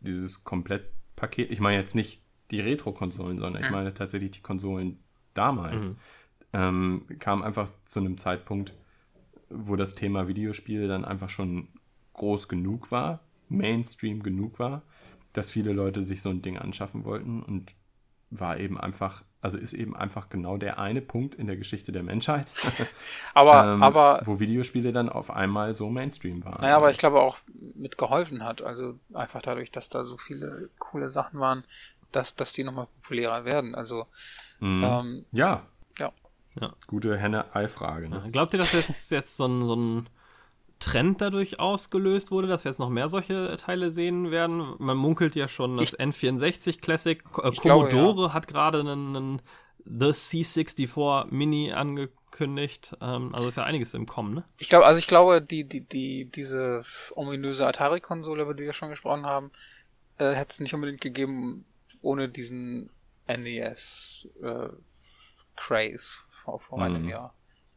dieses 0.00 0.44
Komplettpaket. 0.44 1.50
Ich 1.50 1.60
meine 1.60 1.78
jetzt 1.78 1.94
nicht 1.94 2.22
die 2.50 2.60
Retro-Konsolen, 2.60 3.38
sondern 3.38 3.62
ich 3.62 3.70
meine 3.70 3.94
tatsächlich 3.94 4.32
die 4.32 4.42
Konsolen 4.42 4.98
damals. 5.32 5.88
Mhm. 5.88 5.96
Ähm, 6.52 7.06
kam 7.18 7.42
einfach 7.42 7.70
zu 7.84 8.00
einem 8.00 8.18
Zeitpunkt, 8.18 8.74
wo 9.48 9.76
das 9.76 9.94
Thema 9.94 10.28
Videospiele 10.28 10.88
dann 10.88 11.04
einfach 11.04 11.30
schon 11.30 11.68
groß 12.12 12.48
genug 12.48 12.90
war, 12.90 13.20
Mainstream 13.48 14.22
genug 14.22 14.58
war 14.58 14.82
dass 15.34 15.50
viele 15.50 15.72
Leute 15.74 16.02
sich 16.02 16.22
so 16.22 16.30
ein 16.30 16.40
Ding 16.40 16.56
anschaffen 16.58 17.04
wollten 17.04 17.42
und 17.42 17.74
war 18.30 18.58
eben 18.58 18.80
einfach 18.80 19.22
Also 19.42 19.58
ist 19.58 19.74
eben 19.74 19.94
einfach 19.94 20.28
genau 20.30 20.56
der 20.56 20.78
eine 20.78 21.02
Punkt 21.02 21.34
in 21.34 21.46
der 21.46 21.56
Geschichte 21.56 21.92
der 21.92 22.02
Menschheit, 22.02 22.54
Aber, 23.34 23.74
ähm, 23.74 23.82
aber, 23.82 24.22
wo 24.24 24.40
Videospiele 24.40 24.92
dann 24.92 25.08
auf 25.10 25.30
einmal 25.30 25.74
so 25.74 25.90
Mainstream 25.90 26.42
waren. 26.44 26.62
naja, 26.62 26.76
aber 26.76 26.90
ich 26.90 26.98
glaube 26.98 27.20
auch 27.20 27.36
mitgeholfen 27.74 28.42
hat. 28.42 28.62
Also 28.62 28.98
einfach 29.12 29.42
dadurch, 29.42 29.70
dass 29.70 29.88
da 29.90 30.02
so 30.04 30.16
viele 30.16 30.70
coole 30.78 31.10
Sachen 31.10 31.38
waren, 31.38 31.62
dass, 32.10 32.34
dass 32.34 32.52
die 32.54 32.64
nochmal 32.64 32.86
populärer 33.02 33.44
werden. 33.44 33.74
Also, 33.74 34.06
Mhm. 34.60 34.84
ähm, 34.84 35.24
ja. 35.32 35.62
Ja. 35.98 36.12
Ja. 36.60 36.72
Gute 36.86 37.16
Henne-Ei-Frage. 37.18 38.08
Ne? 38.08 38.28
Glaubt 38.32 38.52
ihr, 38.54 38.60
dass 38.60 38.72
jetzt, 38.72 39.10
jetzt 39.10 39.36
so, 39.36 39.46
ein, 39.46 39.66
so 39.66 39.74
ein 39.76 40.08
Trend 40.84 41.20
dadurch 41.20 41.60
ausgelöst 41.60 42.30
wurde, 42.30 42.46
dass 42.46 42.64
wir 42.64 42.70
jetzt 42.70 42.78
noch 42.78 42.90
mehr 42.90 43.08
solche 43.08 43.56
Teile 43.56 43.88
sehen 43.88 44.30
werden? 44.30 44.74
Man 44.78 44.96
munkelt 44.98 45.34
ja 45.34 45.48
schon, 45.48 45.78
das 45.78 45.98
N64 45.98 46.80
Classic, 46.80 47.22
äh, 47.42 47.48
Ich 47.50 47.60
glaube, 47.62 47.88
Commodore 47.88 48.34
hat 48.34 48.46
gerade 48.46 48.80
einen, 48.80 49.16
einen 49.16 49.42
The 49.86 50.12
C64 50.12 51.26
Mini 51.30 51.72
angekündigt. 51.72 52.94
Ähm, 53.00 53.34
also 53.34 53.48
ist 53.48 53.56
ja 53.56 53.64
einiges 53.64 53.94
im 53.94 54.06
Kommen, 54.06 54.34
ne? 54.34 54.44
Ich 54.58 54.68
glaube, 54.68 54.84
also 54.84 54.98
ich 54.98 55.06
glaube, 55.06 55.40
die, 55.40 55.64
die, 55.66 55.80
die, 55.86 56.26
diese 56.30 56.82
ominöse 57.14 57.66
Atari-Konsole, 57.66 58.42
über 58.42 58.54
die 58.54 58.64
wir 58.64 58.72
schon 58.74 58.90
gesprochen 58.90 59.24
haben, 59.24 59.50
äh, 60.18 60.32
hätte 60.34 60.50
es 60.50 60.60
nicht 60.60 60.74
unbedingt 60.74 61.00
gegeben 61.00 61.64
ohne 62.02 62.28
diesen 62.28 62.90
NES 63.26 64.28
äh, 64.42 64.68
Craze 65.56 66.10
vor, 66.28 66.60
vor 66.60 66.82
einem 66.82 67.04
Mhm. 67.04 67.08
Jahr. 67.08 67.34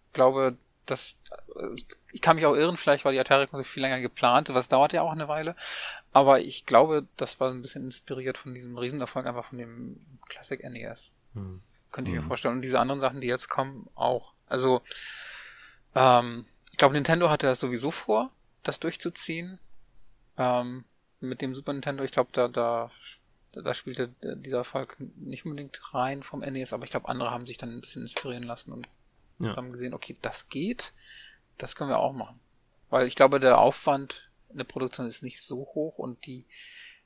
Ich 0.08 0.14
glaube, 0.14 0.58
das 0.88 1.18
äh, 1.56 1.76
ich 2.12 2.22
kann 2.22 2.36
mich 2.36 2.46
auch 2.46 2.56
irren, 2.56 2.78
vielleicht 2.78 3.06
war 3.06 3.12
die 3.12 3.20
Atari-Konsole 3.20 3.64
viel 3.64 3.82
länger 3.82 4.02
geplant, 4.02 4.50
was 4.54 4.70
dauert 4.70 4.94
ja 4.94 5.02
auch 5.04 5.12
eine 5.12 5.28
Weile. 5.28 5.56
Aber 6.12 6.40
ich 6.40 6.66
glaube, 6.66 7.08
das 7.18 7.40
war 7.40 7.52
ein 7.52 7.62
bisschen 7.62 7.86
inspiriert 7.86 8.38
von 8.38 8.54
diesem 8.54 8.78
Riesenerfolg 8.78 9.26
einfach 9.28 9.46
von 9.46 9.58
dem 9.60 10.00
Classic 10.28 10.64
NES. 10.64 11.12
Hm. 11.34 11.62
Könnte 11.92 12.10
ich 12.12 12.16
mir 12.16 12.22
Mhm. 12.22 12.28
vorstellen. 12.28 12.56
Und 12.56 12.62
diese 12.62 12.80
anderen 12.80 13.00
Sachen, 13.00 13.22
die 13.22 13.28
jetzt 13.28 13.50
kommen, 13.50 13.88
auch. 13.96 14.34
Also, 14.48 14.82
ähm, 15.96 16.46
ich 16.72 16.78
glaube, 16.78 16.94
Nintendo 16.96 17.30
hatte 17.30 17.48
das 17.48 17.60
sowieso 17.60 17.92
vor, 17.92 18.32
das 18.64 18.80
durchzuziehen. 18.80 19.60
Ähm, 20.38 20.86
mit 21.20 21.42
dem 21.42 21.56
Super 21.56 21.74
Nintendo, 21.74 22.04
ich 22.04 22.12
glaube, 22.12 22.30
da, 22.34 22.48
da, 22.48 22.92
da 23.54 23.74
spielte 23.74 24.14
dieser 24.22 24.58
Erfolg 24.58 24.98
nicht 25.16 25.46
unbedingt 25.46 25.94
rein 25.94 26.22
vom 26.24 26.42
NES, 26.42 26.74
aber 26.74 26.84
ich 26.84 26.92
glaube, 26.92 27.10
andere 27.10 27.32
haben 27.32 27.48
sich 27.48 27.58
dann 27.58 27.72
ein 27.72 27.82
bisschen 27.82 28.04
inspirieren 28.04 28.44
lassen 28.44 28.72
und 28.72 28.88
Ja. 29.40 29.56
haben 29.56 29.72
gesehen, 29.72 29.94
okay, 29.94 30.16
das 30.22 30.50
geht, 30.50 30.94
das 31.58 31.76
können 31.76 31.90
wir 31.90 32.00
auch 32.00 32.14
machen. 32.14 32.40
Weil 32.90 33.06
ich 33.08 33.16
glaube, 33.16 33.40
der 33.40 33.60
Aufwand 33.60 34.30
in 34.50 34.58
der 34.58 34.64
Produktion 34.66 35.06
ist 35.08 35.24
nicht 35.24 35.42
so 35.42 35.58
hoch 35.76 35.98
und 35.98 36.26
die, 36.26 36.46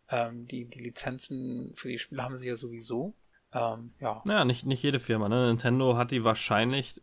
ähm, 0.09 0.47
die, 0.47 0.65
die 0.65 0.79
Lizenzen 0.79 1.71
für 1.75 1.89
die 1.89 1.97
Spiele 1.97 2.23
haben 2.23 2.37
sie 2.37 2.47
ja 2.47 2.55
sowieso. 2.55 3.13
Ähm, 3.53 3.91
ja. 3.99 4.21
Naja, 4.25 4.45
nicht, 4.45 4.65
nicht 4.65 4.81
jede 4.83 4.99
Firma. 5.01 5.27
Ne? 5.27 5.47
Nintendo 5.47 5.97
hat 5.97 6.11
die 6.11 6.23
wahrscheinlich 6.23 7.01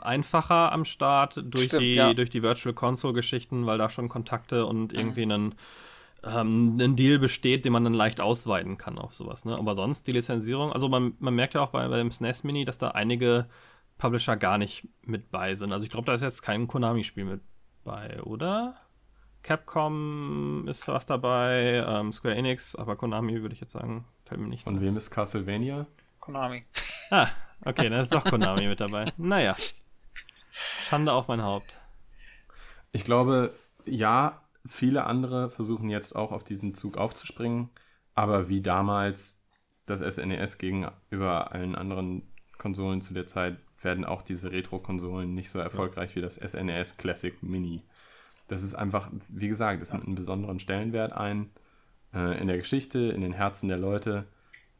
einfacher 0.00 0.72
am 0.72 0.84
Start 0.84 1.36
durch, 1.36 1.64
Stimmt, 1.64 1.82
die, 1.82 1.94
ja. 1.94 2.14
durch 2.14 2.30
die 2.30 2.42
Virtual 2.42 2.74
Console-Geschichten, 2.74 3.66
weil 3.66 3.78
da 3.78 3.90
schon 3.90 4.08
Kontakte 4.08 4.62
Mhm. 4.62 4.68
und 4.68 4.92
irgendwie 4.92 5.22
einen, 5.22 5.54
ähm, 6.24 6.78
ein 6.80 6.96
Deal 6.96 7.18
besteht, 7.18 7.64
den 7.64 7.72
man 7.72 7.84
dann 7.84 7.94
leicht 7.94 8.20
ausweiten 8.20 8.78
kann 8.78 8.98
auf 8.98 9.12
sowas. 9.14 9.44
Ne? 9.44 9.56
Aber 9.56 9.74
sonst 9.74 10.06
die 10.06 10.12
Lizenzierung, 10.12 10.72
also 10.72 10.88
man, 10.88 11.14
man 11.18 11.34
merkt 11.34 11.54
ja 11.54 11.62
auch 11.62 11.70
bei, 11.70 11.86
bei 11.88 11.98
dem 11.98 12.10
SNES 12.10 12.44
Mini, 12.44 12.64
dass 12.64 12.78
da 12.78 12.88
einige 12.92 13.46
Publisher 14.00 14.36
gar 14.36 14.58
nicht 14.58 14.88
mit 15.02 15.30
bei 15.30 15.54
sind. 15.54 15.72
Also 15.72 15.84
ich 15.84 15.90
glaube, 15.90 16.06
da 16.06 16.14
ist 16.14 16.22
jetzt 16.22 16.42
kein 16.42 16.66
Konami-Spiel 16.66 17.26
mit 17.26 17.42
bei, 17.84 18.20
oder? 18.22 18.74
Capcom 19.42 20.66
ist 20.68 20.88
was 20.88 21.06
dabei, 21.06 21.84
ähm, 21.86 22.12
Square 22.12 22.34
Enix, 22.34 22.74
aber 22.74 22.96
Konami 22.96 23.40
würde 23.42 23.54
ich 23.54 23.60
jetzt 23.60 23.72
sagen, 23.72 24.06
fällt 24.24 24.40
mir 24.40 24.48
nicht 24.48 24.64
Von 24.64 24.80
wem 24.80 24.96
ist 24.96 25.10
Castlevania? 25.10 25.86
Konami. 26.18 26.64
Ah, 27.10 27.28
okay, 27.64 27.88
dann 27.88 28.00
ist 28.00 28.14
doch 28.14 28.24
Konami 28.24 28.68
mit 28.68 28.80
dabei. 28.80 29.12
Naja. 29.16 29.56
Schande 30.50 31.12
auf 31.12 31.28
mein 31.28 31.42
Haupt. 31.42 31.74
Ich 32.92 33.04
glaube, 33.04 33.54
ja, 33.84 34.40
viele 34.66 35.04
andere 35.04 35.50
versuchen 35.50 35.90
jetzt 35.90 36.14
auch 36.14 36.32
auf 36.32 36.44
diesen 36.44 36.74
Zug 36.74 36.96
aufzuspringen, 36.96 37.70
aber 38.14 38.48
wie 38.48 38.62
damals 38.62 39.42
das 39.86 40.00
SNES 40.00 40.58
gegenüber 40.58 41.52
allen 41.52 41.74
anderen 41.74 42.22
Konsolen 42.58 43.00
zu 43.00 43.14
der 43.14 43.26
Zeit 43.26 43.58
werden 43.82 44.04
auch 44.04 44.22
diese 44.22 44.52
Retro-Konsolen 44.52 45.34
nicht 45.34 45.50
so 45.50 45.58
erfolgreich 45.58 46.14
wie 46.16 46.20
das 46.20 46.36
SNES 46.36 46.96
Classic 46.96 47.42
Mini. 47.42 47.82
Das 48.48 48.62
ist 48.62 48.74
einfach, 48.74 49.10
wie 49.28 49.48
gesagt, 49.48 49.80
es 49.82 49.92
nimmt 49.92 50.06
einen 50.06 50.14
besonderen 50.16 50.58
Stellenwert 50.58 51.12
ein 51.12 51.50
äh, 52.12 52.40
in 52.40 52.48
der 52.48 52.58
Geschichte, 52.58 52.98
in 52.98 53.20
den 53.20 53.32
Herzen 53.32 53.68
der 53.68 53.78
Leute. 53.78 54.26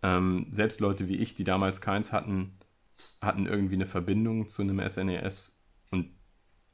Ähm, 0.03 0.47
selbst 0.51 0.81
Leute 0.81 1.09
wie 1.09 1.17
ich, 1.17 1.35
die 1.35 1.45
damals 1.45 1.81
keins 1.81 2.13
hatten, 2.13 2.59
hatten 3.21 3.47
irgendwie 3.47 3.75
eine 3.75 3.87
Verbindung 3.87 4.49
zu 4.49 4.63
einem 4.63 4.81
SNES 4.87 5.57
und 5.91 6.11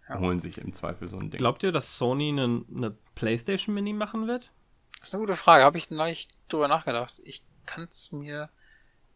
Ja. 0.09 0.19
holen 0.21 0.39
sich 0.39 0.59
im 0.59 0.73
Zweifel 0.73 1.11
so 1.11 1.19
ein 1.19 1.31
Ding. 1.31 1.39
Glaubt 1.39 1.63
ihr, 1.63 1.73
dass 1.73 1.99
Sony 1.99 2.29
eine, 2.31 2.65
eine 2.75 2.91
PlayStation 3.15 3.75
Mini 3.75 3.93
machen 3.93 4.27
wird? 4.27 4.53
Das 5.01 5.09
ist 5.09 5.15
eine 5.15 5.23
gute 5.25 5.37
Frage. 5.37 5.65
Habe 5.65 5.79
ich 5.79 5.91
neulich 5.91 6.29
drüber 6.49 6.69
nachgedacht. 6.69 7.21
Ich 7.25 7.45
kann 7.67 7.85
es 7.85 8.11
mir 8.13 8.49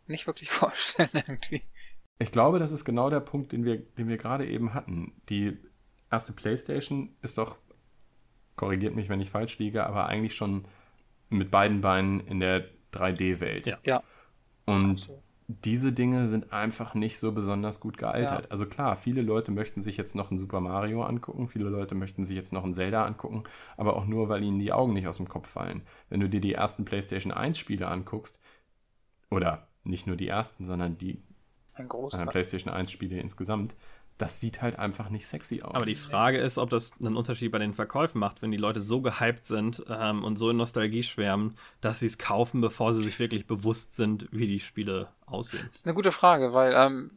nicht 0.06 0.26
wirklich 0.26 0.50
vorstellen 0.50 1.10
irgendwie. 1.14 1.62
Ich 2.20 2.32
glaube, 2.32 2.58
das 2.58 2.70
ist 2.70 2.84
genau 2.84 3.08
der 3.08 3.20
Punkt, 3.20 3.50
den 3.52 3.64
wir, 3.64 3.78
den 3.78 4.08
wir 4.08 4.18
gerade 4.18 4.46
eben 4.46 4.74
hatten. 4.74 5.14
Die 5.30 5.56
erste 6.10 6.32
PlayStation 6.32 7.16
ist 7.22 7.38
doch, 7.38 7.56
korrigiert 8.56 8.94
mich, 8.94 9.08
wenn 9.08 9.20
ich 9.20 9.30
falsch 9.30 9.58
liege, 9.58 9.86
aber 9.86 10.06
eigentlich 10.06 10.34
schon 10.34 10.66
mit 11.30 11.50
beiden 11.50 11.80
Beinen 11.80 12.20
in 12.20 12.38
der 12.40 12.66
3D-Welt. 12.92 13.66
Ja. 13.66 13.78
Ja. 13.86 14.02
Und 14.66 15.00
So. 15.00 15.22
diese 15.48 15.94
Dinge 15.94 16.28
sind 16.28 16.52
einfach 16.52 16.92
nicht 16.92 17.18
so 17.18 17.32
besonders 17.32 17.80
gut 17.80 17.96
gealtert. 17.96 18.44
Ja. 18.44 18.50
Also 18.50 18.66
klar, 18.66 18.96
viele 18.96 19.22
Leute 19.22 19.50
möchten 19.50 19.80
sich 19.80 19.96
jetzt 19.96 20.14
noch 20.14 20.30
ein 20.30 20.36
Super 20.36 20.60
Mario 20.60 21.02
angucken, 21.02 21.48
viele 21.48 21.70
Leute 21.70 21.94
möchten 21.94 22.24
sich 22.24 22.36
jetzt 22.36 22.52
noch 22.52 22.64
ein 22.64 22.74
Zelda 22.74 23.04
angucken, 23.06 23.44
aber 23.78 23.96
auch 23.96 24.04
nur, 24.04 24.28
weil 24.28 24.44
ihnen 24.44 24.58
die 24.58 24.72
Augen 24.72 24.92
nicht 24.92 25.08
aus 25.08 25.16
dem 25.16 25.28
Kopf 25.28 25.48
fallen. 25.48 25.82
Wenn 26.10 26.20
du 26.20 26.28
dir 26.28 26.40
die 26.40 26.52
ersten 26.52 26.84
PlayStation 26.84 27.32
1 27.32 27.56
Spiele 27.56 27.88
anguckst, 27.88 28.40
oder 29.30 29.68
nicht 29.84 30.06
nur 30.06 30.16
die 30.16 30.28
ersten, 30.28 30.64
sondern 30.64 30.98
die 30.98 31.22
Ein 31.80 31.86
äh, 31.86 31.88
Großteil. 31.88 32.26
PlayStation 32.26 32.72
1 32.72 32.90
Spiele 32.90 33.18
insgesamt, 33.20 33.76
das 34.18 34.38
sieht 34.38 34.60
halt 34.60 34.78
einfach 34.78 35.08
nicht 35.08 35.26
sexy 35.26 35.62
aus. 35.62 35.74
Aber 35.74 35.86
die 35.86 35.94
Frage 35.94 36.38
ist, 36.38 36.58
ob 36.58 36.70
das 36.70 36.92
einen 37.00 37.16
Unterschied 37.16 37.50
bei 37.52 37.58
den 37.58 37.72
Verkäufen 37.72 38.18
macht, 38.18 38.42
wenn 38.42 38.50
die 38.50 38.58
Leute 38.58 38.82
so 38.82 39.00
gehypt 39.00 39.46
sind 39.46 39.82
ähm, 39.88 40.24
und 40.24 40.36
so 40.36 40.50
in 40.50 40.56
Nostalgie 40.56 41.02
schwärmen, 41.02 41.56
dass 41.80 42.00
sie 42.00 42.06
es 42.06 42.18
kaufen, 42.18 42.60
bevor 42.60 42.92
sie 42.92 43.02
sich 43.02 43.18
wirklich 43.18 43.46
bewusst 43.46 43.94
sind, 43.94 44.28
wie 44.30 44.46
die 44.46 44.60
Spiele 44.60 45.08
aussehen. 45.24 45.64
Das 45.68 45.76
ist 45.76 45.86
eine 45.86 45.94
gute 45.94 46.12
Frage, 46.12 46.52
weil 46.52 46.74
ähm, 46.76 47.10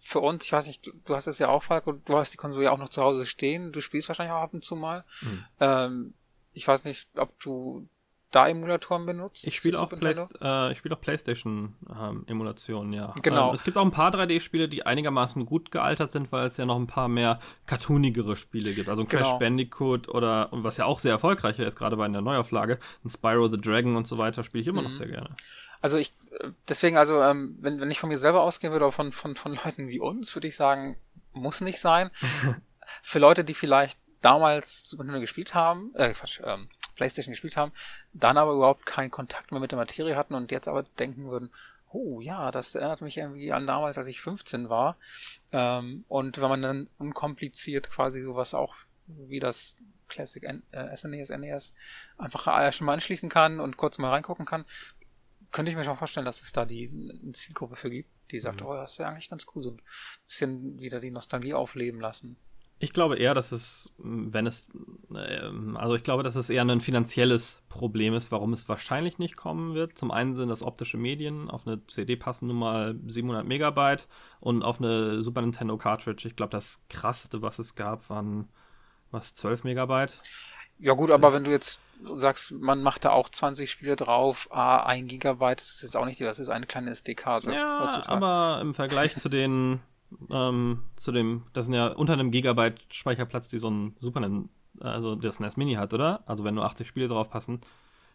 für 0.00 0.20
uns, 0.20 0.44
ich 0.44 0.52
weiß 0.52 0.66
nicht, 0.66 0.90
du 1.04 1.14
hast 1.14 1.26
es 1.26 1.38
ja 1.38 1.48
auch, 1.48 1.62
Falk, 1.62 1.86
und 1.86 2.08
du 2.08 2.16
hast 2.16 2.32
die 2.32 2.38
Konsole 2.38 2.64
ja 2.64 2.72
auch 2.72 2.78
noch 2.78 2.88
zu 2.88 3.02
Hause 3.02 3.26
stehen. 3.26 3.72
Du 3.72 3.80
spielst 3.80 4.08
wahrscheinlich 4.08 4.32
auch 4.32 4.42
ab 4.42 4.52
und 4.52 4.64
zu 4.64 4.76
mal. 4.76 5.04
Mhm. 5.22 5.44
Ähm, 5.60 6.14
ich 6.52 6.66
weiß 6.66 6.84
nicht, 6.84 7.08
ob 7.16 7.38
du 7.40 7.88
da 8.30 8.48
Emulatoren 8.48 9.06
benutzt. 9.06 9.46
Ich 9.46 9.56
spiele 9.56 9.76
für 9.76 9.84
auch, 9.84 9.88
Play 9.88 10.14
äh, 10.40 10.72
ich 10.72 10.78
spiel 10.78 10.92
auch 10.92 11.00
PlayStation-Emulationen, 11.00 12.92
ja. 12.92 13.14
Genau. 13.22 13.48
Ähm, 13.48 13.54
es 13.54 13.64
gibt 13.64 13.76
auch 13.76 13.84
ein 13.84 13.90
paar 13.90 14.12
3D-Spiele, 14.12 14.68
die 14.68 14.86
einigermaßen 14.86 15.44
gut 15.46 15.70
gealtert 15.70 16.10
sind, 16.10 16.30
weil 16.30 16.46
es 16.46 16.56
ja 16.56 16.64
noch 16.66 16.76
ein 16.76 16.86
paar 16.86 17.08
mehr 17.08 17.40
cartoonigere 17.66 18.36
Spiele 18.36 18.72
gibt. 18.72 18.88
Also 18.88 19.02
ein 19.02 19.08
Crash 19.08 19.26
Genau. 19.26 19.38
Bandicoot 19.38 20.08
oder, 20.08 20.52
und 20.52 20.62
was 20.64 20.76
ja 20.76 20.84
auch 20.84 20.98
sehr 21.00 21.12
erfolgreich 21.12 21.58
ist, 21.58 21.76
gerade 21.76 21.96
bei 21.96 22.04
einer 22.04 22.20
Neuauflage, 22.20 22.78
ein 23.04 23.10
Spyro 23.10 23.48
the 23.48 23.60
Dragon 23.60 23.96
und 23.96 24.06
so 24.06 24.18
weiter, 24.18 24.44
spiele 24.44 24.62
ich 24.62 24.68
immer 24.68 24.82
noch 24.82 24.90
Mhm. 24.90 24.94
sehr 24.94 25.08
gerne. 25.08 25.30
Also 25.80 25.98
ich, 25.98 26.12
äh, 26.38 26.50
deswegen, 26.68 26.96
also, 26.96 27.20
ähm, 27.22 27.56
wenn, 27.60 27.80
wenn 27.80 27.90
ich 27.90 27.98
von 27.98 28.08
mir 28.10 28.18
selber 28.18 28.42
ausgehen 28.42 28.72
würde, 28.72 28.84
oder 28.84 28.92
von, 28.92 29.12
von, 29.12 29.34
von 29.34 29.54
Leuten 29.64 29.88
wie 29.88 29.98
uns, 29.98 30.34
würde 30.36 30.46
ich 30.48 30.56
sagen, 30.56 30.96
muss 31.32 31.60
nicht 31.60 31.80
sein. 31.80 32.10
Für 33.02 33.18
Leute, 33.18 33.44
die 33.44 33.54
vielleicht 33.54 33.98
damals 34.20 34.90
Super 34.90 35.04
Nintendo 35.04 35.20
gespielt 35.20 35.54
haben, 35.54 35.92
äh, 35.94 36.12
Quatsch, 36.12 36.40
ähm, 36.44 36.68
Playstation 37.00 37.32
gespielt 37.32 37.56
haben, 37.56 37.72
dann 38.12 38.36
aber 38.36 38.52
überhaupt 38.52 38.84
keinen 38.84 39.10
Kontakt 39.10 39.52
mehr 39.52 39.60
mit 39.60 39.70
der 39.70 39.78
Materie 39.78 40.16
hatten 40.16 40.34
und 40.34 40.50
jetzt 40.50 40.68
aber 40.68 40.82
denken 40.82 41.30
würden, 41.30 41.50
oh 41.92 42.20
ja, 42.20 42.50
das 42.50 42.74
erinnert 42.74 43.00
mich 43.00 43.16
irgendwie 43.16 43.52
an 43.52 43.66
damals, 43.66 43.96
als 43.96 44.06
ich 44.06 44.20
15 44.20 44.68
war. 44.68 44.98
Ähm, 45.50 46.04
und 46.08 46.40
wenn 46.40 46.48
man 46.50 46.62
dann 46.62 46.88
unkompliziert 46.98 47.90
quasi 47.90 48.20
sowas 48.20 48.52
auch 48.52 48.76
wie 49.06 49.40
das 49.40 49.76
Classic 50.08 50.42
N 50.44 50.62
äh, 50.72 50.94
SNES, 50.94 51.30
NES 51.30 51.72
einfach 52.18 52.46
äh, 52.46 52.70
schon 52.70 52.86
mal 52.86 52.92
anschließen 52.92 53.30
kann 53.30 53.60
und 53.60 53.78
kurz 53.78 53.96
mal 53.96 54.10
reingucken 54.10 54.44
kann, 54.44 54.66
könnte 55.52 55.70
ich 55.70 55.76
mir 55.76 55.84
schon 55.84 55.96
vorstellen, 55.96 56.26
dass 56.26 56.42
es 56.42 56.52
da 56.52 56.66
die 56.66 56.90
eine 56.90 57.32
Zielgruppe 57.32 57.76
für 57.76 57.90
gibt, 57.90 58.10
die 58.30 58.40
sagt, 58.40 58.62
oh, 58.62 58.74
das 58.74 58.98
wäre 58.98 59.08
eigentlich 59.08 59.30
ganz 59.30 59.46
cool, 59.54 59.62
so 59.62 59.70
ein 59.70 59.82
bisschen 60.28 60.80
wieder 60.80 61.00
die 61.00 61.10
Nostalgie 61.10 61.54
aufleben 61.54 62.00
lassen. 62.00 62.36
Ich 62.82 62.94
glaube 62.94 63.16
eher, 63.16 63.34
dass 63.34 63.52
es, 63.52 63.92
wenn 63.98 64.46
es, 64.46 64.68
ähm, 65.14 65.76
also 65.76 65.94
ich 65.96 66.02
glaube, 66.02 66.22
dass 66.22 66.34
es 66.34 66.48
eher 66.48 66.62
ein 66.62 66.80
finanzielles 66.80 67.62
Problem 67.68 68.14
ist, 68.14 68.32
warum 68.32 68.54
es 68.54 68.70
wahrscheinlich 68.70 69.18
nicht 69.18 69.36
kommen 69.36 69.74
wird. 69.74 69.98
Zum 69.98 70.10
einen 70.10 70.34
sind 70.34 70.48
das 70.48 70.62
optische 70.62 70.96
Medien, 70.96 71.50
auf 71.50 71.66
eine 71.66 71.86
CD 71.88 72.16
passen 72.16 72.46
nun 72.46 72.56
mal 72.56 72.98
700 73.06 73.46
Megabyte 73.46 74.08
und 74.40 74.62
auf 74.62 74.80
eine 74.80 75.22
Super 75.22 75.42
Nintendo 75.42 75.76
Cartridge, 75.76 76.26
ich 76.26 76.36
glaube, 76.36 76.52
das 76.52 76.82
krasseste, 76.88 77.42
was 77.42 77.58
es 77.58 77.74
gab, 77.74 78.08
waren 78.08 78.48
was, 79.10 79.34
12 79.34 79.64
Megabyte? 79.64 80.18
Ja 80.78 80.94
gut, 80.94 81.10
aber 81.10 81.34
wenn 81.34 81.44
du 81.44 81.50
jetzt 81.50 81.82
sagst, 82.02 82.52
man 82.52 82.82
macht 82.82 83.04
da 83.04 83.10
auch 83.10 83.28
20 83.28 83.70
Spiele 83.70 83.96
drauf, 83.96 84.48
ah, 84.50 84.84
ein 84.84 85.06
Gigabyte, 85.06 85.60
das 85.60 85.70
ist 85.70 85.82
jetzt 85.82 85.96
auch 85.98 86.06
nicht, 86.06 86.18
das 86.22 86.38
ist 86.38 86.48
eine 86.48 86.64
kleine 86.64 86.90
SD-Karte. 86.92 87.52
Ja, 87.52 87.80
heutzutage. 87.84 88.16
aber 88.16 88.60
im 88.62 88.72
Vergleich 88.72 89.14
zu 89.14 89.28
den, 89.28 89.80
ähm, 90.30 90.82
zu 90.96 91.12
dem, 91.12 91.44
das 91.52 91.66
sind 91.66 91.74
ja 91.74 91.88
unter 91.88 92.12
einem 92.12 92.30
Gigabyte 92.30 92.80
Speicherplatz, 92.90 93.48
die 93.48 93.58
so 93.58 93.70
ein 93.70 93.94
Super, 93.98 94.28
also 94.80 95.14
das 95.14 95.40
NES 95.40 95.56
Mini 95.56 95.74
hat, 95.74 95.94
oder? 95.94 96.22
Also 96.26 96.44
wenn 96.44 96.54
nur 96.54 96.64
80 96.64 96.86
Spiele 96.86 97.08
drauf 97.08 97.30
passen. 97.30 97.60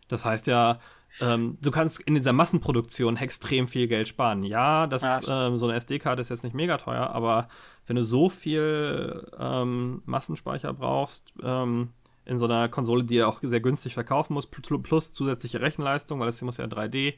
Das 0.08 0.24
heißt 0.24 0.48
ja, 0.48 0.80
ähm, 1.22 1.58
du 1.62 1.72
kannst 1.72 2.02
in 2.02 2.14
dieser 2.16 2.34
Massenproduktion 2.34 3.18
extrem 3.18 3.68
viel 3.68 3.88
Geld 3.88 4.08
sparen. 4.08 4.44
Ja, 4.44 4.88
das, 4.88 5.02
ja, 5.02 5.48
ähm, 5.48 5.58
so 5.58 5.68
eine 5.68 5.76
SD-Karte 5.76 6.22
ist 6.22 6.30
jetzt 6.30 6.44
nicht 6.44 6.56
mega 6.56 6.78
teuer, 6.78 7.10
aber 7.10 7.48
wenn 7.88 7.96
du 7.96 8.04
so 8.04 8.30
viel 8.30 9.26
ähm, 9.40 10.02
Massenspeicher 10.06 10.74
brauchst, 10.74 11.34
ähm, 11.42 11.90
in 12.26 12.38
so 12.38 12.46
einer 12.46 12.68
Konsole, 12.70 13.04
die 13.04 13.18
er 13.18 13.28
auch 13.28 13.40
sehr 13.42 13.62
günstig 13.62 13.94
verkaufen 13.94 14.34
muss, 14.34 14.48
plus 14.48 15.12
zusätzliche 15.12 15.62
Rechenleistung, 15.62 16.20
weil 16.20 16.26
das 16.26 16.40
hier 16.40 16.48
muss 16.48 16.58
ja 16.58 16.66
3D 16.66 17.14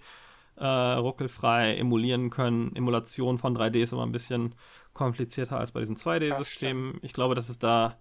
äh, 0.58 0.66
ruckelfrei 0.66 1.76
emulieren 1.76 2.30
können. 2.30 2.76
Emulation 2.76 3.38
von 3.38 3.56
3D 3.58 3.84
ist 3.84 3.94
immer 3.94 4.06
ein 4.06 4.12
bisschen 4.12 4.56
komplizierter 4.94 5.60
als 5.60 5.72
bei 5.72 5.80
diesen 5.80 5.96
2D-Systemen. 5.96 7.00
Ich 7.02 7.14
glaube, 7.14 7.36
das 7.36 7.50
ist 7.50 7.64
da, 7.64 8.00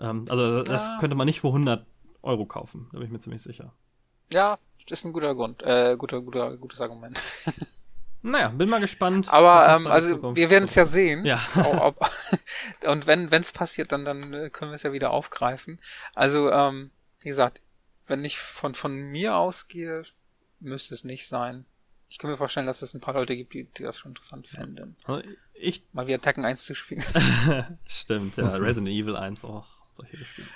ähm, 0.00 0.24
also 0.28 0.62
das 0.62 0.86
ja. 0.86 0.98
könnte 0.98 1.16
man 1.16 1.26
nicht 1.26 1.40
für 1.40 1.48
100 1.48 1.86
Euro 2.22 2.46
kaufen, 2.46 2.88
da 2.92 2.98
bin 2.98 3.06
ich 3.06 3.12
mir 3.12 3.20
ziemlich 3.20 3.42
sicher. 3.42 3.72
Ja, 4.32 4.58
ist 4.88 5.04
ein 5.04 5.12
guter 5.12 5.34
Grund, 5.34 5.62
äh, 5.62 5.96
guter, 5.96 6.20
guter, 6.20 6.56
gutes 6.56 6.80
Argument. 6.80 7.20
Naja, 8.22 8.48
bin 8.48 8.68
mal 8.68 8.80
gespannt. 8.80 9.30
Aber 9.30 9.74
ähm, 9.74 9.86
also 9.86 10.36
wir 10.36 10.50
werden 10.50 10.66
es 10.66 10.74
ja 10.74 10.84
sehen. 10.84 11.24
Ja. 11.24 11.40
Ob, 11.54 11.98
ob, 12.02 12.10
und 12.86 13.06
wenn 13.06 13.32
es 13.32 13.52
passiert, 13.52 13.92
dann 13.92 14.04
dann 14.04 14.34
äh, 14.34 14.50
können 14.50 14.70
wir 14.70 14.74
es 14.74 14.82
ja 14.82 14.92
wieder 14.92 15.10
aufgreifen. 15.10 15.80
Also 16.14 16.50
ähm, 16.50 16.90
wie 17.20 17.30
gesagt, 17.30 17.62
wenn 18.06 18.22
ich 18.24 18.38
von 18.38 18.74
von 18.74 18.94
mir 18.94 19.36
ausgehe, 19.36 20.02
müsste 20.58 20.94
es 20.94 21.04
nicht 21.04 21.28
sein. 21.28 21.64
Ich 22.10 22.18
kann 22.18 22.28
mir 22.28 22.36
vorstellen, 22.36 22.66
dass 22.66 22.82
es 22.82 22.92
ein 22.92 23.00
paar 23.00 23.14
Leute 23.14 23.36
gibt, 23.36 23.54
die, 23.54 23.64
die 23.64 23.84
das 23.84 23.96
schon 23.96 24.10
interessant 24.10 24.48
fänden. 24.48 24.96
Also 25.04 25.22
ich 25.54 25.84
mal 25.92 26.08
wie 26.08 26.14
Attacken 26.14 26.44
1 26.44 26.64
zu 26.64 26.74
spielen. 26.74 27.04
Stimmt, 27.86 28.36
ja. 28.36 28.48
Resident 28.56 28.88
Evil 28.88 29.16
1 29.16 29.44
auch 29.44 29.66
solche 29.92 30.16
Spiele. 30.16 30.48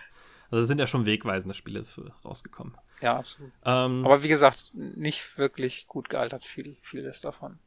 Also 0.50 0.66
sind 0.66 0.78
ja 0.78 0.88
schon 0.88 1.06
wegweisende 1.06 1.54
Spiele 1.54 1.84
für, 1.84 2.12
rausgekommen. 2.24 2.76
Ja, 3.00 3.18
absolut. 3.18 3.52
Ähm, 3.64 4.04
aber 4.04 4.22
wie 4.24 4.28
gesagt, 4.28 4.72
nicht 4.74 5.38
wirklich 5.38 5.86
gut 5.86 6.08
gealtert, 6.08 6.44
viel, 6.44 6.76
vieles 6.82 7.20
davon. 7.20 7.58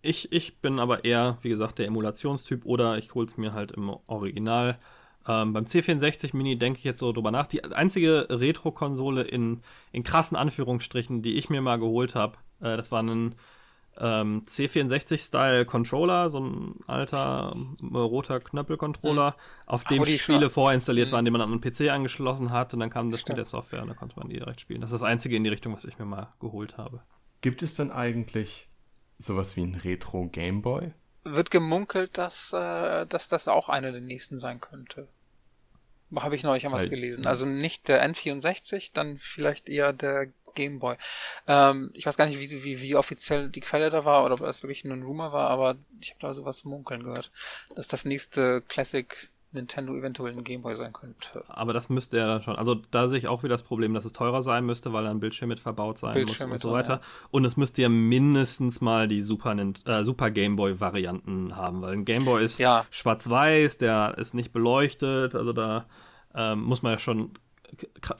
Ich, 0.00 0.30
ich 0.32 0.58
bin 0.58 0.78
aber 0.78 1.04
eher, 1.04 1.38
wie 1.42 1.48
gesagt, 1.48 1.78
der 1.78 1.86
Emulationstyp 1.86 2.64
oder 2.64 2.98
ich 2.98 3.14
hol's 3.14 3.36
mir 3.36 3.52
halt 3.52 3.72
im 3.72 3.88
Original. 4.06 4.78
Ähm, 5.26 5.52
beim 5.52 5.64
C64 5.64 6.36
Mini 6.36 6.58
denke 6.58 6.78
ich 6.78 6.84
jetzt 6.84 6.98
so 6.98 7.12
drüber 7.12 7.30
nach. 7.30 7.46
Die 7.46 7.64
einzige 7.64 8.26
Retro-Konsole 8.28 9.22
in, 9.22 9.62
in 9.92 10.02
krassen 10.02 10.36
Anführungsstrichen, 10.36 11.22
die 11.22 11.36
ich 11.36 11.48
mir 11.48 11.62
mal 11.62 11.78
geholt 11.78 12.14
habe, 12.14 12.36
äh, 12.64 12.76
das 12.76 12.90
war 12.90 13.02
ein 13.02 13.34
ähm, 13.98 14.42
C64-Style-Controller, 14.46 16.30
so 16.30 16.40
ein 16.40 16.80
alter 16.86 17.54
äh, 17.80 17.96
roter 17.96 18.40
Knöppel-Controller, 18.40 19.30
mhm. 19.30 19.34
auf 19.66 19.84
dem 19.84 20.04
Spiele 20.04 20.50
vorinstalliert 20.50 21.08
mhm. 21.08 21.12
waren, 21.12 21.24
die 21.24 21.30
man 21.30 21.40
an 21.40 21.52
einen 21.52 21.60
PC 21.60 21.90
angeschlossen 21.90 22.50
hat 22.50 22.74
und 22.74 22.80
dann 22.80 22.90
kam 22.90 23.10
das 23.10 23.20
Spiel 23.20 23.36
der 23.36 23.44
Software 23.44 23.82
und 23.82 23.88
dann 23.88 23.96
konnte 23.96 24.18
man 24.18 24.28
die 24.28 24.38
direkt 24.38 24.60
spielen. 24.60 24.80
Das 24.80 24.90
ist 24.90 25.00
das 25.00 25.08
einzige 25.08 25.36
in 25.36 25.44
die 25.44 25.50
Richtung, 25.50 25.74
was 25.74 25.84
ich 25.84 25.98
mir 25.98 26.06
mal 26.06 26.32
geholt 26.40 26.76
habe. 26.76 27.02
Gibt 27.40 27.62
es 27.62 27.76
denn 27.76 27.90
eigentlich 27.90 28.68
sowas 29.18 29.56
wie 29.56 29.62
ein 29.62 29.74
Retro 29.74 30.28
Gameboy? 30.28 30.92
Wird 31.24 31.50
gemunkelt, 31.50 32.18
dass, 32.18 32.52
äh, 32.52 33.06
dass 33.06 33.28
das 33.28 33.48
auch 33.48 33.68
eine 33.68 33.92
der 33.92 34.00
nächsten 34.00 34.38
sein 34.38 34.60
könnte. 34.60 35.08
Habe 36.14 36.36
ich 36.36 36.42
neulich 36.42 36.70
was 36.70 36.88
gelesen. 36.88 37.26
Also 37.26 37.44
nicht 37.44 37.88
der 37.88 38.06
N64, 38.08 38.90
dann 38.92 39.18
vielleicht 39.18 39.68
eher 39.68 39.92
der 39.92 40.28
Game 40.54 40.78
Boy. 40.78 40.96
Ähm, 41.46 41.90
ich 41.94 42.06
weiß 42.06 42.16
gar 42.16 42.26
nicht, 42.26 42.38
wie, 42.38 42.64
wie, 42.64 42.80
wie 42.80 42.96
offiziell 42.96 43.50
die 43.50 43.60
Quelle 43.60 43.90
da 43.90 44.04
war 44.04 44.24
oder 44.24 44.34
ob 44.34 44.40
das 44.40 44.62
wirklich 44.62 44.84
nur 44.84 44.96
ein 44.96 45.02
Rumor 45.02 45.32
war, 45.32 45.50
aber 45.50 45.76
ich 46.00 46.10
habe 46.10 46.20
da 46.20 46.32
sowas 46.32 46.64
munkeln 46.64 47.02
gehört, 47.02 47.30
dass 47.74 47.88
das 47.88 48.04
nächste 48.04 48.62
Classic 48.62 49.30
Nintendo 49.54 49.96
eventuell 49.96 50.32
ein 50.32 50.44
Gameboy 50.44 50.74
sein 50.76 50.92
könnte. 50.92 51.44
Aber 51.48 51.72
das 51.72 51.88
müsste 51.88 52.18
ja 52.18 52.26
dann 52.26 52.42
schon. 52.42 52.56
Also 52.56 52.74
da 52.74 53.08
sehe 53.08 53.18
ich 53.18 53.28
auch 53.28 53.42
wieder 53.42 53.54
das 53.54 53.62
Problem, 53.62 53.94
dass 53.94 54.04
es 54.04 54.12
teurer 54.12 54.42
sein 54.42 54.66
müsste, 54.66 54.92
weil 54.92 55.06
ein 55.06 55.20
Bildschirm 55.20 55.48
mit 55.48 55.60
verbaut 55.60 55.98
sein 55.98 56.12
Bildschirm 56.12 56.50
muss 56.50 56.64
und 56.64 56.70
so 56.70 56.74
weiter. 56.74 56.94
Ja. 56.94 57.00
Und 57.30 57.44
es 57.44 57.56
müsste 57.56 57.82
ja 57.82 57.88
mindestens 57.88 58.80
mal 58.80 59.08
die 59.08 59.22
Super, 59.22 59.56
äh, 59.56 60.04
Super 60.04 60.30
Gameboy-Varianten 60.30 61.56
haben, 61.56 61.82
weil 61.82 61.92
ein 61.92 62.04
Gameboy 62.04 62.44
ist 62.44 62.58
ja. 62.58 62.84
schwarz-weiß, 62.90 63.78
der 63.78 64.18
ist 64.18 64.34
nicht 64.34 64.52
beleuchtet, 64.52 65.34
also 65.34 65.52
da 65.52 65.86
ähm, 66.34 66.62
muss 66.62 66.82
man 66.82 66.92
ja 66.92 66.98
schon 66.98 67.30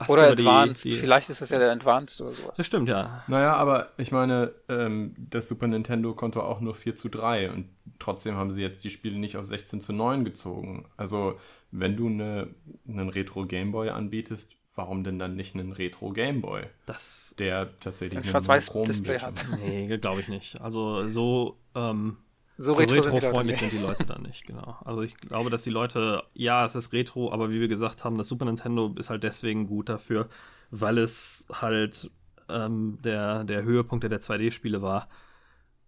oder 0.07 0.29
Advanced, 0.31 0.85
die, 0.85 0.89
die, 0.89 0.95
vielleicht 0.97 1.29
ist 1.29 1.41
das 1.41 1.49
ja 1.49 1.59
der 1.59 1.71
Advanced 1.71 2.21
oder 2.21 2.33
sowas. 2.33 2.53
Das 2.57 2.65
stimmt, 2.65 2.89
ja. 2.89 3.23
Naja, 3.27 3.53
aber 3.53 3.89
ich 3.97 4.11
meine, 4.11 4.53
ähm, 4.69 5.15
das 5.17 5.47
Super 5.47 5.67
Nintendo 5.67 6.13
konnte 6.13 6.43
auch 6.43 6.59
nur 6.61 6.73
4 6.73 6.95
zu 6.95 7.09
3 7.09 7.51
und 7.51 7.69
trotzdem 7.99 8.35
haben 8.35 8.51
sie 8.51 8.61
jetzt 8.61 8.83
die 8.83 8.89
Spiele 8.89 9.17
nicht 9.19 9.37
auf 9.37 9.45
16 9.45 9.81
zu 9.81 9.93
9 9.93 10.25
gezogen. 10.25 10.85
Also, 10.97 11.39
wenn 11.71 11.95
du 11.95 12.07
eine, 12.07 12.49
einen 12.87 13.09
Retro 13.09 13.45
Gameboy 13.45 13.89
anbietest, 13.89 14.55
warum 14.75 15.03
denn 15.03 15.19
dann 15.19 15.35
nicht 15.35 15.55
einen 15.55 15.71
Retro 15.71 16.11
Gameboy? 16.11 16.63
Das, 16.85 17.35
der 17.39 17.79
tatsächlich 17.79 18.17
einen 18.17 18.29
Schwarz-Weiß-Display 18.29 19.19
hat. 19.19 19.33
Nee, 19.63 19.97
glaube 19.97 20.21
ich 20.21 20.27
nicht. 20.27 20.59
Also, 20.61 21.09
so, 21.09 21.57
ähm, 21.75 22.17
so, 22.57 22.73
so 22.73 22.79
retro 22.79 22.95
retrofreundlich 22.95 23.57
sind, 23.57 23.71
sind, 23.71 23.81
die 23.81 23.85
Leute 23.85 24.05
dann 24.05 24.21
nicht, 24.21 24.45
genau. 24.45 24.77
Also 24.85 25.01
ich 25.01 25.17
glaube, 25.17 25.49
dass 25.49 25.63
die 25.63 25.69
Leute, 25.69 26.23
ja, 26.33 26.65
es 26.65 26.75
ist 26.75 26.93
retro, 26.93 27.31
aber 27.31 27.49
wie 27.49 27.59
wir 27.59 27.67
gesagt 27.67 28.03
haben, 28.03 28.17
das 28.17 28.27
Super 28.27 28.45
Nintendo 28.45 28.93
ist 28.97 29.09
halt 29.09 29.23
deswegen 29.23 29.67
gut 29.67 29.89
dafür, 29.89 30.29
weil 30.71 30.97
es 30.97 31.45
halt 31.51 32.09
ähm, 32.49 32.99
der, 33.03 33.43
der 33.43 33.63
Höhepunkt 33.63 34.03
der 34.03 34.21
2D-Spiele 34.21 34.81
war. 34.81 35.09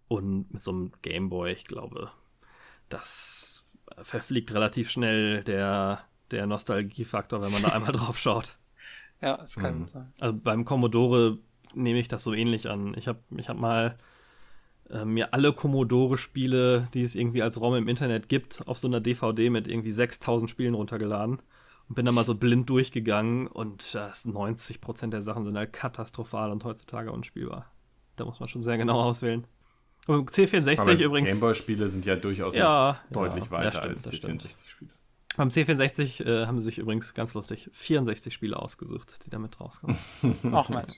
Und 0.08 0.52
mit 0.52 0.62
so 0.62 0.70
einem 0.70 0.92
Gameboy, 1.02 1.52
ich 1.52 1.66
glaube, 1.66 2.10
das 2.88 3.64
verfliegt 4.02 4.52
relativ 4.52 4.90
schnell 4.90 5.44
der, 5.44 6.00
der 6.30 6.46
Nostalgiefaktor, 6.46 7.42
wenn 7.42 7.52
man 7.52 7.62
da 7.62 7.68
einmal 7.68 7.92
drauf 7.92 8.18
schaut. 8.18 8.56
Ja, 9.20 9.38
es 9.42 9.56
kann 9.56 9.80
mhm. 9.80 9.88
sein. 9.88 10.12
Also 10.20 10.38
beim 10.38 10.64
Commodore 10.64 11.38
nehme 11.74 11.98
ich 11.98 12.08
das 12.08 12.22
so 12.22 12.32
ähnlich 12.32 12.68
an. 12.70 12.94
Ich 12.96 13.08
habe 13.08 13.20
ich 13.36 13.48
hab 13.48 13.58
mal 13.58 13.98
äh, 14.90 15.04
mir 15.04 15.34
alle 15.34 15.52
Commodore-Spiele, 15.52 16.88
die 16.94 17.02
es 17.02 17.14
irgendwie 17.14 17.42
als 17.42 17.60
ROM 17.60 17.74
im 17.74 17.88
Internet 17.88 18.28
gibt, 18.28 18.66
auf 18.66 18.78
so 18.78 18.88
einer 18.88 19.00
DVD 19.00 19.50
mit 19.50 19.68
irgendwie 19.68 19.92
6000 19.92 20.50
Spielen 20.50 20.74
runtergeladen 20.74 21.40
und 21.88 21.94
bin 21.94 22.04
da 22.04 22.12
mal 22.12 22.24
so 22.24 22.34
blind 22.34 22.68
durchgegangen 22.68 23.46
und 23.46 23.94
äh, 23.94 24.10
90% 24.10 25.10
der 25.10 25.22
Sachen 25.22 25.44
sind 25.44 25.56
halt 25.56 25.72
katastrophal 25.72 26.50
und 26.50 26.64
heutzutage 26.64 27.12
unspielbar. 27.12 27.70
Da 28.16 28.24
muss 28.24 28.40
man 28.40 28.48
schon 28.48 28.62
sehr 28.62 28.78
genau 28.78 29.00
auswählen. 29.00 29.46
Und 30.06 30.30
C64 30.30 30.80
Aber 30.80 30.92
übrigens. 30.92 31.30
Gameboy-Spiele 31.30 31.88
sind 31.88 32.06
ja 32.06 32.16
durchaus 32.16 32.54
ja, 32.54 33.00
deutlich 33.10 33.44
ja, 33.44 33.50
weiter 33.50 33.94
stimmt, 33.94 34.44
als 34.44 34.54
C64-Spiele. 34.54 34.90
Beim 35.36 35.48
C64 35.48 36.24
äh, 36.24 36.46
haben 36.46 36.58
sie 36.58 36.64
sich 36.64 36.78
übrigens 36.78 37.14
ganz 37.14 37.34
lustig 37.34 37.70
64 37.72 38.32
Spiele 38.34 38.58
ausgesucht, 38.58 39.18
die 39.24 39.30
damit 39.30 39.60
rauskommen. 39.60 39.96
Ach 40.52 40.68
Mensch. 40.68 40.94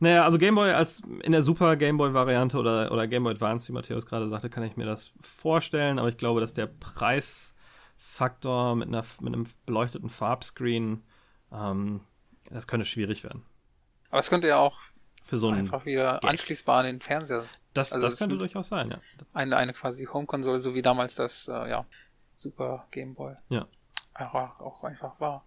Naja, 0.00 0.24
also 0.24 0.38
Gameboy 0.38 0.72
als 0.72 1.02
in 1.22 1.32
der 1.32 1.42
Super 1.42 1.76
Gameboy-Variante 1.76 2.58
oder, 2.58 2.90
oder 2.90 3.06
Gameboy 3.06 3.34
Advance, 3.34 3.68
wie 3.68 3.72
Matthäus 3.72 4.06
gerade 4.06 4.28
sagte, 4.28 4.48
kann 4.48 4.62
ich 4.62 4.78
mir 4.78 4.86
das 4.86 5.12
vorstellen, 5.20 5.98
aber 5.98 6.08
ich 6.08 6.16
glaube, 6.16 6.40
dass 6.40 6.54
der 6.54 6.66
Preisfaktor 6.66 8.76
mit, 8.76 8.88
einer, 8.88 9.04
mit 9.20 9.34
einem 9.34 9.46
beleuchteten 9.66 10.08
Farbscreen, 10.08 11.02
ähm, 11.52 12.00
das 12.50 12.66
könnte 12.66 12.86
schwierig 12.86 13.24
werden. 13.24 13.44
Aber 14.08 14.20
es 14.20 14.30
könnte 14.30 14.48
ja 14.48 14.56
auch 14.56 14.78
für 15.22 15.36
so 15.36 15.50
einfach 15.50 15.84
wieder 15.84 16.12
Geld. 16.12 16.24
anschließbar 16.24 16.80
an 16.80 16.86
den 16.86 17.00
Fernseher. 17.02 17.44
Das, 17.74 17.92
also 17.92 18.06
das, 18.06 18.14
das 18.14 18.20
könnte 18.20 18.38
durchaus 18.38 18.68
sein, 18.68 18.90
ja. 18.90 19.00
Eine, 19.34 19.58
eine 19.58 19.74
quasi 19.74 20.06
Home-Konsole, 20.06 20.58
so 20.58 20.74
wie 20.74 20.82
damals 20.82 21.14
das, 21.14 21.46
äh, 21.46 21.68
ja, 21.68 21.84
Super 22.36 22.86
Gameboy. 22.90 23.34
Ja. 23.50 23.68
Auch, 24.14 24.60
auch 24.60 24.82
einfach 24.82 25.20
war 25.20 25.44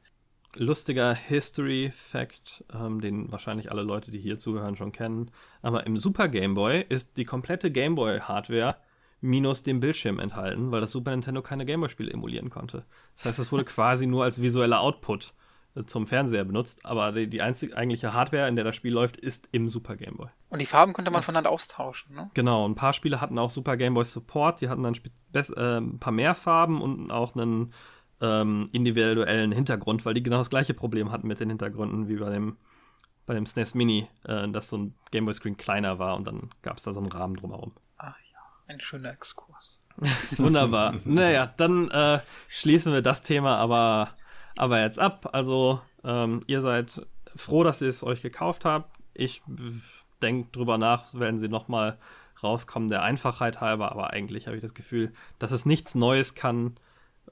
lustiger 0.55 1.13
History-Fact, 1.13 2.65
ähm, 2.73 3.01
den 3.01 3.31
wahrscheinlich 3.31 3.71
alle 3.71 3.83
Leute, 3.83 4.11
die 4.11 4.19
hier 4.19 4.37
zuhören, 4.37 4.75
schon 4.75 4.91
kennen. 4.91 5.31
Aber 5.61 5.85
im 5.85 5.97
Super 5.97 6.27
Game 6.27 6.53
Boy 6.55 6.85
ist 6.87 7.17
die 7.17 7.25
komplette 7.25 7.71
Game 7.71 7.95
Boy-Hardware 7.95 8.75
minus 9.21 9.63
dem 9.63 9.79
Bildschirm 9.79 10.19
enthalten, 10.19 10.71
weil 10.71 10.81
das 10.81 10.91
Super 10.91 11.11
Nintendo 11.11 11.41
keine 11.41 11.65
Game 11.65 11.79
Boy-Spiele 11.79 12.11
emulieren 12.11 12.49
konnte. 12.49 12.85
Das 13.15 13.25
heißt, 13.25 13.39
es 13.39 13.51
wurde 13.51 13.63
quasi 13.65 14.05
nur 14.05 14.23
als 14.23 14.41
visueller 14.41 14.81
Output 14.81 15.33
äh, 15.75 15.83
zum 15.83 16.05
Fernseher 16.05 16.43
benutzt, 16.43 16.85
aber 16.85 17.11
die, 17.13 17.27
die 17.27 17.41
einzige 17.41 17.75
eigentliche 17.75 18.13
Hardware, 18.13 18.47
in 18.47 18.55
der 18.55 18.65
das 18.65 18.75
Spiel 18.75 18.93
läuft, 18.93 19.17
ist 19.17 19.47
im 19.51 19.69
Super 19.69 19.95
Game 19.95 20.17
Boy. 20.17 20.27
Und 20.49 20.59
die 20.59 20.65
Farben 20.65 20.93
konnte 20.93 21.09
man 21.09 21.23
voneinander 21.23 21.51
austauschen, 21.51 22.15
ne? 22.15 22.29
Genau, 22.33 22.67
ein 22.67 22.75
paar 22.75 22.93
Spiele 22.93 23.21
hatten 23.21 23.39
auch 23.39 23.49
Super 23.49 23.77
Game 23.77 23.93
Boy 23.93 24.05
Support, 24.05 24.61
die 24.61 24.69
hatten 24.69 24.83
dann 24.83 24.95
äh, 25.33 25.77
ein 25.77 25.99
paar 25.99 26.13
mehr 26.13 26.35
Farben 26.35 26.81
und 26.81 27.09
auch 27.09 27.35
einen 27.35 27.73
ähm, 28.23 28.69
individuellen 28.71 29.51
Hintergrund, 29.51 30.05
weil 30.05 30.15
die 30.15 30.23
genau 30.23 30.37
das 30.39 30.49
gleiche 30.49 30.73
Problem 30.73 31.11
hatten 31.11 31.27
mit 31.27 31.39
den 31.39 31.49
Hintergründen 31.49 32.07
wie 32.07 32.15
bei 32.15 32.31
dem, 32.31 32.57
bei 33.27 33.35
dem 33.35 33.45
SNES 33.45 33.75
Mini, 33.75 34.07
äh, 34.23 34.47
dass 34.49 34.69
so 34.69 34.77
ein 34.77 34.95
Gameboy-Screen 35.11 35.57
kleiner 35.57 35.99
war 35.99 36.15
und 36.15 36.25
dann 36.25 36.49
gab 36.61 36.77
es 36.77 36.83
da 36.83 36.93
so 36.93 36.99
einen 36.99 37.11
Rahmen 37.11 37.35
drumherum. 37.35 37.73
Ach 37.97 38.15
ja, 38.31 38.39
ein 38.67 38.79
schöner 38.79 39.11
Exkurs. 39.11 39.79
Wunderbar. 40.37 40.95
naja, 41.05 41.53
dann 41.57 41.91
äh, 41.91 42.19
schließen 42.47 42.93
wir 42.93 43.03
das 43.03 43.21
Thema 43.21 43.57
aber, 43.57 44.09
aber 44.57 44.81
jetzt 44.81 44.97
ab. 44.97 45.29
Also 45.33 45.81
Ähm, 46.03 46.43
ihr 46.47 46.61
seid 46.61 47.05
froh, 47.35 47.63
dass 47.63 47.81
ihr 47.81 47.87
es 47.87 48.03
euch 48.03 48.21
gekauft 48.21 48.65
habt. 48.65 48.95
Ich 49.13 49.41
denke 50.21 50.49
drüber 50.51 50.77
nach, 50.77 51.13
werden 51.13 51.39
sie 51.39 51.47
nochmal 51.47 51.97
rauskommen, 52.41 52.89
der 52.89 53.03
Einfachheit 53.03 53.61
halber, 53.61 53.91
aber 53.91 54.11
eigentlich 54.11 54.47
habe 54.47 54.57
ich 54.57 54.61
das 54.61 54.73
Gefühl, 54.73 55.13
dass 55.39 55.51
es 55.51 55.65
nichts 55.65 55.95
Neues 55.95 56.35
kann, 56.35 56.75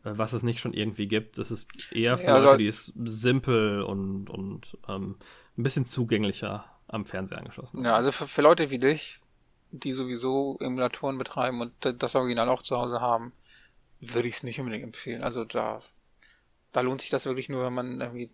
was 0.04 0.34
es 0.34 0.44
nicht 0.44 0.60
schon 0.60 0.74
irgendwie 0.74 1.08
gibt. 1.08 1.38
Es 1.38 1.52
ist 1.52 1.68
eher 1.92 2.18
für 2.18 2.26
ja, 2.26 2.36
also, 2.36 2.48
Leute, 2.48 2.60
die 2.60 2.68
es 2.68 2.92
simpel 3.06 3.82
und, 3.84 4.30
und 4.30 4.78
ähm, 4.88 5.18
ein 5.58 5.64
bisschen 5.64 5.86
zugänglicher 5.86 6.66
am 6.88 7.06
Fernseher 7.06 7.38
angeschlossen 7.38 7.78
haben. 7.78 7.86
Ja, 7.86 7.96
also 7.96 8.12
für, 8.12 8.28
für 8.28 8.42
Leute 8.42 8.70
wie 8.70 8.80
dich, 8.80 9.20
die 9.72 9.92
sowieso 9.92 10.58
Emulatoren 10.60 11.18
betreiben 11.18 11.62
und 11.62 11.74
das 11.82 12.16
Original 12.16 12.50
auch 12.50 12.62
zu 12.62 12.78
Hause 12.78 13.00
haben, 13.00 13.32
würde 14.00 14.28
ich 14.28 14.36
es 14.36 14.44
nicht 14.44 14.60
unbedingt 14.60 14.84
empfehlen. 14.84 15.24
Also 15.24 15.46
da, 15.46 15.82
da 16.72 16.82
lohnt 16.82 17.02
sich 17.02 17.10
das 17.10 17.26
wirklich 17.26 17.50
nur, 17.50 17.66
wenn 17.66 17.74
man 17.74 18.02
irgendwie 18.02 18.32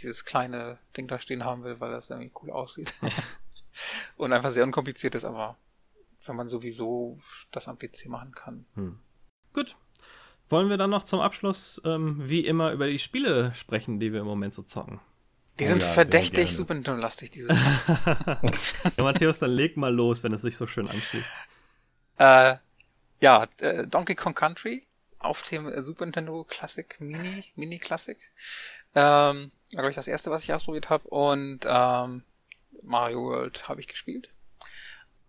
dieses 0.00 0.24
kleine 0.24 0.78
Ding 0.96 1.06
da 1.06 1.18
stehen 1.18 1.44
haben 1.44 1.62
will, 1.62 1.78
weil 1.80 1.90
das 1.90 2.10
irgendwie 2.10 2.32
cool 2.42 2.50
aussieht. 2.50 2.94
und 4.16 4.32
einfach 4.32 4.50
sehr 4.50 4.64
unkompliziert 4.64 5.14
ist, 5.14 5.24
aber 5.24 5.56
wenn 6.24 6.36
man 6.36 6.48
sowieso 6.48 7.18
das 7.50 7.68
am 7.68 7.78
PC 7.78 8.06
machen 8.06 8.32
kann. 8.32 8.66
Hm. 8.74 8.98
Gut. 9.52 9.76
Wollen 10.50 10.68
wir 10.68 10.76
dann 10.76 10.90
noch 10.90 11.04
zum 11.04 11.20
Abschluss 11.20 11.80
ähm, 11.84 12.16
wie 12.18 12.44
immer 12.44 12.72
über 12.72 12.88
die 12.88 12.98
Spiele 12.98 13.54
sprechen, 13.54 14.00
die 14.00 14.12
wir 14.12 14.20
im 14.20 14.26
Moment 14.26 14.52
so 14.52 14.62
zocken? 14.62 15.00
Die 15.60 15.64
oh 15.64 15.68
sind 15.68 15.82
ja, 15.82 15.88
verdächtig 15.88 16.56
Super 16.56 16.74
Nintendo-lastig 16.74 17.30
dieses 17.30 17.56
Mal. 17.56 18.38
ja, 18.96 19.04
Matthäus, 19.04 19.38
dann 19.38 19.52
leg 19.52 19.76
mal 19.76 19.94
los, 19.94 20.24
wenn 20.24 20.32
es 20.32 20.42
sich 20.42 20.56
so 20.56 20.66
schön 20.66 20.88
anschließt. 20.88 21.30
Äh, 22.18 22.56
ja, 23.20 23.46
äh, 23.60 23.86
Donkey 23.86 24.16
Kong 24.16 24.34
Country 24.34 24.82
auf 25.20 25.42
dem 25.42 25.68
äh, 25.68 25.82
Super 25.82 26.06
Nintendo 26.06 26.44
Classic 26.44 27.00
Mini, 27.00 27.44
Mini 27.54 27.78
Classic. 27.78 28.18
Ähm, 28.96 29.52
glaube 29.70 29.90
ich 29.90 29.96
das 29.96 30.08
erste, 30.08 30.32
was 30.32 30.42
ich 30.42 30.52
ausprobiert 30.52 30.90
habe. 30.90 31.06
Und 31.08 31.60
ähm, 31.64 32.24
Mario 32.82 33.22
World 33.22 33.68
habe 33.68 33.80
ich 33.80 33.86
gespielt. 33.86 34.30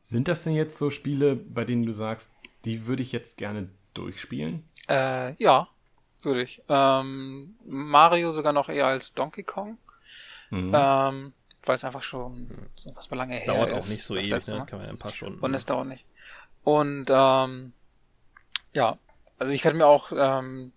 Sind 0.01 0.27
das 0.27 0.43
denn 0.43 0.53
jetzt 0.53 0.77
so 0.77 0.89
Spiele, 0.89 1.35
bei 1.35 1.63
denen 1.63 1.85
du 1.85 1.91
sagst, 1.91 2.31
die 2.65 2.87
würde 2.87 3.03
ich 3.03 3.11
jetzt 3.11 3.37
gerne 3.37 3.67
durchspielen? 3.93 4.63
Äh, 4.91 5.35
ja, 5.41 5.67
würde 6.21 6.43
ich. 6.43 6.61
Ähm, 6.67 7.55
Mario 7.65 8.31
sogar 8.31 8.53
noch 8.53 8.69
eher 8.69 8.87
als 8.87 9.13
Donkey 9.13 9.43
Kong. 9.43 9.77
Mhm. 10.49 10.71
Ähm, 10.75 11.33
weil 11.63 11.75
es 11.75 11.83
einfach 11.83 12.03
schon 12.03 12.69
so 12.75 12.95
was 12.95 13.09
lange 13.11 13.35
her 13.35 13.45
dauert 13.45 13.67
ist. 13.67 13.71
Dauert 13.71 13.83
auch 13.83 13.89
nicht 13.89 14.03
so 14.03 14.15
ewig, 14.15 14.29
ne? 14.47 14.55
das 14.55 14.65
kann 14.65 14.79
man 14.79 14.89
in 14.89 14.95
ein 14.95 14.99
paar 14.99 15.11
Stunden. 15.11 15.39
Und 15.39 15.53
es 15.53 15.65
dauert 15.65 15.87
nicht. 15.87 16.05
Und 16.63 17.05
ähm, 17.09 17.73
ja, 18.73 18.97
also 19.37 19.53
ich 19.53 19.63
werde 19.63 19.77
mir 19.77 19.87
auch 19.87 20.11
ähm, 20.15 20.73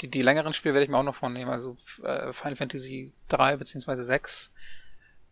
die, 0.00 0.08
die 0.08 0.22
längeren 0.22 0.52
Spiele 0.52 0.74
werde 0.74 0.84
ich 0.84 0.90
mir 0.90 0.98
auch 0.98 1.02
noch 1.02 1.14
vornehmen. 1.14 1.50
Also 1.50 1.76
äh, 2.02 2.32
Final 2.32 2.56
Fantasy 2.56 3.12
3 3.28 3.56
beziehungsweise 3.56 4.04
6 4.04 4.52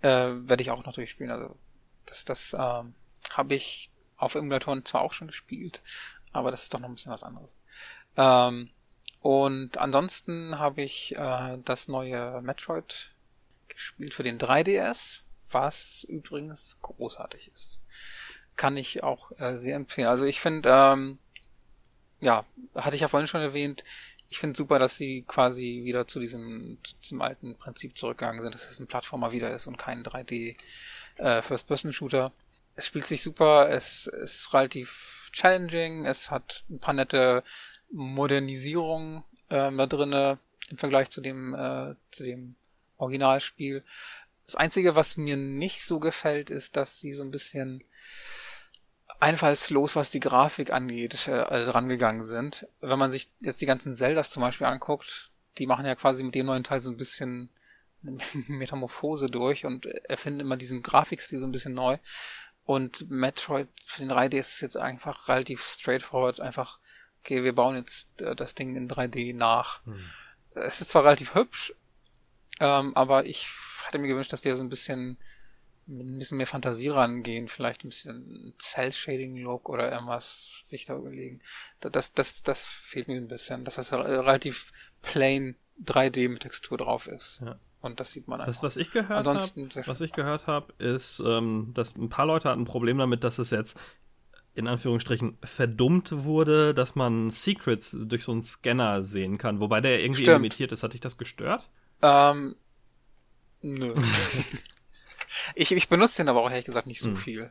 äh, 0.03 0.09
werde 0.09 0.62
ich 0.62 0.70
auch 0.70 0.85
noch 0.85 0.93
durchspielen. 0.93 1.32
Also 1.32 1.57
das, 2.07 2.24
das 2.24 2.55
ähm, 2.59 2.95
habe 3.31 3.55
ich 3.55 3.91
auf 4.16 4.35
Emulatoren 4.35 4.85
zwar 4.85 5.03
auch 5.03 5.12
schon 5.12 5.27
gespielt, 5.27 5.82
aber 6.32 6.51
das 6.51 6.65
ist 6.65 6.74
doch 6.74 6.81
noch 6.81 6.89
ein 6.89 6.95
bisschen 6.95 7.12
was 7.12 7.23
anderes. 7.23 7.51
Ähm, 8.16 8.70
und 9.20 9.78
ansonsten 9.78 10.59
habe 10.59 10.82
ich 10.82 11.16
äh, 11.16 11.59
das 11.65 11.89
neue 11.89 12.41
Metroid 12.43 13.11
gespielt 13.69 14.15
für 14.15 14.23
den 14.23 14.39
3DS, 14.39 15.20
was 15.51 16.05
übrigens 16.05 16.77
großartig 16.82 17.51
ist. 17.55 17.81
Kann 18.57 18.77
ich 18.77 19.03
auch 19.03 19.32
äh, 19.39 19.57
sehr 19.57 19.77
empfehlen. 19.77 20.09
Also 20.09 20.24
ich 20.24 20.41
finde, 20.41 20.69
ähm, 20.69 21.19
ja, 22.20 22.45
hatte 22.74 22.97
ich 22.97 23.03
ja 23.03 23.09
vorhin 23.09 23.27
schon 23.27 23.41
erwähnt, 23.41 23.85
ich 24.28 24.39
finde 24.39 24.57
super, 24.57 24.78
dass 24.78 24.97
sie 24.97 25.23
quasi 25.27 25.82
wieder 25.85 26.07
zu 26.07 26.19
diesem 26.19 26.78
zum 26.99 27.23
alten 27.23 27.57
Prinzip 27.57 27.97
zurückgegangen 27.97 28.43
sind, 28.43 28.55
dass 28.55 28.70
es 28.70 28.81
ein 28.81 28.86
Plattformer 28.86 29.32
wieder 29.32 29.55
ist 29.55 29.66
und 29.66 29.78
kein 29.78 30.03
3D 30.03 30.57
äh, 31.16 31.43
First-Person-Shooter. 31.43 32.32
Es 32.74 32.86
spielt 32.86 33.07
sich 33.07 33.23
super, 33.23 33.70
es 33.70 34.07
ist 34.07 34.53
relativ 34.53 35.31
challenging, 35.32 36.07
es 36.07 36.31
hat 36.31 36.65
ein 36.69 36.81
paar 36.81 36.95
nette 36.95 37.45
Modernisierungen 37.95 39.23
ähm, 39.51 39.77
da 39.77 39.87
drinne 39.87 40.39
im 40.71 40.79
Vergleich 40.79 41.11
zu 41.11 41.21
dem 41.21 41.55
äh, 41.55 41.95
zu 42.11 42.25
dem 42.25 42.57
Originalspiel. 42.97 43.85
Das 44.47 44.57
Einzige, 44.57 44.97
was 44.97 45.16
mir 45.16 45.37
nicht 45.37 45.83
so 45.83 46.01
gefällt, 46.01 46.51
ist, 46.51 46.77
dass 46.77 47.01
sie 47.01 47.12
so 47.12 47.25
ein 47.25 47.31
bisschen 47.31 47.83
einfallslos, 49.21 49.97
was 49.97 50.11
die 50.11 50.21
Grafik 50.21 50.71
angeht, 50.71 51.29
äh, 51.29 51.33
rangegangen 51.33 52.25
sind. 52.25 52.66
Wenn 52.81 52.99
man 52.99 53.11
sich 53.11 53.31
jetzt 53.41 53.61
die 53.61 53.66
ganzen 53.66 53.95
Zeldas 53.95 54.31
zum 54.31 54.43
Beispiel 54.43 54.66
anguckt, 54.66 55.31
die 55.59 55.66
machen 55.66 55.87
ja 55.87 55.95
quasi 55.95 56.23
mit 56.23 56.35
dem 56.35 56.47
neuen 56.47 56.65
Teil 56.65 56.81
so 56.81 56.91
ein 56.91 56.97
bisschen 56.97 57.49
Metamorphose 58.49 59.27
durch 59.27 59.65
und 59.65 59.87
erfinden 59.87 60.41
immer 60.41 60.57
diesen 60.57 60.83
Grafikstil 60.83 61.39
so 61.39 61.47
ein 61.47 61.53
bisschen 61.53 61.75
neu. 61.75 61.99
Und 62.65 63.11
Metroid 63.11 63.69
für 63.85 64.03
den 64.03 64.11
3D 64.11 64.39
ist 64.39 64.61
jetzt 64.61 64.77
einfach 64.77 65.29
relativ 65.29 65.62
straightforward, 65.62 66.41
einfach, 66.41 66.79
okay, 67.25 67.43
wir 67.43 67.55
bauen 67.55 67.77
jetzt 67.77 68.21
äh, 68.21 68.37
das 68.37 68.55
Ding 68.55 68.77
in 68.77 68.89
3D 68.89 69.35
nach. 69.35 69.85
Hm. 69.87 69.99
Es 70.55 70.81
ist 70.81 70.91
zwar 70.91 71.05
relativ 71.05 71.35
hübsch, 71.35 71.75
ähm, 72.61 72.95
aber 72.95 73.27
ich 73.27 73.49
hatte 73.85 73.99
mir 73.99 74.09
gewünscht, 74.09 74.33
dass 74.33 74.43
die 74.43 74.53
so 74.53 74.63
ein 74.63 74.69
bisschen 74.69 75.19
ein 75.87 76.19
bisschen 76.19 76.39
mehr 76.39 76.47
Fantasie 76.47 76.89
rangehen, 76.89 77.49
vielleicht 77.49 77.85
ein 77.85 77.91
bisschen 77.91 78.55
Cell-Shading-Look 78.59 79.69
oder 79.69 79.93
irgendwas 79.93 80.63
sich 80.65 80.87
da 80.87 80.97
überlegen. 80.97 81.43
Das, 81.81 82.15
das, 82.15 82.43
das 82.43 82.65
fehlt 82.65 83.09
mir 83.09 83.17
ein 83.17 83.29
bisschen, 83.29 83.67
dass 83.67 83.75
das 83.75 83.93
relativ 83.93 84.73
plain 85.03 85.57
3D 85.85 86.31
mit 86.31 86.41
Textur 86.41 86.79
drauf 86.79 87.07
ist. 87.07 87.43
Ja. 87.45 87.59
Und 87.83 88.01
das 88.01 88.13
sieht 88.13 88.29
man 88.29 88.41
einfach. 88.41 88.51
Das, 88.51 88.63
was 88.63 88.79
ich 88.79 88.93
gehört 88.93 89.27
habe, 89.27 89.39
was 89.87 90.01
ich 90.01 90.13
gehört 90.13 90.47
habe, 90.47 90.73
ist, 90.79 91.21
ähm, 91.25 91.73
dass 91.75 91.95
ein 91.97 92.09
paar 92.09 92.25
Leute 92.25 92.49
hatten 92.49 92.63
ein 92.63 92.67
Problem 92.67 92.97
damit, 92.97 93.25
dass 93.25 93.39
es 93.39 93.51
jetzt 93.51 93.79
in 94.55 94.69
Anführungsstrichen 94.69 95.37
verdummt 95.43 96.25
wurde, 96.25 96.75
dass 96.75 96.95
man 96.95 97.31
Secrets 97.31 97.97
durch 97.99 98.25
so 98.25 98.33
einen 98.33 98.43
Scanner 98.43 99.03
sehen 99.03 99.39
kann, 99.39 99.61
wobei 99.61 99.81
der 99.81 100.01
irgendwie 100.01 100.23
Stimmt. 100.23 100.37
limitiert 100.37 100.73
ist. 100.73 100.83
Hat 100.83 100.93
dich 100.93 101.01
das 101.01 101.19
gestört? 101.19 101.69
Ähm, 102.03 102.55
nö. 103.63 103.95
ich, 105.55 105.73
ich 105.73 105.89
benutze 105.89 106.19
den 106.19 106.29
aber 106.29 106.43
auch 106.43 106.51
ehrlich 106.51 106.67
gesagt 106.67 106.87
nicht 106.87 107.01
so 107.01 107.11
hm. 107.11 107.17
viel 107.17 107.51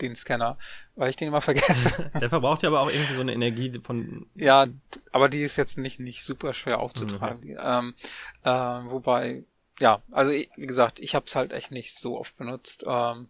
den 0.00 0.16
Scanner, 0.16 0.58
weil 0.94 1.10
ich 1.10 1.16
den 1.16 1.28
immer 1.28 1.40
vergesse. 1.40 2.10
Der 2.20 2.28
verbraucht 2.28 2.62
ja 2.62 2.68
aber 2.68 2.80
auch 2.80 2.90
irgendwie 2.90 3.14
so 3.14 3.20
eine 3.20 3.32
Energie 3.32 3.80
von. 3.82 4.26
Ja, 4.34 4.66
aber 5.12 5.28
die 5.28 5.42
ist 5.42 5.56
jetzt 5.56 5.78
nicht, 5.78 6.00
nicht 6.00 6.24
super 6.24 6.52
schwer 6.52 6.80
aufzutragen. 6.80 7.56
Okay. 7.56 7.58
Ähm, 7.60 7.94
äh, 8.42 8.50
wobei, 8.90 9.44
ja, 9.80 10.02
also 10.10 10.32
wie 10.32 10.66
gesagt, 10.66 10.98
ich 10.98 11.14
habe 11.14 11.26
es 11.26 11.36
halt 11.36 11.52
echt 11.52 11.70
nicht 11.70 11.94
so 11.94 12.18
oft 12.18 12.36
benutzt. 12.36 12.84
Ähm, 12.86 13.28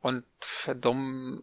und 0.00 0.24
verdammt, 0.40 1.42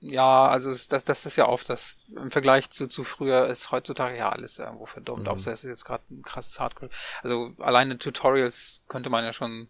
ja, 0.00 0.46
also 0.46 0.70
das, 0.70 1.04
das 1.04 1.26
ist 1.26 1.36
ja 1.36 1.48
oft 1.48 1.70
das, 1.70 1.96
im 2.14 2.30
Vergleich 2.30 2.70
zu, 2.70 2.86
zu 2.86 3.02
früher 3.02 3.46
ist 3.46 3.70
heutzutage 3.70 4.16
ja 4.16 4.28
alles 4.28 4.58
irgendwo 4.58 4.86
verdummt, 4.86 5.22
mhm. 5.22 5.28
außer 5.28 5.52
es 5.52 5.64
ist 5.64 5.70
jetzt 5.70 5.84
gerade 5.84 6.04
ein 6.10 6.22
krasses 6.22 6.60
Hardcore. 6.60 6.90
Also 7.22 7.54
alleine 7.58 7.98
Tutorials 7.98 8.82
könnte 8.88 9.08
man 9.08 9.24
ja 9.24 9.32
schon, 9.32 9.68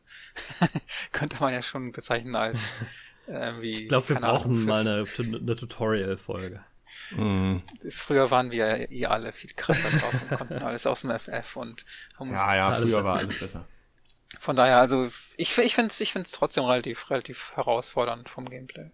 könnte 1.13 1.37
man 1.41 1.53
ja 1.53 1.63
schon 1.63 1.93
bezeichnen 1.93 2.35
als 2.35 2.75
irgendwie. 3.27 3.85
Ich 3.85 3.89
glaube, 3.89 4.09
wir 4.09 4.17
brauchen 4.17 4.53
Ahnung, 4.53 4.65
mal 4.65 4.81
eine, 4.81 5.05
eine 5.19 5.57
Tutorial-Folge. 5.57 6.61
Mhm. 7.13 7.63
Früher 7.91 8.31
waren 8.31 8.51
wir 8.51 8.67
ja 8.67 8.91
eh 8.91 9.07
alle 9.07 9.33
viel 9.33 9.53
krasser 9.55 9.91
drauf 9.91 10.13
und 10.13 10.39
konnten 10.39 10.59
alles 10.59 10.87
aus 10.87 11.03
dem 11.03 11.17
FF 11.17 11.57
und 11.57 11.85
haben 12.19 12.31
uns. 12.31 12.39
Ja, 12.39 12.57
ja, 12.57 12.71
früher 12.73 13.05
war 13.05 13.19
alles 13.19 13.39
besser. 13.39 13.69
Von 14.41 14.57
daher, 14.57 14.79
also 14.79 15.09
ich, 15.37 15.57
ich 15.57 15.75
finde 15.75 15.91
es 15.91 16.01
ich 16.01 16.13
find's 16.13 16.33
trotzdem 16.33 16.65
relativ, 16.65 17.11
relativ 17.11 17.53
herausfordernd 17.55 18.29
vom 18.29 18.49
Gameplay. 18.49 18.91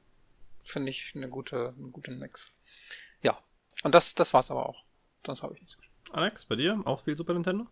Finde 0.65 0.91
ich 0.91 1.13
eine 1.15 1.29
gute, 1.29 1.75
einen 1.77 1.93
guten 1.93 2.19
Mix. 2.19 2.53
Ja. 3.23 3.39
Und 3.83 3.95
das, 3.95 4.15
das 4.15 4.33
war's 4.33 4.51
aber 4.51 4.69
auch. 4.69 4.85
Sonst 5.27 5.43
habe 5.43 5.55
ich 5.55 5.61
nichts 5.61 5.77
gespielt. 5.77 5.93
Alex, 6.13 6.45
bei 6.47 6.57
dir 6.57 6.81
auch 6.85 7.01
viel 7.01 7.17
Super 7.17 7.35
Nintendo? 7.35 7.67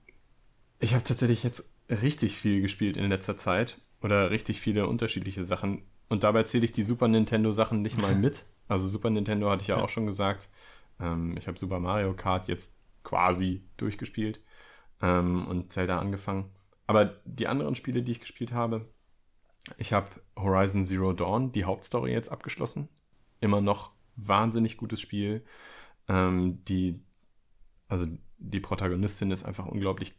Ich 0.78 0.94
habe 0.94 1.04
tatsächlich 1.04 1.42
jetzt 1.42 1.70
richtig 1.88 2.36
viel 2.36 2.62
gespielt 2.62 2.96
in 2.96 3.08
letzter 3.08 3.36
Zeit. 3.36 3.78
Oder 4.02 4.30
richtig 4.30 4.60
viele 4.60 4.86
unterschiedliche 4.86 5.44
Sachen. 5.44 5.82
Und 6.08 6.22
dabei 6.22 6.42
zähle 6.44 6.64
ich 6.64 6.72
die 6.72 6.82
Super 6.82 7.08
Nintendo 7.08 7.50
Sachen 7.52 7.82
nicht 7.82 7.98
mal 7.98 8.14
mit. 8.16 8.44
Also 8.68 8.88
Super 8.88 9.10
Nintendo 9.10 9.50
hatte 9.50 9.62
ich 9.62 9.68
ja, 9.68 9.76
ja. 9.76 9.84
auch 9.84 9.88
schon 9.88 10.06
gesagt. 10.06 10.48
Ähm, 10.98 11.36
ich 11.36 11.46
habe 11.46 11.58
Super 11.58 11.80
Mario 11.80 12.14
Kart 12.14 12.48
jetzt 12.48 12.74
quasi 13.02 13.62
durchgespielt 13.76 14.40
ähm, 15.02 15.46
und 15.46 15.72
Zelda 15.72 15.98
angefangen. 15.98 16.50
Aber 16.86 17.20
die 17.24 17.46
anderen 17.46 17.74
Spiele, 17.74 18.02
die 18.02 18.12
ich 18.12 18.20
gespielt 18.20 18.52
habe, 18.52 18.88
ich 19.76 19.92
habe 19.92 20.08
Horizon 20.36 20.84
Zero 20.84 21.12
Dawn, 21.12 21.52
die 21.52 21.64
Hauptstory 21.64 22.12
jetzt 22.12 22.30
abgeschlossen. 22.30 22.88
Immer 23.40 23.60
noch 23.60 23.92
wahnsinnig 24.16 24.76
gutes 24.76 25.00
Spiel. 25.00 25.44
Ähm, 26.08 26.64
die, 26.64 27.00
also 27.88 28.06
die 28.38 28.60
Protagonistin 28.60 29.30
ist 29.30 29.44
einfach 29.44 29.66
unglaublich 29.66 30.14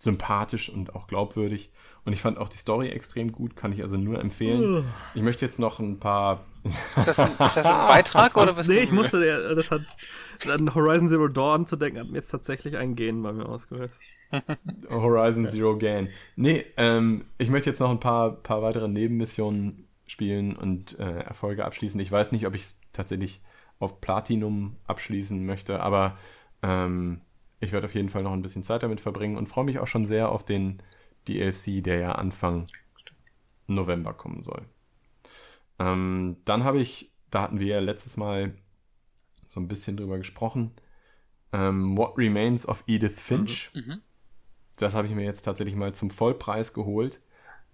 sympathisch 0.00 0.70
und 0.70 0.94
auch 0.94 1.06
glaubwürdig. 1.06 1.70
Und 2.06 2.14
ich 2.14 2.22
fand 2.22 2.38
auch 2.38 2.48
die 2.48 2.56
Story 2.56 2.88
extrem 2.88 3.32
gut, 3.32 3.54
kann 3.54 3.72
ich 3.72 3.82
also 3.82 3.98
nur 3.98 4.18
empfehlen. 4.18 4.86
Ich 5.14 5.22
möchte 5.22 5.44
jetzt 5.44 5.58
noch 5.58 5.78
ein 5.78 5.98
paar. 6.00 6.44
Ist 6.96 7.06
das 7.08 7.18
ein, 7.18 7.30
ist 7.32 7.56
das 7.56 7.64
ein 7.64 7.86
Beitrag 7.86 8.36
oder 8.36 8.52
bist 8.52 8.68
nee, 8.68 8.76
du? 8.76 8.82
ich 8.82 8.92
musste, 8.92 9.18
der- 9.18 9.54
das 9.54 9.70
hat, 9.70 9.80
an 10.50 10.74
Horizon 10.74 11.08
Zero 11.08 11.26
Dawn 11.28 11.66
zu 11.66 11.76
denken, 11.76 12.00
hat 12.00 12.08
mir 12.08 12.16
jetzt 12.18 12.30
tatsächlich 12.30 12.76
ein 12.76 12.96
Gen 12.96 13.22
bei 13.22 13.32
mir 13.32 13.48
ausgelöst. 13.48 13.94
Horizon 14.90 15.48
Zero 15.48 15.78
Gain. 15.78 16.10
Nee, 16.36 16.66
ähm, 16.76 17.24
ich 17.38 17.48
möchte 17.48 17.70
jetzt 17.70 17.80
noch 17.80 17.90
ein 17.90 18.00
paar, 18.00 18.32
paar 18.32 18.60
weitere 18.60 18.88
Nebenmissionen 18.88 19.88
spielen 20.06 20.54
und 20.54 20.98
äh, 20.98 21.20
Erfolge 21.20 21.64
abschließen. 21.64 21.98
Ich 21.98 22.12
weiß 22.12 22.32
nicht, 22.32 22.46
ob 22.46 22.54
ich 22.54 22.62
es 22.62 22.80
tatsächlich 22.92 23.40
auf 23.78 24.02
Platinum 24.02 24.76
abschließen 24.86 25.46
möchte, 25.46 25.80
aber 25.80 26.18
ähm, 26.62 27.22
ich 27.60 27.72
werde 27.72 27.86
auf 27.86 27.94
jeden 27.94 28.08
Fall 28.08 28.22
noch 28.22 28.32
ein 28.32 28.42
bisschen 28.42 28.64
Zeit 28.64 28.82
damit 28.82 29.00
verbringen 29.00 29.36
und 29.36 29.48
freue 29.48 29.64
mich 29.64 29.78
auch 29.78 29.86
schon 29.86 30.06
sehr 30.06 30.30
auf 30.30 30.44
den 30.44 30.82
DLC, 31.28 31.84
der 31.84 31.98
ja 31.98 32.12
Anfang 32.12 32.66
November 33.66 34.14
kommen 34.14 34.42
soll. 34.42 34.66
Ähm, 35.78 36.36
dann 36.44 36.64
habe 36.64 36.80
ich, 36.80 37.12
da 37.30 37.42
hatten 37.42 37.60
wir 37.60 37.66
ja 37.66 37.80
letztes 37.80 38.16
Mal 38.16 38.54
so 39.48 39.60
ein 39.60 39.68
bisschen 39.68 39.96
drüber 39.96 40.18
gesprochen, 40.18 40.72
ähm, 41.52 41.96
What 41.96 42.16
Remains 42.16 42.66
of 42.66 42.84
Edith 42.86 43.20
Finch. 43.20 43.72
Das 44.76 44.94
habe 44.94 45.06
ich 45.06 45.14
mir 45.14 45.24
jetzt 45.24 45.42
tatsächlich 45.42 45.76
mal 45.76 45.94
zum 45.94 46.10
Vollpreis 46.10 46.72
geholt. 46.72 47.20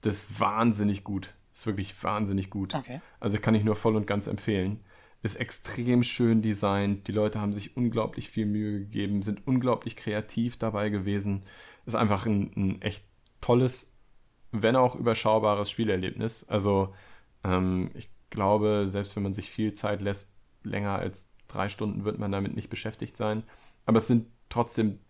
Das 0.01 0.25
ist 0.25 0.41
wahnsinnig 0.41 1.05
gut. 1.05 1.35
Das 1.53 1.61
ist 1.61 1.67
wirklich 1.67 2.03
wahnsinnig 2.03 2.51
gut. 2.51 2.75
Okay. 2.75 3.01
Also 3.21 3.39
kann 3.39 3.55
ich 3.55 3.65
nur 3.65 3.77
voll 3.77 3.97
und 3.97 4.07
ganz 4.07 4.27
empfehlen. 4.27 4.81
Ist 5.27 5.35
extrem 5.35 6.05
schön 6.05 6.41
designt. 6.41 7.09
Die 7.09 7.13
Leute 7.13 7.41
haben 7.41 7.53
sich 7.53 7.77
unglaublich 7.77 8.31
viel 8.31 8.47
Mühe 8.47 8.79
gegeben, 8.79 9.23
sind 9.23 9.45
unglaublich 9.45 9.97
kreativ 9.97 10.57
dabei 10.57 10.89
gewesen. 10.89 11.43
Ist 11.85 11.97
einfach 11.97 12.27
ein, 12.27 12.53
ein 12.55 12.81
echt 12.81 13.05
tolles, 13.41 13.93
wenn 14.53 14.77
auch 14.77 14.95
überschaubares 14.95 15.69
Spielerlebnis. 15.69 16.45
Also 16.49 16.95
ähm, 17.43 17.91
ich 17.95 18.09
glaube, 18.31 18.87
selbst 18.89 19.17
wenn 19.17 19.25
man 19.25 19.35
sich 19.35 19.51
viel 19.51 19.73
Zeit 19.73 20.01
lässt, 20.01 20.33
länger 20.63 20.97
als 20.97 21.27
drei 21.49 21.69
Stunden 21.69 22.05
wird 22.05 22.21
man 22.21 22.31
damit 22.31 22.55
nicht 22.55 22.71
beschäftigt 22.71 23.17
sein. 23.17 23.43
Aber 23.85 23.99
es 23.99 24.07
sind 24.07 24.29
trotzdem 24.49 25.01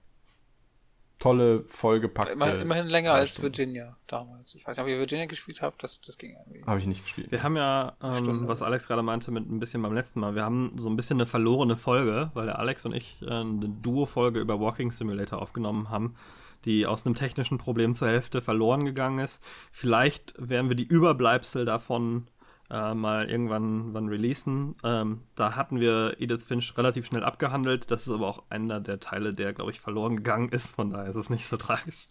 tolle, 1.19 1.65
vollgepackte. 1.67 2.33
Immer, 2.33 2.59
immerhin 2.59 2.87
länger 2.87 3.13
als. 3.13 3.41
Virginia 3.41 3.97
damals. 4.07 4.55
Ich 4.55 4.67
weiß 4.67 4.77
nicht, 4.77 4.85
ob 4.85 4.89
ihr 4.89 4.99
Virginia 4.99 5.27
gespielt 5.27 5.63
habt, 5.63 5.83
das, 5.83 6.01
das 6.01 6.19
ging 6.19 6.37
irgendwie. 6.37 6.65
Habe 6.67 6.79
ich 6.79 6.87
nicht 6.87 7.05
gespielt. 7.05 7.31
Wir 7.31 7.43
haben 7.43 7.57
ja, 7.57 7.97
ähm, 8.03 8.15
Stunde. 8.15 8.49
was 8.49 8.63
Alex 8.63 8.87
gerade 8.87 9.03
meinte, 9.03 9.31
mit 9.31 9.51
ein 9.51 9.59
bisschen 9.59 9.83
beim 9.83 9.95
letzten 9.95 10.21
Mal, 10.21 10.35
wir 10.35 10.43
haben 10.43 10.73
so 10.77 10.89
ein 10.89 10.97
bisschen 10.97 11.19
eine 11.19 11.27
verlorene 11.27 11.77
Folge, 11.77 12.31
weil 12.35 12.47
der 12.47 12.59
Alex 12.59 12.85
und 12.85 12.95
ich 12.95 13.19
äh, 13.23 13.31
eine 13.31 13.69
Duo-Folge 13.69 14.41
über 14.41 14.61
Walking 14.61 14.93
Simulator 14.93 15.41
aufgenommen 15.41 15.91
haben, 15.91 16.17
die 16.65 16.87
aus 16.87 17.07
einem 17.07 17.15
technischen 17.15 17.59
Problem 17.59 17.95
zur 17.95 18.09
Hälfte 18.09 18.43
verloren 18.43 18.85
gegangen 18.85 19.19
ist. 19.19 19.43
Vielleicht 19.73 20.35
werden 20.39 20.69
wir 20.69 20.77
die 20.77 20.87
Überbleibsel 20.87 21.65
davon 21.65 22.29
äh, 22.71 22.95
mal 22.95 23.31
irgendwann 23.31 23.95
wann 23.95 24.09
releasen. 24.09 24.73
Ähm, 24.85 25.23
da 25.35 25.55
hatten 25.57 25.81
wir 25.81 26.17
Edith 26.19 26.43
Finch 26.43 26.77
relativ 26.77 27.07
schnell 27.07 27.25
abgehandelt. 27.25 27.91
Das 27.91 28.07
ist 28.07 28.13
aber 28.13 28.27
auch 28.27 28.43
einer 28.51 28.81
der 28.81 29.01
Teile, 29.01 29.33
der, 29.33 29.53
glaube 29.53 29.71
ich, 29.71 29.81
verloren 29.81 30.17
gegangen 30.17 30.51
ist. 30.51 30.75
Von 30.75 30.93
daher 30.93 31.11
ist 31.11 31.17
es 31.17 31.31
nicht 31.31 31.47
so 31.47 31.57
tragisch. 31.57 32.07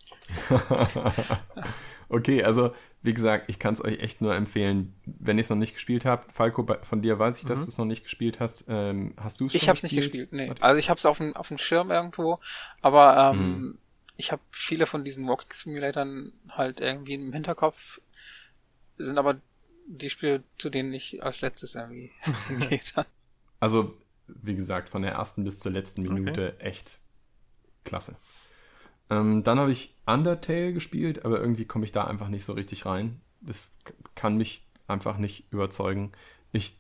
Okay, 2.10 2.44
also 2.44 2.74
wie 3.02 3.14
gesagt, 3.14 3.50
ich 3.50 3.60
kann 3.60 3.74
es 3.74 3.84
euch 3.84 4.00
echt 4.00 4.22
nur 4.22 4.36
empfehlen, 4.36 4.96
wenn 5.06 5.38
ihr 5.38 5.44
es 5.44 5.50
noch 5.50 5.58
nicht 5.58 5.74
gespielt 5.74 6.06
habt. 6.06 6.32
Falco, 6.32 6.66
von 6.84 7.02
dir 7.02 7.20
weiß 7.20 7.40
ich, 7.40 7.46
dass 7.46 7.64
du 7.64 7.70
es 7.70 7.78
noch 7.78 7.86
nicht 7.86 8.04
gespielt 8.04 8.40
hast. 8.40 8.66
Ähm, 8.68 9.14
hast 9.18 9.40
du 9.40 9.46
es 9.46 9.52
schon 9.52 9.62
Ich 9.62 9.70
habe 9.70 9.78
es 9.78 9.84
nicht 9.84 9.96
gespielt, 9.96 10.34
nee. 10.34 10.52
Also 10.60 10.80
ich 10.80 10.90
habe 10.90 10.98
es 10.98 11.06
auf 11.06 11.18
dem, 11.18 11.36
auf 11.36 11.48
dem 11.48 11.58
Schirm 11.58 11.92
irgendwo, 11.92 12.40
aber 12.82 13.32
ähm, 13.34 13.78
ich 14.18 14.32
habe 14.32 14.42
viele 14.50 14.86
von 14.86 15.04
diesen 15.04 15.28
Walking 15.28 15.52
Simulatoren 15.52 16.34
halt 16.50 16.80
irgendwie 16.80 17.14
im 17.14 17.34
Hinterkopf, 17.34 18.02
sind 18.98 19.18
aber 19.18 19.38
die 19.88 20.10
Spiele, 20.10 20.44
zu 20.58 20.70
denen 20.70 20.94
ich 20.94 21.24
als 21.24 21.42
letztes 21.42 21.76
irgendwie 21.76 22.12
hingeht. 22.48 22.94
Also, 23.60 23.98
wie 24.28 24.56
gesagt, 24.56 24.90
von 24.90 25.02
der 25.02 25.14
ersten 25.14 25.44
bis 25.44 25.60
zur 25.60 25.72
letzten 25.72 26.02
Minute 26.02 26.60
echt 26.60 27.00
klasse. 27.84 28.16
Ähm, 29.10 29.44
dann 29.44 29.60
habe 29.60 29.72
ich 29.72 29.96
Undertale 30.06 30.74
gespielt, 30.74 31.26
aber 31.26 31.40
irgendwie 31.40 31.66
komme 31.66 31.86
ich 31.86 31.92
da 31.92 32.06
einfach 32.06 32.30
nicht 32.30 32.46
so 32.46 32.54
richtig 32.54 32.86
rein. 32.86 33.22
Das 33.42 33.76
kann 34.16 34.38
mich 34.38 34.66
einfach 34.88 35.18
nicht 35.18 35.52
überzeugen. 35.52 36.12
Ich, 36.52 36.80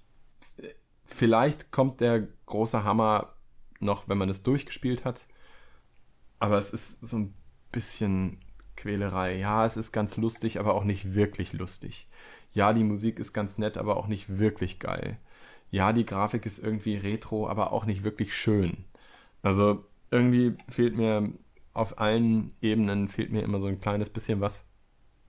vielleicht 1.05 1.71
kommt 1.71 2.01
der 2.01 2.27
große 2.47 2.83
Hammer 2.83 3.35
noch, 3.79 4.07
wenn 4.07 4.17
man 4.17 4.29
es 4.29 4.43
durchgespielt 4.43 5.05
hat. 5.05 5.27
Aber 6.39 6.57
es 6.57 6.71
ist 6.73 7.01
so 7.01 7.17
ein 7.17 7.33
bisschen 7.71 8.39
Quälerei. 8.75 9.37
Ja, 9.37 9.65
es 9.65 9.77
ist 9.77 9.91
ganz 9.91 10.17
lustig, 10.17 10.59
aber 10.59 10.73
auch 10.73 10.83
nicht 10.83 11.15
wirklich 11.15 11.53
lustig. 11.53 12.07
Ja, 12.55 12.73
die 12.73 12.83
Musik 12.83 13.19
ist 13.19 13.33
ganz 13.33 13.57
nett, 13.57 13.77
aber 13.77 13.97
auch 13.97 14.07
nicht 14.07 14.39
wirklich 14.39 14.79
geil. 14.79 15.17
Ja, 15.69 15.93
die 15.93 16.05
Grafik 16.05 16.45
ist 16.45 16.57
irgendwie 16.57 16.95
retro, 16.95 17.47
aber 17.47 17.71
auch 17.71 17.85
nicht 17.85 18.03
wirklich 18.03 18.33
schön. 18.33 18.85
Also 19.43 19.85
irgendwie 20.09 20.55
fehlt 20.69 20.97
mir 20.97 21.33
auf 21.73 21.99
allen 21.99 22.47
Ebenen 22.61 23.09
fehlt 23.09 23.31
mir 23.31 23.43
immer 23.43 23.59
so 23.59 23.67
ein 23.67 23.81
kleines 23.81 24.09
bisschen 24.09 24.39
was, 24.39 24.65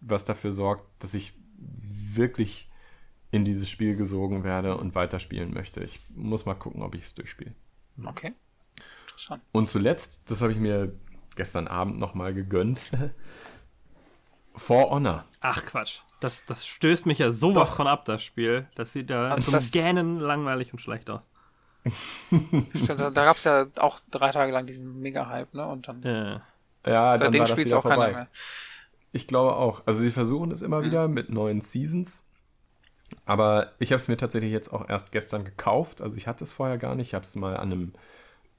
was 0.00 0.24
dafür 0.24 0.52
sorgt, 0.52 0.86
dass 1.02 1.12
ich 1.12 1.34
wirklich 1.58 2.70
in 3.32 3.44
dieses 3.44 3.68
Spiel 3.68 3.96
gesogen 3.96 4.44
werde 4.44 4.76
und 4.76 4.94
weiterspielen 4.94 5.52
möchte. 5.52 5.82
Ich 5.82 6.00
muss 6.14 6.46
mal 6.46 6.54
gucken, 6.54 6.82
ob 6.82 6.94
ich 6.94 7.02
es 7.02 7.14
durchspiele. 7.14 7.52
Okay. 8.04 8.32
Interessant. 9.06 9.42
Und 9.50 9.68
zuletzt, 9.68 10.30
das 10.30 10.40
habe 10.40 10.52
ich 10.52 10.58
mir 10.58 10.94
gestern 11.34 11.66
Abend 11.66 11.98
nochmal 11.98 12.32
gegönnt, 12.32 12.80
For 14.56 14.90
Honor. 14.90 15.24
Ach 15.40 15.64
Quatsch. 15.66 16.00
Das, 16.20 16.44
das 16.46 16.66
stößt 16.66 17.04
mich 17.06 17.18
ja 17.18 17.30
sowas 17.30 17.70
Doch. 17.70 17.76
von 17.76 17.86
ab, 17.86 18.04
das 18.06 18.22
Spiel. 18.22 18.66
Das 18.74 18.92
sieht 18.92 19.10
ja 19.10 19.28
Also 19.28 19.46
zum 19.46 19.52
das- 19.54 19.70
Gähnen 19.70 20.18
langweilig 20.18 20.72
und 20.72 20.78
schlecht 20.80 21.10
aus. 21.10 21.20
Stimmt, 22.74 23.00
da, 23.00 23.10
da 23.10 23.24
gab's 23.24 23.44
ja 23.44 23.66
auch 23.76 24.00
drei 24.10 24.32
Tage 24.32 24.50
lang 24.52 24.66
diesen 24.66 24.98
Mega-Hype, 25.00 25.54
ne? 25.54 25.66
Und 25.68 25.86
dann 25.88 26.02
Ja, 26.02 26.42
dann 26.84 27.18
seitdem 27.18 27.40
war 27.40 27.46
das 27.46 27.50
spielt's 27.50 27.70
wieder 27.70 27.78
auch 27.78 27.82
keiner 27.84 27.94
vorbei. 27.96 28.12
mehr. 28.12 28.28
Ich 29.12 29.26
glaube 29.28 29.54
auch. 29.56 29.82
Also 29.86 30.00
sie 30.00 30.10
versuchen 30.10 30.50
es 30.50 30.62
immer 30.62 30.82
wieder 30.82 31.06
mit 31.08 31.30
neuen 31.30 31.60
Seasons. 31.60 32.22
Aber 33.24 33.72
ich 33.78 33.92
habe 33.92 34.00
es 34.00 34.08
mir 34.08 34.16
tatsächlich 34.16 34.50
jetzt 34.50 34.72
auch 34.72 34.88
erst 34.88 35.12
gestern 35.12 35.44
gekauft. 35.44 36.02
Also 36.02 36.16
ich 36.16 36.26
hatte 36.26 36.42
es 36.44 36.52
vorher 36.52 36.76
gar 36.78 36.94
nicht. 36.96 37.08
Ich 37.08 37.14
habe 37.14 37.24
es 37.24 37.36
mal 37.36 37.56
an 37.56 37.70
einem 37.72 37.92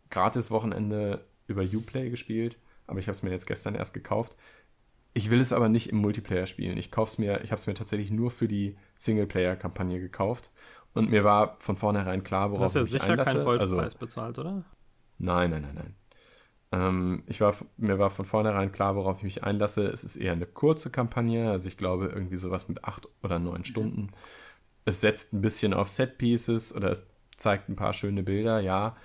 Gratis-Wochenende 0.09 1.25
über 1.47 1.63
Uplay 1.63 2.09
gespielt. 2.09 2.57
Aber 2.87 2.99
ich 2.99 3.07
habe 3.07 3.11
es 3.13 3.23
mir 3.23 3.31
jetzt 3.31 3.45
gestern 3.45 3.75
erst 3.75 3.93
gekauft. 3.93 4.35
Ich 5.13 5.31
will 5.31 5.39
es 5.41 5.51
aber 5.51 5.69
nicht 5.69 5.89
im 5.89 5.97
Multiplayer 5.97 6.45
spielen. 6.45 6.77
Ich 6.77 6.91
kauf's 6.91 7.17
mir, 7.17 7.43
ich 7.43 7.51
habe 7.51 7.59
es 7.59 7.67
mir 7.67 7.73
tatsächlich 7.73 8.11
nur 8.11 8.31
für 8.31 8.47
die 8.47 8.77
Singleplayer-Kampagne 8.97 9.99
gekauft. 9.99 10.51
Und 10.93 11.09
mir 11.09 11.23
war 11.23 11.57
von 11.59 11.75
vornherein 11.75 12.23
klar, 12.23 12.49
du 12.49 12.55
worauf 12.55 12.65
hast 12.65 12.75
ja 12.75 12.81
ich 12.81 12.85
mich 12.85 12.91
sicher 12.93 13.11
einlasse. 13.11 13.31
keinen 13.33 13.43
Vollpreis 13.43 13.71
also, 13.71 13.97
bezahlt, 13.99 14.37
oder? 14.39 14.63
Nein, 15.17 15.51
nein, 15.51 15.61
nein, 15.61 15.75
nein. 15.75 15.95
Ähm, 16.71 17.23
ich 17.27 17.39
war, 17.39 17.55
mir 17.77 17.97
war 17.99 18.09
von 18.09 18.25
vornherein 18.25 18.71
klar, 18.71 18.95
worauf 18.95 19.17
ich 19.17 19.23
mich 19.23 19.43
einlasse. 19.43 19.87
Es 19.87 20.03
ist 20.03 20.15
eher 20.15 20.33
eine 20.33 20.45
kurze 20.45 20.89
Kampagne, 20.89 21.49
also 21.49 21.67
ich 21.67 21.77
glaube 21.77 22.07
irgendwie 22.07 22.37
sowas 22.37 22.67
mit 22.67 22.83
acht 22.83 23.07
oder 23.23 23.39
neun 23.39 23.63
Stunden. 23.65 24.11
Es 24.85 25.01
setzt 25.01 25.33
ein 25.33 25.41
bisschen 25.41 25.73
auf 25.73 25.89
Set-Pieces 25.89 26.75
oder 26.75 26.91
es 26.91 27.07
zeigt 27.37 27.69
ein 27.69 27.75
paar 27.75 27.93
schöne 27.93 28.23
Bilder, 28.23 28.59
ja. 28.59 28.95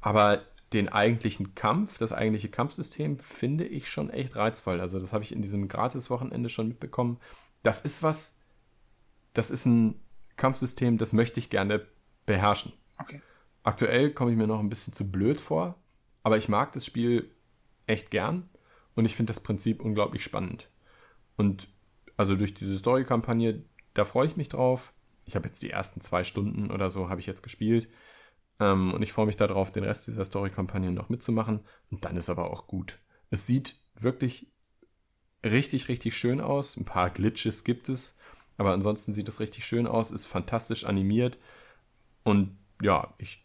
Aber 0.00 0.42
den 0.72 0.88
eigentlichen 0.88 1.54
Kampf, 1.54 1.98
das 1.98 2.12
eigentliche 2.12 2.48
Kampfsystem 2.48 3.18
finde 3.18 3.64
ich 3.64 3.88
schon 3.88 4.10
echt 4.10 4.36
reizvoll. 4.36 4.80
Also 4.80 4.98
das 4.98 5.12
habe 5.12 5.24
ich 5.24 5.32
in 5.32 5.42
diesem 5.42 5.68
Gratis-Wochenende 5.68 6.48
schon 6.48 6.68
mitbekommen. 6.68 7.18
Das 7.62 7.80
ist 7.80 8.02
was, 8.02 8.36
das 9.34 9.50
ist 9.50 9.66
ein 9.66 10.00
Kampfsystem, 10.36 10.98
das 10.98 11.12
möchte 11.12 11.40
ich 11.40 11.50
gerne 11.50 11.86
beherrschen. 12.26 12.72
Okay. 12.98 13.20
Aktuell 13.62 14.12
komme 14.12 14.30
ich 14.30 14.36
mir 14.36 14.46
noch 14.46 14.60
ein 14.60 14.68
bisschen 14.68 14.92
zu 14.92 15.10
blöd 15.10 15.40
vor, 15.40 15.76
aber 16.22 16.36
ich 16.36 16.48
mag 16.48 16.72
das 16.72 16.86
Spiel 16.86 17.30
echt 17.86 18.10
gern 18.10 18.48
und 18.94 19.04
ich 19.04 19.14
finde 19.14 19.30
das 19.30 19.40
Prinzip 19.40 19.80
unglaublich 19.82 20.24
spannend. 20.24 20.70
Und 21.36 21.68
also 22.16 22.36
durch 22.36 22.54
diese 22.54 22.78
Story-Kampagne, 22.78 23.64
da 23.94 24.04
freue 24.04 24.26
ich 24.26 24.36
mich 24.36 24.48
drauf. 24.48 24.92
Ich 25.24 25.36
habe 25.36 25.46
jetzt 25.46 25.62
die 25.62 25.70
ersten 25.70 26.00
zwei 26.00 26.24
Stunden 26.24 26.70
oder 26.70 26.90
so 26.90 27.08
habe 27.08 27.20
ich 27.20 27.26
jetzt 27.26 27.42
gespielt 27.42 27.88
ähm, 28.62 28.94
und 28.94 29.02
ich 29.02 29.12
freue 29.12 29.26
mich 29.26 29.36
darauf, 29.36 29.72
den 29.72 29.84
Rest 29.84 30.06
dieser 30.06 30.24
Story-Kampagne 30.24 30.92
noch 30.92 31.08
mitzumachen 31.08 31.60
und 31.90 32.04
dann 32.04 32.16
ist 32.16 32.30
aber 32.30 32.50
auch 32.50 32.68
gut. 32.68 33.00
Es 33.30 33.46
sieht 33.46 33.76
wirklich 33.94 34.46
richtig, 35.44 35.88
richtig 35.88 36.16
schön 36.16 36.40
aus. 36.40 36.76
Ein 36.76 36.84
paar 36.84 37.10
Glitches 37.10 37.64
gibt 37.64 37.88
es, 37.88 38.16
aber 38.56 38.72
ansonsten 38.72 39.12
sieht 39.12 39.28
es 39.28 39.40
richtig 39.40 39.64
schön 39.64 39.86
aus, 39.86 40.12
ist 40.12 40.26
fantastisch 40.26 40.84
animiert 40.84 41.38
und 42.22 42.56
ja, 42.80 43.14
ich 43.18 43.44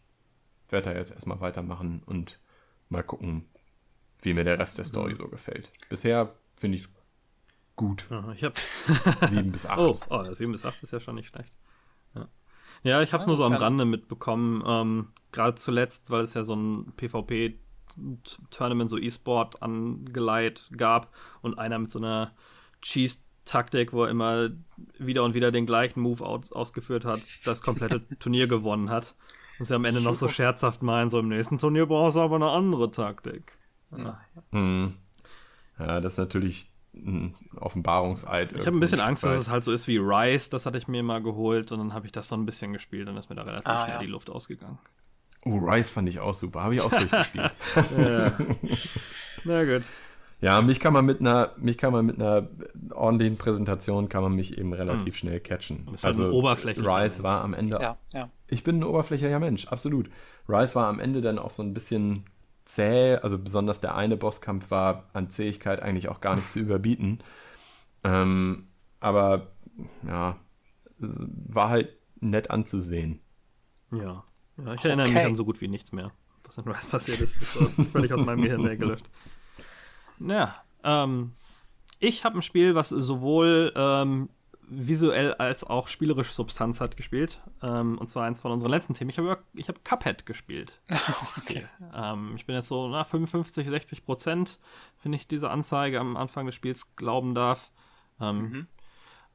werde 0.69 0.91
da 0.91 0.97
jetzt 0.97 1.11
erstmal 1.11 1.39
weitermachen 1.39 2.03
und 2.05 2.39
mal 2.89 3.03
gucken, 3.03 3.45
wie 4.21 4.33
mir 4.33 4.43
der 4.43 4.59
Rest 4.59 4.77
der 4.77 4.85
Story 4.85 5.15
so 5.15 5.27
gefällt. 5.27 5.71
Bisher 5.89 6.35
finde 6.57 6.77
ich 6.77 6.83
es 6.83 6.89
gut. 7.75 8.07
Ich 8.35 8.43
habe 8.43 8.55
7 9.29 9.51
bis 9.51 9.65
8. 9.67 9.79
Oh, 9.79 9.99
oh, 10.09 10.33
7 10.33 10.51
bis 10.51 10.65
8 10.65 10.83
ist 10.83 10.91
ja 10.91 10.99
schon 10.99 11.15
nicht 11.15 11.29
schlecht. 11.29 11.53
Ja, 12.83 13.01
ich 13.01 13.13
habe 13.13 13.21
es 13.21 13.27
nur 13.27 13.35
so 13.35 13.45
am 13.45 13.53
Rande 13.53 13.85
mitbekommen. 13.85 14.63
Ähm, 14.65 15.07
Gerade 15.31 15.55
zuletzt, 15.55 16.09
weil 16.09 16.23
es 16.23 16.33
ja 16.33 16.43
so 16.43 16.55
ein 16.55 16.93
PvP 16.95 17.59
Tournament, 18.51 18.89
so 18.89 18.97
E-Sport 18.97 19.61
angeleiht 19.61 20.69
gab 20.77 21.11
und 21.41 21.57
einer 21.57 21.79
mit 21.79 21.89
so 21.89 21.99
einer 21.99 22.31
Cheese-Taktik, 22.81 23.93
wo 23.93 24.03
er 24.03 24.09
immer 24.09 24.49
wieder 24.99 25.23
und 25.23 25.33
wieder 25.33 25.51
den 25.51 25.65
gleichen 25.65 26.01
Move 26.01 26.23
aus 26.23 26.51
ausgeführt 26.51 27.05
hat, 27.05 27.21
das 27.45 27.61
komplette 27.61 28.07
Turnier 28.19 28.47
gewonnen 28.47 28.89
hat. 28.89 29.15
Und 29.59 29.65
sie 29.65 29.75
am 29.75 29.85
Ende 29.85 30.01
noch 30.01 30.13
so 30.13 30.27
scherzhaft 30.29 30.83
meinen, 30.83 31.09
so 31.09 31.19
im 31.19 31.29
nächsten 31.29 31.57
Turnier 31.57 31.87
brauchst 31.87 32.17
du 32.17 32.21
aber 32.21 32.35
eine 32.35 32.49
andere 32.49 32.91
Taktik. 32.91 33.57
Ja, 33.95 34.21
hm. 34.51 34.93
ja 35.79 35.99
das 35.99 36.13
ist 36.13 36.19
natürlich 36.19 36.67
ein 37.05 37.35
Offenbarungseid. 37.55 38.53
Ich 38.53 38.65
habe 38.65 38.77
ein 38.77 38.79
bisschen 38.79 38.99
Angst, 38.99 39.23
dass 39.23 39.37
es 39.37 39.49
halt 39.49 39.63
so 39.63 39.71
ist 39.71 39.87
wie 39.87 39.97
Rise, 39.97 40.49
das 40.49 40.65
hatte 40.65 40.77
ich 40.77 40.87
mir 40.87 41.03
mal 41.03 41.21
geholt 41.21 41.71
und 41.71 41.79
dann 41.79 41.93
habe 41.93 42.05
ich 42.05 42.11
das 42.11 42.27
so 42.27 42.35
ein 42.35 42.45
bisschen 42.45 42.73
gespielt 42.73 43.07
und 43.07 43.17
ist 43.17 43.29
mir 43.29 43.35
da 43.35 43.43
relativ 43.43 43.67
ah, 43.67 43.85
schnell 43.85 43.95
ja. 43.95 44.01
die 44.01 44.07
Luft 44.07 44.29
ausgegangen. 44.29 44.79
Oh, 45.45 45.57
Rise 45.57 45.93
fand 45.93 46.09
ich 46.09 46.19
auch 46.19 46.33
super, 46.33 46.63
habe 46.63 46.75
ich 46.75 46.81
auch 46.81 46.89
durchgespielt. 46.91 47.51
ja. 47.97 48.31
Na 49.43 49.63
gut. 49.63 49.83
Ja, 50.39 50.61
mich 50.61 50.79
kann 50.79 50.93
man 50.93 51.05
mit 51.05 51.19
einer, 51.19 51.51
mich 51.57 51.77
kann 51.77 51.91
man 51.91 52.05
mit 52.05 52.21
einer 52.21 52.47
ordentlichen 52.91 53.37
Präsentation 53.37 54.07
kann 54.07 54.21
man 54.21 54.33
mich 54.33 54.57
eben 54.57 54.71
relativ 54.73 55.13
hm. 55.13 55.13
schnell 55.13 55.39
catchen. 55.39 55.85
Halt 55.87 56.05
also 56.05 56.31
Oberfläche. 56.31 56.81
Rise 56.81 57.23
war 57.23 57.43
am 57.43 57.53
Ende. 57.53 57.79
Ja, 57.81 57.97
ja. 58.13 58.29
Ich 58.47 58.63
bin 58.63 58.79
ein 58.79 58.83
oberflächlicher 58.83 59.39
Mensch, 59.39 59.67
absolut. 59.67 60.09
Rise 60.47 60.75
war 60.75 60.87
am 60.87 60.99
Ende 60.99 61.21
dann 61.21 61.39
auch 61.39 61.49
so 61.49 61.63
ein 61.63 61.73
bisschen 61.73 62.25
zäh, 62.67 63.15
also 63.15 63.37
besonders 63.39 63.79
der 63.79 63.95
eine 63.95 64.17
Bosskampf 64.17 64.71
war 64.71 65.05
an 65.13 65.29
Zähigkeit 65.29 65.81
eigentlich 65.81 66.09
auch 66.09 66.21
gar 66.21 66.35
nicht 66.35 66.51
zu 66.51 66.59
überbieten. 66.59 67.19
Ähm, 68.03 68.67
aber 68.99 69.47
ja, 70.05 70.37
war 70.99 71.69
halt 71.69 71.89
nett 72.19 72.51
anzusehen. 72.51 73.21
Ja. 73.91 74.23
ja 74.57 74.73
ich 74.73 74.83
erinnere 74.83 75.07
okay. 75.07 75.15
mich 75.15 75.25
an 75.25 75.35
so 75.35 75.45
gut 75.45 75.61
wie 75.61 75.67
nichts 75.67 75.91
mehr, 75.91 76.11
was 76.43 76.57
in 76.57 76.67
Rise 76.67 76.89
passiert 76.89 77.21
ist. 77.21 77.41
Das 77.41 77.55
ist 77.55 77.91
völlig 77.91 78.13
aus 78.13 78.23
meinem 78.23 78.43
Gehirn 78.43 78.63
weggelöscht. 78.65 79.09
Ja, 80.19 80.63
ähm, 80.83 81.33
ich 81.99 82.25
habe 82.25 82.39
ein 82.39 82.41
Spiel, 82.41 82.73
was 82.73 82.89
sowohl 82.89 83.71
ähm, 83.75 84.29
visuell 84.69 85.33
als 85.35 85.63
auch 85.63 85.87
spielerisch 85.87 86.31
Substanz 86.31 86.81
hat 86.81 86.97
gespielt. 86.97 87.41
Ähm, 87.61 87.97
und 87.97 88.09
zwar 88.09 88.25
eins 88.25 88.41
von 88.41 88.51
unseren 88.51 88.71
letzten 88.71 88.93
Themen. 88.93 89.09
Ich 89.09 89.17
habe 89.17 89.37
ich 89.53 89.69
hab 89.69 89.83
Cuphead 89.85 90.25
gespielt. 90.25 90.81
okay. 91.37 91.65
Ähm, 91.93 92.33
ich 92.35 92.45
bin 92.45 92.55
jetzt 92.55 92.67
so 92.67 92.87
nach 92.89 93.07
55, 93.07 93.67
60 93.67 94.05
Prozent, 94.05 94.59
wenn 95.03 95.13
ich 95.13 95.27
diese 95.27 95.49
Anzeige 95.49 95.99
am 95.99 96.17
Anfang 96.17 96.45
des 96.45 96.55
Spiels 96.55 96.95
glauben 96.95 97.33
darf. 97.33 97.71
Ähm, 98.19 98.37
mhm. 98.37 98.67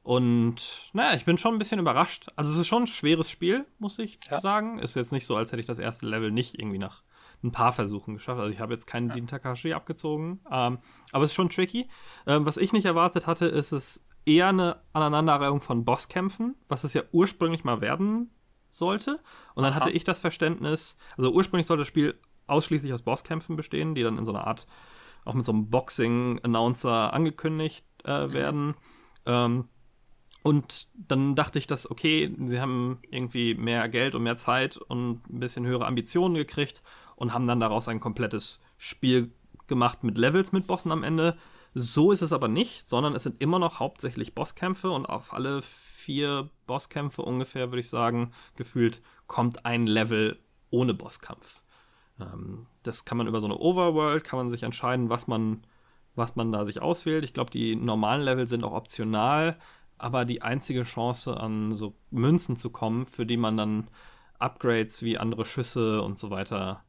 Und 0.03 0.89
naja, 0.93 1.15
ich 1.15 1.25
bin 1.25 1.37
schon 1.37 1.55
ein 1.55 1.59
bisschen 1.59 1.79
überrascht. 1.79 2.27
Also 2.35 2.51
es 2.51 2.59
ist 2.59 2.67
schon 2.67 2.83
ein 2.83 2.87
schweres 2.87 3.29
Spiel, 3.29 3.65
muss 3.79 3.97
ich 3.99 4.19
ja. 4.29 4.41
sagen. 4.41 4.79
Ist 4.79 4.95
jetzt 4.95 5.13
nicht 5.13 5.25
so, 5.25 5.35
als 5.35 5.51
hätte 5.51 5.61
ich 5.61 5.67
das 5.67 5.79
erste 5.79 6.05
Level 6.05 6.29
nicht 6.29 6.59
irgendwie 6.59 6.77
nach 6.77 7.01
ein 7.41 7.51
paar 7.51 7.73
Versuchen 7.73 8.13
geschafft. 8.13 8.39
Also 8.39 8.51
ich 8.51 8.59
habe 8.59 8.73
jetzt 8.73 8.85
keinen 8.85 9.09
ja. 9.09 9.15
Din 9.15 9.27
Takashi 9.27 9.73
abgezogen. 9.73 10.41
Ähm, 10.51 10.77
aber 11.11 11.23
es 11.23 11.31
ist 11.31 11.35
schon 11.35 11.49
tricky. 11.49 11.89
Ähm, 12.27 12.45
was 12.45 12.57
ich 12.57 12.73
nicht 12.73 12.85
erwartet 12.85 13.27
hatte, 13.27 13.45
ist 13.45 13.71
es 13.71 14.05
eher 14.25 14.49
eine 14.49 14.77
Aneinanderreihung 14.93 15.61
von 15.61 15.85
Bosskämpfen, 15.85 16.55
was 16.67 16.83
es 16.83 16.93
ja 16.93 17.03
ursprünglich 17.11 17.63
mal 17.63 17.81
werden 17.81 18.31
sollte. 18.69 19.19
Und 19.55 19.63
dann 19.63 19.73
Aha. 19.73 19.81
hatte 19.81 19.91
ich 19.91 20.03
das 20.03 20.19
Verständnis, 20.19 20.97
also 21.17 21.31
ursprünglich 21.31 21.67
sollte 21.67 21.81
das 21.81 21.87
Spiel 21.87 22.15
ausschließlich 22.47 22.93
aus 22.93 23.01
Bosskämpfen 23.01 23.55
bestehen, 23.55 23.95
die 23.95 24.03
dann 24.03 24.17
in 24.17 24.25
so 24.25 24.31
einer 24.33 24.47
Art, 24.47 24.67
auch 25.25 25.33
mit 25.33 25.45
so 25.45 25.51
einem 25.51 25.69
Boxing-Announcer 25.69 27.13
angekündigt 27.13 27.85
äh, 28.05 28.27
mhm. 28.27 28.33
werden. 28.33 28.65
Mhm. 28.67 28.73
Ähm, 29.25 29.65
und 30.43 30.89
dann 30.93 31.35
dachte 31.35 31.57
ich, 31.57 31.67
dass, 31.67 31.89
okay, 31.89 32.35
sie 32.45 32.59
haben 32.59 32.99
irgendwie 33.09 33.55
mehr 33.55 33.87
Geld 33.87 34.13
und 34.13 34.23
mehr 34.23 34.35
Zeit 34.35 34.75
und 34.75 35.21
ein 35.29 35.39
bisschen 35.39 35.65
höhere 35.65 35.85
Ambitionen 35.85 36.35
gekriegt 36.35 36.83
und 37.15 37.33
haben 37.33 37.47
dann 37.47 37.61
daraus 37.61 37.87
ein 37.87 38.01
komplettes 38.01 38.59
Spiel 38.77 39.31
gemacht 39.67 40.03
mit 40.03 40.17
Levels 40.17 40.51
mit 40.51 40.67
Bossen 40.67 40.91
am 40.91 41.03
Ende. 41.03 41.37
So 41.75 42.11
ist 42.11 42.21
es 42.21 42.33
aber 42.33 42.47
nicht, 42.47 42.87
sondern 42.87 43.15
es 43.15 43.23
sind 43.23 43.41
immer 43.41 43.57
noch 43.57 43.79
hauptsächlich 43.79 44.35
Bosskämpfe 44.35 44.91
und 44.91 45.07
auf 45.07 45.33
alle 45.33 45.61
vier 45.63 46.49
Bosskämpfe 46.67 47.23
ungefähr, 47.23 47.71
würde 47.71 47.79
ich 47.79 47.89
sagen, 47.89 48.31
gefühlt 48.55 49.01
kommt 49.27 49.65
ein 49.65 49.87
Level 49.87 50.37
ohne 50.69 50.93
Bosskampf. 50.93 51.61
Ähm, 52.19 52.67
das 52.83 53.05
kann 53.05 53.17
man 53.17 53.27
über 53.27 53.41
so 53.41 53.47
eine 53.47 53.57
Overworld, 53.57 54.23
kann 54.23 54.37
man 54.37 54.51
sich 54.51 54.63
entscheiden, 54.63 55.09
was 55.09 55.27
man, 55.27 55.65
was 56.15 56.35
man 56.35 56.51
da 56.51 56.65
sich 56.65 56.81
auswählt. 56.81 57.23
Ich 57.23 57.33
glaube, 57.33 57.51
die 57.51 57.75
normalen 57.75 58.21
Level 58.21 58.47
sind 58.47 58.63
auch 58.63 58.73
optional, 58.73 59.57
aber 59.97 60.25
die 60.25 60.41
einzige 60.41 60.83
Chance 60.83 61.37
an 61.37 61.75
so 61.75 61.95
Münzen 62.11 62.57
zu 62.57 62.69
kommen, 62.69 63.05
für 63.05 63.25
die 63.25 63.37
man 63.37 63.57
dann 63.57 63.87
Upgrades 64.37 65.01
wie 65.01 65.17
andere 65.17 65.45
Schüsse 65.45 66.01
und 66.01 66.19
so 66.19 66.29
weiter 66.29 66.83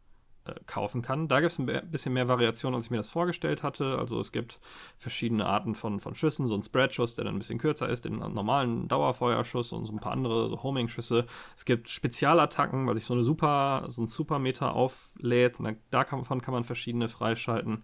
kaufen 0.67 1.01
kann. 1.01 1.27
Da 1.29 1.41
gibt 1.41 1.53
es 1.53 1.59
ein 1.59 1.91
bisschen 1.91 2.13
mehr 2.13 2.29
Variation, 2.29 2.75
als 2.75 2.87
ich 2.87 2.91
mir 2.91 2.99
das 2.99 3.09
vorgestellt 3.09 3.63
hatte. 3.63 3.99
Also 3.99 4.21
es 4.21 4.31
gibt 4.31 4.61
verschiedene 4.99 5.47
Arten 5.47 5.75
von, 5.75 6.01
von 6.01 6.15
Schüssen, 6.15 6.47
so 6.47 6.55
ein 6.55 6.63
Spread-Schuss, 6.63 7.15
der 7.15 7.25
dann 7.25 7.35
ein 7.35 7.39
bisschen 7.39 7.59
kürzer 7.59 7.89
ist, 7.89 8.05
den 8.05 8.19
normalen 8.19 8.87
Dauerfeuerschuss 8.89 9.73
und 9.73 9.87
so 9.87 9.93
ein 9.93 10.01
paar 10.01 10.13
andere, 10.13 10.49
so 10.49 10.63
Homing-Schüsse. 10.63 11.27
Es 11.57 11.65
gibt 11.65 11.89
Spezialattacken, 11.89 12.87
weil 12.87 12.97
sich 12.97 13.07
so 13.07 13.15
eine 13.15 13.25
Super, 13.25 13.85
so 13.89 14.03
ein 14.03 14.07
Supermeter 14.07 14.75
auflädt. 14.75 15.61
Und 15.61 15.79
davon 15.91 16.43
kann 16.43 16.55
man 16.55 16.65
verschiedene 16.65 17.09
freischalten. 17.09 17.83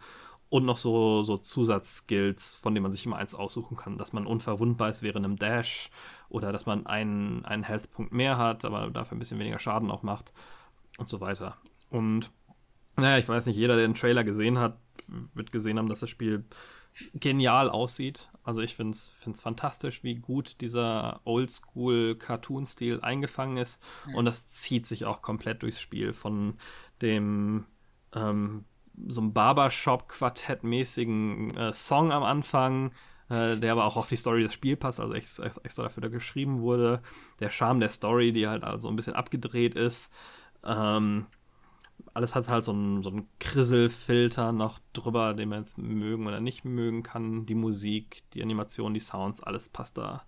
Und 0.50 0.64
noch 0.66 0.76
so, 0.76 1.22
so 1.22 1.38
Zusatzskills, 1.38 2.56
von 2.56 2.74
denen 2.74 2.82
man 2.82 2.92
sich 2.92 3.06
immer 3.06 3.16
eins 3.16 3.36
aussuchen 3.36 3.76
kann, 3.76 3.98
dass 3.98 4.12
man 4.12 4.26
unverwundbar 4.26 4.90
ist 4.90 5.00
während 5.00 5.24
einem 5.24 5.36
Dash 5.36 5.90
oder 6.28 6.50
dass 6.50 6.66
man 6.66 6.86
einen, 6.86 7.44
einen 7.44 7.62
Health-Punkt 7.62 8.12
mehr 8.12 8.36
hat, 8.36 8.64
aber 8.64 8.90
dafür 8.90 9.16
ein 9.16 9.20
bisschen 9.20 9.38
weniger 9.38 9.60
Schaden 9.60 9.92
auch 9.92 10.02
macht 10.02 10.32
und 10.98 11.08
so 11.08 11.20
weiter. 11.20 11.56
Und 11.88 12.32
naja, 13.00 13.18
ich 13.18 13.28
weiß 13.28 13.46
nicht, 13.46 13.56
jeder, 13.56 13.76
der 13.76 13.86
den 13.86 13.94
Trailer 13.94 14.24
gesehen 14.24 14.58
hat, 14.58 14.76
wird 15.34 15.52
gesehen 15.52 15.78
haben, 15.78 15.88
dass 15.88 16.00
das 16.00 16.10
Spiel 16.10 16.44
genial 17.14 17.70
aussieht. 17.70 18.28
Also 18.42 18.62
ich 18.62 18.74
finde 18.74 18.94
es 18.94 19.14
fantastisch, 19.40 20.02
wie 20.02 20.16
gut 20.16 20.60
dieser 20.60 21.20
Oldschool-Cartoon-Stil 21.24 23.00
eingefangen 23.00 23.58
ist. 23.58 23.80
Mhm. 24.06 24.14
Und 24.16 24.24
das 24.24 24.48
zieht 24.48 24.86
sich 24.86 25.04
auch 25.04 25.22
komplett 25.22 25.62
durchs 25.62 25.80
Spiel. 25.80 26.12
Von 26.12 26.54
dem 27.00 27.66
ähm, 28.12 28.64
so 29.06 29.20
einem 29.20 29.32
Barbershop-Quartett-mäßigen 29.32 31.56
äh, 31.56 31.72
Song 31.72 32.10
am 32.12 32.24
Anfang, 32.24 32.92
äh, 33.28 33.56
der 33.56 33.72
aber 33.72 33.84
auch 33.84 33.96
auf 33.96 34.08
die 34.08 34.16
Story 34.16 34.42
des 34.42 34.54
Spiels 34.54 34.80
passt, 34.80 35.00
also 35.00 35.14
extra, 35.14 35.46
extra 35.62 35.84
dafür 35.84 36.02
da 36.02 36.08
geschrieben 36.08 36.60
wurde. 36.60 37.02
Der 37.38 37.50
Charme 37.50 37.80
der 37.80 37.90
Story, 37.90 38.32
die 38.32 38.48
halt 38.48 38.64
also 38.64 38.88
ein 38.88 38.96
bisschen 38.96 39.14
abgedreht 39.14 39.74
ist. 39.74 40.12
Ähm, 40.64 41.26
alles 42.14 42.34
hat 42.34 42.48
halt 42.48 42.64
so 42.64 42.72
einen, 42.72 43.02
so 43.02 43.10
einen 43.10 43.28
Krisselfilter 43.38 44.52
noch 44.52 44.78
drüber, 44.92 45.34
den 45.34 45.48
man 45.48 45.60
jetzt 45.60 45.78
mögen 45.78 46.26
oder 46.26 46.40
nicht 46.40 46.64
mögen 46.64 47.02
kann. 47.02 47.46
Die 47.46 47.54
Musik, 47.54 48.22
die 48.34 48.42
Animation, 48.42 48.94
die 48.94 49.00
Sounds, 49.00 49.42
alles 49.42 49.68
passt 49.68 49.96
da, 49.98 50.22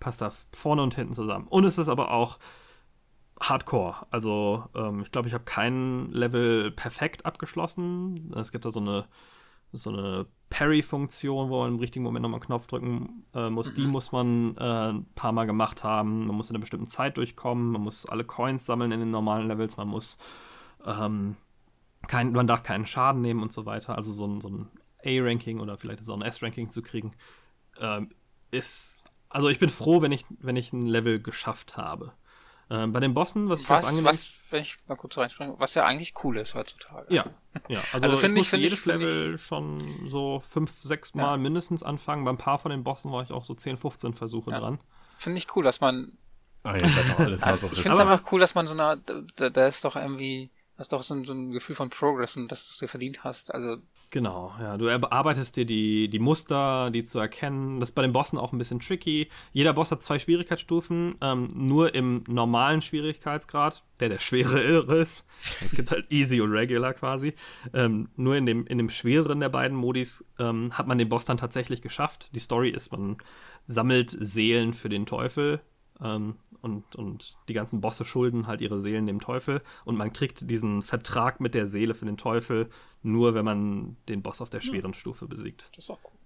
passt 0.00 0.20
da 0.20 0.32
vorne 0.52 0.82
und 0.82 0.94
hinten 0.94 1.14
zusammen. 1.14 1.46
Und 1.48 1.64
es 1.64 1.78
ist 1.78 1.88
aber 1.88 2.10
auch 2.10 2.38
Hardcore. 3.40 4.06
Also 4.10 4.64
ähm, 4.74 5.02
ich 5.02 5.12
glaube, 5.12 5.28
ich 5.28 5.34
habe 5.34 5.44
kein 5.44 6.10
Level 6.12 6.70
perfekt 6.70 7.26
abgeschlossen. 7.26 8.32
Es 8.36 8.52
gibt 8.52 8.64
da 8.64 8.70
so 8.70 8.80
eine, 8.80 9.06
so 9.72 9.90
eine 9.90 10.26
Parry-Funktion, 10.50 11.50
wo 11.50 11.60
man 11.60 11.74
im 11.74 11.80
richtigen 11.80 12.04
Moment 12.04 12.22
nochmal 12.22 12.38
einen 12.38 12.46
Knopf 12.46 12.66
drücken 12.66 13.24
äh, 13.34 13.50
muss. 13.50 13.72
Mhm. 13.72 13.74
Die 13.76 13.86
muss 13.86 14.12
man 14.12 14.56
äh, 14.56 14.90
ein 14.92 15.06
paar 15.14 15.32
Mal 15.32 15.46
gemacht 15.46 15.82
haben. 15.82 16.26
Man 16.26 16.36
muss 16.36 16.50
in 16.50 16.56
einer 16.56 16.60
bestimmten 16.60 16.86
Zeit 16.86 17.16
durchkommen. 17.16 17.72
Man 17.72 17.82
muss 17.82 18.06
alle 18.06 18.24
Coins 18.24 18.66
sammeln 18.66 18.92
in 18.92 19.00
den 19.00 19.10
normalen 19.10 19.48
Levels. 19.48 19.76
Man 19.76 19.88
muss 19.88 20.18
ähm, 20.84 21.36
kein, 22.06 22.32
man 22.32 22.46
darf 22.46 22.62
keinen 22.62 22.86
Schaden 22.86 23.20
nehmen 23.20 23.42
und 23.42 23.52
so 23.52 23.66
weiter. 23.66 23.96
Also 23.96 24.12
so 24.12 24.26
ein, 24.26 24.40
so 24.40 24.48
ein 24.48 24.68
A-Ranking 25.04 25.60
oder 25.60 25.76
vielleicht 25.76 26.02
so 26.04 26.14
ein 26.14 26.22
S-Ranking 26.22 26.70
zu 26.70 26.82
kriegen, 26.82 27.12
ähm, 27.80 28.10
ist. 28.50 29.02
Also 29.28 29.48
ich 29.48 29.58
bin 29.58 29.70
froh, 29.70 30.00
wenn 30.00 30.12
ich, 30.12 30.24
wenn 30.38 30.56
ich 30.56 30.72
ein 30.72 30.86
Level 30.86 31.20
geschafft 31.20 31.76
habe. 31.76 32.12
Ähm, 32.70 32.92
bei 32.92 33.00
den 33.00 33.12
Bossen, 33.12 33.50
was 33.50 33.60
ich 33.60 33.68
was, 33.68 33.84
angenehm 33.84 34.06
was, 34.06 34.38
wenn 34.50 34.62
ich 34.62 34.78
mal 34.86 34.96
kurz 34.96 35.18
reinspringe, 35.18 35.54
was 35.58 35.74
ja 35.74 35.84
eigentlich 35.84 36.14
cool 36.22 36.38
ist 36.38 36.54
heutzutage. 36.54 37.12
Ja, 37.12 37.24
ja. 37.68 37.80
Also, 37.92 38.06
also 38.06 38.16
finde 38.16 38.40
ich, 38.40 38.48
find 38.48 38.62
jedes 38.62 38.80
ich, 38.80 38.86
Level 38.86 39.34
ich, 39.34 39.42
schon 39.42 39.82
so 40.08 40.42
fünf, 40.48 40.72
sechs 40.80 41.14
Mal 41.14 41.32
ja. 41.32 41.36
mindestens 41.36 41.82
anfangen. 41.82 42.24
Bei 42.24 42.30
ein 42.30 42.38
paar 42.38 42.58
von 42.58 42.70
den 42.70 42.82
Bossen 42.82 43.12
war 43.12 43.22
ich 43.22 43.32
auch 43.32 43.44
so 43.44 43.54
10, 43.54 43.76
15 43.76 44.14
Versuche 44.14 44.50
ja. 44.50 44.60
dran. 44.60 44.80
Finde 45.18 45.38
ich 45.38 45.54
cool, 45.56 45.64
dass 45.64 45.80
man. 45.80 46.16
Ah, 46.62 46.76
ja, 46.76 46.86
also, 47.42 47.66
ich 47.66 47.72
finde 47.82 47.92
es 47.92 48.00
einfach 48.00 48.32
cool, 48.32 48.40
dass 48.40 48.54
man 48.54 48.66
so 48.66 48.72
eine, 48.72 48.98
da, 49.36 49.50
da 49.50 49.66
ist 49.66 49.84
doch 49.84 49.96
irgendwie 49.96 50.50
hast 50.78 50.92
doch 50.92 51.02
so 51.02 51.22
so 51.24 51.32
ein 51.32 51.50
Gefühl 51.50 51.76
von 51.76 51.90
Progress 51.90 52.36
und 52.36 52.50
dass 52.50 52.66
du 52.66 52.72
es 52.72 52.78
dir 52.78 52.88
verdient 52.88 53.24
hast. 53.24 53.54
Also 53.54 53.78
Genau, 54.14 54.54
ja. 54.60 54.76
Du 54.76 54.86
erarbeitest 54.86 55.56
dir 55.56 55.64
die, 55.64 56.08
die 56.08 56.20
Muster, 56.20 56.92
die 56.92 57.02
zu 57.02 57.18
erkennen. 57.18 57.80
Das 57.80 57.88
ist 57.88 57.94
bei 57.96 58.02
den 58.02 58.12
Bossen 58.12 58.38
auch 58.38 58.52
ein 58.52 58.58
bisschen 58.58 58.78
tricky. 58.78 59.28
Jeder 59.52 59.72
Boss 59.72 59.90
hat 59.90 60.04
zwei 60.04 60.20
Schwierigkeitsstufen, 60.20 61.16
ähm, 61.20 61.48
nur 61.52 61.96
im 61.96 62.22
normalen 62.28 62.80
Schwierigkeitsgrad, 62.80 63.82
der 63.98 64.10
der 64.10 64.20
schwere 64.20 64.60
ist. 65.00 65.24
Es 65.60 65.72
gibt 65.74 65.90
halt 65.90 66.12
Easy 66.12 66.40
und 66.40 66.52
Regular 66.52 66.94
quasi. 66.94 67.34
Ähm, 67.72 68.08
nur 68.14 68.36
in 68.36 68.46
dem, 68.46 68.66
in 68.68 68.78
dem 68.78 68.88
schwereren 68.88 69.40
der 69.40 69.48
beiden 69.48 69.76
Modis 69.76 70.24
ähm, 70.38 70.70
hat 70.78 70.86
man 70.86 70.98
den 70.98 71.08
Boss 71.08 71.24
dann 71.24 71.38
tatsächlich 71.38 71.82
geschafft. 71.82 72.30
Die 72.36 72.38
Story 72.38 72.70
ist, 72.70 72.92
man 72.92 73.16
sammelt 73.66 74.16
Seelen 74.20 74.74
für 74.74 74.90
den 74.90 75.06
Teufel 75.06 75.60
Ähm, 76.02 76.36
und, 76.60 76.96
und 76.96 77.36
die 77.48 77.54
ganzen 77.54 77.80
Bosse 77.80 78.04
schulden 78.04 78.46
halt 78.46 78.60
ihre 78.60 78.80
Seelen 78.80 79.06
dem 79.06 79.20
Teufel. 79.20 79.62
Und 79.84 79.96
man 79.96 80.12
kriegt 80.12 80.48
diesen 80.50 80.82
Vertrag 80.82 81.40
mit 81.40 81.54
der 81.54 81.66
Seele 81.66 81.94
für 81.94 82.06
den 82.06 82.16
Teufel 82.16 82.68
nur, 83.02 83.34
wenn 83.34 83.44
man 83.44 83.96
den 84.08 84.22
Boss 84.22 84.40
auf 84.40 84.50
der 84.50 84.60
schweren 84.60 84.92
ja. 84.92 84.98
Stufe 84.98 85.26
besiegt. 85.26 85.68
Das 85.74 85.84
ist 85.84 85.90
auch 85.90 86.00
cool. 86.04 86.18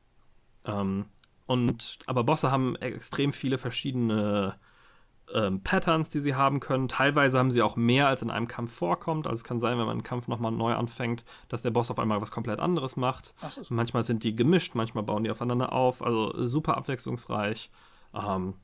Ähm, 0.65 1.05
und, 1.47 1.99
aber 2.07 2.25
Bosse 2.25 2.51
haben 2.51 2.77
extrem 2.77 3.33
viele 3.33 3.59
verschiedene 3.59 4.57
ähm, 5.35 5.63
Patterns, 5.63 6.11
die 6.11 6.21
sie 6.21 6.35
haben 6.35 6.61
können. 6.61 6.89
Teilweise 6.89 7.39
haben 7.39 7.51
sie 7.51 7.63
auch 7.63 7.77
mehr, 7.77 8.09
als 8.09 8.23
in 8.23 8.31
einem 8.31 8.49
Kampf 8.49 8.73
vorkommt. 8.73 9.27
Also 9.27 9.37
es 9.37 9.45
kann 9.45 9.61
sein, 9.61 9.79
wenn 9.79 9.87
man 9.87 9.97
einen 9.97 10.03
Kampf 10.03 10.29
nochmal 10.29 10.53
neu 10.53 10.75
anfängt, 10.75 11.25
dass 11.49 11.63
der 11.63 11.71
Boss 11.71 11.91
auf 11.91 11.99
einmal 11.99 12.21
was 12.21 12.31
komplett 12.31 12.61
anderes 12.61 12.97
macht. 12.97 13.35
So. 13.49 13.63
Manchmal 13.71 14.05
sind 14.05 14.25
die 14.25 14.35
gemischt, 14.35 14.75
manchmal 14.75 15.05
bauen 15.05 15.25
die 15.25 15.31
aufeinander 15.31 15.73
auf. 15.73 16.03
Also 16.03 16.33
super 16.45 16.77
abwechslungsreich. 16.77 17.71
Ähm, 18.15 18.55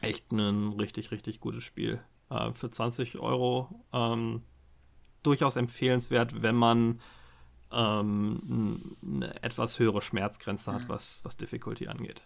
echt 0.00 0.32
ein 0.32 0.72
richtig, 0.78 1.10
richtig 1.10 1.40
gutes 1.40 1.64
Spiel. 1.64 2.02
Äh, 2.30 2.52
für 2.52 2.70
20 2.70 3.18
Euro 3.18 3.84
ähm, 3.92 4.42
durchaus 5.22 5.56
empfehlenswert, 5.56 6.42
wenn 6.42 6.54
man 6.54 7.00
ähm, 7.72 8.96
eine 9.02 9.42
etwas 9.42 9.78
höhere 9.78 10.02
Schmerzgrenze 10.02 10.72
hat, 10.72 10.82
mhm. 10.82 10.88
was, 10.88 11.20
was 11.24 11.36
Difficulty 11.36 11.88
angeht. 11.88 12.22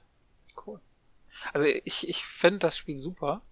Cool. 0.66 0.80
Also 1.52 1.66
ich, 1.66 2.08
ich 2.08 2.24
finde 2.24 2.60
das 2.60 2.76
Spiel 2.76 2.96
super. 2.96 3.42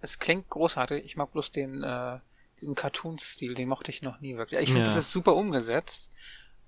Es 0.00 0.18
klingt 0.18 0.48
großartig. 0.48 1.04
Ich 1.04 1.16
mag 1.16 1.32
bloß 1.32 1.52
den, 1.52 1.82
äh, 1.82 2.18
diesen 2.60 2.74
Cartoon-Stil, 2.74 3.54
den 3.54 3.68
mochte 3.68 3.90
ich 3.90 4.02
noch 4.02 4.20
nie 4.20 4.36
wirklich. 4.36 4.60
Ich 4.60 4.68
finde, 4.68 4.80
ja. 4.80 4.86
das 4.86 4.96
ist 4.96 5.12
super 5.12 5.34
umgesetzt. 5.34 6.10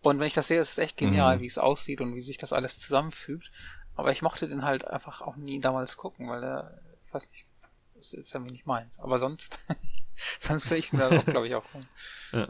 Und 0.02 0.19
wenn 0.19 0.27
ich 0.27 0.35
das 0.35 0.48
sehe, 0.48 0.61
ist 0.61 0.73
es 0.73 0.78
echt 0.78 0.98
genial, 0.98 1.39
mhm. 1.39 1.40
wie 1.40 1.47
es 1.47 1.59
aussieht 1.59 2.01
und 2.01 2.15
wie 2.15 2.20
sich 2.20 2.36
das 2.36 2.52
alles 2.52 2.78
zusammenfügt. 2.78 3.51
Aber 3.97 4.11
ich 4.11 4.23
mochte 4.23 4.49
den 4.49 4.65
halt 4.65 4.87
einfach 4.87 5.23
auch 5.23 5.37
nie 5.37 5.61
damals 5.61 5.97
gucken, 5.97 6.29
weil 6.29 6.43
er, 6.43 6.81
ich 7.07 7.15
weiß 7.15 7.31
nicht, 7.31 7.47
das 7.95 8.12
ist 8.12 8.35
irgendwie 8.35 8.53
nicht 8.53 8.66
meins. 8.66 8.99
Aber 9.01 9.19
sonst, 9.19 9.59
sonst 10.41 10.65
finde 10.65 10.79
ich 10.79 10.93
ihn 10.93 10.99
da 10.99 11.09
auch, 11.09 11.25
glaube 11.25 11.47
ich, 11.47 11.55
auch 11.55 11.65
cool. 11.75 11.87
Ja. 12.33 12.49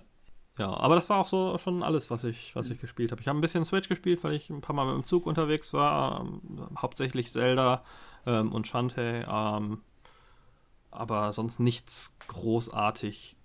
Ja, 0.57 0.73
aber 0.73 0.95
das 0.95 1.09
war 1.09 1.19
auch 1.19 1.27
so 1.27 1.59
schon 1.59 1.83
alles, 1.83 2.11
was 2.11 2.23
ich, 2.23 2.55
was 2.55 2.71
ich 2.71 2.81
gespielt 2.81 3.11
habe. 3.11 3.21
Ich 3.21 3.27
habe 3.27 3.37
ein 3.37 3.41
bisschen 3.41 3.65
Switch 3.65 3.89
gespielt, 3.89 4.23
weil 4.23 4.35
ich 4.35 4.51
ein 4.51 4.61
paar 4.61 4.77
Mal 4.77 4.87
mit 4.87 4.95
dem 4.95 5.05
Zug 5.05 5.27
unterwegs 5.27 5.73
war. 5.73 6.21
Ähm, 6.21 6.69
hauptsächlich 6.81 7.33
Zelda 7.33 7.83
ähm, 8.25 8.53
und 8.53 8.69
Shantae. 8.69 9.25
Ähm, 9.29 9.83
aber 10.93 11.33
sonst 11.33 11.59
nichts 11.59 12.15
großartig 12.29 13.37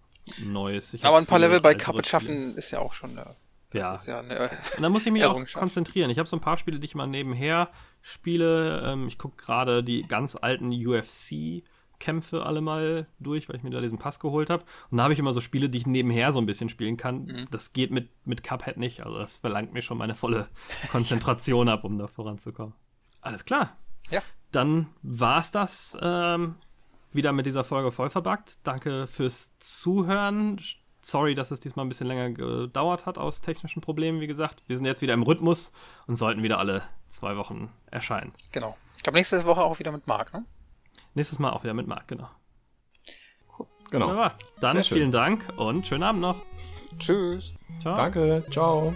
Neues. 0.43 0.93
Ich 0.93 1.03
aber 1.03 1.17
ein 1.17 1.26
paar 1.26 1.39
Level 1.39 1.59
bei 1.61 1.73
Carpet 1.73 2.05
schaffen 2.05 2.55
ist 2.55 2.69
ja 2.69 2.77
auch 2.77 2.93
schon 2.93 3.17
eine, 3.17 3.35
das 3.71 3.81
ja. 3.81 3.95
Ist 3.95 4.05
ja 4.05 4.19
eine 4.19 4.51
und 4.77 4.84
da 4.84 4.89
muss 4.89 5.03
ich 5.05 5.11
mich 5.11 5.26
auch 5.26 5.43
konzentrieren. 5.53 6.11
Ich 6.11 6.19
habe 6.19 6.30
so 6.30 6.38
ein 6.38 6.41
paar 6.41 6.57
Spiele, 6.57 6.80
die 6.80 6.85
ich 6.85 6.93
mal 6.93 7.07
nebenher 7.07 7.69
spiele. 8.01 8.84
Ähm, 8.85 9.07
ich 9.07 9.17
gucke 9.17 9.43
gerade 9.43 9.84
die 9.84 10.01
ganz 10.03 10.35
alten 10.35 10.71
UFC 10.71 11.63
Kämpfe 11.99 12.45
alle 12.45 12.61
mal 12.61 13.07
durch, 13.19 13.49
weil 13.49 13.57
ich 13.57 13.63
mir 13.63 13.69
da 13.69 13.81
diesen 13.81 13.99
Pass 13.99 14.19
geholt 14.19 14.49
habe. 14.49 14.63
Und 14.89 14.97
da 14.97 15.03
habe 15.03 15.13
ich 15.13 15.19
immer 15.19 15.34
so 15.34 15.41
Spiele, 15.41 15.69
die 15.69 15.77
ich 15.77 15.85
nebenher 15.85 16.31
so 16.31 16.39
ein 16.39 16.45
bisschen 16.45 16.69
spielen 16.69 16.97
kann. 16.97 17.26
Mhm. 17.26 17.47
Das 17.51 17.73
geht 17.73 17.91
mit, 17.91 18.09
mit 18.26 18.43
Cuphead 18.43 18.77
nicht. 18.77 19.05
Also 19.05 19.19
das 19.19 19.38
verlangt 19.38 19.73
mir 19.73 19.81
schon 19.81 19.97
meine 19.97 20.15
volle 20.15 20.47
Konzentration 20.91 21.69
ab, 21.69 21.84
um 21.84 21.97
da 21.97 22.07
voranzukommen. 22.07 22.73
Alles 23.21 23.43
klar. 23.45 23.77
Ja. 24.09 24.21
Dann 24.51 24.88
war's 25.03 25.51
das 25.51 25.97
ähm, 26.01 26.55
wieder 27.11 27.34
mit 27.34 27.45
dieser 27.45 27.63
Folge 27.63 27.91
voll 27.91 28.09
verbuggt. 28.09 28.59
Danke 28.63 29.05
fürs 29.07 29.57
Zuhören. 29.59 30.59
Sorry, 31.01 31.35
dass 31.35 31.51
es 31.51 31.59
diesmal 31.59 31.85
ein 31.85 31.89
bisschen 31.89 32.07
länger 32.07 32.31
gedauert 32.31 33.05
hat 33.05 33.17
aus 33.17 33.41
technischen 33.41 33.81
Problemen, 33.81 34.19
wie 34.19 34.27
gesagt. 34.27 34.63
Wir 34.67 34.76
sind 34.76 34.85
jetzt 34.85 35.01
wieder 35.01 35.13
im 35.13 35.23
Rhythmus 35.23 35.71
und 36.07 36.17
sollten 36.17 36.43
wieder 36.43 36.59
alle 36.59 36.84
zwei 37.10 37.38
Wochen 37.38 37.72
erscheinen. 37.91 38.34
Genau. 38.52 38.77
Ich 38.98 39.03
glaube, 39.03 39.18
nächste 39.18 39.45
Woche 39.45 39.61
auch 39.61 39.80
wieder 39.80 39.91
mit 39.91 40.07
Marc, 40.07 40.34
ne? 40.34 40.45
Nächstes 41.14 41.40
Mal 41.40 41.52
auch 41.52 41.64
wieder 41.64 41.73
mit 41.73 41.88
Marc, 41.88 42.07
genau. 42.07 42.30
Genau. 43.91 44.07
Wunderbar. 44.07 44.36
Dann 44.61 44.84
vielen 44.84 45.11
Dank 45.11 45.45
und 45.57 45.88
schönen 45.88 46.03
Abend 46.03 46.22
noch. 46.22 46.36
Tschüss. 46.99 47.53
Ciao. 47.81 47.95
Danke. 47.95 48.45
Ciao. 48.52 48.94